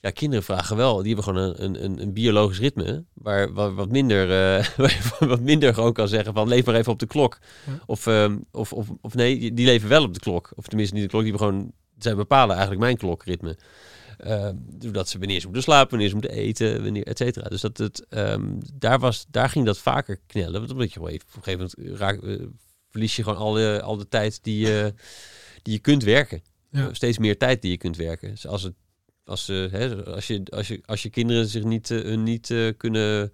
Ja, 0.00 0.10
kinderen 0.10 0.44
vragen 0.44 0.76
wel. 0.76 0.96
Die 1.02 1.14
hebben 1.14 1.24
gewoon 1.34 1.54
een, 1.60 1.84
een, 1.84 2.00
een, 2.02 2.12
biologisch 2.12 2.58
ritme. 2.58 3.04
Waar, 3.14 3.52
wat 3.74 3.88
minder. 3.90 4.30
eh, 4.56 4.88
wat 5.28 5.40
minder 5.40 5.74
gewoon 5.74 5.92
kan 5.92 6.08
zeggen 6.08 6.34
van 6.34 6.48
leef 6.48 6.64
maar 6.64 6.74
even 6.74 6.92
op 6.92 6.98
de 6.98 7.06
klok. 7.06 7.38
Ja. 7.66 7.78
Of, 7.86 8.06
ehm, 8.06 8.38
of, 8.52 8.72
of, 8.72 8.88
of 9.00 9.14
nee, 9.14 9.38
die- 9.38 9.54
die 9.54 9.66
leven 9.66 9.88
wel 9.88 10.02
op 10.04 10.14
de 10.14 10.20
klok. 10.20 10.52
Of 10.56 10.66
tenminste 10.66 10.94
niet 10.94 11.04
de 11.04 11.10
klok. 11.10 11.22
Die 11.22 11.30
hebben 11.30 11.48
gewoon. 11.48 11.72
Zij 12.02 12.14
bepalen 12.14 12.50
eigenlijk 12.50 12.84
mijn 12.84 12.96
klokritme. 12.96 13.56
Ehm, 14.18 14.54
doordat 14.58 15.08
ze 15.08 15.18
wanneer 15.18 15.40
ze 15.40 15.44
moeten 15.44 15.62
slapen, 15.62 15.90
wanneer 15.90 16.08
ze 16.08 16.14
moeten 16.14 16.32
eten, 16.32 16.82
wanneer, 16.82 17.06
et 17.06 17.18
cetera. 17.18 17.48
Dus 17.48 17.60
dat 17.60 17.78
het, 17.78 18.06
ehm, 18.08 18.52
daar, 18.74 18.98
was, 18.98 19.26
daar 19.30 19.48
ging 19.48 19.66
dat 19.66 19.78
vaker 19.78 20.20
knellen. 20.26 20.60
Want 20.60 20.72
omdat 20.72 20.86
je 20.86 20.92
gewoon 20.92 21.10
even, 21.10 21.26
op 21.28 21.36
een 21.36 21.42
gegeven 21.42 21.70
moment 21.78 22.00
raak, 22.00 22.22
eh, 22.22 22.46
verlies 22.90 23.16
je 23.16 23.22
gewoon 23.22 23.38
al 23.38 23.52
de, 23.52 23.80
al 23.82 23.96
de 23.96 24.08
tijd 24.08 24.38
die, 24.42 24.66
je 24.66 24.94
die 25.62 25.72
je 25.74 25.80
kunt 25.80 26.02
werken. 26.02 26.42
Ja. 26.70 26.86
Eh, 26.86 26.92
Steeds 26.92 27.18
meer 27.18 27.38
tijd 27.38 27.62
die 27.62 27.70
je 27.70 27.76
kunt 27.76 27.96
werken. 27.96 28.30
Dus 28.30 28.46
als, 28.46 28.62
het, 28.62 28.74
als, 29.24 29.44
ze 29.44 29.68
hè, 29.70 30.04
als, 30.04 30.26
je, 30.26 30.42
als, 30.50 30.68
je, 30.68 30.80
als 30.84 31.02
je 31.02 31.10
kinderen 31.10 31.46
zich 31.46 31.64
niet, 31.64 31.90
eh, 31.90 32.02
hun 32.02 32.22
niet 32.22 32.50
eh, 32.50 32.68
kunnen 32.76 33.32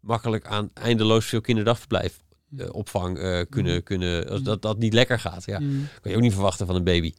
makkelijk 0.00 0.46
aan 0.46 0.70
eindeloos 0.74 1.26
veel 1.26 1.40
kinderdagverblijf 1.40 2.22
eh, 2.56 2.66
opvang 2.72 3.18
eh, 3.18 3.40
kunnen, 3.48 3.72
Mhm. 3.74 3.82
kunnen 3.82 4.28
als 4.28 4.40
Mhm. 4.40 4.48
dat, 4.48 4.62
dat 4.62 4.78
niet 4.78 4.92
lekker 4.92 5.18
gaat. 5.20 5.44
Ja, 5.44 5.58
Mm, 5.60 5.88
kan 6.00 6.10
je 6.10 6.16
ook 6.16 6.22
niet 6.22 6.32
verwachten 6.32 6.66
van 6.66 6.74
een 6.74 6.84
baby. 6.84 7.12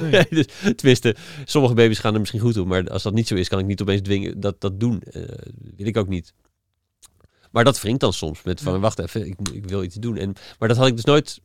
nee. 0.00 0.26
dus, 0.30 0.46
tenminste, 0.76 1.16
sommige 1.44 1.74
baby's 1.74 1.98
gaan 1.98 2.12
er 2.14 2.20
misschien 2.20 2.40
goed 2.40 2.56
op, 2.56 2.66
maar 2.66 2.90
als 2.90 3.02
dat 3.02 3.14
niet 3.14 3.28
zo 3.28 3.34
is, 3.34 3.48
kan 3.48 3.58
ik 3.58 3.66
niet 3.66 3.80
opeens 3.82 4.00
dwingen 4.02 4.40
dat 4.40 4.60
dat 4.60 4.80
doen. 4.80 5.02
Eh 5.02 5.22
wil 5.76 5.86
ik 5.86 5.96
ook 5.96 6.08
niet. 6.08 6.32
Maar 7.50 7.64
dat 7.64 7.80
wringt 7.80 8.00
dan 8.00 8.12
soms 8.12 8.42
met 8.42 8.60
van, 8.60 8.72
Ja. 8.72 8.78
wacht 8.78 8.98
even, 8.98 9.26
ik, 9.26 9.36
ik 9.52 9.66
wil 9.66 9.82
iets 9.82 9.94
doen. 9.94 10.16
En, 10.16 10.32
maar 10.58 10.68
dat 10.68 10.76
had 10.76 10.86
ik 10.86 10.94
dus 10.96 11.04
nooit 11.04 11.40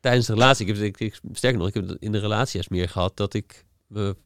tijdens 0.00 0.26
de 0.26 0.32
relatie. 0.32 0.66
Ik 0.66 0.74
heb, 0.76 0.84
ik, 0.84 1.00
ik, 1.00 1.20
sterker 1.32 1.58
nog, 1.58 1.68
ik 1.68 1.74
heb 1.74 1.88
het 1.88 1.96
in 2.00 2.12
de 2.12 2.18
relatie 2.18 2.52
juist 2.54 2.70
meer 2.70 2.88
gehad 2.88 3.16
dat 3.16 3.34
ik 3.34 3.64
me 3.86 4.16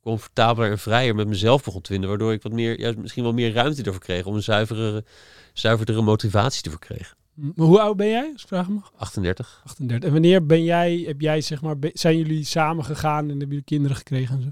comfortabeler 0.00 0.70
en 0.70 0.78
vrijer 0.78 1.14
met 1.14 1.28
mezelf 1.28 1.64
begon 1.64 1.80
te 1.80 1.90
vinden, 1.92 2.08
waardoor 2.08 2.32
ik 2.32 2.42
wat 2.42 2.52
meer, 2.52 2.80
juist 2.80 2.98
misschien 2.98 3.22
wel 3.22 3.32
meer 3.32 3.52
ruimte 3.52 3.82
ervoor 3.82 4.00
kreeg 4.00 4.24
om 4.24 4.34
een 4.34 4.42
zuivere, 4.42 5.04
zuiverdere 5.52 6.02
motivatie 6.02 6.62
te 6.62 6.70
verkrijgen. 6.70 7.16
Maar 7.36 7.66
hoe 7.66 7.80
oud 7.80 7.96
ben 7.96 8.08
jij, 8.08 8.32
als 8.32 8.42
ik 8.42 8.48
vragen 8.48 8.72
mag? 8.72 8.92
38. 8.96 9.60
38. 9.64 10.06
En 10.06 10.12
wanneer 10.12 10.46
ben 10.46 10.64
jij, 10.64 10.96
heb 10.96 11.20
jij 11.20 11.40
zeg 11.40 11.62
maar, 11.62 11.76
zijn 11.80 12.16
jullie 12.16 12.44
samen 12.44 12.84
gegaan 12.84 13.22
en 13.22 13.28
hebben 13.28 13.48
jullie 13.48 13.64
kinderen 13.64 13.96
gekregen 13.96 14.36
en 14.36 14.42
zo? 14.42 14.50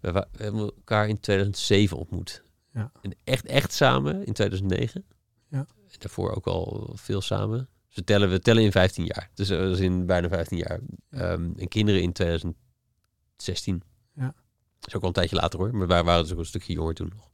We, 0.00 0.26
hebben 0.36 0.60
elkaar 0.60 1.08
in 1.08 1.20
2007 1.20 1.96
ontmoet. 1.96 2.42
Ja. 2.72 2.92
En 3.02 3.14
echt, 3.24 3.46
echt 3.46 3.72
samen 3.72 4.24
in 4.24 4.32
2009. 4.32 5.04
Ja. 5.48 5.58
En 5.58 5.66
daarvoor 5.98 6.34
ook 6.34 6.46
al 6.46 6.92
veel 6.94 7.20
samen. 7.20 7.68
Dus 7.86 7.96
we 7.96 8.04
tellen, 8.04 8.30
we 8.30 8.40
tellen 8.40 8.62
in 8.62 8.72
15 8.72 9.04
jaar. 9.04 9.30
Dus 9.34 9.48
dat 9.48 9.72
is 9.72 9.80
in 9.80 10.06
bijna 10.06 10.28
15 10.28 10.58
jaar. 10.58 10.80
Ehm, 11.10 11.50
en 11.56 11.68
kinderen 11.68 12.02
in 12.02 12.12
2016. 12.12 13.82
Ja. 14.14 14.34
Dat 14.78 14.88
is 14.88 14.94
ook 14.94 15.02
al 15.02 15.08
een 15.08 15.14
tijdje 15.14 15.36
later 15.36 15.58
hoor. 15.58 15.76
Maar 15.76 15.86
wij 15.86 16.04
waren 16.04 16.22
dus 16.22 16.32
ook 16.32 16.38
een 16.38 16.44
stukje 16.44 16.72
jonger 16.72 16.94
toen 16.94 17.12
nog. 17.14 17.30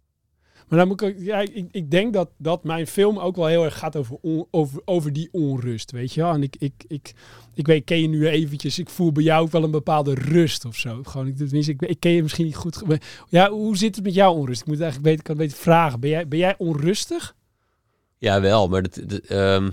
Maar 0.70 0.78
dan 0.78 0.88
moet 0.88 1.02
ik, 1.02 1.16
ja, 1.18 1.38
ik, 1.38 1.68
ik 1.70 1.90
denk 1.90 2.12
dat, 2.12 2.30
dat 2.38 2.64
mijn 2.64 2.86
film 2.86 3.18
ook 3.18 3.36
wel 3.36 3.46
heel 3.46 3.64
erg 3.64 3.78
gaat 3.78 3.96
over, 3.96 4.16
on- 4.20 4.46
over, 4.50 4.82
over 4.84 5.12
die 5.12 5.28
onrust, 5.32 5.90
weet 5.90 6.14
je 6.14 6.20
wel. 6.20 6.32
En 6.32 6.42
ik, 6.42 6.56
ik, 6.58 6.72
ik, 6.88 7.12
ik 7.54 7.66
weet, 7.66 7.84
ken 7.84 8.00
je 8.00 8.08
nu 8.08 8.28
eventjes, 8.28 8.78
ik 8.78 8.88
voel 8.88 9.12
bij 9.12 9.22
jou 9.22 9.42
ook 9.42 9.50
wel 9.50 9.62
een 9.64 9.70
bepaalde 9.70 10.14
rust 10.14 10.64
of 10.64 10.76
zo. 10.76 11.00
Gewoon, 11.02 11.26
ik, 11.26 11.36
tenminste, 11.36 11.72
ik, 11.72 11.82
ik 11.82 12.00
ken 12.00 12.10
je 12.12 12.22
misschien 12.22 12.44
niet 12.44 12.56
goed. 12.56 12.82
Ja, 13.28 13.50
hoe 13.50 13.76
zit 13.76 13.94
het 13.94 14.04
met 14.04 14.14
jouw 14.14 14.32
onrust? 14.32 14.60
Ik 14.60 14.66
moet 14.66 14.80
eigenlijk 14.80 15.10
beter, 15.10 15.24
kan 15.24 15.36
beter 15.36 15.56
vragen. 15.56 16.00
Ben 16.00 16.10
jij, 16.10 16.28
ben 16.28 16.38
jij 16.38 16.54
onrustig? 16.58 17.34
Ja, 18.18 18.40
wel. 18.40 18.68
Maar 18.68 18.82
dat, 18.82 19.00
dat, 19.06 19.20
ehm, 19.20 19.70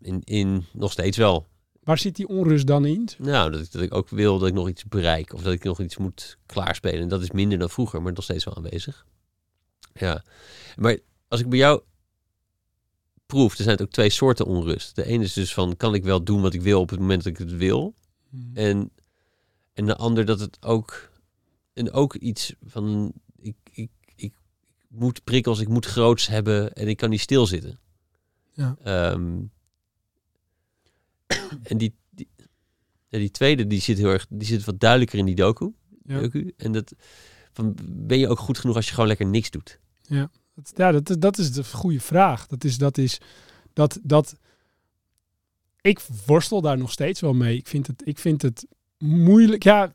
in, 0.00 0.20
in, 0.24 0.64
nog 0.72 0.92
steeds 0.92 1.16
wel. 1.16 1.46
Waar 1.82 1.98
zit 1.98 2.16
die 2.16 2.28
onrust 2.28 2.66
dan 2.66 2.84
in? 2.84 3.08
Nou, 3.18 3.50
dat 3.50 3.60
ik, 3.60 3.72
dat 3.72 3.82
ik 3.82 3.94
ook 3.94 4.08
wil 4.08 4.38
dat 4.38 4.48
ik 4.48 4.54
nog 4.54 4.68
iets 4.68 4.84
bereik. 4.84 5.32
Of 5.32 5.42
dat 5.42 5.52
ik 5.52 5.64
nog 5.64 5.80
iets 5.80 5.96
moet 5.96 6.36
klaarspelen. 6.46 7.00
En 7.00 7.08
dat 7.08 7.22
is 7.22 7.30
minder 7.30 7.58
dan 7.58 7.70
vroeger, 7.70 8.02
maar 8.02 8.12
nog 8.12 8.24
steeds 8.24 8.44
wel 8.44 8.56
aanwezig. 8.56 9.06
Ja. 9.92 10.24
Maar 10.76 10.98
als 11.28 11.40
ik 11.40 11.48
bij 11.48 11.58
jou 11.58 11.82
proef, 13.26 13.58
er 13.58 13.64
zijn 13.64 13.80
ook 13.80 13.90
twee 13.90 14.10
soorten 14.10 14.46
onrust. 14.46 14.96
De 14.96 15.04
ene 15.04 15.24
is 15.24 15.32
dus 15.32 15.54
van, 15.54 15.76
kan 15.76 15.94
ik 15.94 16.04
wel 16.04 16.24
doen 16.24 16.40
wat 16.40 16.54
ik 16.54 16.62
wil 16.62 16.80
op 16.80 16.90
het 16.90 16.98
moment 16.98 17.24
dat 17.24 17.32
ik 17.32 17.38
het 17.38 17.56
wil? 17.56 17.94
En, 18.54 18.90
en 19.72 19.86
de 19.86 19.96
ander 19.96 20.24
dat 20.24 20.40
het 20.40 20.58
ook... 20.62 21.08
En 21.72 21.92
ook 21.92 22.14
iets 22.14 22.54
van, 22.62 23.12
ik, 23.36 23.56
ik, 23.72 23.90
ik 24.14 24.32
moet 24.88 25.24
prikkels, 25.24 25.60
ik 25.60 25.68
moet 25.68 25.86
groots 25.86 26.26
hebben 26.26 26.72
en 26.72 26.88
ik 26.88 26.96
kan 26.96 27.10
niet 27.10 27.20
stilzitten. 27.20 27.78
Ja. 28.52 28.76
Ehm, 28.82 29.40
en 31.62 31.78
die, 31.78 31.94
die, 32.10 32.28
die 33.08 33.30
tweede, 33.30 33.66
die 33.66 33.80
zit 33.80 33.98
heel 33.98 34.08
erg, 34.08 34.26
die 34.28 34.46
zit 34.46 34.64
wat 34.64 34.80
duidelijker 34.80 35.18
in 35.18 35.24
die 35.24 35.34
docu. 35.34 35.72
Ja. 36.04 36.20
docu. 36.20 36.52
En 36.56 36.72
dat, 36.72 36.94
ben 37.84 38.18
je 38.18 38.28
ook 38.28 38.38
goed 38.38 38.58
genoeg 38.58 38.76
als 38.76 38.86
je 38.86 38.92
gewoon 38.92 39.08
lekker 39.08 39.26
niks 39.26 39.50
doet? 39.50 39.78
Ja, 40.02 40.30
dat, 40.54 40.72
ja, 40.76 40.92
dat, 40.92 41.16
dat 41.20 41.38
is 41.38 41.52
de 41.52 41.64
goede 41.64 42.00
vraag. 42.00 42.46
Dat 42.46 42.64
is, 42.64 42.78
dat 42.78 42.98
is, 42.98 43.20
dat, 43.72 43.98
dat, 44.02 44.34
ik 45.80 46.00
worstel 46.26 46.60
daar 46.60 46.78
nog 46.78 46.92
steeds 46.92 47.20
wel 47.20 47.32
mee. 47.32 47.56
Ik 47.56 47.68
vind 47.68 47.86
het, 47.86 48.02
ik 48.04 48.18
vind 48.18 48.42
het 48.42 48.66
moeilijk. 48.98 49.62
Ja, 49.62 49.92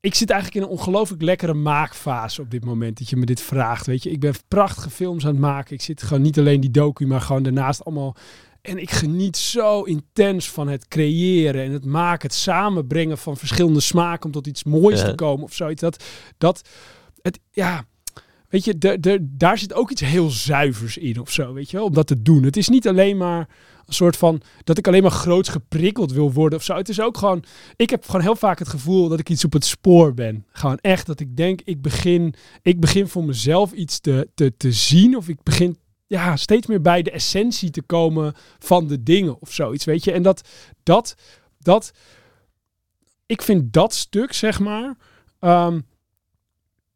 ik 0.00 0.14
zit 0.14 0.30
eigenlijk 0.30 0.64
in 0.64 0.70
een 0.70 0.78
ongelooflijk 0.78 1.22
lekkere 1.22 1.54
maakfase 1.54 2.40
op 2.40 2.50
dit 2.50 2.64
moment 2.64 2.98
dat 2.98 3.08
je 3.08 3.16
me 3.16 3.26
dit 3.26 3.40
vraagt. 3.40 3.86
Weet 3.86 4.02
je, 4.02 4.10
ik 4.10 4.20
ben 4.20 4.34
prachtige 4.48 4.90
films 4.90 5.24
aan 5.24 5.30
het 5.30 5.40
maken. 5.40 5.74
Ik 5.74 5.82
zit 5.82 6.02
gewoon 6.02 6.22
niet 6.22 6.38
alleen 6.38 6.60
die 6.60 6.70
docu, 6.70 7.06
maar 7.06 7.20
gewoon 7.20 7.42
daarnaast 7.42 7.84
allemaal. 7.84 8.16
En 8.66 8.78
ik 8.78 8.90
geniet 8.90 9.36
zo 9.36 9.82
intens 9.82 10.50
van 10.50 10.68
het 10.68 10.88
creëren 10.88 11.64
en 11.64 11.72
het 11.72 11.84
maken, 11.84 12.28
het 12.28 12.36
samenbrengen 12.36 13.18
van 13.18 13.36
verschillende 13.36 13.80
smaken 13.80 14.24
om 14.24 14.32
tot 14.32 14.46
iets 14.46 14.64
moois 14.64 15.00
te 15.00 15.14
komen 15.14 15.44
of 15.44 15.54
zoiets. 15.54 15.80
Dat, 15.80 16.04
dat, 16.38 16.68
het, 17.22 17.38
ja, 17.50 17.84
weet 18.48 18.64
je, 18.64 18.78
de, 18.78 19.00
de, 19.00 19.18
daar 19.20 19.58
zit 19.58 19.74
ook 19.74 19.90
iets 19.90 20.00
heel 20.00 20.30
zuivers 20.30 20.96
in 20.96 21.20
of 21.20 21.30
zo, 21.30 21.52
weet 21.52 21.70
je 21.70 21.76
wel, 21.76 21.86
om 21.86 21.94
dat 21.94 22.06
te 22.06 22.22
doen. 22.22 22.42
Het 22.42 22.56
is 22.56 22.68
niet 22.68 22.88
alleen 22.88 23.16
maar 23.16 23.48
een 23.86 23.94
soort 23.94 24.16
van 24.16 24.40
dat 24.64 24.78
ik 24.78 24.86
alleen 24.86 25.02
maar 25.02 25.10
groots 25.10 25.48
geprikkeld 25.48 26.12
wil 26.12 26.32
worden 26.32 26.58
of 26.58 26.64
zo. 26.64 26.76
Het 26.76 26.88
is 26.88 27.00
ook 27.00 27.16
gewoon, 27.16 27.44
ik 27.76 27.90
heb 27.90 28.04
gewoon 28.04 28.20
heel 28.20 28.36
vaak 28.36 28.58
het 28.58 28.68
gevoel 28.68 29.08
dat 29.08 29.20
ik 29.20 29.28
iets 29.28 29.44
op 29.44 29.52
het 29.52 29.64
spoor 29.64 30.14
ben. 30.14 30.46
Gewoon 30.52 30.78
echt 30.80 31.06
dat 31.06 31.20
ik 31.20 31.36
denk, 31.36 31.60
ik 31.64 31.82
begin, 31.82 32.34
ik 32.62 32.80
begin 32.80 33.08
voor 33.08 33.24
mezelf 33.24 33.72
iets 33.72 34.00
te, 34.00 34.28
te, 34.34 34.56
te 34.56 34.72
zien 34.72 35.16
of 35.16 35.28
ik 35.28 35.42
begin 35.42 35.76
ja, 36.06 36.36
steeds 36.36 36.66
meer 36.66 36.80
bij 36.80 37.02
de 37.02 37.10
essentie 37.10 37.70
te 37.70 37.82
komen 37.82 38.34
van 38.58 38.86
de 38.86 39.02
dingen 39.02 39.40
of 39.40 39.52
zoiets, 39.52 39.84
weet 39.84 40.04
je. 40.04 40.12
En 40.12 40.22
dat, 40.22 40.48
dat, 40.82 41.14
dat, 41.58 41.92
ik 43.26 43.42
vind 43.42 43.72
dat 43.72 43.94
stuk, 43.94 44.32
zeg 44.32 44.60
maar, 44.60 44.96
ehm, 45.38 45.80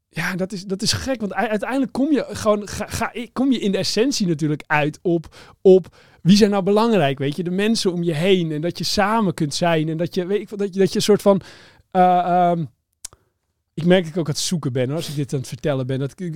ja, 0.09 0.37
dat 0.37 0.53
is, 0.53 0.65
dat 0.65 0.83
is 0.83 0.93
gek. 0.93 1.21
Want 1.21 1.35
uiteindelijk 1.35 1.93
kom 1.93 2.13
je 2.13 2.27
gewoon 2.29 2.69
ga, 2.69 2.87
ga, 2.87 3.13
kom 3.33 3.53
je 3.53 3.59
in 3.59 3.73
de 3.73 3.79
essentie 3.79 4.27
natuurlijk 4.27 4.63
uit 4.67 4.99
op, 5.03 5.37
op 5.61 5.97
wie 6.23 6.37
zijn 6.37 6.51
nou 6.51 6.63
belangrijk, 6.63 7.19
weet 7.19 7.37
je, 7.37 7.43
de 7.43 7.51
mensen 7.51 7.93
om 7.93 8.03
je 8.03 8.15
heen 8.15 8.53
en 8.53 8.61
dat 8.61 8.79
je 8.79 8.85
samen 8.85 9.35
kunt 9.35 9.55
zijn 9.55 9.89
en 9.89 9.97
dat 9.97 10.15
je, 10.15 10.27
weet 10.27 10.41
ik, 10.41 10.59
dat 10.59 10.75
je, 10.75 10.81
dat 10.81 10.89
je 10.89 10.97
een 10.97 11.03
soort 11.03 11.23
van, 11.23 11.41
uh, 11.93 12.51
um, 12.51 12.71
ik 13.75 13.85
merk 13.85 14.03
dat 14.03 14.13
ik 14.13 14.19
ook 14.19 14.27
aan 14.27 14.33
het 14.33 14.43
zoeken 14.43 14.73
ben 14.73 14.91
als 14.91 15.09
ik 15.09 15.15
dit 15.15 15.33
aan 15.33 15.39
het 15.39 15.49
vertellen 15.49 15.87
ben, 15.87 15.99
dat 15.99 16.21
ik 16.21 16.35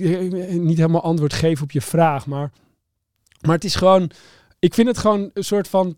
niet 0.59 0.77
helemaal 0.77 1.03
antwoord 1.03 1.33
geef 1.33 1.61
op 1.61 1.71
je 1.71 1.81
vraag, 1.81 2.25
maar, 2.25 2.51
maar 3.45 3.55
het 3.55 3.63
is 3.63 3.75
gewoon, 3.75 4.11
ik 4.59 4.73
vind 4.73 4.87
het 4.87 4.97
gewoon 4.97 5.29
een 5.33 5.43
soort 5.43 5.67
van 5.67 5.97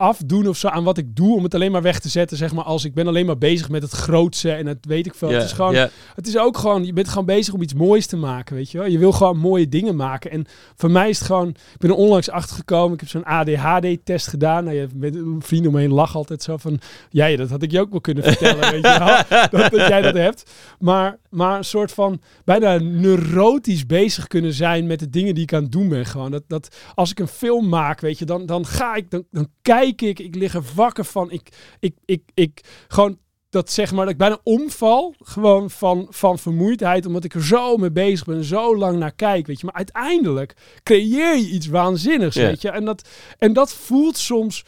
afdoen 0.00 0.48
of 0.48 0.56
zo 0.56 0.68
aan 0.68 0.84
wat 0.84 0.98
ik 0.98 1.16
doe 1.16 1.36
om 1.36 1.42
het 1.42 1.54
alleen 1.54 1.72
maar 1.72 1.82
weg 1.82 2.00
te 2.00 2.08
zetten, 2.08 2.36
zeg 2.36 2.52
maar, 2.52 2.64
als 2.64 2.84
ik 2.84 2.94
ben 2.94 3.06
alleen 3.06 3.26
maar 3.26 3.38
bezig 3.38 3.68
met 3.68 3.82
het 3.82 3.90
grootste 3.90 4.52
en 4.52 4.66
het 4.66 4.86
weet 4.86 5.06
ik 5.06 5.14
veel. 5.14 5.28
het 5.28 5.42
is 5.42 5.52
gewoon, 5.52 5.74
het 6.14 6.26
is 6.26 6.38
ook 6.38 6.56
gewoon, 6.56 6.84
je 6.84 6.92
bent 6.92 7.08
gewoon 7.08 7.24
bezig 7.24 7.54
om 7.54 7.62
iets 7.62 7.74
moois 7.74 8.06
te 8.06 8.16
maken, 8.16 8.56
weet 8.56 8.70
je 8.70 8.78
wel. 8.78 8.86
Je 8.86 8.98
wil 8.98 9.12
gewoon 9.12 9.38
mooie 9.38 9.68
dingen 9.68 9.96
maken. 9.96 10.30
En 10.30 10.46
voor 10.76 10.90
mij 10.90 11.08
is 11.08 11.18
het 11.18 11.26
gewoon, 11.26 11.48
ik 11.48 11.78
ben 11.78 11.90
er 11.90 11.96
onlangs 11.96 12.30
achter 12.30 12.56
gekomen, 12.56 12.92
ik 12.92 13.00
heb 13.00 13.08
zo'n 13.08 13.24
ADHD-test 13.24 14.26
gedaan. 14.26 14.64
Nou, 14.64 14.76
je 14.76 14.86
met 14.94 15.14
een 15.14 15.42
vriend 15.42 15.66
om 15.66 15.72
me 15.72 15.80
heen 15.80 15.92
lachen 15.92 16.16
altijd 16.16 16.42
zo 16.42 16.56
van, 16.56 16.80
ja, 17.10 17.36
dat 17.36 17.50
had 17.50 17.62
ik 17.62 17.70
je 17.70 17.80
ook 17.80 17.90
wel 17.90 18.00
kunnen 18.00 18.24
vertellen, 18.24 18.70
weet 18.70 18.86
je 18.86 18.98
wel, 18.98 19.40
dat, 19.60 19.70
dat 19.70 19.88
jij 19.88 20.02
dat 20.02 20.14
hebt. 20.14 20.50
Maar, 20.78 21.18
maar 21.30 21.58
een 21.58 21.64
soort 21.64 21.92
van 21.92 22.20
bijna 22.44 22.78
neurotisch 22.78 23.86
bezig 23.86 24.26
kunnen 24.26 24.52
zijn 24.52 24.86
met 24.86 24.98
de 24.98 25.10
dingen 25.10 25.34
die 25.34 25.42
ik 25.42 25.52
aan 25.52 25.62
het 25.62 25.72
doen 25.72 25.88
ben. 25.88 26.06
Gewoon 26.06 26.30
dat, 26.30 26.42
dat 26.46 26.76
als 26.94 27.10
ik 27.10 27.18
een 27.18 27.28
film 27.28 27.68
maak, 27.68 28.00
weet 28.00 28.18
je, 28.18 28.24
dan, 28.24 28.46
dan 28.46 28.66
ga 28.66 28.94
ik, 28.94 29.10
dan, 29.10 29.24
dan 29.30 29.48
kijk 29.62 29.87
ik, 29.96 30.18
ik 30.18 30.34
lig 30.34 30.54
er 30.54 30.64
wakker 30.74 31.04
van. 31.04 31.30
Ik, 31.30 31.48
ik, 31.80 31.94
ik, 32.04 32.22
ik 32.34 32.60
gewoon 32.88 33.18
dat 33.50 33.70
zeg 33.70 33.92
maar 33.92 34.04
dat 34.04 34.12
ik 34.12 34.18
bijna 34.18 34.38
omval 34.42 35.14
gewoon 35.18 35.70
van, 35.70 36.06
van 36.10 36.38
vermoeidheid 36.38 37.06
omdat 37.06 37.24
ik 37.24 37.34
er 37.34 37.44
zo 37.44 37.76
mee 37.76 37.90
bezig 37.90 38.26
ben 38.26 38.36
en 38.36 38.44
zo 38.44 38.76
lang 38.76 38.98
naar 38.98 39.12
kijk, 39.12 39.46
weet 39.46 39.60
je. 39.60 39.66
Maar 39.66 39.74
uiteindelijk 39.74 40.54
creëer 40.82 41.36
je 41.36 41.48
iets 41.48 41.66
waanzinnigs, 41.66 42.36
weet 42.36 42.62
je. 42.62 42.70
En 42.70 42.84
dat, 42.84 43.08
en 43.38 43.52
dat 43.52 43.72
voelt 43.72 44.16
soms, 44.16 44.64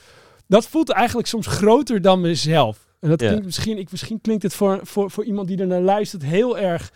dat 0.46 0.66
voelt 0.66 0.90
eigenlijk 0.90 1.28
soms 1.28 1.46
groter 1.46 2.00
dan 2.00 2.20
mezelf. 2.20 2.88
En 3.00 3.08
dat 3.08 3.18
klinkt 3.18 3.44
misschien, 3.44 3.78
ik, 3.78 3.90
misschien 3.90 4.20
klinkt 4.20 4.42
het 4.42 4.54
voor, 4.54 4.80
voor, 4.82 5.10
voor 5.10 5.24
iemand 5.24 5.48
die 5.48 5.58
er 5.58 5.66
naar 5.66 5.80
luistert 5.80 6.22
heel 6.22 6.58
erg 6.58 6.92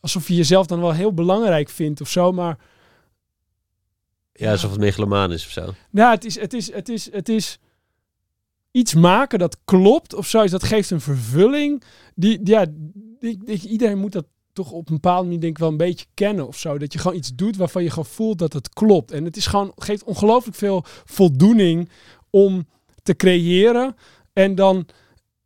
alsof 0.00 0.28
je 0.28 0.34
jezelf 0.34 0.66
dan 0.66 0.80
wel 0.80 0.92
heel 0.92 1.14
belangrijk 1.14 1.68
vindt 1.68 2.00
of 2.00 2.08
zo, 2.08 2.32
maar 2.32 2.58
ja, 4.40 4.50
alsof 4.50 4.70
het 4.70 4.80
megalomaan 4.80 5.32
is 5.32 5.44
of 5.44 5.50
zo. 5.50 5.74
Ja, 5.90 6.10
het 6.10 6.24
is, 6.24 6.40
het 6.40 6.52
is, 6.52 6.72
het 6.72 6.88
is, 6.88 7.12
het 7.12 7.28
is 7.28 7.58
iets 8.70 8.94
maken 8.94 9.38
dat 9.38 9.58
klopt 9.64 10.14
of 10.14 10.28
zo. 10.28 10.46
Dat 10.46 10.62
geeft 10.62 10.90
een 10.90 11.00
vervulling. 11.00 11.82
Die, 12.14 12.40
ja, 12.44 12.66
die, 13.20 13.38
die, 13.44 13.68
iedereen 13.68 13.98
moet 13.98 14.12
dat 14.12 14.26
toch 14.52 14.70
op 14.70 14.88
een 14.88 14.94
bepaalde 14.94 15.24
manier 15.24 15.40
denk 15.40 15.52
ik 15.52 15.58
wel 15.58 15.68
een 15.68 15.76
beetje 15.76 16.06
kennen 16.14 16.46
of 16.46 16.58
zo. 16.58 16.78
Dat 16.78 16.92
je 16.92 16.98
gewoon 16.98 17.16
iets 17.16 17.34
doet 17.34 17.56
waarvan 17.56 17.82
je 17.82 17.90
gewoon 17.90 18.06
voelt 18.06 18.38
dat 18.38 18.52
het 18.52 18.68
klopt. 18.68 19.10
En 19.10 19.24
het 19.24 19.36
is 19.36 19.46
gewoon, 19.46 19.72
geeft 19.76 20.04
ongelooflijk 20.04 20.56
veel 20.56 20.84
voldoening 21.04 21.88
om 22.30 22.66
te 23.02 23.16
creëren. 23.16 23.96
En 24.32 24.54
dan 24.54 24.86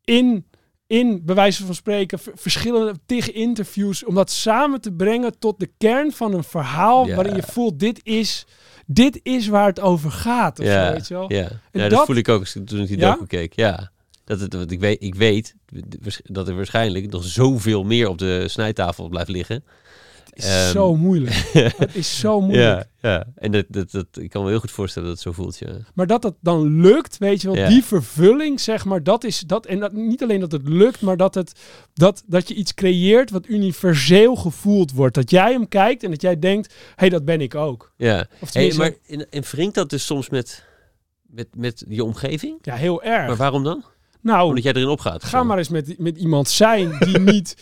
in, 0.05 0.47
in 0.86 1.24
bij 1.24 1.34
wijze 1.34 1.66
van 1.66 1.74
spreken, 1.74 2.18
verschillende 2.34 2.95
tegen 3.07 3.34
interviews, 3.34 4.05
om 4.05 4.14
dat 4.14 4.30
samen 4.30 4.80
te 4.80 4.92
brengen 4.92 5.38
tot 5.38 5.61
de 5.61 5.70
kern 5.78 6.12
van 6.12 6.34
een 6.34 6.45
verhaal 6.45 7.09
waarin 7.09 7.36
je 7.36 7.42
voelt, 7.42 7.78
dit 7.78 8.01
is 8.03 8.47
dit 8.87 9.20
is 9.22 9.47
waar 9.47 9.66
het 9.66 9.80
over 9.80 10.11
gaat. 10.11 10.59
Of 10.61 10.66
ja, 10.66 10.87
zo, 10.87 10.93
weet 10.93 11.09
je 11.09 11.14
wel? 11.14 11.32
Ja, 11.32 11.49
ja 11.72 11.89
dat, 11.89 12.07
voel 12.07 12.16
ik 12.16 12.28
ook 12.28 12.47
toen 12.47 12.80
ik 12.80 12.89
die 12.89 12.99
ja? 12.99 13.12
docu 13.12 13.26
keek. 13.26 13.53
Ja, 13.57 13.91
dat 14.24 14.41
het, 14.41 14.55
want 14.55 14.70
ik 14.70 14.80
weet, 14.80 15.03
ik 15.03 15.14
weet 15.14 15.55
dat 16.22 16.49
er 16.49 16.55
waarschijnlijk 16.55 17.11
nog 17.11 17.24
zoveel 17.24 17.85
meer 17.85 18.09
op 18.09 18.18
de 18.18 18.49
snijtafel 18.49 19.09
blijft 19.09 19.30
liggen 19.30 19.64
is 20.35 20.45
ehm, 20.45 20.70
zo 20.70 20.97
moeilijk. 20.97 21.35
het 21.78 21.95
is 21.95 22.18
zo 22.18 22.41
moeilijk. 22.41 22.87
Ja, 23.01 23.11
ja. 23.11 23.26
en 23.35 23.53
dat, 23.53 23.64
dat, 23.68 23.91
dat, 23.91 24.07
ik 24.12 24.30
kan 24.30 24.43
me 24.43 24.49
heel 24.49 24.59
goed 24.59 24.70
voorstellen 24.70 25.09
dat 25.09 25.16
het 25.16 25.26
zo 25.26 25.43
voelt. 25.43 25.59
Ja. 25.59 25.76
Maar 25.95 26.07
dat 26.07 26.22
dat 26.22 26.35
dan 26.41 26.80
lukt, 26.80 27.18
weet 27.18 27.43
je 27.43 27.51
wel, 27.53 27.68
die 27.68 27.85
vervulling, 27.85 28.61
zeg 28.61 28.85
maar, 28.85 29.03
dat 29.03 29.24
is 29.24 29.39
dat. 29.39 29.66
En 29.66 29.80
dat, 29.80 29.93
niet 29.93 30.22
alleen 30.22 30.41
dat 30.41 30.53
het 30.53 30.68
lukt, 30.68 31.01
maar 31.01 31.16
dat, 31.16 31.35
het, 31.35 31.61
dat, 31.95 32.22
dat 32.26 32.49
je 32.49 32.55
iets 32.55 32.74
creëert 32.74 33.30
wat 33.30 33.49
universeel 33.49 34.37
gevoeld 34.37 34.93
wordt. 34.93 35.14
Dat 35.14 35.30
jij 35.30 35.53
hem 35.53 35.68
kijkt 35.68 36.03
en 36.03 36.11
dat 36.11 36.22
jij 36.22 36.39
denkt, 36.39 36.72
hé, 36.72 36.93
hey, 36.97 37.09
dat 37.09 37.24
ben 37.24 37.41
ik 37.41 37.55
ook. 37.55 37.93
Ja, 37.97 38.26
hey, 38.53 38.72
maar 38.76 38.93
en, 39.07 39.30
en 39.30 39.43
wringt 39.43 39.74
dat 39.74 39.91
dus 39.91 40.07
soms 40.07 40.28
met, 40.28 40.64
met, 41.22 41.49
met 41.57 41.85
je 41.89 42.05
omgeving? 42.05 42.59
Ja, 42.62 42.74
heel 42.74 43.03
erg. 43.03 43.26
Maar 43.26 43.37
waarom 43.37 43.64
dan? 43.64 43.85
Nou, 44.25 44.49
Omdat 44.49 44.62
jij 44.62 44.72
erin 44.72 44.89
opgaat. 44.89 45.25
Ga 45.25 45.43
maar 45.43 45.59
eens 45.59 45.68
met, 45.68 45.99
met 45.99 46.16
iemand 46.16 46.49
zijn 46.49 46.97
die 46.99 47.18
niet, 47.33 47.57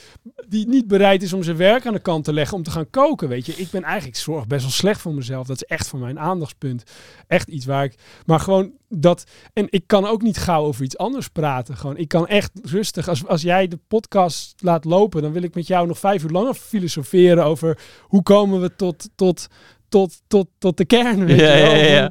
die 0.49 0.69
niet 0.69 0.87
bereid 0.87 1.23
is 1.23 1.33
om 1.33 1.43
zijn 1.43 1.57
werk 1.57 1.87
aan 1.87 1.93
de 1.93 1.99
kant 1.99 2.25
te 2.25 2.33
leggen 2.33 2.57
om 2.57 2.63
te 2.63 2.71
gaan 2.71 2.91
koken. 2.91 3.29
Weet 3.29 3.47
je, 3.47 3.53
ik 3.53 3.71
ben 3.71 3.83
eigenlijk 3.83 4.17
zorg 4.17 4.47
best 4.47 4.63
wel 4.63 4.71
slecht 4.71 5.01
voor 5.01 5.15
mezelf. 5.15 5.47
Dat 5.47 5.57
is 5.57 5.65
echt 5.65 5.89
voor 5.89 5.99
mijn 5.99 6.19
aandachtspunt. 6.19 6.83
Echt 7.27 7.49
iets 7.49 7.65
waar 7.65 7.85
ik. 7.85 7.95
Maar 8.27 8.41
gewoon 8.41 8.73
dat. 8.89 9.25
En 9.53 9.67
ik 9.71 9.87
kan 9.87 10.07
ook 10.07 10.23
niet 10.23 10.39
gauw 10.39 10.65
over 10.65 10.85
iets 10.85 10.99
anders 10.99 11.29
praten. 11.29 11.77
Gewoon, 11.77 11.97
ik 11.97 12.09
kan 12.09 12.27
echt 12.27 12.51
rustig. 12.63 13.09
Als, 13.09 13.27
als 13.27 13.43
jij 13.43 13.69
de 13.69 13.79
podcast 13.89 14.55
laat 14.59 14.85
lopen, 14.85 15.23
dan 15.23 15.33
wil 15.33 15.43
ik 15.43 15.55
met 15.55 15.67
jou 15.67 15.87
nog 15.87 15.99
vijf 15.99 16.23
uur 16.25 16.31
langer 16.31 16.55
filosoferen 16.55 17.45
over 17.45 17.79
hoe 18.01 18.23
komen 18.23 18.61
we 18.61 18.77
tot, 18.77 19.09
tot, 19.15 19.49
tot, 19.89 20.23
tot, 20.27 20.49
tot 20.59 20.77
de 20.77 20.85
kern. 20.85 21.25
Weet 21.25 21.41
ja, 21.41 21.55
je 21.55 21.63
wel? 21.63 21.75
Ja, 21.75 22.11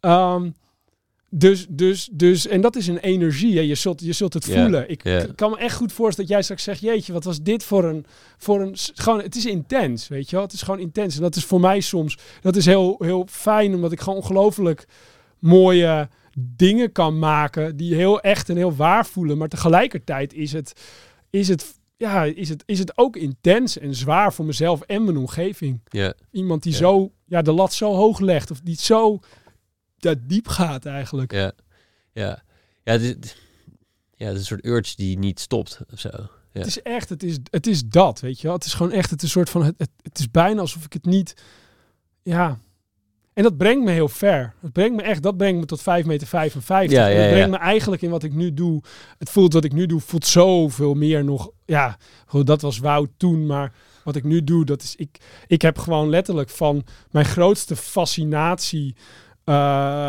ja. 0.00 0.34
Um, 0.34 0.54
dus, 1.36 1.66
dus, 1.68 2.08
dus, 2.12 2.46
en 2.46 2.60
dat 2.60 2.76
is 2.76 2.86
een 2.86 2.98
energie. 2.98 3.56
Hè. 3.56 3.60
Je, 3.60 3.74
zult, 3.74 4.00
je 4.00 4.12
zult 4.12 4.34
het 4.34 4.44
voelen. 4.44 4.90
Ik 4.90 5.02
kan 5.34 5.50
me 5.50 5.56
echt 5.58 5.76
goed 5.76 5.92
voorstellen 5.92 6.30
dat 6.30 6.38
jij 6.38 6.42
straks 6.42 6.62
zegt: 6.62 6.80
Jeetje, 6.80 7.12
wat 7.12 7.24
was 7.24 7.42
dit 7.42 7.64
voor 7.64 7.84
een. 7.84 8.06
Voor 8.38 8.60
een 8.60 8.74
gewoon, 8.94 9.20
het 9.20 9.36
is 9.36 9.46
intens, 9.46 10.08
weet 10.08 10.30
je 10.30 10.36
wel? 10.36 10.44
Het 10.44 10.54
is 10.54 10.62
gewoon 10.62 10.80
intens. 10.80 11.16
En 11.16 11.22
dat 11.22 11.36
is 11.36 11.44
voor 11.44 11.60
mij 11.60 11.80
soms. 11.80 12.18
Dat 12.40 12.56
is 12.56 12.66
heel, 12.66 12.96
heel 12.98 13.26
fijn, 13.30 13.74
omdat 13.74 13.92
ik 13.92 14.00
gewoon 14.00 14.18
ongelooflijk 14.18 14.86
mooie 15.38 16.08
dingen 16.38 16.92
kan 16.92 17.18
maken. 17.18 17.76
die 17.76 17.94
heel 17.94 18.20
echt 18.20 18.48
en 18.48 18.56
heel 18.56 18.74
waar 18.74 19.06
voelen. 19.06 19.38
Maar 19.38 19.48
tegelijkertijd 19.48 20.34
is 20.34 20.52
het. 20.52 20.72
Is 21.30 21.48
het 21.48 21.74
ja, 21.96 22.24
is 22.24 22.48
het, 22.48 22.62
is 22.66 22.78
het 22.78 22.98
ook 22.98 23.16
intens 23.16 23.78
en 23.78 23.94
zwaar 23.94 24.32
voor 24.32 24.44
mezelf 24.44 24.80
en 24.80 25.04
mijn 25.04 25.16
omgeving. 25.16 25.80
Iemand 26.30 26.62
die 26.62 26.74
zo 26.74 27.12
ja, 27.26 27.42
de 27.42 27.52
lat 27.52 27.72
zo 27.72 27.94
hoog 27.94 28.20
legt 28.20 28.50
of 28.50 28.60
die 28.60 28.76
zo 28.80 29.20
dat 30.04 30.28
diep 30.28 30.48
gaat 30.48 30.86
eigenlijk. 30.86 31.32
Ja, 31.32 31.52
ja. 32.12 32.42
Ja, 32.84 32.92
het 32.92 33.02
is, 33.02 33.36
ja, 34.14 34.26
het 34.26 34.34
is 34.34 34.40
een 34.40 34.46
soort 34.46 34.64
urge 34.64 34.96
die 34.96 35.18
niet 35.18 35.40
stopt 35.40 35.80
of 35.92 36.00
zo. 36.00 36.08
Ja. 36.08 36.60
Het 36.60 36.66
is 36.66 36.82
echt, 36.82 37.08
het 37.08 37.22
is, 37.22 37.38
het 37.50 37.66
is 37.66 37.84
dat, 37.86 38.20
weet 38.20 38.40
je 38.40 38.46
wel. 38.46 38.56
Het 38.56 38.64
is 38.64 38.74
gewoon 38.74 38.92
echt, 38.92 39.10
het 39.10 39.22
is 39.22 39.24
een 39.24 39.30
soort 39.30 39.50
van, 39.50 39.64
het, 39.64 39.74
het, 39.78 39.90
het 40.02 40.18
is 40.18 40.30
bijna 40.30 40.60
alsof 40.60 40.84
ik 40.84 40.92
het 40.92 41.04
niet, 41.04 41.34
ja. 42.22 42.58
En 43.32 43.42
dat 43.42 43.56
brengt 43.56 43.84
me 43.84 43.90
heel 43.90 44.08
ver. 44.08 44.54
Het 44.60 44.72
brengt 44.72 44.96
me 44.96 45.02
echt, 45.02 45.22
dat 45.22 45.36
brengt 45.36 45.60
me 45.60 45.66
tot 45.66 45.82
5 45.82 46.04
meter 46.04 46.26
55. 46.26 46.98
Ja, 46.98 47.06
ja, 47.06 47.20
dat 47.20 47.30
brengt 47.30 47.50
me 47.50 47.56
eigenlijk 47.56 48.02
in 48.02 48.10
wat 48.10 48.22
ik 48.22 48.32
nu 48.32 48.54
doe. 48.54 48.82
Het 49.18 49.30
voelt 49.30 49.52
wat 49.52 49.64
ik 49.64 49.72
nu 49.72 49.86
doe, 49.86 50.00
voelt 50.00 50.26
zoveel 50.26 50.94
meer 50.94 51.24
nog. 51.24 51.50
Ja, 51.64 51.96
goed, 52.26 52.46
dat 52.46 52.60
was 52.60 52.78
Wout 52.78 53.10
toen, 53.16 53.46
maar 53.46 53.72
wat 54.04 54.16
ik 54.16 54.24
nu 54.24 54.44
doe, 54.44 54.64
dat 54.64 54.82
is 54.82 54.96
ik. 54.96 55.18
Ik 55.46 55.62
heb 55.62 55.78
gewoon 55.78 56.08
letterlijk 56.08 56.48
van 56.48 56.84
mijn 57.10 57.24
grootste 57.24 57.76
fascinatie 57.76 58.96
uh, 59.44 59.54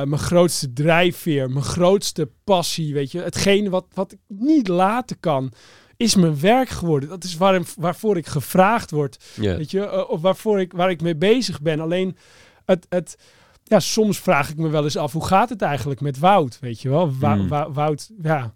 mijn 0.04 0.18
grootste 0.18 0.74
drijfveer, 0.74 1.50
mijn 1.50 1.66
grootste 1.66 2.30
passie, 2.44 2.94
weet 2.94 3.12
je. 3.12 3.22
Hetgene 3.22 3.70
wat, 3.70 3.86
wat 3.94 4.12
ik 4.12 4.20
niet 4.28 4.68
laten 4.68 5.20
kan, 5.20 5.52
is 5.98 6.16
mijn 6.16 6.40
werk 6.40 6.70
geworden. 6.70 7.10
Dat 7.10 7.24
is 7.24 7.36
waar, 7.38 7.62
waarvoor 7.78 8.18
ik 8.18 8.28
gevraagd 8.28 8.92
word. 8.92 9.24
Weet 9.36 9.72
je, 9.72 9.86
eh, 9.88 10.10
of 10.10 10.22
waarvoor 10.22 10.60
ik, 10.60 10.74
waar 10.74 10.90
ik 10.90 11.02
mee 11.02 11.16
bezig 11.16 11.62
ben. 11.62 11.80
Alleen 11.80 12.18
het, 12.66 12.86
het, 12.90 13.18
ja, 13.64 13.80
soms 13.80 14.20
vraag 14.20 14.50
ik 14.50 14.58
me 14.58 14.68
wel 14.70 14.84
eens 14.84 14.98
af, 14.98 15.12
hoe 15.12 15.26
gaat 15.26 15.50
het 15.50 15.62
eigenlijk 15.62 16.02
met 16.02 16.20
Wout? 16.20 16.60
Weet 16.60 16.82
je 16.82 16.90
wel, 16.90 17.12
Wou- 17.20 17.38
Hmm. 17.40 17.48
Wou- 17.48 17.74
Wout, 17.74 18.10
ja. 18.22 18.54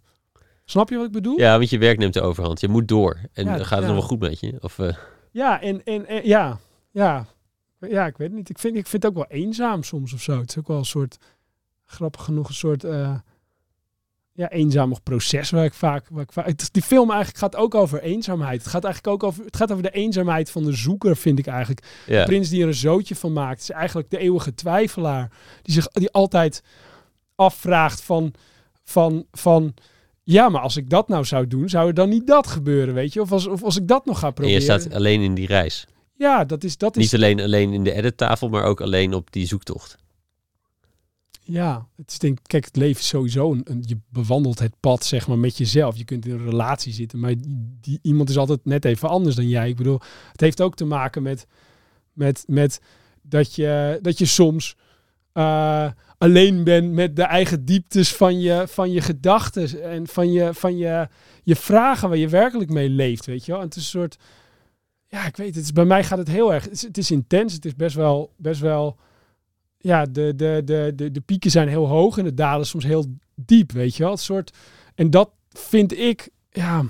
Snap 0.65 0.89
je 0.89 0.95
wat 0.97 1.06
ik 1.06 1.11
bedoel? 1.11 1.39
ja, 1.39 1.57
want 1.57 1.69
je 1.69 1.77
werk 1.77 1.97
neemt 1.97 2.14
de 2.14 2.22
overhand. 2.22 2.60
Je 2.60 2.68
moet 2.68 2.88
door. 2.88 3.18
En 3.34 3.45
Ja, 3.45 3.51
gaat 3.57 3.60
het 3.69 3.69
ja. 3.69 3.85
nog 3.85 3.91
wel 3.91 4.01
goed 4.01 4.19
met 4.19 4.39
je? 4.39 4.57
Of, 4.60 4.80
eh, 4.80 4.93
Ja, 5.31 5.61
en, 5.61 5.84
en, 5.84 6.07
en- 6.07 6.27
ja, 6.27 6.60
ja. 6.91 7.26
Ja, 7.80 8.06
ik 8.06 8.18
weet 8.18 8.27
het 8.27 8.38
niet. 8.38 8.49
Ik 8.49 8.60
vind, 8.60 8.76
ik 8.76 8.88
vind 8.88 9.03
het 9.03 9.11
ook 9.11 9.18
wel 9.18 9.39
eenzaam 9.39 9.84
soms 9.84 10.14
of 10.14 10.22
zo. 10.22 10.39
Het 10.39 10.49
is 10.49 10.57
ook 10.57 10.68
wel 10.68 10.77
een 10.77 10.85
soort, 10.85 11.18
grappig 11.85 12.23
genoeg, 12.23 12.47
een 12.47 12.53
soort 12.53 12.84
eh, 12.84 13.15
ja, 14.31 14.49
eenzamig 14.49 15.03
proces 15.03 15.49
waar 15.49 15.65
ik 15.65 15.73
vaak... 15.73 16.06
Waar 16.10 16.23
ik 16.23 16.31
vaak 16.31 16.73
die 16.73 16.81
film 16.81 17.10
eigenlijk 17.10 17.39
gaat 17.39 17.56
ook 17.56 17.76
over 17.76 18.01
eenzaamheid. 18.01 18.61
Het 18.61 18.72
gaat 18.72 18.84
eigenlijk 18.84 19.14
ook 19.14 19.30
over, 19.30 19.45
het 19.45 19.56
gaat 19.56 19.72
over 19.72 19.84
de 19.84 19.91
eenzaamheid 19.91 20.51
van 20.51 20.64
de 20.64 20.73
zoeker, 20.73 21.18
vind 21.18 21.39
ik 21.39 21.47
eigenlijk. 21.47 22.03
ja. 22.06 22.26
prins 22.26 22.49
die 22.49 22.61
er 22.61 22.68
een 22.68 22.73
zootje 22.73 23.15
van 23.15 23.34
maakt. 23.34 23.61
is 23.61 23.69
eigenlijk 23.69 24.10
de 24.10 24.18
eeuwige 24.18 24.53
twijfelaar. 24.53 25.31
Die 25.61 25.73
zich 25.73 25.88
die 25.88 26.11
altijd 26.11 26.64
afvraagt 27.35 28.01
van, 28.01 28.34
van, 28.84 29.26
van 29.31 29.73
ja, 30.23 30.49
maar 30.49 30.61
als 30.61 30.77
ik 30.77 30.89
dat 30.89 31.07
nou 31.07 31.26
zou 31.26 31.47
doen, 31.47 31.69
zou 31.69 31.88
er 31.88 31.93
dan 31.93 32.10
niet 32.10 32.27
dat 32.27 32.47
gebeuren, 32.47 32.93
weet 32.93 33.14
je? 33.14 33.22
Of 33.22 33.31
als, 33.31 33.47
of 33.47 33.64
als 33.64 33.77
ik 33.77 33.88
dat 33.88 34.06
nog 34.06 34.19
ga 34.19 34.27
En 34.27 34.34
proberen. 34.34 34.61
je 34.61 34.65
staat 34.65 34.93
alleen 34.93 35.22
in 35.22 35.34
die 35.34 35.47
reis. 35.47 35.88
Ja, 36.20 36.46
dat 36.46 36.64
is, 36.64 36.78
dat 36.78 36.98
is 36.98 37.04
Niet 37.04 37.14
alleen, 37.14 37.40
alleen 37.41 37.74
in 37.74 37.84
de 37.84 37.94
edittafel, 37.94 38.50
maar 38.50 38.64
ook 38.64 38.82
alleen 38.82 39.14
op 39.14 39.32
die 39.32 39.46
zoektocht. 39.48 39.98
Ja, 41.44 41.88
het 41.96 42.12
is 42.12 42.20
denk 42.20 42.40
kijk, 42.44 42.66
het 42.66 42.76
leven 42.76 43.02
is 43.02 43.08
sowieso 43.08 43.52
een, 43.52 43.62
een- 43.64 43.84
je 43.88 43.98
bewandelt 44.10 44.60
het 44.60 44.74
pad 44.80 45.04
zeg 45.06 45.28
maar 45.28 45.38
met 45.40 45.58
jezelf. 45.58 45.98
Je 45.98 46.04
kunt 46.04 46.26
in 46.26 46.32
een 46.32 46.46
relatie 46.50 46.94
zitten, 46.94 47.20
maar 47.20 47.36
die, 47.38 47.78
die- 47.82 48.00
iemand 48.02 48.30
is 48.30 48.38
altijd 48.38 48.66
net 48.66 48.86
even 48.86 49.10
anders 49.10 49.36
dan 49.36 49.48
jij. 49.48 49.70
Ik 49.70 49.76
bedoel, 49.76 50.00
het 50.32 50.41
heeft 50.41 50.62
ook 50.62 50.76
te 50.76 50.86
maken 50.86 51.24
met, 51.24 51.48
met, 52.14 52.44
met 52.48 52.82
dat, 53.22 53.56
je, 53.56 54.00
dat 54.02 54.18
je 54.18 54.26
soms 54.26 54.76
eh, 55.34 55.91
alleen 56.18 56.64
bent 56.64 56.91
met 56.91 57.16
de 57.16 57.24
eigen 57.24 57.66
dieptes 57.66 58.16
van 58.16 58.40
je, 58.40 58.64
van 58.68 58.91
je 58.91 59.02
gedachten 59.02 59.84
en 59.84 60.08
van, 60.08 60.32
je, 60.32 60.54
van 60.54 60.78
je, 60.78 61.08
je 61.44 61.56
vragen 61.56 62.10
waar 62.10 62.18
je 62.18 62.30
werkelijk 62.30 62.70
mee 62.70 62.90
leeft, 62.90 63.26
weet 63.26 63.46
je 63.46 63.52
wel. 63.52 63.62
En 63.62 63.68
het 63.68 63.76
is 63.76 63.84
een 63.84 63.90
soort, 63.90 64.18
ja, 65.10 65.26
ik 65.26 65.38
weet 65.38 65.56
het, 65.56 65.73
bij 65.73 65.86
mij 65.86 66.03
gaat 66.03 66.18
het 66.18 66.27
heel 66.27 66.53
erg, 66.53 66.64
het 66.64 66.98
is, 66.98 67.11
intens, 67.11 67.53
het 67.53 67.65
is 67.65 67.76
best 67.76 67.95
wel, 67.95 68.34
best 68.38 68.61
wel 68.61 68.98
ja, 69.77 70.06
de, 70.06 70.36
de, 70.36 70.61
de, 70.65 70.91
de, 70.95 71.11
de 71.11 71.22
pieken 71.22 71.52
zijn 71.52 71.68
heel 71.68 71.88
hoog 71.88 72.18
en 72.18 72.23
de 72.23 72.34
dalen 72.34 72.65
soms 72.65 72.84
heel 72.84 73.06
diep, 73.36 73.72
weet 73.72 73.95
je 73.95 74.03
wel. 74.03 74.18
Soort, 74.18 74.57
en 74.95 75.10
dat 75.10 75.31
vind 75.49 75.98
ik, 75.98 76.30
ja... 76.49 76.86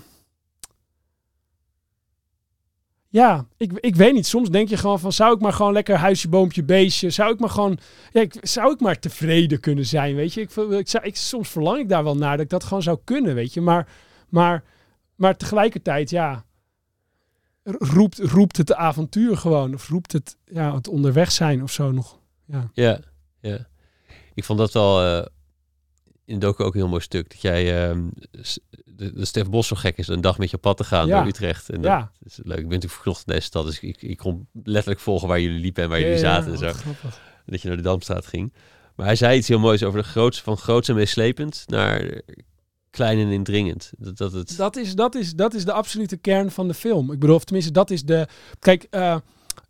Ja, 3.12 3.48
ik, 3.58 3.72
ik 3.74 3.96
weet 3.96 4.14
niet. 4.14 4.28
Soms 4.28 4.50
denk 4.50 4.70
je 4.70 4.78
gewoon 4.78 5.00
van, 5.00 5.14
zou 5.14 5.36
ik 5.36 5.42
maar 5.42 5.54
gewoon 5.54 5.74
lekker 5.74 5.96
huisje, 5.96 6.30
boompje, 6.30 6.64
beestje, 6.64 7.10
zou 7.10 7.34
ik 7.34 7.40
maar 7.40 7.50
gewoon, 7.50 7.78
ja, 8.12 8.22
ik, 8.22 8.38
zou 8.42 8.74
ik 8.74 8.80
maar 8.80 9.00
tevreden 9.00 9.60
kunnen 9.60 9.86
zijn, 9.86 10.16
weet 10.16 10.34
je? 10.34 10.42
Ik, 10.42 10.52
ik, 10.56 10.94
ik, 11.04 11.16
soms 11.16 11.50
verlang 11.50 11.80
ik 11.80 11.90
daar 11.90 12.04
wel 12.04 12.16
naar 12.16 12.32
dat 12.32 12.46
ik 12.46 12.50
dat 12.50 12.64
gewoon 12.64 12.84
zou 12.84 13.00
kunnen, 13.04 13.36
weet 13.36 13.54
je? 13.54 13.62
Maar, 13.62 13.88
maar, 14.30 14.64
maar 15.16 15.38
tegelijkertijd, 15.38 16.10
ja, 16.10 16.46
roept, 17.64 18.20
roept 18.20 18.58
het 18.58 18.74
avontuur 18.74 19.38
gewoon, 19.38 19.74
of 19.74 19.90
roept 19.90 20.12
het, 20.12 20.38
ja, 20.46 20.76
het 20.76 20.88
onderweg 20.88 21.32
zijn 21.32 21.64
of 21.64 21.72
zo 21.72 21.92
nog. 21.92 22.20
Ja. 22.46 22.70
Ja, 22.74 23.00
ja. 23.40 23.68
Ik 24.34 24.44
vond 24.44 24.60
dat 24.60 24.74
wel 24.74 25.02
eh, 25.04 25.26
in 26.26 26.40
de 26.40 26.46
docu 26.46 26.64
ook 26.64 26.74
een 26.74 26.80
heel 26.80 26.90
mooi 26.90 27.02
stuk. 27.02 27.30
Dat 27.30 27.42
jij, 27.42 27.90
ehm 27.90 28.08
de, 28.86 29.14
de 29.14 29.26
Stef 29.26 29.50
Bos 29.50 29.68
zo 29.68 29.76
gek 29.76 29.98
is, 29.98 30.08
een 30.08 30.22
dag 30.22 30.38
met 30.38 30.50
je 30.50 30.58
pad 30.58 30.78
te 30.78 30.84
gaan 30.84 31.08
Ja. 31.08 31.18
door 31.20 31.28
Utrecht. 31.28 31.70
En 31.70 31.82
Ja. 31.82 32.12
dat 32.20 32.32
is 32.32 32.38
leuk. 32.38 32.46
Ik 32.48 32.56
ben 32.56 32.64
natuurlijk 32.64 32.92
verknocht 32.94 33.24
in 33.28 33.34
deze 33.34 33.46
stad, 33.46 33.66
dus 33.66 33.80
ik, 33.80 34.02
ik 34.02 34.18
kon 34.18 34.48
letterlijk 34.64 35.00
volgen 35.02 35.28
waar 35.28 35.40
jullie 35.42 35.60
liepen 35.60 35.84
en 35.84 35.90
waar 35.90 36.00
Ja, 36.00 36.06
jullie 36.06 36.22
ja, 36.22 36.34
zaten 36.34 36.52
en 36.52 36.58
zo. 36.58 36.72
grappig. 36.72 37.22
Dat 37.46 37.62
je 37.62 37.68
naar 37.68 37.78
de 37.78 37.84
Damstraat 37.84 38.26
ging. 38.28 38.54
Maar 38.96 39.06
hij 39.06 39.16
zei 39.16 39.38
iets 39.38 39.48
heel 39.48 39.60
moois 39.60 39.84
over 39.84 40.02
de 40.02 40.08
groots, 40.08 40.42
van 40.42 40.58
groots 40.58 40.90
en 40.90 40.96
meeslepend 40.96 41.64
naar 41.68 42.22
klein 43.00 43.20
en 43.20 43.32
indringend. 43.32 43.92
Dat, 43.98 44.32
het... 44.32 44.58
Dat 44.58 44.76
is, 44.76 44.96
dat, 44.96 45.16
is, 45.16 45.34
dat 45.34 45.54
is 45.54 45.66
de 45.66 45.72
absolute 45.72 46.18
kern 46.18 46.52
van 46.52 46.68
de 46.68 46.74
film. 46.74 47.12
Ik 47.12 47.20
bedoel, 47.20 47.40
tenminste, 47.40 47.72
dat 47.72 47.90
is 47.90 48.04
de. 48.04 48.28
Kijk, 48.60 48.88
eh, 48.90 49.16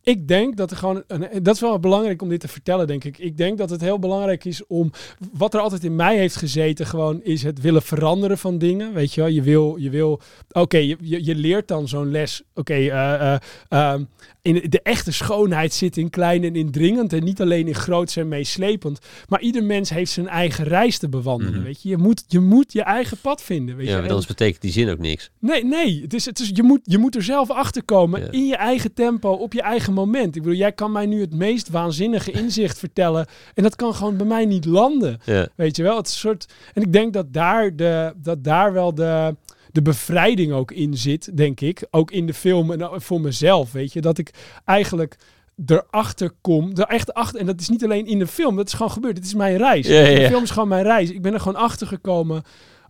ik 0.04 0.28
denk 0.28 0.58
dat 0.58 0.72
er 0.72 0.78
gewoon. 0.78 1.04
Een, 1.08 1.44
dat 1.44 1.56
is 1.56 1.62
wel 1.62 1.80
belangrijk 1.80 2.22
om 2.22 2.30
dit 2.30 2.40
te 2.40 2.48
vertellen, 2.48 2.88
denk 2.88 3.04
ik. 3.04 3.18
Ik 3.18 3.38
denk 3.38 3.58
dat 3.58 3.70
het 3.70 3.82
heel 3.82 4.00
belangrijk 4.00 4.46
is 4.46 4.68
om. 4.68 4.92
Wat 5.34 5.54
er 5.54 5.60
altijd 5.60 5.84
in 5.84 5.96
mij 5.96 6.18
heeft 6.18 6.36
gezeten, 6.36 6.86
gewoon 6.86 7.24
is 7.24 7.44
het 7.44 7.62
willen 7.62 7.82
veranderen 7.82 8.38
van 8.38 8.58
dingen. 8.58 8.94
Weet 8.94 9.14
je 9.14 9.22
wel, 9.22 9.30
je 9.30 9.42
wil. 9.42 9.76
Je 9.78 9.90
wil 9.90 10.22
Oké, 10.52 10.78
je, 10.78 10.98
je, 11.02 11.26
je 11.26 11.36
leert 11.36 11.68
dan 11.68 11.88
zo'n 11.88 12.12
les. 12.12 12.42
Oké, 12.54 12.74
eh, 12.74 13.34
eh, 13.34 13.40
ehm, 13.70 14.04
in 14.42 14.66
de 14.70 14.82
echte 14.82 15.12
schoonheid 15.12 15.74
zit 15.74 15.98
in 15.98 16.10
klein 16.10 16.44
en 16.44 16.56
indringend. 16.56 17.14
En 17.14 17.24
niet 17.24 17.42
alleen 17.42 17.68
in 17.68 17.76
groots 17.76 18.16
en 18.16 18.28
meeslepend. 18.28 19.00
Maar 19.28 19.42
ieder 19.42 19.64
mens 19.64 19.90
heeft 19.90 20.12
zijn 20.12 20.28
eigen 20.28 20.66
reis 20.66 20.98
te 20.98 21.10
bewandelen. 21.10 21.54
Mhm. 21.54 21.64
Weet 21.64 21.82
je, 21.82 21.90
je 21.90 21.98
moet, 21.98 22.24
je 22.28 22.40
moet 22.40 22.74
je 22.74 22.82
eigen 22.82 23.18
pad 23.22 23.42
vinden. 23.42 23.76
Weet 23.76 23.88
ja, 23.88 23.96
je? 23.96 24.02
En- 24.02 24.08
anders 24.10 24.28
betekent 24.28 24.62
die 24.62 24.72
zin 24.72 24.90
ook 24.90 24.98
niks. 25.00 25.30
Nee, 25.40 25.66
nee. 25.66 26.02
Het 26.02 26.14
is, 26.14 26.26
het 26.26 26.40
is, 26.40 26.52
je, 26.54 26.64
moet, 26.64 26.80
je 26.84 26.98
moet 26.98 27.16
er 27.16 27.24
zelf 27.24 27.50
achter 27.50 27.84
komen 27.84 28.22
Ja. 28.22 28.32
in 28.32 28.48
je 28.48 28.56
eigen 28.56 28.94
tempo, 28.94 29.32
op 29.32 29.54
je 29.54 29.62
eigen 29.62 29.89
moment. 29.94 30.36
Ik 30.36 30.42
bedoel, 30.42 30.58
jij 30.58 30.72
kan 30.72 30.92
mij 30.92 31.06
nu 31.06 31.22
het 31.22 31.34
meest 31.34 31.70
waanzinnige 31.70 32.32
inzicht 32.32 32.80
vertellen. 32.86 33.26
En 33.54 33.64
dat 33.64 33.76
kan 33.76 33.96
gewoon 33.96 34.18
bij 34.18 34.26
mij 34.26 34.46
niet 34.46 34.66
landen. 34.66 35.20
Ja, 35.26 35.48
Weet 35.56 35.76
je 35.76 35.84
wel? 35.84 35.98
Het 35.98 36.10
soort. 36.10 36.46
En 36.74 36.82
ik 36.82 36.94
denk 36.94 37.14
dat 37.14 37.34
daar, 37.34 37.76
de, 37.76 38.14
dat 38.18 38.44
daar 38.44 38.74
wel 38.74 38.96
de, 38.96 39.36
de 39.72 39.82
bevrijding 39.82 40.52
ook 40.52 40.72
in 40.72 40.98
zit, 40.98 41.38
denk 41.38 41.62
ik. 41.62 41.88
Ook 41.92 42.12
in 42.12 42.26
de 42.26 42.34
film 42.34 42.72
en 42.72 43.02
voor 43.02 43.22
mezelf. 43.22 43.72
Weet 43.72 43.94
je, 43.94 44.02
dat 44.02 44.18
ik 44.18 44.32
eigenlijk 44.66 45.18
erachter 45.66 46.32
kom. 46.42 46.72
Er 46.76 46.84
echt 46.84 47.14
achter. 47.14 47.40
En 47.40 47.46
dat 47.46 47.60
is 47.60 47.70
niet 47.70 47.84
alleen 47.84 48.06
in 48.06 48.20
de 48.20 48.28
film, 48.28 48.56
dat 48.56 48.68
is 48.68 48.74
gewoon 48.74 48.92
gebeurd. 48.92 49.18
Het 49.18 49.26
is 49.26 49.34
mijn 49.34 49.58
reis. 49.58 49.88
Ja, 49.88 50.00
ja, 50.00 50.20
De 50.20 50.28
film 50.28 50.44
is 50.44 50.52
gewoon 50.52 50.68
mijn 50.68 50.84
reis. 50.84 51.12
Ik 51.12 51.22
ben 51.22 51.34
er 51.34 51.40
gewoon 51.40 51.62
achter 51.62 51.88
gekomen. 51.88 52.44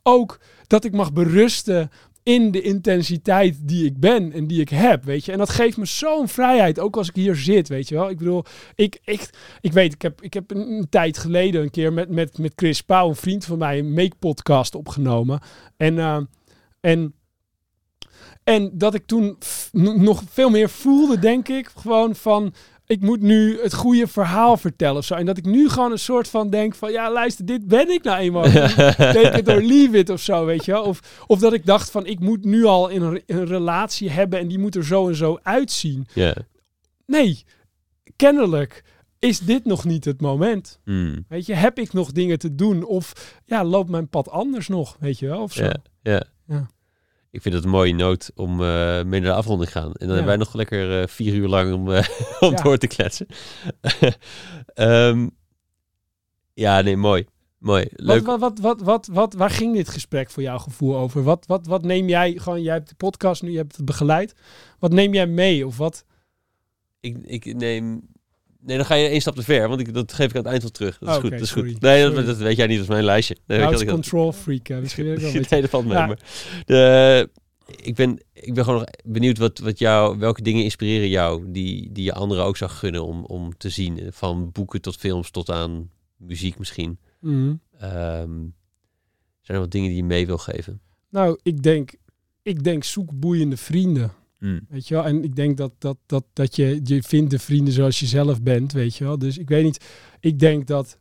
Ook 0.03 0.39
dat 0.67 0.83
ik 0.83 0.91
mag 0.91 1.13
berusten 1.13 1.91
in 2.23 2.51
de 2.51 2.61
intensiteit 2.61 3.57
die 3.61 3.85
ik 3.85 3.99
ben 3.99 4.31
en 4.31 4.47
die 4.47 4.61
ik 4.61 4.69
heb, 4.69 5.03
weet 5.03 5.25
je. 5.25 5.31
En 5.31 5.37
dat 5.37 5.49
geeft 5.49 5.77
me 5.77 5.85
zo'n 5.85 6.27
vrijheid, 6.27 6.79
ook 6.79 6.97
als 6.97 7.09
ik 7.09 7.15
hier 7.15 7.35
zit, 7.35 7.67
weet 7.67 7.87
je 7.87 7.95
wel. 7.95 8.09
Ik 8.09 8.17
bedoel, 8.17 8.43
ik, 8.75 8.99
ik, 9.03 9.29
ik 9.61 9.73
weet, 9.73 9.93
ik 9.93 10.01
heb, 10.01 10.21
ik 10.21 10.33
heb 10.33 10.51
een, 10.51 10.87
tijd 10.89 11.17
geleden 11.17 11.61
een 11.61 11.71
keer 11.71 11.93
met, 11.93 12.09
met, 12.09 12.37
met 12.37 12.53
Chris 12.55 12.81
Pauw, 12.81 13.09
een 13.09 13.15
vriend 13.15 13.45
van 13.45 13.57
mij, 13.57 13.79
een 13.79 13.93
make-podcast 13.93 14.75
opgenomen. 14.75 15.39
En, 15.77 15.99
eh, 15.99 16.19
en, 16.79 17.13
en 18.43 18.71
dat 18.73 18.93
ik 18.93 19.05
toen 19.05 19.37
nog 19.95 20.23
veel 20.29 20.49
meer 20.49 20.69
voelde, 20.69 21.19
denk 21.19 21.47
ik, 21.47 21.71
gewoon 21.75 22.15
van... 22.15 22.53
Ik 22.89 23.01
moet 23.01 23.21
nu 23.21 23.59
het 23.61 23.73
goede 23.73 24.07
verhaal 24.07 24.57
vertellen 24.57 24.97
of 24.97 25.05
zo. 25.05 25.13
En 25.13 25.25
dat 25.25 25.37
ik 25.37 25.45
nu 25.45 25.69
gewoon 25.69 25.91
een 25.91 25.99
soort 25.99 26.27
van 26.29 26.49
denk 26.49 26.75
van... 26.75 26.91
Ja, 26.91 27.11
luister, 27.11 27.45
dit 27.45 27.67
ben 27.67 27.89
ik 27.89 28.03
nou 28.03 28.19
eenmaal. 28.19 28.43
Take 29.13 29.37
it 29.37 29.47
or 29.47 29.61
leave 29.61 29.97
it 29.97 30.09
of 30.09 30.21
zo, 30.21 30.45
weet 30.45 30.65
je 30.65 30.71
wel. 30.71 30.83
Of, 30.83 31.23
of 31.27 31.39
dat 31.39 31.53
ik 31.53 31.65
dacht 31.65 31.91
van, 31.91 32.05
ik 32.05 32.19
moet 32.19 32.45
nu 32.45 32.63
al 32.65 32.87
in 32.87 33.01
een, 33.01 33.23
een 33.25 33.45
relatie 33.45 34.09
hebben... 34.09 34.39
en 34.39 34.47
die 34.47 34.59
moet 34.59 34.75
er 34.75 34.85
zo 34.85 35.07
en 35.07 35.15
zo 35.15 35.39
uitzien. 35.43 36.07
ja. 36.13 36.35
Nee, 37.05 37.43
kennelijk 38.15 38.83
is 39.19 39.39
dit 39.39 39.65
nog 39.65 39.85
niet 39.85 40.05
het 40.05 40.21
moment. 40.21 40.79
Hmm. 40.83 41.25
Weet 41.27 41.45
je, 41.45 41.53
heb 41.53 41.79
ik 41.79 41.93
nog 41.93 42.11
dingen 42.11 42.39
te 42.39 42.55
doen? 42.55 42.83
Of 42.83 43.35
ja, 43.45 43.63
loopt 43.63 43.89
mijn 43.89 44.09
pad 44.09 44.29
anders 44.29 44.67
nog, 44.67 44.97
weet 44.99 45.19
je 45.19 45.27
wel? 45.27 45.41
Of 45.41 45.53
zo. 45.53 45.63
Ja, 45.63 45.75
ja. 46.01 46.23
Ja. 46.47 46.69
Ik 47.31 47.41
vind 47.41 47.55
het 47.55 47.63
een 47.63 47.69
mooie 47.69 47.93
noot 47.93 48.31
om 48.35 48.51
eh 48.51 49.03
mee 49.03 49.19
naar 49.19 49.29
de 49.29 49.33
afronding 49.33 49.69
te 49.71 49.79
gaan. 49.79 49.91
En 49.93 50.07
dan 50.07 50.07
Ja. 50.07 50.13
hebben 50.13 50.25
wij 50.25 50.37
nog 50.37 50.53
lekker 50.53 51.01
eh, 51.01 51.07
vier 51.07 51.33
uur 51.33 51.47
lang 51.47 51.73
om, 51.73 51.91
eh, 51.91 52.07
om 52.39 52.51
Ja. 52.51 52.61
door 52.61 52.77
te 52.77 52.87
kletsen. 52.87 53.27
Ehm, 54.73 55.27
ja, 56.53 56.81
nee, 56.81 56.97
mooi. 56.97 57.25
Mooi. 57.57 57.85
Leuk. 57.91 58.25
Wat, 58.25 58.39
wat, 58.39 58.59
wat, 58.59 58.59
wat, 58.59 58.81
wat, 58.81 59.07
wat, 59.11 59.33
waar 59.33 59.49
ging 59.49 59.75
dit 59.75 59.89
gesprek 59.89 60.29
voor 60.29 60.43
jouw 60.43 60.57
gevoel 60.57 60.95
over? 60.97 61.23
Wat, 61.23 61.45
wat, 61.47 61.65
wat 61.67 61.83
neem 61.83 62.07
jij, 62.09 62.33
gewoon, 62.37 62.61
jij 62.61 62.73
hebt 62.73 62.89
de 62.89 62.95
podcast 62.95 63.41
nu, 63.41 63.51
je 63.51 63.57
hebt 63.57 63.75
het 63.75 63.85
begeleid. 63.85 64.33
Wat 64.79 64.91
neem 64.91 65.13
jij 65.13 65.27
mee? 65.27 65.67
Of 65.67 65.77
wat? 65.77 66.05
Ik, 66.99 67.17
ik 67.23 67.53
neem... 67.55 68.01
Nee, 68.61 68.77
dan 68.77 68.85
ga 68.85 68.95
je 68.95 69.07
één 69.07 69.21
stap 69.21 69.35
te 69.35 69.43
ver, 69.43 69.67
want 69.67 69.79
ik, 69.79 69.93
dat 69.93 70.13
geef 70.13 70.25
ik 70.29 70.35
aan 70.35 70.41
het 70.41 70.49
eind 70.51 70.61
wel 70.61 70.71
terug. 70.71 70.97
Dat 70.97 71.09
is 71.09 71.15
Oh, 71.15 71.21
goed, 71.21 71.31
dat 71.31 71.39
is 71.41 71.49
sorry. 71.49 71.71
goed. 71.71 71.81
Nee, 71.81 72.09
dat, 72.11 72.25
dat 72.25 72.37
weet 72.37 72.57
jij 72.57 72.67
niet, 72.67 72.75
dat 72.75 72.85
is 72.85 72.91
mijn 72.91 73.03
lijstje. 73.03 73.37
Nee, 73.45 73.59
Nou, 73.59 73.71
dat 73.71 73.81
ik 73.81 73.87
control 73.87 74.31
freak. 74.31 74.67
hè. 74.67 74.81
Misschien 74.81 75.05
ik 75.05 75.11
wel 75.19 75.23
dat- 75.23 75.33
weten. 75.33 75.47
Nee, 75.51 75.61
dat 75.61 75.69
valt 75.69 75.85
mee. 75.85 75.97
Ja. 75.97 76.05
Maar 76.07 76.19
de, 76.65 77.29
ik, 77.81 77.95
ben, 77.95 78.19
ik 78.33 78.53
ben 78.53 78.63
gewoon 78.63 78.79
nog 78.79 78.89
benieuwd 79.05 79.37
wat, 79.37 79.59
wat 79.59 79.79
jou, 79.79 80.17
welke 80.19 80.41
dingen 80.41 80.63
inspireren 80.63 81.09
jou 81.09 81.51
die, 81.51 81.91
die 81.91 82.03
je 82.03 82.13
anderen 82.13 82.43
ook 82.43 82.57
zou 82.57 82.71
gunnen 82.71 83.05
om, 83.05 83.23
om 83.25 83.57
te 83.57 83.69
zien. 83.69 83.99
Van 84.11 84.51
boeken 84.51 84.81
tot 84.81 84.95
films 84.95 85.31
tot 85.31 85.49
aan 85.49 85.89
muziek 86.17 86.57
misschien. 86.59 86.99
Mhm. 87.19 87.53
Ehm, 87.79 88.37
zijn 89.41 89.57
er 89.57 89.59
wat 89.59 89.71
dingen 89.71 89.87
die 89.87 89.97
je 89.97 90.03
mee 90.03 90.25
wil 90.25 90.37
geven? 90.37 90.81
Nou, 91.09 91.39
ik 91.43 91.63
denk, 91.63 91.91
ik 92.41 92.63
denk 92.63 92.83
zoek 92.83 93.19
boeiende 93.19 93.57
vrienden. 93.57 94.11
Hmm. 94.39 94.59
Weet 94.69 94.87
je 94.87 94.93
wel? 94.93 95.05
En 95.05 95.23
ik 95.23 95.35
denk 95.35 95.57
dat, 95.57 95.71
dat, 95.77 95.97
dat, 96.05 96.23
dat 96.33 96.55
je, 96.55 96.79
je 96.83 97.03
vindt 97.03 97.31
de 97.31 97.39
vrienden 97.39 97.73
zoals 97.73 97.99
je 97.99 98.05
zelf 98.05 98.41
bent, 98.41 98.71
weet 98.71 98.95
je 98.95 99.03
wel. 99.03 99.17
Dus 99.17 99.37
ik 99.37 99.49
weet 99.49 99.63
niet, 99.63 99.85
ik 100.19 100.39
denk 100.39 100.67
dat, 100.67 100.97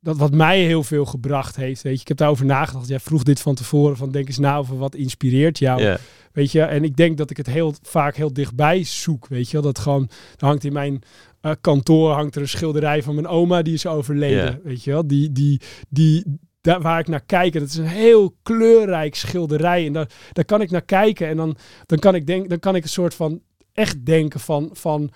dat 0.00 0.16
wat 0.16 0.34
mij 0.34 0.64
heel 0.64 0.82
veel 0.82 1.04
gebracht 1.04 1.56
heeft, 1.56 1.82
weet 1.82 1.94
je. 1.94 2.00
Ik 2.00 2.08
heb 2.08 2.16
daarover 2.16 2.46
nagedacht. 2.46 2.88
Jij 2.88 3.00
vroeg 3.00 3.22
dit 3.22 3.40
van 3.40 3.54
tevoren, 3.54 3.96
van 3.96 4.10
denk 4.10 4.26
eens 4.28 4.38
na 4.38 4.56
over 4.56 4.76
wat 4.76 4.94
inspireert 4.94 5.58
jou. 5.58 5.96
Weet 6.32 6.52
je, 6.52 6.62
en 6.62 6.84
ik 6.84 6.96
denk 6.96 7.18
dat 7.18 7.30
ik 7.30 7.36
het 7.36 7.46
heel 7.46 7.74
vaak 7.82 8.16
heel 8.16 8.32
dichtbij 8.32 8.84
zoek. 8.84 9.28
Weet 9.28 9.50
je, 9.50 9.60
dat 9.60 9.78
gewoon, 9.78 10.08
er 10.36 10.46
hangt 10.46 10.64
in 10.64 10.72
mijn 10.72 11.02
uh, 11.42 11.52
kantoor 11.60 12.12
hangt 12.12 12.34
er 12.34 12.42
een 12.42 12.48
schilderij 12.48 13.02
van 13.02 13.14
mijn 13.14 13.26
oma, 13.26 13.62
die 13.62 13.74
is 13.74 13.86
overleden. 13.86 14.60
Weet 14.64 14.84
je 14.84 14.90
wel, 14.90 15.06
die, 15.06 15.32
die, 15.32 15.60
die, 15.88 16.24
daar 16.62 16.80
waar 16.80 16.98
ik 16.98 17.08
naar 17.08 17.24
kijk. 17.26 17.54
En 17.54 17.60
dat 17.60 17.68
is 17.68 17.76
een 17.76 17.86
heel 17.86 18.34
kleurrijk 18.42 19.14
schilderij. 19.14 19.86
En 19.86 19.92
daar, 19.92 20.08
daar 20.32 20.44
kan 20.44 20.60
ik 20.60 20.70
naar 20.70 20.84
kijken. 20.84 21.28
En 21.28 21.36
dan, 21.36 21.56
dan 21.86 21.98
kan 21.98 22.14
ik 22.14 22.26
denk, 22.26 22.48
dan 22.48 22.58
kan 22.58 22.74
ik 22.74 22.82
een 22.82 22.88
soort 22.88 23.14
van 23.14 23.40
echt 23.72 24.06
denken 24.06 24.40
van. 24.40 24.70
van 24.72 25.10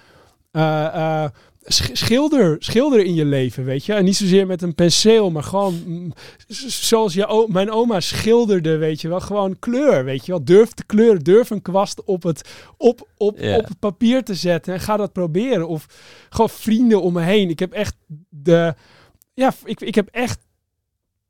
uh, 0.52 0.62
uh, 0.94 1.24
schilder, 1.68 2.56
schilder 2.58 3.04
in 3.04 3.14
je 3.14 3.24
leven, 3.24 3.64
weet 3.64 3.84
je. 3.84 3.92
En 3.92 4.04
niet 4.04 4.16
zozeer 4.16 4.46
met 4.46 4.62
een 4.62 4.74
penseel, 4.74 5.30
maar 5.30 5.42
gewoon 5.42 5.82
mm, 5.86 6.12
zoals 6.48 7.14
je, 7.14 7.46
mijn 7.48 7.70
oma 7.70 8.00
schilderde, 8.00 8.76
weet 8.76 9.00
je 9.00 9.08
wel. 9.08 9.20
Gewoon 9.20 9.58
kleur, 9.58 10.04
weet 10.04 10.26
je 10.26 10.32
wel. 10.32 10.44
Durf 10.44 10.70
te 10.70 10.84
kleuren, 10.84 11.24
durf 11.24 11.50
een 11.50 11.62
kwast 11.62 12.04
op 12.04 12.22
het, 12.22 12.50
op, 12.76 13.08
op, 13.16 13.34
op 13.40 13.68
het 13.68 13.78
papier 13.78 14.24
te 14.24 14.34
zetten 14.34 14.74
en 14.74 14.80
ga 14.80 14.96
dat 14.96 15.12
proberen. 15.12 15.68
Of 15.68 15.86
gewoon 16.28 16.50
vrienden 16.50 17.02
om 17.02 17.12
me 17.12 17.22
heen. 17.22 17.50
Ik 17.50 17.58
heb 17.58 17.72
echt 17.72 17.96
de, 18.28 18.74
ja, 19.34 19.54
ik, 19.64 19.80
ik 19.80 19.94
heb 19.94 20.08
echt 20.10 20.45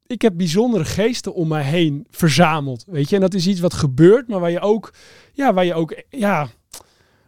ik 0.07 0.23
heb 0.23 0.33
bijzondere 0.37 0.85
geesten 0.85 1.35
om 1.35 1.49
mij 1.49 1.63
heen 1.63 2.07
verzameld, 2.11 2.85
weet 2.89 3.09
je. 3.09 3.15
En 3.15 3.21
dat 3.21 3.35
is 3.35 3.47
iets 3.47 3.61
wat 3.61 3.75
gebeurt, 3.75 4.29
maar 4.29 4.41
waar 4.41 4.51
je 4.51 4.61
ook, 4.61 4.93
ja, 5.33 5.53
waar 5.55 5.65
je 5.65 5.75
ook, 5.75 6.03
ja, 6.11 6.49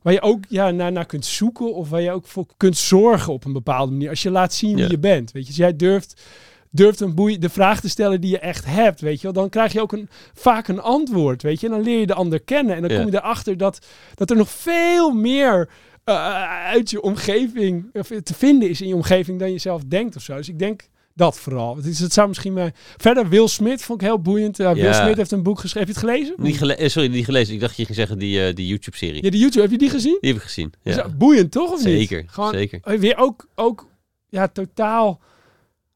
waar 0.02 0.12
je 0.12 0.20
ook 0.22 0.44
ja, 0.48 0.70
naar, 0.70 0.92
naar 0.92 1.06
kunt 1.06 1.24
zoeken 1.24 1.74
of 1.74 1.88
waar 1.88 2.00
je 2.00 2.10
ook 2.10 2.26
voor 2.26 2.46
kunt 2.56 2.76
zorgen 2.76 3.32
op 3.32 3.44
een 3.44 3.52
bepaalde 3.52 3.92
manier. 3.92 4.09
Als 4.10 4.22
je 4.22 4.30
laat 4.30 4.55
zien 4.55 4.74
wie 4.74 4.84
Ja. 4.84 4.90
je 4.90 4.98
bent, 4.98 5.32
weet 5.32 5.42
je. 5.42 5.48
Als 5.48 5.56
jij 5.56 5.76
durft, 5.76 6.22
durft 6.70 7.00
een 7.00 7.14
boei, 7.14 7.38
de 7.38 7.48
vraag 7.48 7.80
te 7.80 7.88
stellen 7.88 8.20
die 8.20 8.30
je 8.30 8.38
echt 8.38 8.64
hebt, 8.64 9.00
weet 9.00 9.16
je 9.16 9.22
wel, 9.22 9.32
dan 9.32 9.48
krijg 9.48 9.72
je 9.72 9.80
ook 9.80 9.92
een, 9.92 10.09
vaak 10.34 10.68
een 10.68 10.80
antwoord, 10.80 11.42
weet 11.42 11.60
je. 11.60 11.66
En 11.66 11.72
dan 11.72 11.82
leer 11.82 11.98
je 12.00 12.06
de 12.06 12.14
ander 12.14 12.40
kennen 12.40 12.74
en 12.74 12.80
dan 12.82 12.90
Ja. 12.90 12.96
kom 13.02 13.10
je 13.10 13.16
erachter 13.16 13.56
dat, 13.56 13.86
dat 14.14 14.30
er 14.30 14.36
nog 14.36 14.50
veel 14.50 15.10
meer 15.12 15.68
eh, 16.05 16.42
uit 16.66 16.90
je 16.90 17.00
omgeving 17.02 17.90
te 18.22 18.34
vinden 18.34 18.68
is 18.68 18.80
in 18.80 18.88
je 18.88 18.94
omgeving 18.94 19.38
dan 19.38 19.52
je 19.52 19.59
zelf 19.59 19.82
denkt 19.84 20.16
of 20.16 20.22
zo. 20.22 20.36
Dus 20.36 20.48
ik 20.48 20.59
denk 20.59 20.88
dat 21.19 21.39
vooral. 21.39 21.77
Het, 21.77 21.86
is, 21.86 21.99
het 21.99 22.12
zou 22.12 22.28
misschien 22.28 22.53
maar... 22.53 22.74
Verder, 22.97 23.28
Will 23.28 23.47
Smith 23.47 23.82
vond 23.82 24.01
ik 24.01 24.07
heel 24.07 24.20
boeiend. 24.20 24.57
Ja, 24.57 24.74
Will 24.74 24.82
Ja. 24.85 24.93
Smith 24.93 25.16
heeft 25.16 25.31
een 25.31 25.43
boek 25.43 25.61
geschreven. 25.61 25.89
Heb 25.89 25.97
je 25.97 26.07
het 26.07 26.11
gelezen? 26.11 26.35
Niet 26.36 26.57
gele- 26.59 26.74
eh, 26.74 26.89
sorry, 26.89 27.09
niet 27.09 27.24
gelezen. 27.24 27.55
Ik 27.55 27.61
dacht 27.61 27.77
je 27.77 27.85
ging 27.85 27.97
zeggen 27.97 28.19
die, 28.19 28.47
eh, 28.47 28.55
die 28.55 28.66
YouTube-serie. 28.66 29.24
Ja, 29.24 29.31
de 29.31 29.39
YouTube. 29.39 29.61
Heb 29.62 29.70
je 29.70 29.78
die 29.78 29.90
gezien? 29.90 30.19
Die 30.20 30.31
heb 30.32 30.40
ik 30.40 30.47
gezien. 30.47 30.73
Ja. 30.82 31.09
boeiend, 31.09 31.51
toch? 31.51 31.73
Of 31.73 31.81
Zeker, 31.81 32.20
niet? 32.20 32.31
Gewoon, 32.31 32.53
zeker. 32.53 32.99
Weer 32.99 33.16
ook, 33.16 33.49
ook, 33.55 33.86
ja, 34.28 34.49
totaal... 34.49 35.20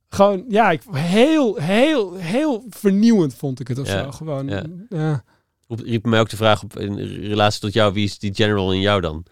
Gewoon, 0.09 0.45
ja, 0.49 0.71
ik, 0.71 0.83
heel, 0.91 1.57
heel, 1.57 2.15
heel 2.15 2.65
vernieuwend 2.69 3.35
vond 3.35 3.61
ik 3.61 3.69
het 3.69 3.79
of 3.79 3.87
Ja, 3.87 4.03
zo. 4.05 4.11
Gewoon, 4.11 4.49
ja. 4.89 5.25
riep 5.67 6.05
mij 6.05 6.21
ook 6.21 6.31
de 6.31 6.37
vraag 6.37 6.63
op 6.63 6.79
in 6.79 6.95
relatie 7.27 7.61
tot 7.61 7.73
jou, 7.73 7.93
wie 7.93 8.05
is 8.05 8.19
die 8.19 8.35
general 8.35 8.73
in 8.73 8.81
jou 8.81 9.01
dan? 9.01 9.25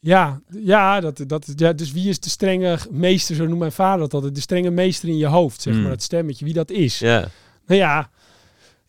Ja, 0.00 0.40
ja, 0.62 1.00
dat, 1.00 1.22
dat, 1.26 1.52
ja, 1.56 1.72
dus 1.72 1.92
wie 1.92 2.08
is 2.08 2.20
de 2.20 2.30
strenge 2.30 2.78
meester, 2.90 3.34
zo 3.34 3.46
noemt 3.46 3.58
mijn 3.58 3.72
vader 3.72 3.98
dat 4.00 4.14
altijd, 4.14 4.34
de 4.34 4.40
strenge 4.40 4.70
meester 4.70 5.08
in 5.08 5.16
je 5.16 5.26
hoofd, 5.26 5.60
zeg 5.62 5.72
Hmm. 5.72 5.82
maar, 5.82 5.90
dat 5.92 6.02
stemmetje, 6.02 6.44
wie 6.44 6.54
dat 6.54 6.70
is. 6.70 6.98
Ja, 6.98 7.28
Nou 7.66 7.80
ja, 7.80 8.10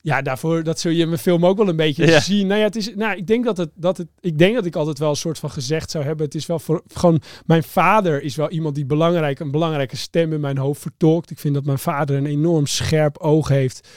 ja, 0.02 0.22
daarvoor, 0.22 0.64
dat 0.64 0.80
zul 0.80 0.92
je 0.92 1.02
in 1.02 1.08
mijn 1.08 1.20
film 1.20 1.46
ook 1.46 1.58
wel 1.58 1.68
een 1.68 1.76
beetje 1.76 2.06
Ja. 2.06 2.20
zien. 2.20 2.48
Nou 2.48 2.60
ja, 2.60 2.66
het 2.66 2.76
is, 2.76 2.96
nou, 2.96 3.18
ik 3.18 3.28
denk 3.28 3.46
dat 3.46 3.58
het, 3.58 3.70
dat 3.76 3.98
het, 3.98 4.08
ik 4.20 4.38
denk 4.38 4.56
dat 4.56 4.66
ik 4.66 4.76
altijd 4.76 5.00
wel 5.00 5.10
een 5.10 5.16
soort 5.16 5.40
van 5.40 5.50
gezegd 5.52 5.92
zou 5.92 6.04
hebben. 6.04 6.26
Het 6.26 6.36
is 6.36 6.46
wel 6.46 6.60
voor, 6.60 6.84
gewoon, 6.94 7.22
mijn 7.46 7.64
vader 7.64 8.22
is 8.24 8.36
wel 8.36 8.50
iemand 8.50 8.76
die 8.76 8.86
belangrijk, 8.86 9.40
een 9.40 9.52
belangrijke 9.52 9.96
stem 9.98 10.34
in 10.34 10.40
mijn 10.40 10.58
hoofd 10.58 10.82
vertolkt. 10.82 11.32
Ik 11.32 11.40
vind 11.40 11.54
dat 11.54 11.66
mijn 11.66 11.80
vader 11.80 12.16
een 12.18 12.26
enorm 12.26 12.66
scherp 12.66 13.18
oog 13.18 13.48
heeft 13.48 13.88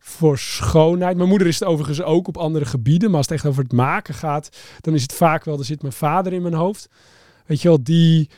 voor 0.00 0.38
schoonheid. 0.38 1.16
Mijn 1.16 1.28
moeder 1.28 1.46
is 1.46 1.58
het 1.58 1.68
overigens 1.68 2.02
ook 2.02 2.28
op 2.28 2.36
andere 2.36 2.64
gebieden, 2.64 3.08
maar 3.08 3.18
als 3.18 3.26
het 3.26 3.36
echt 3.36 3.46
over 3.46 3.62
het 3.62 3.72
maken 3.72 4.14
gaat, 4.14 4.48
dan 4.80 4.94
is 4.94 5.02
het 5.02 5.12
vaak 5.12 5.44
wel, 5.44 5.58
er 5.58 5.64
zit 5.64 5.82
mijn 5.82 5.94
vader 5.94 6.32
in 6.32 6.42
mijn 6.42 6.54
hoofd. 6.54 6.88
Weet 7.46 7.62
je 7.62 7.68
wel, 7.68 7.82
die, 7.82 8.30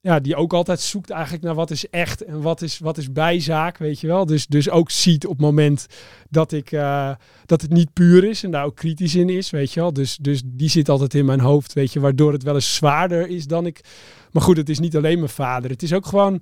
ja, 0.00 0.20
die 0.20 0.36
ook 0.36 0.52
altijd 0.52 0.80
zoekt 0.80 1.10
eigenlijk 1.10 1.44
naar 1.44 1.54
wat 1.54 1.70
is 1.70 1.88
echt 1.90 2.24
en 2.24 2.40
wat 2.40 2.62
is, 2.62 2.78
wat 2.78 2.98
is 2.98 3.12
bijzaak, 3.12 3.78
weet 3.78 4.00
je 4.00 4.06
wel. 4.06 4.26
Dus, 4.26 4.46
dus 4.46 4.70
ook 4.70 4.90
ziet 4.90 5.26
op 5.26 5.32
het 5.32 5.40
moment 5.40 5.86
dat, 6.30 6.52
ik, 6.52 6.72
eh, 6.72 7.10
dat 7.46 7.60
het 7.60 7.70
niet 7.70 7.92
puur 7.92 8.24
is 8.24 8.44
en 8.44 8.50
daar 8.50 8.64
ook 8.64 8.76
kritisch 8.76 9.14
in 9.14 9.28
is, 9.28 9.50
weet 9.50 9.72
je 9.72 9.80
wel. 9.80 9.92
Dus, 9.92 10.16
dus 10.16 10.42
die 10.44 10.68
zit 10.68 10.88
altijd 10.88 11.14
in 11.14 11.24
mijn 11.24 11.40
hoofd, 11.40 11.72
weet 11.72 11.92
je, 11.92 12.00
waardoor 12.00 12.32
het 12.32 12.42
wel 12.42 12.54
eens 12.54 12.74
zwaarder 12.74 13.28
is 13.28 13.46
dan 13.46 13.66
ik. 13.66 13.80
Maar 14.32 14.42
goed, 14.42 14.56
het 14.56 14.68
is 14.68 14.78
niet 14.78 14.96
alleen 14.96 15.18
mijn 15.18 15.30
vader. 15.30 15.70
Het 15.70 15.82
is 15.82 15.92
ook 15.92 16.06
gewoon, 16.06 16.40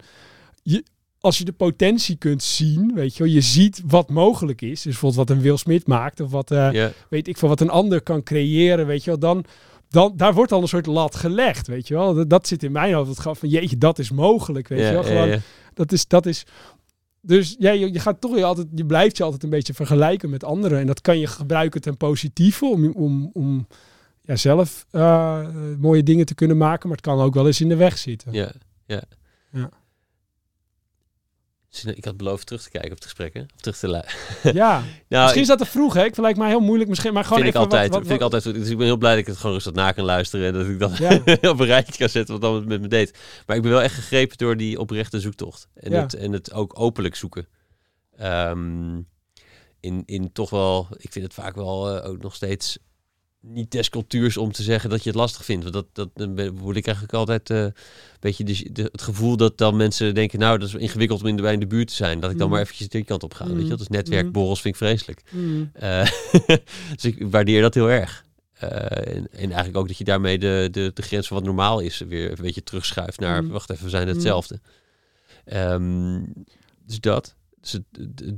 je, 0.62 0.84
als 1.26 1.38
je 1.38 1.44
de 1.44 1.52
potentie 1.52 2.16
kunt 2.16 2.42
zien, 2.42 2.92
weet 2.94 3.16
je 3.16 3.22
wel, 3.22 3.32
je 3.32 3.40
ziet 3.40 3.82
wat 3.86 4.10
mogelijk 4.10 4.62
is. 4.62 4.82
Dus 4.82 4.82
bijvoorbeeld 4.82 5.28
wat 5.28 5.36
een 5.36 5.42
Will 5.42 5.56
Smith 5.56 5.86
maakt 5.86 6.20
of 6.20 6.30
wat, 6.30 6.50
eh, 6.50 6.86
weet 7.08 7.28
ik 7.28 7.36
veel, 7.36 7.48
wat 7.48 7.60
een 7.60 7.70
ander 7.70 8.02
kan 8.02 8.22
creëren, 8.22 8.86
weet 8.86 9.04
je 9.04 9.10
wel, 9.10 9.18
dan, 9.18 9.44
dan 9.88 10.12
daar 10.16 10.34
wordt 10.34 10.52
al 10.52 10.62
een 10.62 10.68
soort 10.68 10.86
lat 10.86 11.14
gelegd, 11.14 11.66
weet 11.66 11.88
je 11.88 11.94
wel. 11.94 12.14
Dat, 12.14 12.30
dat 12.30 12.46
zit 12.46 12.62
in 12.62 12.72
mijn 12.72 12.94
hoofd, 12.94 13.24
het 13.24 13.38
van, 13.38 13.48
jeetje, 13.48 13.78
dat 13.78 13.98
is 13.98 14.10
mogelijk, 14.10 14.68
weet 14.68 14.86
je 14.86 14.92
wel. 14.92 15.04
Gewoon. 15.04 15.40
Dat 15.74 15.92
is, 15.92 16.06
dat 16.06 16.26
is, 16.26 16.44
dus 17.20 17.56
ja, 17.58 17.70
je, 17.70 17.92
je 17.92 17.98
gaat 17.98 18.20
toch 18.20 18.36
je 18.36 18.44
altijd, 18.44 18.66
je 18.74 18.86
blijft 18.86 19.16
je 19.16 19.22
altijd 19.22 19.42
een 19.42 19.50
beetje 19.50 19.74
vergelijken 19.74 20.30
met 20.30 20.44
anderen. 20.44 20.78
En 20.78 20.86
dat 20.86 21.00
kan 21.00 21.18
je 21.18 21.26
gebruiken 21.26 21.80
ten 21.80 21.96
positieve 21.96 22.66
om, 22.66 22.92
om, 22.92 23.30
om 23.32 23.66
ja, 24.22 24.36
zelf 24.36 24.86
eh, 24.90 25.46
mooie 25.78 26.02
dingen 26.02 26.26
te 26.26 26.34
kunnen 26.34 26.56
maken, 26.56 26.88
maar 26.88 26.96
het 26.96 27.06
kan 27.06 27.20
ook 27.20 27.34
wel 27.34 27.46
eens 27.46 27.60
in 27.60 27.68
de 27.68 27.76
weg 27.76 27.98
zitten. 27.98 28.32
Ja, 28.32 28.52
ja. 28.86 29.02
Ja. 29.52 29.70
Dus 31.84 31.94
Ik 31.94 32.04
had 32.04 32.16
beloofd 32.16 32.46
terug 32.46 32.62
te 32.62 32.70
kijken 32.70 32.90
op 32.90 32.96
het 32.96 33.04
gesprek, 33.04 33.34
hè? 33.34 33.40
Of 33.40 33.60
terug 33.60 33.78
te 33.78 33.88
luisteren. 33.88 34.54
Ja, 34.62 34.82
Nou, 35.08 35.22
misschien 35.22 35.42
is 35.42 35.48
dat 35.48 35.58
te 35.58 35.64
vroeg, 35.64 35.94
hè? 35.94 36.04
Ik 36.04 36.16
lijkt 36.16 36.38
mij 36.38 36.48
heel 36.48 36.60
moeilijk, 36.60 36.88
misschien, 36.88 37.12
maar 37.12 37.24
gewoon 37.24 37.38
vind 37.38 37.54
ik 37.54 37.60
even 37.60 37.70
altijd. 37.70 37.88
Wat, 37.90 37.98
wat, 37.98 38.08
vind 38.08 38.16
ik 38.18 38.32
altijd. 38.32 38.54
Dus 38.54 38.68
ik 38.68 38.76
ben 38.76 38.86
heel 38.86 38.96
blij 38.96 39.10
dat 39.10 39.20
ik 39.20 39.26
het 39.26 39.36
gewoon 39.36 39.52
rustig 39.52 39.72
na 39.72 39.92
kan 39.92 40.04
luisteren 40.04 40.46
en 40.46 40.52
dat 40.52 40.66
ik 40.66 40.78
dat 40.78 40.96
Ja. 40.96 41.14
op 41.50 41.60
een 41.60 41.66
rijtje 41.66 41.96
kan 41.98 42.08
zetten 42.08 42.40
wat 42.40 42.42
dan 42.42 42.66
met 42.66 42.80
me 42.80 42.88
deed. 42.88 43.18
Maar 43.46 43.56
ik 43.56 43.62
ben 43.62 43.70
wel 43.70 43.82
echt 43.82 43.94
gegrepen 43.94 44.36
door 44.36 44.56
die 44.56 44.78
oprechte 44.80 45.20
zoektocht 45.20 45.68
en, 45.74 45.90
Ja. 45.92 46.00
het, 46.02 46.14
en 46.14 46.32
het 46.32 46.52
ook 46.52 46.78
openlijk 46.78 47.14
zoeken. 47.14 47.48
Ehm, 48.16 48.96
in, 49.80 50.02
in 50.06 50.32
toch 50.32 50.50
wel, 50.50 50.88
ik 50.96 51.12
vind 51.12 51.24
het 51.24 51.34
vaak 51.34 51.54
wel 51.54 51.96
eh, 51.96 52.10
ook 52.10 52.22
nog 52.22 52.34
steeds 52.34 52.78
niet 53.48 53.70
des 53.70 53.88
cultuurs 53.88 54.36
om 54.36 54.52
te 54.52 54.62
zeggen 54.62 54.90
dat 54.90 55.02
je 55.02 55.08
het 55.10 55.18
lastig 55.18 55.44
vindt. 55.44 55.62
Want 55.62 55.74
dat, 55.74 55.86
dat 55.92 56.36
dan 56.36 56.56
word 56.58 56.76
ik 56.76 56.84
eigenlijk 56.86 57.16
altijd 57.16 57.50
eh, 57.50 57.58
een 57.62 57.72
beetje 58.20 58.44
de, 58.44 58.72
de- 58.72 58.88
het 58.92 59.02
gevoel 59.02 59.36
dat 59.36 59.58
dan 59.58 59.76
mensen 59.76 60.14
denken, 60.14 60.38
nou 60.38 60.58
dat 60.58 60.68
is 60.68 60.74
ingewikkeld 60.74 61.20
om 61.20 61.26
in 61.26 61.36
de, 61.36 61.42
bij 61.42 61.52
in 61.52 61.60
de 61.60 61.66
buurt 61.66 61.88
te 61.88 61.94
zijn. 61.94 62.20
Dat 62.20 62.30
ik 62.30 62.36
dan 62.36 62.46
Mhm. 62.46 62.54
maar 62.56 62.64
eventjes 62.64 62.88
die 62.88 63.04
kant 63.04 63.22
op 63.22 63.34
ga. 63.34 63.44
Weet 63.44 63.52
je, 63.54 63.58
Mhm. 63.58 63.68
wel? 63.68 63.76
dus 63.76 63.88
netwerkborrels 63.88 64.60
vind 64.60 64.74
ik 64.74 64.80
vreselijk. 64.80 65.22
Mm. 65.30 65.70
Eh, 65.72 66.06
dus 66.94 67.04
ik 67.04 67.26
waardeer 67.30 67.62
dat 67.62 67.74
heel 67.74 67.90
erg. 67.90 68.24
Eh, 68.52 69.14
en, 69.16 69.28
en 69.32 69.38
eigenlijk 69.46 69.76
ook 69.76 69.86
dat 69.88 69.98
je 69.98 70.04
daarmee 70.04 70.38
de, 70.38 70.68
de, 70.70 70.90
de 70.94 71.02
grens 71.02 71.26
van 71.26 71.36
wat 71.36 71.46
normaal 71.46 71.80
is 71.80 71.98
weer 71.98 72.30
een 72.30 72.36
beetje 72.44 72.62
terugschuift 72.62 73.20
naar, 73.20 73.42
Mm. 73.44 73.50
wacht 73.50 73.70
even, 73.70 73.84
we 73.84 73.90
zijn 73.90 74.08
Mm. 74.08 74.12
hetzelfde. 74.14 74.60
Ehm, 75.44 76.22
dus 76.86 77.00
dat. 77.00 77.34
Dus 77.60 77.72
het 77.72 77.84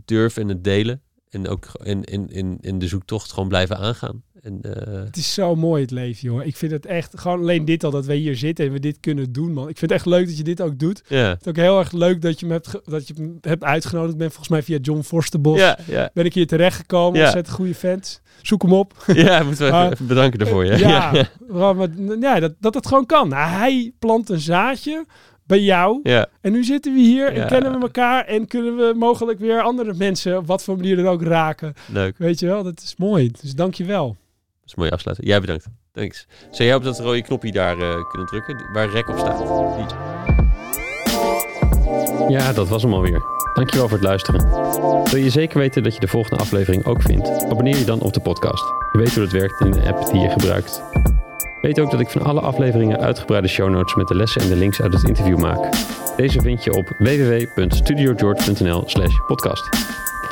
durven 0.06 0.42
en 0.42 0.48
het 0.48 0.64
delen. 0.64 1.02
En 1.30 1.48
ook 1.48 1.66
in, 1.82 2.04
in, 2.04 2.28
in, 2.30 2.58
in 2.60 2.78
de 2.78 2.88
zoektocht 2.88 3.32
gewoon 3.32 3.48
blijven 3.48 3.76
aangaan. 3.78 4.22
En, 4.42 4.58
eh, 4.62 5.04
Het 5.04 5.16
is 5.16 5.34
zo 5.34 5.56
mooi 5.56 5.82
het 5.82 5.90
leven, 5.90 6.22
joh. 6.28 6.44
Ik 6.46 6.56
vind 6.56 6.72
het 6.72 6.86
echt, 6.86 7.20
gewoon 7.20 7.40
alleen 7.40 7.64
dit 7.64 7.84
al, 7.84 7.90
dat 7.90 8.06
we 8.06 8.14
hier 8.14 8.36
zitten 8.36 8.66
en 8.66 8.72
we 8.72 8.80
dit 8.80 8.96
kunnen 9.00 9.32
doen, 9.32 9.52
man. 9.52 9.68
Ik 9.68 9.78
vind 9.78 9.90
het 9.90 10.00
echt 10.00 10.06
leuk 10.08 10.26
dat 10.26 10.36
je 10.36 10.42
dit 10.44 10.60
ook 10.60 10.78
doet. 10.78 11.02
ja. 11.08 11.28
Het 11.28 11.40
is 11.40 11.46
ook 11.48 11.56
heel 11.56 11.78
erg 11.78 11.92
leuk 11.92 12.22
dat 12.22 12.40
je 12.40 12.46
me 12.46 12.52
hebt, 12.52 12.80
dat 12.84 13.08
je 13.08 13.14
me 13.18 13.34
hebt 13.40 13.64
uitgenodigd. 13.64 14.12
Ik 14.12 14.18
ben 14.18 14.28
volgens 14.28 14.48
mij 14.48 14.62
via 14.62 14.78
John 14.82 15.00
Forsterbos. 15.00 15.58
Ja, 15.58 15.78
ja. 15.86 16.10
Ben 16.14 16.24
ik 16.24 16.34
hier 16.34 16.46
terechtgekomen. 16.46 17.18
Ja. 17.18 17.24
Ontzettend 17.24 17.56
goede 17.56 17.74
fans. 17.74 18.20
Zoek 18.42 18.62
hem 18.62 18.72
op. 18.72 18.94
ja, 19.14 19.42
moeten 19.42 19.64
we 19.66 19.70
Maar- 19.72 19.92
even 19.92 20.06
bedanken 20.06 20.38
daarvoor. 20.38 20.64
Ja. 20.64 20.76
ja, 20.76 21.12
ja. 21.14 21.28
gewoon 21.48 21.76
met- 21.76 22.16
ja, 22.20 22.40
dat, 22.40 22.54
dat 22.60 22.74
het 22.74 22.86
gewoon 22.86 23.06
kan. 23.06 23.28
Nou, 23.28 23.50
hij 23.50 23.92
plant 23.98 24.28
een 24.28 24.40
zaadje 24.40 25.04
bij 25.46 25.60
jou. 25.60 26.00
Ja. 26.02 26.26
En 26.40 26.52
nu 26.52 26.64
zitten 26.64 26.92
we 26.94 27.00
hier 27.00 27.34
Ja. 27.34 27.42
en 27.42 27.48
kennen 27.48 27.72
we 27.72 27.78
elkaar. 27.80 28.24
En 28.24 28.46
kunnen 28.46 28.76
we 28.76 28.92
mogelijk 28.96 29.38
weer 29.38 29.60
andere 29.62 29.94
mensen 29.94 30.36
op 30.38 30.46
wat 30.46 30.64
voor 30.64 30.76
manier 30.76 30.96
dan 30.96 31.06
ook 31.06 31.22
raken. 31.22 31.74
leuk. 31.92 32.18
Weet 32.18 32.40
je 32.40 32.46
wel, 32.46 32.62
dat 32.62 32.80
is 32.82 32.94
mooi. 32.98 33.30
Dus 33.40 33.54
dank 33.54 33.74
je 33.74 33.84
wel. 33.84 34.16
Is 34.68 34.74
mooi 34.74 34.90
afsluiten. 34.90 35.26
Jij 35.26 35.40
bedankt. 35.40 35.66
Thanks. 35.92 36.26
Zou 36.50 36.68
jij 36.68 36.74
op 36.74 36.82
dat 36.82 37.00
rode 37.00 37.22
knopje 37.22 37.52
daar 37.52 37.78
eh, 37.78 38.08
kunnen 38.08 38.28
drukken, 38.28 38.72
waar 38.72 38.90
rek 38.90 39.08
op 39.08 39.18
staat? 39.18 39.40
Ja, 42.30 42.52
dat 42.52 42.68
was 42.68 42.82
hem 42.82 42.92
alweer. 42.92 43.22
Dankjewel 43.54 43.88
voor 43.88 43.98
het 43.98 44.06
luisteren. 44.06 44.50
Wil 45.04 45.20
je 45.22 45.30
zeker 45.30 45.58
weten 45.58 45.82
dat 45.82 45.94
je 45.94 46.00
de 46.00 46.08
volgende 46.08 46.42
aflevering 46.42 46.84
ook 46.84 47.02
vindt? 47.02 47.28
Abonneer 47.44 47.76
je 47.76 47.84
dan 47.84 48.00
op 48.00 48.12
de 48.12 48.20
podcast. 48.20 48.64
Je 48.92 48.98
weet 48.98 49.14
hoe 49.14 49.22
dat 49.22 49.32
werkt 49.32 49.60
in 49.60 49.70
de 49.70 49.92
app 49.92 50.10
die 50.12 50.20
je 50.20 50.30
gebruikt. 50.30 50.82
Weet 51.60 51.80
ook 51.80 51.90
dat 51.90 52.00
ik 52.00 52.08
van 52.08 52.22
alle 52.22 52.40
afleveringen 52.40 53.00
uitgebreide 53.00 53.48
show 53.48 53.70
notes 53.70 53.94
met 53.94 54.08
de 54.08 54.14
lessen 54.14 54.42
en 54.42 54.48
de 54.48 54.56
links 54.56 54.80
uit 54.80 54.92
het 54.92 55.08
interview 55.08 55.38
maak. 55.38 55.72
Deze 56.16 56.40
vind 56.40 56.64
je 56.64 56.72
op 56.72 56.88
www.studiogeorge.nl 56.98 58.82
slash 58.86 59.16
podcast. 59.26 59.68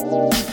Thank 0.00 0.48
you. 0.48 0.49